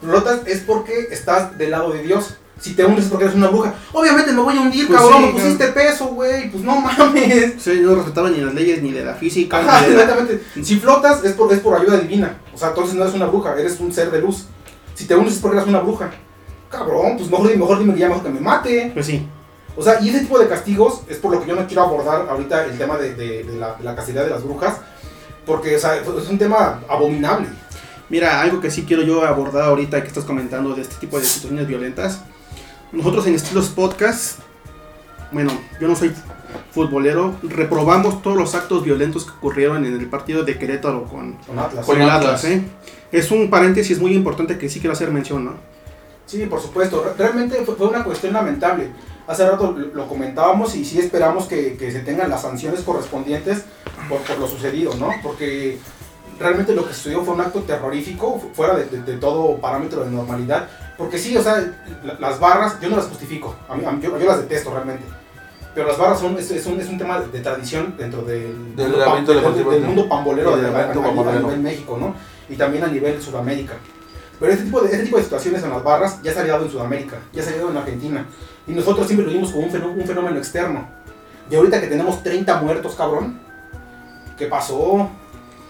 flotas 0.00 0.40
es 0.46 0.60
porque 0.60 1.08
estás 1.10 1.56
del 1.58 1.70
lado 1.70 1.92
de 1.92 2.02
Dios. 2.02 2.34
Si 2.60 2.74
te 2.74 2.84
hundes 2.84 3.06
es 3.06 3.10
porque 3.10 3.24
eres 3.24 3.36
una 3.36 3.48
bruja. 3.48 3.74
Obviamente 3.92 4.32
me 4.32 4.40
voy 4.40 4.56
a 4.56 4.60
hundir, 4.60 4.86
Pues 4.86 4.98
cabrón. 4.98 5.20
sí, 5.20 5.26
me 5.26 5.32
pusiste 5.32 5.66
peso, 5.68 6.06
güey. 6.08 6.50
Pues 6.50 6.62
no 6.62 6.80
mames. 6.80 7.54
Sí, 7.60 7.80
no 7.82 7.96
respetaban 7.96 8.32
ni 8.32 8.38
las 8.40 8.54
leyes 8.54 8.80
ni 8.82 8.92
de 8.92 9.04
la 9.04 9.14
física. 9.14 9.58
Ajá, 9.58 9.80
ni 9.82 9.88
de 9.88 9.96
la- 9.96 10.02
exactamente. 10.02 10.44
Si 10.62 10.76
flotas 10.78 11.24
es 11.24 11.32
por, 11.32 11.52
es 11.52 11.58
por 11.60 11.78
ayuda 11.78 11.96
divina. 11.98 12.38
O 12.54 12.58
sea, 12.58 12.68
entonces 12.68 12.94
no 12.94 13.02
eres 13.02 13.14
una 13.14 13.26
bruja, 13.26 13.54
eres 13.58 13.80
un 13.80 13.92
ser 13.92 14.10
de 14.10 14.20
luz. 14.20 14.46
Si 14.94 15.06
te 15.06 15.16
hundes 15.16 15.34
es 15.34 15.40
porque 15.40 15.56
eres 15.56 15.68
una 15.68 15.80
bruja. 15.80 16.12
Cabrón, 16.70 17.16
pues 17.16 17.28
mejor, 17.30 17.56
mejor 17.56 17.78
dime 17.80 17.94
que 17.94 18.00
ya 18.00 18.08
mejor 18.08 18.22
que 18.22 18.30
me 18.30 18.40
mate. 18.40 18.90
Pues 18.94 19.06
sí. 19.06 19.26
O 19.76 19.82
sea, 19.82 20.00
y 20.00 20.08
ese 20.10 20.20
tipo 20.20 20.38
de 20.38 20.46
castigos 20.46 21.00
es 21.08 21.16
por 21.16 21.32
lo 21.32 21.40
que 21.42 21.48
yo 21.48 21.56
no 21.56 21.66
quiero 21.66 21.82
abordar 21.82 22.28
ahorita 22.30 22.64
el 22.66 22.78
tema 22.78 22.96
de, 22.96 23.14
de- 23.14 23.42
de 23.42 23.56
la, 23.58 23.74
de 23.74 23.82
la 23.84 23.96
castidad 23.96 24.22
de 24.24 24.30
las 24.30 24.44
brujas. 24.44 24.74
Porque, 25.44 25.74
o 25.76 25.78
sea, 25.78 25.96
es 25.96 26.28
un 26.28 26.38
tema 26.38 26.80
abominable. 26.88 27.48
Mira, 28.14 28.40
algo 28.40 28.60
que 28.60 28.70
sí 28.70 28.84
quiero 28.86 29.02
yo 29.02 29.24
abordar 29.26 29.64
ahorita 29.64 30.00
que 30.00 30.06
estás 30.06 30.22
comentando 30.22 30.72
de 30.76 30.82
este 30.82 30.94
tipo 31.00 31.18
de 31.18 31.24
situaciones 31.24 31.66
violentas. 31.66 32.20
Nosotros 32.92 33.26
en 33.26 33.34
Estilos 33.34 33.70
Podcast, 33.70 34.38
bueno, 35.32 35.50
yo 35.80 35.88
no 35.88 35.96
soy 35.96 36.12
futbolero, 36.70 37.34
reprobamos 37.42 38.22
todos 38.22 38.36
los 38.36 38.54
actos 38.54 38.84
violentos 38.84 39.24
que 39.24 39.32
ocurrieron 39.32 39.84
en 39.84 39.94
el 39.98 40.06
partido 40.06 40.44
de 40.44 40.56
Querétaro 40.56 41.06
con, 41.06 41.32
Con 41.44 41.58
Atlas. 41.58 41.84
con 41.84 42.00
el 42.00 42.08
Atlas. 42.08 42.44
Atlas. 42.44 42.44
¿eh? 42.44 42.62
Es 43.10 43.32
un 43.32 43.50
paréntesis 43.50 43.98
muy 43.98 44.14
importante 44.14 44.58
que 44.58 44.68
sí 44.68 44.78
quiero 44.78 44.92
hacer 44.92 45.10
mención, 45.10 45.44
¿no? 45.46 45.54
Sí, 46.24 46.46
por 46.46 46.60
supuesto. 46.60 47.02
Re- 47.02 47.14
Realmente 47.18 47.56
fue, 47.64 47.74
una 47.88 48.04
cuestión 48.04 48.32
lamentable. 48.32 48.90
Hace 49.26 49.44
rato 49.50 49.72
lo 49.76 49.86
lo 49.92 50.06
comentábamos 50.06 50.76
y 50.76 50.84
sí 50.84 51.00
esperamos 51.00 51.46
que, 51.46 51.76
que 51.76 51.90
se 51.90 51.98
tengan 51.98 52.30
las 52.30 52.42
sanciones 52.42 52.82
correspondientes 52.82 53.64
por, 54.08 54.20
por 54.20 54.38
lo 54.38 54.46
sucedido, 54.46 54.94
¿no? 54.94 55.10
Porque 55.20 55.80
realmente 56.38 56.74
lo 56.74 56.86
que 56.86 56.92
sucedió 56.94 57.22
fue 57.24 57.34
un 57.34 57.40
acto 57.40 57.60
terrorífico, 57.60 58.38
fu- 58.40 58.48
fuera 58.54 58.74
de, 58.74 58.84
de- 58.86 59.02
de 59.02 59.16
todo 59.18 59.56
parámetro 59.58 60.04
de 60.04 60.10
normalidad. 60.10 60.68
Porque 60.96 61.18
sí, 61.18 61.36
o 61.36 61.42
sea, 61.42 61.56
la- 62.04 62.14
las 62.20 62.38
barras, 62.40 62.80
yo 62.80 62.88
no 62.88 62.96
las 62.96 63.06
justifico, 63.06 63.54
a 63.68 63.74
mí, 63.76 63.84
a 63.84 63.90
mí- 63.90 64.00
yo, 64.02 64.18
yo 64.18 64.26
las 64.26 64.38
detesto 64.38 64.70
realmente. 64.72 65.04
Pero 65.74 65.88
las 65.88 65.98
barras 65.98 66.20
son, 66.20 66.38
es, 66.38 66.50
es 66.52 66.66
un, 66.66 66.80
es 66.80 66.88
un 66.88 66.98
tema 66.98 67.20
de, 67.20 67.28
de 67.28 67.40
tradición 67.40 67.94
dentro 67.98 68.22
del, 68.22 68.76
Del 69.72 69.80
mundo 69.86 70.08
pambolero 70.08 70.50
de- 70.56 70.68
a- 70.68 70.92
a- 71.00 71.12
nivel 71.48 71.60
México, 71.62 71.96
¿no? 72.00 72.14
Y 72.48 72.56
también 72.56 72.84
a 72.84 72.86
nivel 72.86 73.20
Sudamérica. 73.20 73.74
Pero 74.38 74.52
este 74.52 74.64
tipo, 74.64 74.80
de, 74.80 74.86
este 74.92 75.04
tipo 75.04 75.16
de 75.16 75.22
situaciones 75.24 75.62
en 75.62 75.70
las 75.70 75.82
barras 75.82 76.20
ya 76.22 76.32
se 76.32 76.40
ha 76.40 76.46
dado 76.46 76.64
en 76.64 76.70
Sudamérica, 76.70 77.16
ya 77.32 77.42
se 77.42 77.54
ha 77.54 77.56
dado 77.56 77.70
en 77.70 77.76
Argentina. 77.76 78.26
Y 78.66 78.72
nosotros 78.72 79.06
siempre 79.06 79.26
lo 79.26 79.32
vimos 79.32 79.50
como 79.50 79.64
un 79.64 79.70
fenómeno, 79.70 80.00
un 80.00 80.06
fenómeno 80.06 80.38
externo. 80.38 80.86
Y 81.50 81.54
ahorita 81.56 81.80
que 81.80 81.86
tenemos 81.88 82.22
30 82.22 82.60
muertos, 82.60 82.94
cabrón, 82.94 83.38
¿qué 84.38 84.46
pasó? 84.46 85.08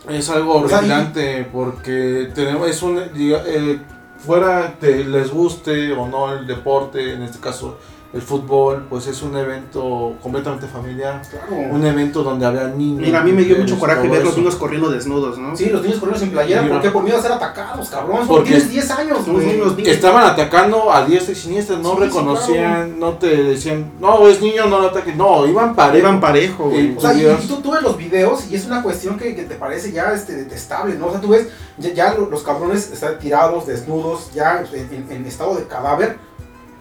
Es 0.08 0.28
algo 0.30 0.54
y- 0.54 0.64
horripilante 0.64 1.46
porque 1.52 2.30
tenemos, 2.34 2.68
es 2.68 2.82
un, 2.82 2.98
eh, 2.98 3.80
fuera 4.18 4.74
te 4.78 5.04
les 5.04 5.30
guste 5.30 5.92
o 5.92 6.06
no 6.06 6.32
el 6.32 6.46
deporte, 6.46 7.12
en 7.14 7.22
este 7.22 7.38
caso 7.40 7.78
el 8.14 8.22
fútbol, 8.22 8.86
pues 8.88 9.08
es 9.08 9.22
un 9.22 9.36
evento 9.36 10.14
completamente 10.22 10.66
familiar, 10.68 11.20
Claro. 11.28 11.56
un 11.72 11.84
evento 11.84 12.22
donde 12.22 12.46
había 12.46 12.68
niños. 12.68 13.00
Mira, 13.00 13.20
a 13.20 13.24
mí 13.24 13.32
me 13.32 13.42
dio 13.42 13.58
mucho 13.58 13.76
coraje 13.78 14.06
ver 14.08 14.22
los 14.24 14.36
niños 14.36 14.54
corriendo 14.54 14.88
desnudos, 14.88 15.36
¿no? 15.36 15.56
Sí, 15.56 15.68
los 15.68 15.82
niños 15.82 15.98
corriendo 15.98 16.20
sin 16.20 16.30
playera, 16.30 16.62
Mira. 16.62 16.92
¿por 16.92 17.02
miedo 17.02 17.18
a 17.18 17.22
ser 17.22 17.32
atacados, 17.32 17.88
cabrón. 17.90 18.20
Porque 18.28 18.50
Tienes 18.50 18.70
10 18.70 18.90
años, 18.92 19.26
güey. 19.26 19.46
niños, 19.46 19.76
niños. 19.76 19.88
Estaban 19.92 20.22
atacando 20.24 20.92
a 20.92 21.04
diestra 21.04 21.32
y 21.32 21.34
siniestra, 21.34 21.76
no 21.76 21.90
Sí, 21.90 21.96
sí, 21.96 22.02
reconocían, 22.04 22.98
no 23.00 23.14
te 23.14 23.26
decían, 23.42 23.90
no, 24.00 24.28
es 24.28 24.40
niño, 24.40 24.66
no 24.66 24.80
lo 24.80 24.88
ataquen, 24.88 25.18
no, 25.18 25.46
iban 25.46 25.74
parejo. 25.74 25.98
Iban 25.98 26.20
parejo, 26.20 26.64
güey. 26.70 26.96
O 26.96 27.00
sea, 27.00 27.14
y, 27.14 27.46
tú, 27.48 27.56
tú 27.56 27.72
ves 27.72 27.82
los 27.82 27.96
videos 27.96 28.50
y 28.50 28.54
es 28.54 28.66
una 28.66 28.82
cuestión 28.82 29.18
que, 29.18 29.34
que 29.34 29.42
te 29.42 29.56
parece 29.56 29.90
ya 29.92 30.12
este, 30.12 30.34
detestable, 30.36 30.94
¿no? 30.94 31.06
O 31.06 31.10
sea, 31.10 31.20
tú 31.20 31.28
ves 31.28 31.48
ya, 31.78 31.92
ya 31.92 32.14
lo- 32.14 32.30
los 32.30 32.42
cabrones 32.42 32.92
están 32.92 33.18
tirados, 33.18 33.66
desnudos, 33.66 34.32
ya 34.32 34.64
en, 34.72 34.94
en- 34.94 35.10
en 35.10 35.26
estado 35.26 35.56
de 35.56 35.64
cadáver. 35.66 36.16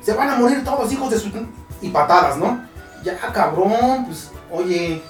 Se 0.04 0.14
van 0.14 0.30
a 0.30 0.36
morir 0.36 0.64
todos 0.64 0.92
hijos 0.92 1.10
de 1.10 1.18
sus... 1.20 1.32
y 1.82 1.90
patadas, 1.90 2.38
¿no? 2.38 2.60
Ya, 3.04 3.18
cabrón, 3.18 4.06
pues, 4.06 4.32
oye... 4.52 5.02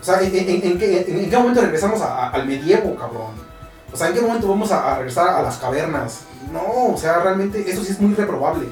O 0.00 0.04
sea, 0.04 0.20
¿en, 0.20 0.30
qué, 0.30 0.38
en- 1.08 1.18
en 1.20 1.30
qué 1.30 1.36
momento 1.36 1.60
regresamos 1.62 2.00
al 2.02 2.46
medievo, 2.46 2.94
cabrón? 2.96 3.32
O 3.92 3.96
sea, 3.96 4.08
¿en 4.08 4.14
qué 4.14 4.20
momento 4.20 4.46
vamos 4.48 4.70
a 4.70 4.96
regresar 4.96 5.28
a 5.30 5.42
las 5.42 5.56
cavernas? 5.56 6.20
No, 6.52 6.92
o 6.94 6.96
sea, 6.96 7.18
realmente 7.20 7.68
eso 7.68 7.82
sí 7.82 7.92
es 7.92 8.00
muy 8.00 8.14
reprobable. 8.14 8.68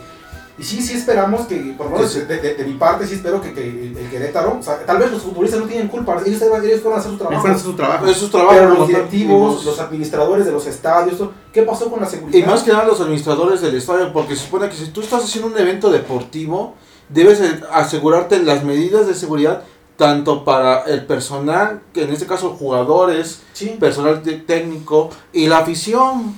Y 0.56 0.62
sí, 0.62 0.80
sí 0.80 0.94
esperamos 0.94 1.46
que, 1.46 1.56
por 1.76 1.86
lo 1.90 1.96
menos 1.96 2.14
de, 2.14 2.26
de- 2.26 2.54
de 2.54 2.64
mi 2.64 2.74
parte, 2.74 3.06
sí 3.08 3.14
espero 3.14 3.40
que, 3.40 3.52
que 3.52 3.62
el, 3.68 3.96
el 3.98 4.08
Querétaro, 4.08 4.58
o 4.60 4.62
sea, 4.62 4.78
tal 4.86 4.98
vez 4.98 5.10
los 5.10 5.22
futbolistas 5.22 5.58
no 5.60 5.66
tienen 5.66 5.88
culpa, 5.88 6.16
ellos, 6.24 6.40
ellos 6.40 6.80
fueron 6.80 6.94
a 6.94 7.00
hacer 7.00 7.10
su 7.10 7.18
trabajo. 7.18 7.40
fue 7.40 7.50
a 7.50 7.52
hacer 7.54 7.66
su 8.14 8.28
trabajo. 8.30 8.50
Pero 8.54 8.74
los 8.74 8.86
directivos, 8.88 9.64
los 9.64 9.80
administradores 9.80 10.46
de 10.46 10.52
los 10.52 10.66
estadios, 10.66 11.28
¿qué 11.52 11.62
pasó 11.62 11.90
con 11.90 12.00
la 12.00 12.06
seguridad? 12.06 12.38
Y 12.38 12.42
más 12.48 12.62
que 12.62 12.70
nada 12.70 12.84
los 12.84 13.00
administradores 13.00 13.60
del 13.62 13.74
estadio, 13.74 14.12
porque 14.12 14.36
se 14.36 14.44
supone 14.44 14.68
que 14.68 14.76
si 14.76 14.86
tú 14.88 15.00
estás 15.00 15.24
haciendo 15.24 15.48
un 15.50 15.58
evento 15.58 15.90
deportivo, 15.90 16.74
debes 17.08 17.40
asegurarte 17.72 18.38
las 18.40 18.62
medidas 18.62 19.06
de 19.08 19.14
seguridad 19.14 19.64
tanto 19.96 20.44
para 20.44 20.82
el 20.84 21.04
personal, 21.06 21.80
que 21.92 22.02
en 22.04 22.10
este 22.12 22.26
caso 22.26 22.50
jugadores, 22.50 23.42
Sí. 23.54 23.76
personal 23.80 24.22
técnico 24.22 25.10
y 25.32 25.46
la 25.48 25.58
afición. 25.58 26.36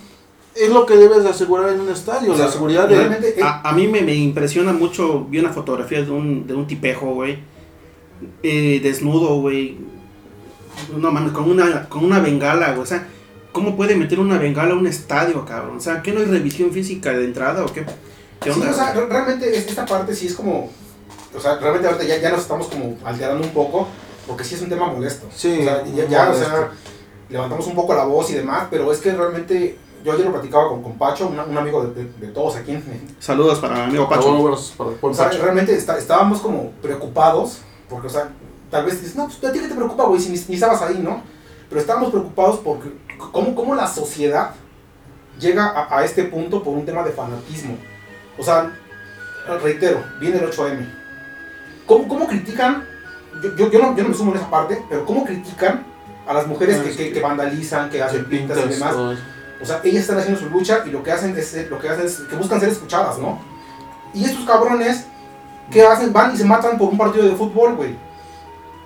Es 0.59 0.71
lo 0.71 0.87
que 0.87 0.97
debes 0.97 1.23
de 1.25 1.29
asegurar 1.31 1.69
en 1.71 1.81
un 1.81 1.89
estadio, 1.91 2.33
O 2.33 2.37
sea, 2.37 2.47
la 2.47 2.53
seguridad 2.53 2.89
de... 2.89 2.97
realmente, 2.97 3.39
eh, 3.39 3.43
A, 3.43 3.69
a 3.69 3.73
mí 3.73 3.87
me, 3.89 4.01
me 4.03 4.15
impresiona 4.15 4.73
mucho, 4.73 5.25
vi 5.29 5.39
una 5.39 5.53
fotografía 5.53 6.03
de 6.03 6.11
un, 6.11 6.47
de 6.47 6.55
un 6.55 6.67
tipejo, 6.67 7.13
güey, 7.15 7.39
eh, 8.43 8.81
desnudo, 8.83 9.41
güey, 9.41 9.77
no 10.97 11.11
mames, 11.11 11.33
con 11.33 11.51
una, 11.51 11.89
con 11.89 12.05
una 12.05 12.21
bengala, 12.21 12.71
güey, 12.71 12.81
o 12.83 12.87
sea, 12.87 13.07
¿cómo 13.53 13.77
puede 13.77 13.97
meter 13.97 14.19
una 14.21 14.39
bengala 14.39 14.73
a 14.73 14.77
un 14.77 14.87
estadio, 14.87 15.45
cabrón? 15.45 15.77
O 15.77 15.81
sea, 15.81 16.03
¿qué 16.03 16.13
no 16.13 16.21
hay 16.21 16.27
revisión 16.27 16.71
física 16.73 17.13
de 17.13 17.25
entrada 17.25 17.65
o 17.65 17.73
qué? 17.73 17.85
¿Qué 18.41 18.53
Sí, 18.53 18.59
onda? 18.61 18.71
o 18.71 18.75
sea, 18.75 18.93
realmente 18.95 19.55
es- 19.57 19.67
esta 19.67 19.85
parte 19.85 20.15
sí 20.15 20.27
es 20.29 20.35
como, 20.35 20.71
o 21.37 21.41
sea, 21.41 21.59
realmente 21.59 21.87
ahorita 21.89 22.05
ya, 22.05 22.19
ya 22.21 22.31
nos 22.31 22.41
estamos 22.41 22.69
como 22.69 22.97
alterando 23.05 23.45
un 23.47 23.53
poco, 23.53 23.89
porque 24.27 24.45
sí 24.45 24.55
es 24.55 24.63
un 24.63 24.69
tema 24.69 24.87
molesto. 24.87 25.27
Sí, 25.35 25.59
o 25.61 25.65
sea, 25.65 25.85
ya, 25.85 26.07
ya, 26.09 26.31
o 26.31 26.35
sea, 26.35 26.71
levantamos 27.29 27.67
un 27.67 27.75
poco 27.75 27.95
la 27.95 28.05
voz 28.05 28.31
y 28.31 28.35
demás, 28.35 28.69
pero 28.71 28.91
es 28.93 28.99
que 28.99 29.13
realmente, 29.13 29.77
yo 30.07 30.13
ayer 30.13 30.25
lo 30.25 30.33
platicaba 30.33 30.69
con, 30.69 30.83
con 30.83 30.93
Pacho, 30.97 31.27
una- 31.29 31.45
un 31.45 31.59
amigo 31.59 31.85
de, 31.85 32.05
de- 32.05 32.27
de 32.27 32.29
todos 32.29 32.57
aquí, 32.57 32.71
en- 32.73 33.17
Saludos 33.19 33.59
para 33.59 33.75
mi 33.75 33.81
amigo 33.83 34.09
Pacho. 34.09 34.33
buenos- 34.37 34.73
para 34.79 34.91
el 34.91 34.97
buen 34.97 35.13
o 35.13 35.17
sea, 35.17 35.27
Pacho. 35.27 35.43
realmente 35.43 35.75
está- 35.75 35.99
estábamos 35.99 36.41
como 36.41 36.71
preocupados, 36.81 37.59
porque, 37.91 38.07
o 38.07 38.11
sea, 38.11 38.29
tal 38.71 38.85
vez 38.85 39.01
dices, 39.01 39.17
no, 39.17 39.25
pues 39.27 39.43
a 39.45 39.53
ti 39.53 39.59
qué 39.59 39.69
te 39.69 39.75
preocupa, 39.75 40.05
güey, 40.05 40.21
si 40.21 40.31
ni, 40.31 40.39
ni 40.49 40.55
estabas 40.55 40.81
ahí, 40.83 40.99
¿no? 41.03 41.23
Pero 41.69 41.81
estábamos 41.81 42.11
preocupados 42.11 42.61
porque, 42.65 42.91
cómo, 43.33 43.55
cómo 43.55 43.75
la 43.75 43.87
sociedad 43.89 44.53
llega 45.41 45.67
a, 45.67 45.99
a 45.99 46.05
este 46.05 46.23
punto 46.25 46.63
por 46.63 46.75
un 46.75 46.87
tema 46.87 47.03
de 47.03 47.11
fanatismo. 47.11 47.77
O 48.39 48.43
sea, 48.45 48.71
reitero, 49.63 50.03
viene 50.21 50.39
el 50.39 50.45
8M. 50.51 50.87
¿Cómo, 51.87 52.09
cómo 52.09 52.27
critican? 52.27 52.85
Yo, 53.43 53.55
yo, 53.57 53.71
yo 53.71 53.79
no, 53.81 53.97
yo 53.97 54.03
no 54.03 54.09
me 54.11 54.15
sumo 54.15 54.31
en 54.33 54.39
esa 54.39 54.51
parte, 54.51 54.83
pero 54.89 55.05
¿cómo 55.05 55.25
critican 55.25 55.85
a 56.27 56.33
las 56.33 56.47
mujeres 56.47 56.79
Ah, 56.81 56.85
que, 56.85 56.97
que- 56.97 57.13
que- 57.13 57.21
vandalizan, 57.21 57.91
que 57.91 58.03
hacen 58.03 58.25
pintas 58.27 58.59
y 58.59 58.69
demás? 58.69 58.95
O 59.61 59.65
sea, 59.65 59.81
ellas 59.85 60.03
están 60.03 60.19
haciendo 60.19 60.39
su 60.41 60.49
lucha 60.51 60.83
y 60.87 60.91
lo 60.91 61.03
que 61.03 61.11
hacen 61.13 61.37
es, 61.37 61.69
lo 61.71 61.79
que 61.79 61.89
hacen 61.89 62.07
es 62.07 62.19
que 62.29 62.37
buscan 62.37 62.61
ser 62.61 62.69
escuchadas, 62.69 63.19
¿no? 63.19 63.39
Y 64.13 64.25
estos 64.25 64.45
cabrones, 64.45 65.07
¿qué 65.71 65.83
hacen? 65.87 66.13
Van 66.13 66.35
y 66.35 66.37
se 66.37 66.45
matan 66.45 66.77
por 66.79 66.89
un 66.91 66.99
partido 66.99 67.27
de 67.27 67.35
fútbol, 67.35 67.75
güey. 67.75 67.97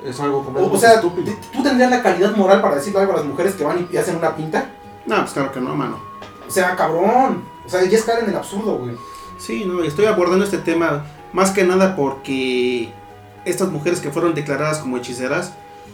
Es 0.04 0.18
algo 0.20 0.44
completamente 0.44 0.76
o 0.76 0.80
sea, 0.80 0.94
estúpido. 0.94 1.26
¿t- 1.32 1.38
¿tú 1.52 1.62
tendrías 1.62 1.90
la 1.90 2.02
calidad 2.02 2.34
moral 2.36 2.60
para 2.62 2.76
decirle 2.76 3.00
algo 3.00 3.12
a 3.12 3.16
las 3.16 3.24
mujeres 3.26 3.54
que 3.54 3.64
van 3.64 3.80
y, 3.90 3.94
y 3.94 3.98
hacen 3.98 4.16
una 4.16 4.34
pinta? 4.34 4.66
No, 5.06 5.16
pues 5.20 5.32
claro 5.32 5.52
que 5.52 5.60
no, 5.60 5.74
mano. 5.74 5.98
O 6.46 6.50
sea, 6.50 6.74
cabrón. 6.76 7.44
O 7.66 7.68
sea, 7.68 7.84
ya 7.84 7.98
es 7.98 8.04
caer 8.04 8.24
en 8.24 8.30
el 8.30 8.36
absurdo, 8.36 8.78
güey. 8.78 8.96
Sí, 9.38 9.64
no, 9.66 9.82
estoy 9.82 10.06
abordando 10.06 10.44
este 10.44 10.58
tema 10.58 11.04
más 11.32 11.50
que 11.50 11.64
nada 11.64 11.96
porque 11.96 12.92
estas 13.44 13.68
mujeres 13.68 14.00
que 14.00 14.10
fueron 14.10 14.34
declaradas 14.34 14.78
como 14.78 14.96
hechiceras 14.96 15.52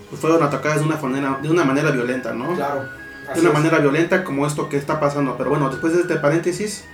pues 0.08 0.20
fueron 0.20 0.42
atacadas 0.42 0.78
de 0.80 0.84
una 0.86 0.96
manera, 0.96 1.38
de 1.42 1.50
una 1.50 1.64
manera 1.64 1.90
violenta, 1.90 2.32
¿no? 2.32 2.54
Claro. 2.54 2.88
De 3.34 3.40
una 3.40 3.48
es. 3.50 3.54
manera 3.54 3.78
violenta 3.78 4.24
como 4.24 4.46
esto 4.46 4.68
que 4.68 4.76
está 4.76 4.98
pasando. 5.00 5.36
Pero 5.36 5.50
bueno, 5.50 5.68
después 5.70 5.94
de 5.94 6.02
este 6.02 6.16
paréntesis, 6.16 6.84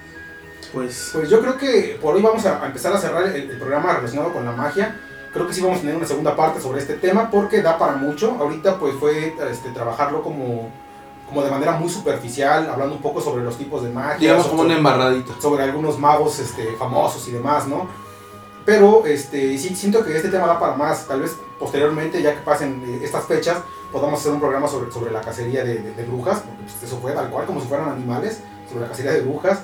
pues 0.72 1.10
Pues 1.12 1.28
yo 1.28 1.40
creo 1.40 1.56
que 1.58 1.98
por 2.00 2.14
hoy 2.14 2.22
vamos 2.22 2.44
a 2.46 2.64
empezar 2.66 2.92
a 2.92 2.98
cerrar 2.98 3.24
el, 3.24 3.50
el 3.50 3.58
programa 3.58 3.92
relacionado 3.94 4.32
con 4.32 4.44
la 4.44 4.52
magia. 4.52 4.96
Creo 5.32 5.46
que 5.46 5.54
sí 5.54 5.62
vamos 5.62 5.78
a 5.78 5.80
tener 5.80 5.96
una 5.96 6.06
segunda 6.06 6.36
parte 6.36 6.60
sobre 6.60 6.80
este 6.80 6.94
tema 6.94 7.30
porque 7.30 7.62
da 7.62 7.78
para 7.78 7.96
mucho. 7.96 8.36
Ahorita 8.38 8.78
pues 8.78 8.94
fue 8.96 9.34
este, 9.50 9.70
trabajarlo 9.70 10.22
como, 10.22 10.70
como 11.26 11.42
de 11.42 11.50
manera 11.50 11.72
muy 11.72 11.88
superficial, 11.88 12.68
hablando 12.70 12.94
un 12.96 13.02
poco 13.02 13.20
sobre 13.20 13.42
los 13.42 13.56
tipos 13.56 13.82
de 13.82 13.90
magia. 13.90 14.18
Digamos 14.18 14.46
como 14.46 14.62
una 14.62 14.76
embarradita. 14.76 15.32
sobre 15.40 15.64
algunos 15.64 15.98
magos 15.98 16.38
este, 16.38 16.76
famosos 16.78 17.26
y 17.28 17.32
demás, 17.32 17.66
¿no? 17.66 17.88
Pero 18.64 19.06
este, 19.06 19.56
sí 19.58 19.74
siento 19.74 20.04
que 20.04 20.14
este 20.14 20.28
tema 20.28 20.46
da 20.46 20.60
para 20.60 20.74
más. 20.76 21.06
Tal 21.08 21.20
vez 21.22 21.34
posteriormente, 21.58 22.22
ya 22.22 22.34
que 22.34 22.40
pasen 22.42 22.82
eh, 22.86 23.00
estas 23.02 23.24
fechas, 23.24 23.58
podamos 23.92 24.18
hacer 24.20 24.32
un 24.32 24.40
programa 24.40 24.66
sobre, 24.68 24.90
sobre 24.90 25.12
la 25.12 25.20
cacería 25.20 25.62
de, 25.64 25.74
de- 25.82 25.92
de 25.94 26.04
brujas, 26.04 26.40
porque 26.40 26.62
pues, 26.64 26.82
eso 26.82 26.98
fue 27.00 27.12
tal 27.12 27.28
cual, 27.30 27.46
como 27.46 27.60
si 27.60 27.68
fueran 27.68 27.90
animales. 27.90 28.40
sobre 28.68 28.82
la 28.82 28.88
cacería 28.88 29.12
de 29.12 29.20
brujas. 29.20 29.60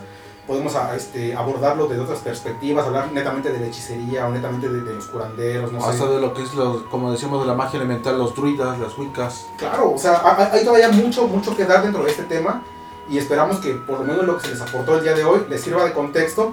Podemos 0.46 0.74
a- 0.76 0.94
este, 0.96 1.34
abordarlo 1.34 1.86
desde 1.88 2.02
otras 2.02 2.20
perspectivas, 2.20 2.86
hablar 2.86 3.10
netamente 3.12 3.50
de 3.52 3.60
la 3.60 3.66
hechicería 3.66 4.26
o 4.26 4.30
netamente 4.32 4.68
de, 4.68 4.80
de 4.82 4.94
los 4.94 5.06
curanderos, 5.06 5.72
no 5.72 5.80
sé. 5.80 5.88
Hasta 5.90 6.06
de 6.10 6.20
lo 6.20 6.32
que 6.34 6.42
es, 6.42 6.54
los, 6.54 6.82
como 6.84 7.10
decíamos, 7.12 7.40
de 7.42 7.46
la 7.46 7.54
magia 7.54 7.78
elemental, 7.78 8.16
los 8.18 8.34
druidas, 8.34 8.78
las 8.78 8.96
wicas. 8.98 9.46
Claro, 9.58 9.92
o 9.92 9.98
sea, 9.98 10.14
ha- 10.16 10.34
ha- 10.42 10.52
hay 10.52 10.64
todavía 10.64 10.88
mucho, 10.90 11.26
mucho 11.28 11.54
que 11.56 11.64
dar 11.66 11.82
dentro 11.82 12.02
de 12.04 12.10
este 12.10 12.22
tema 12.24 12.62
y 13.10 13.18
esperamos 13.18 13.58
que 13.58 13.74
por 13.74 13.98
lo 14.00 14.04
menos 14.06 14.24
lo 14.26 14.36
que 14.38 14.44
se 14.44 14.50
les 14.52 14.60
aportó 14.60 14.96
el 14.96 15.02
día 15.02 15.14
de 15.14 15.24
hoy 15.24 15.44
les 15.50 15.60
sirva 15.60 15.84
de 15.84 15.92
contexto, 15.92 16.52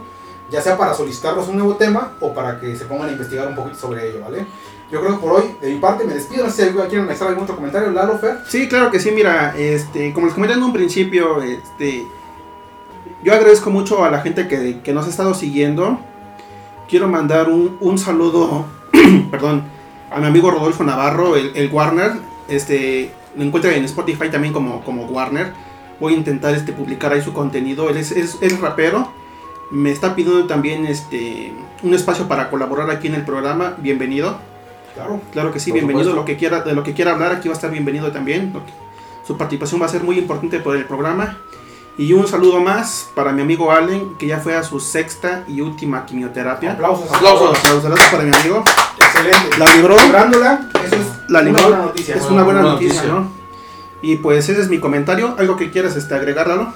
ya 0.49 0.61
sea 0.61 0.77
para 0.77 0.93
solicitarnos 0.93 1.47
un 1.47 1.57
nuevo 1.57 1.75
tema 1.75 2.13
o 2.21 2.33
para 2.33 2.59
que 2.59 2.75
se 2.75 2.85
pongan 2.85 3.07
a 3.09 3.11
investigar 3.13 3.47
un 3.47 3.55
poquito 3.55 3.77
sobre 3.77 4.09
ello, 4.09 4.21
¿vale? 4.23 4.45
Yo 4.91 5.01
creo 5.01 5.15
que 5.15 5.21
por 5.25 5.33
hoy, 5.33 5.43
de 5.61 5.73
mi 5.73 5.79
parte, 5.79 6.03
me 6.03 6.13
despido. 6.13 6.45
No 6.45 6.51
sé 6.51 6.67
si 6.67 6.73
quieren 6.73 7.01
anexar 7.01 7.27
algún 7.29 7.43
otro 7.43 7.55
comentario, 7.55 7.91
Lalo, 7.91 8.19
Fer. 8.19 8.39
Sí, 8.47 8.67
claro 8.67 8.91
que 8.91 8.99
sí, 8.99 9.11
mira, 9.11 9.55
este, 9.57 10.13
como 10.13 10.27
les 10.27 10.35
comenté 10.35 10.55
en 10.55 10.63
un 10.63 10.73
principio, 10.73 11.41
este, 11.41 12.05
yo 13.23 13.33
agradezco 13.33 13.71
mucho 13.71 14.03
a 14.03 14.11
la 14.11 14.21
gente 14.21 14.47
que, 14.47 14.81
que 14.81 14.93
nos 14.93 15.07
ha 15.07 15.09
estado 15.09 15.33
siguiendo. 15.33 15.99
Quiero 16.87 17.07
mandar 17.07 17.49
un, 17.49 17.77
un 17.81 17.97
saludo, 17.97 18.65
perdón, 19.31 19.63
a 20.11 20.19
mi 20.19 20.27
amigo 20.27 20.51
Rodolfo 20.51 20.83
Navarro, 20.83 21.35
el, 21.35 21.69
Warner. 21.71 22.11
Este, 22.47 23.11
lo 23.35 23.43
encuentran 23.43 23.73
en 23.73 23.85
Spotify 23.85 24.29
también 24.29 24.53
como, 24.53 24.83
como 24.83 25.05
Warner. 25.05 25.51
Voy 25.99 26.13
a 26.13 26.17
intentar 26.17 26.53
este, 26.53 26.73
publicar 26.73 27.11
ahí 27.11 27.21
su 27.23 27.33
contenido. 27.33 27.89
Él 27.89 27.97
es, 27.97 28.11
es, 28.11 28.37
es 28.41 28.59
rapero. 28.59 29.11
Me 29.71 29.91
está 29.91 30.13
pidiendo 30.13 30.45
también 30.45 30.85
este, 30.85 31.51
un 31.81 31.95
espacio 31.95 32.27
para 32.27 32.51
colaborar 32.51 32.91
aquí 32.91 33.07
en 33.07 33.15
el 33.15 33.23
programa. 33.23 33.75
Bienvenido. 33.79 34.37
Claro. 34.95 35.21
Claro 35.31 35.51
que 35.53 35.59
sí, 35.59 35.69
Por 35.71 35.75
bienvenido. 35.79 36.05
supuesto. 36.11 36.21
Lo 36.21 36.25
que 36.25 36.37
quiera, 36.37 36.61
de 36.61 36.73
lo 36.73 36.83
que 36.83 36.93
quiera 36.93 37.11
hablar 37.11 37.31
aquí 37.33 37.47
va 37.47 37.53
a 37.53 37.57
estar 37.57 37.69
bienvenido 37.69 38.11
también. 38.11 38.53
Su 39.27 39.37
participación 39.37 39.81
va 39.81 39.85
a 39.85 39.89
ser 39.89 40.03
muy 40.03 40.17
importante 40.17 40.59
por 40.59 40.75
el 40.75 40.85
programa. 40.85 41.37
Y 41.97 42.11
un 42.13 42.27
saludo 42.27 42.59
más 42.59 43.09
para 43.15 43.31
mi 43.31 43.41
amigo 43.41 43.71
Allen, 43.71 44.15
que 44.17 44.27
ya 44.27 44.39
fue 44.39 44.55
a 44.55 44.63
su 44.63 44.79
sexta 44.81 45.43
y 45.47 45.61
última 45.61 46.05
quimioterapia. 46.05 46.73
Aplausos. 46.73 47.09
Aplausos. 47.11 47.57
Aplausos 47.57 47.99
para 48.11 48.23
mi 48.23 48.35
amigo. 48.35 48.63
Excelente. 48.97 49.57
La 49.57 49.75
libró. 49.75 49.95
Librándola, 49.97 50.69
eso 50.83 50.95
es 50.95 51.07
La 51.29 51.39
una 51.39 51.49
libró. 51.49 51.67
buena 51.67 51.83
noticia. 51.83 52.15
Es 52.15 52.21
una 52.25 52.43
buena 52.43 52.59
buena 52.61 52.73
noticia, 52.73 53.03
noticia. 53.03 53.13
¿no? 53.13 53.31
Y 54.01 54.17
pues 54.17 54.49
ese 54.49 54.59
es 54.61 54.67
mi 54.69 54.79
comentario. 54.79 55.35
¿Algo 55.37 55.55
que 55.55 55.71
quieras 55.71 55.95
este, 55.95 56.13
agregarlo? 56.15 56.73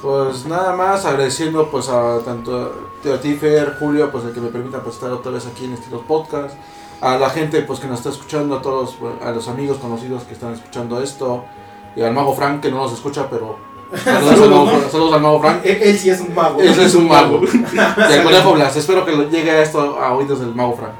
Pues 0.00 0.46
nada 0.46 0.74
más 0.74 1.04
agradeciendo 1.04 1.68
pues 1.70 1.88
a 1.88 2.20
tanto 2.24 2.72
a 3.12 3.20
ti 3.20 3.34
Fer, 3.34 3.76
Julio, 3.78 4.10
pues 4.10 4.24
el 4.24 4.32
que 4.32 4.40
me 4.40 4.48
permita 4.48 4.80
pues 4.82 4.94
estar 4.94 5.10
otra 5.10 5.30
vez 5.32 5.46
aquí 5.46 5.64
en 5.66 5.74
Estilos 5.74 6.02
Podcast, 6.08 6.54
a 7.00 7.16
la 7.16 7.30
gente 7.30 7.62
pues 7.62 7.80
que 7.80 7.86
nos 7.86 7.98
está 7.98 8.10
escuchando, 8.10 8.56
a 8.56 8.62
todos, 8.62 8.96
pues, 8.98 9.14
a 9.22 9.30
los 9.30 9.48
amigos 9.48 9.78
conocidos 9.78 10.24
que 10.24 10.34
están 10.34 10.54
escuchando 10.54 11.02
esto, 11.02 11.44
y 11.96 12.02
al 12.02 12.12
mago 12.12 12.34
Frank 12.34 12.60
que 12.60 12.70
no 12.70 12.78
nos 12.78 12.92
escucha, 12.92 13.28
pero 13.28 13.58
saludos, 14.04 14.40
al, 14.40 14.50
mago, 14.50 14.88
saludos 14.90 15.14
al 15.14 15.20
mago 15.20 15.40
Frank. 15.40 15.60
Él, 15.64 15.78
él 15.82 15.98
sí 15.98 16.10
es 16.10 16.20
un 16.20 16.34
mago. 16.34 16.60
Ese 16.60 16.84
es 16.84 16.94
un 16.94 17.08
mago. 17.08 17.40
Y 17.72 17.78
al 17.78 18.22
conejo 18.22 18.52
Blas, 18.52 18.76
espero 18.76 19.04
que 19.04 19.12
llegue 19.30 19.62
esto 19.62 19.98
a 19.98 20.12
oídos 20.12 20.40
del 20.40 20.54
mago 20.54 20.76
Frank. 20.76 20.94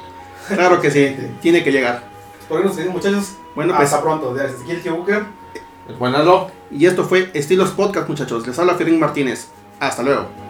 Claro 0.48 0.80
que 0.80 0.90
sí, 0.90 1.16
tiene 1.40 1.62
que 1.62 1.70
llegar. 1.70 2.03
Por 2.48 2.59
hoy 2.59 2.64
nos 2.64 2.76
despedimos, 2.76 3.05
muchachos. 3.05 3.36
Bueno, 3.55 3.74
pues, 3.76 3.92
Hasta 3.92 4.03
pronto. 4.03 4.34
De 4.34 4.46
Ezequiel 4.46 4.82
Tío 4.82 4.96
Booker. 4.96 5.24
El 5.88 5.96
buen 5.96 6.14
y 6.70 6.86
esto 6.86 7.05
fue 7.05 7.30
Estilos 7.34 7.70
Podcast, 7.70 8.09
muchachos. 8.09 8.46
Les 8.46 8.59
habla 8.59 8.74
Ferín 8.74 8.98
Martínez. 8.98 9.48
Hasta 9.80 10.03
luego. 10.03 10.49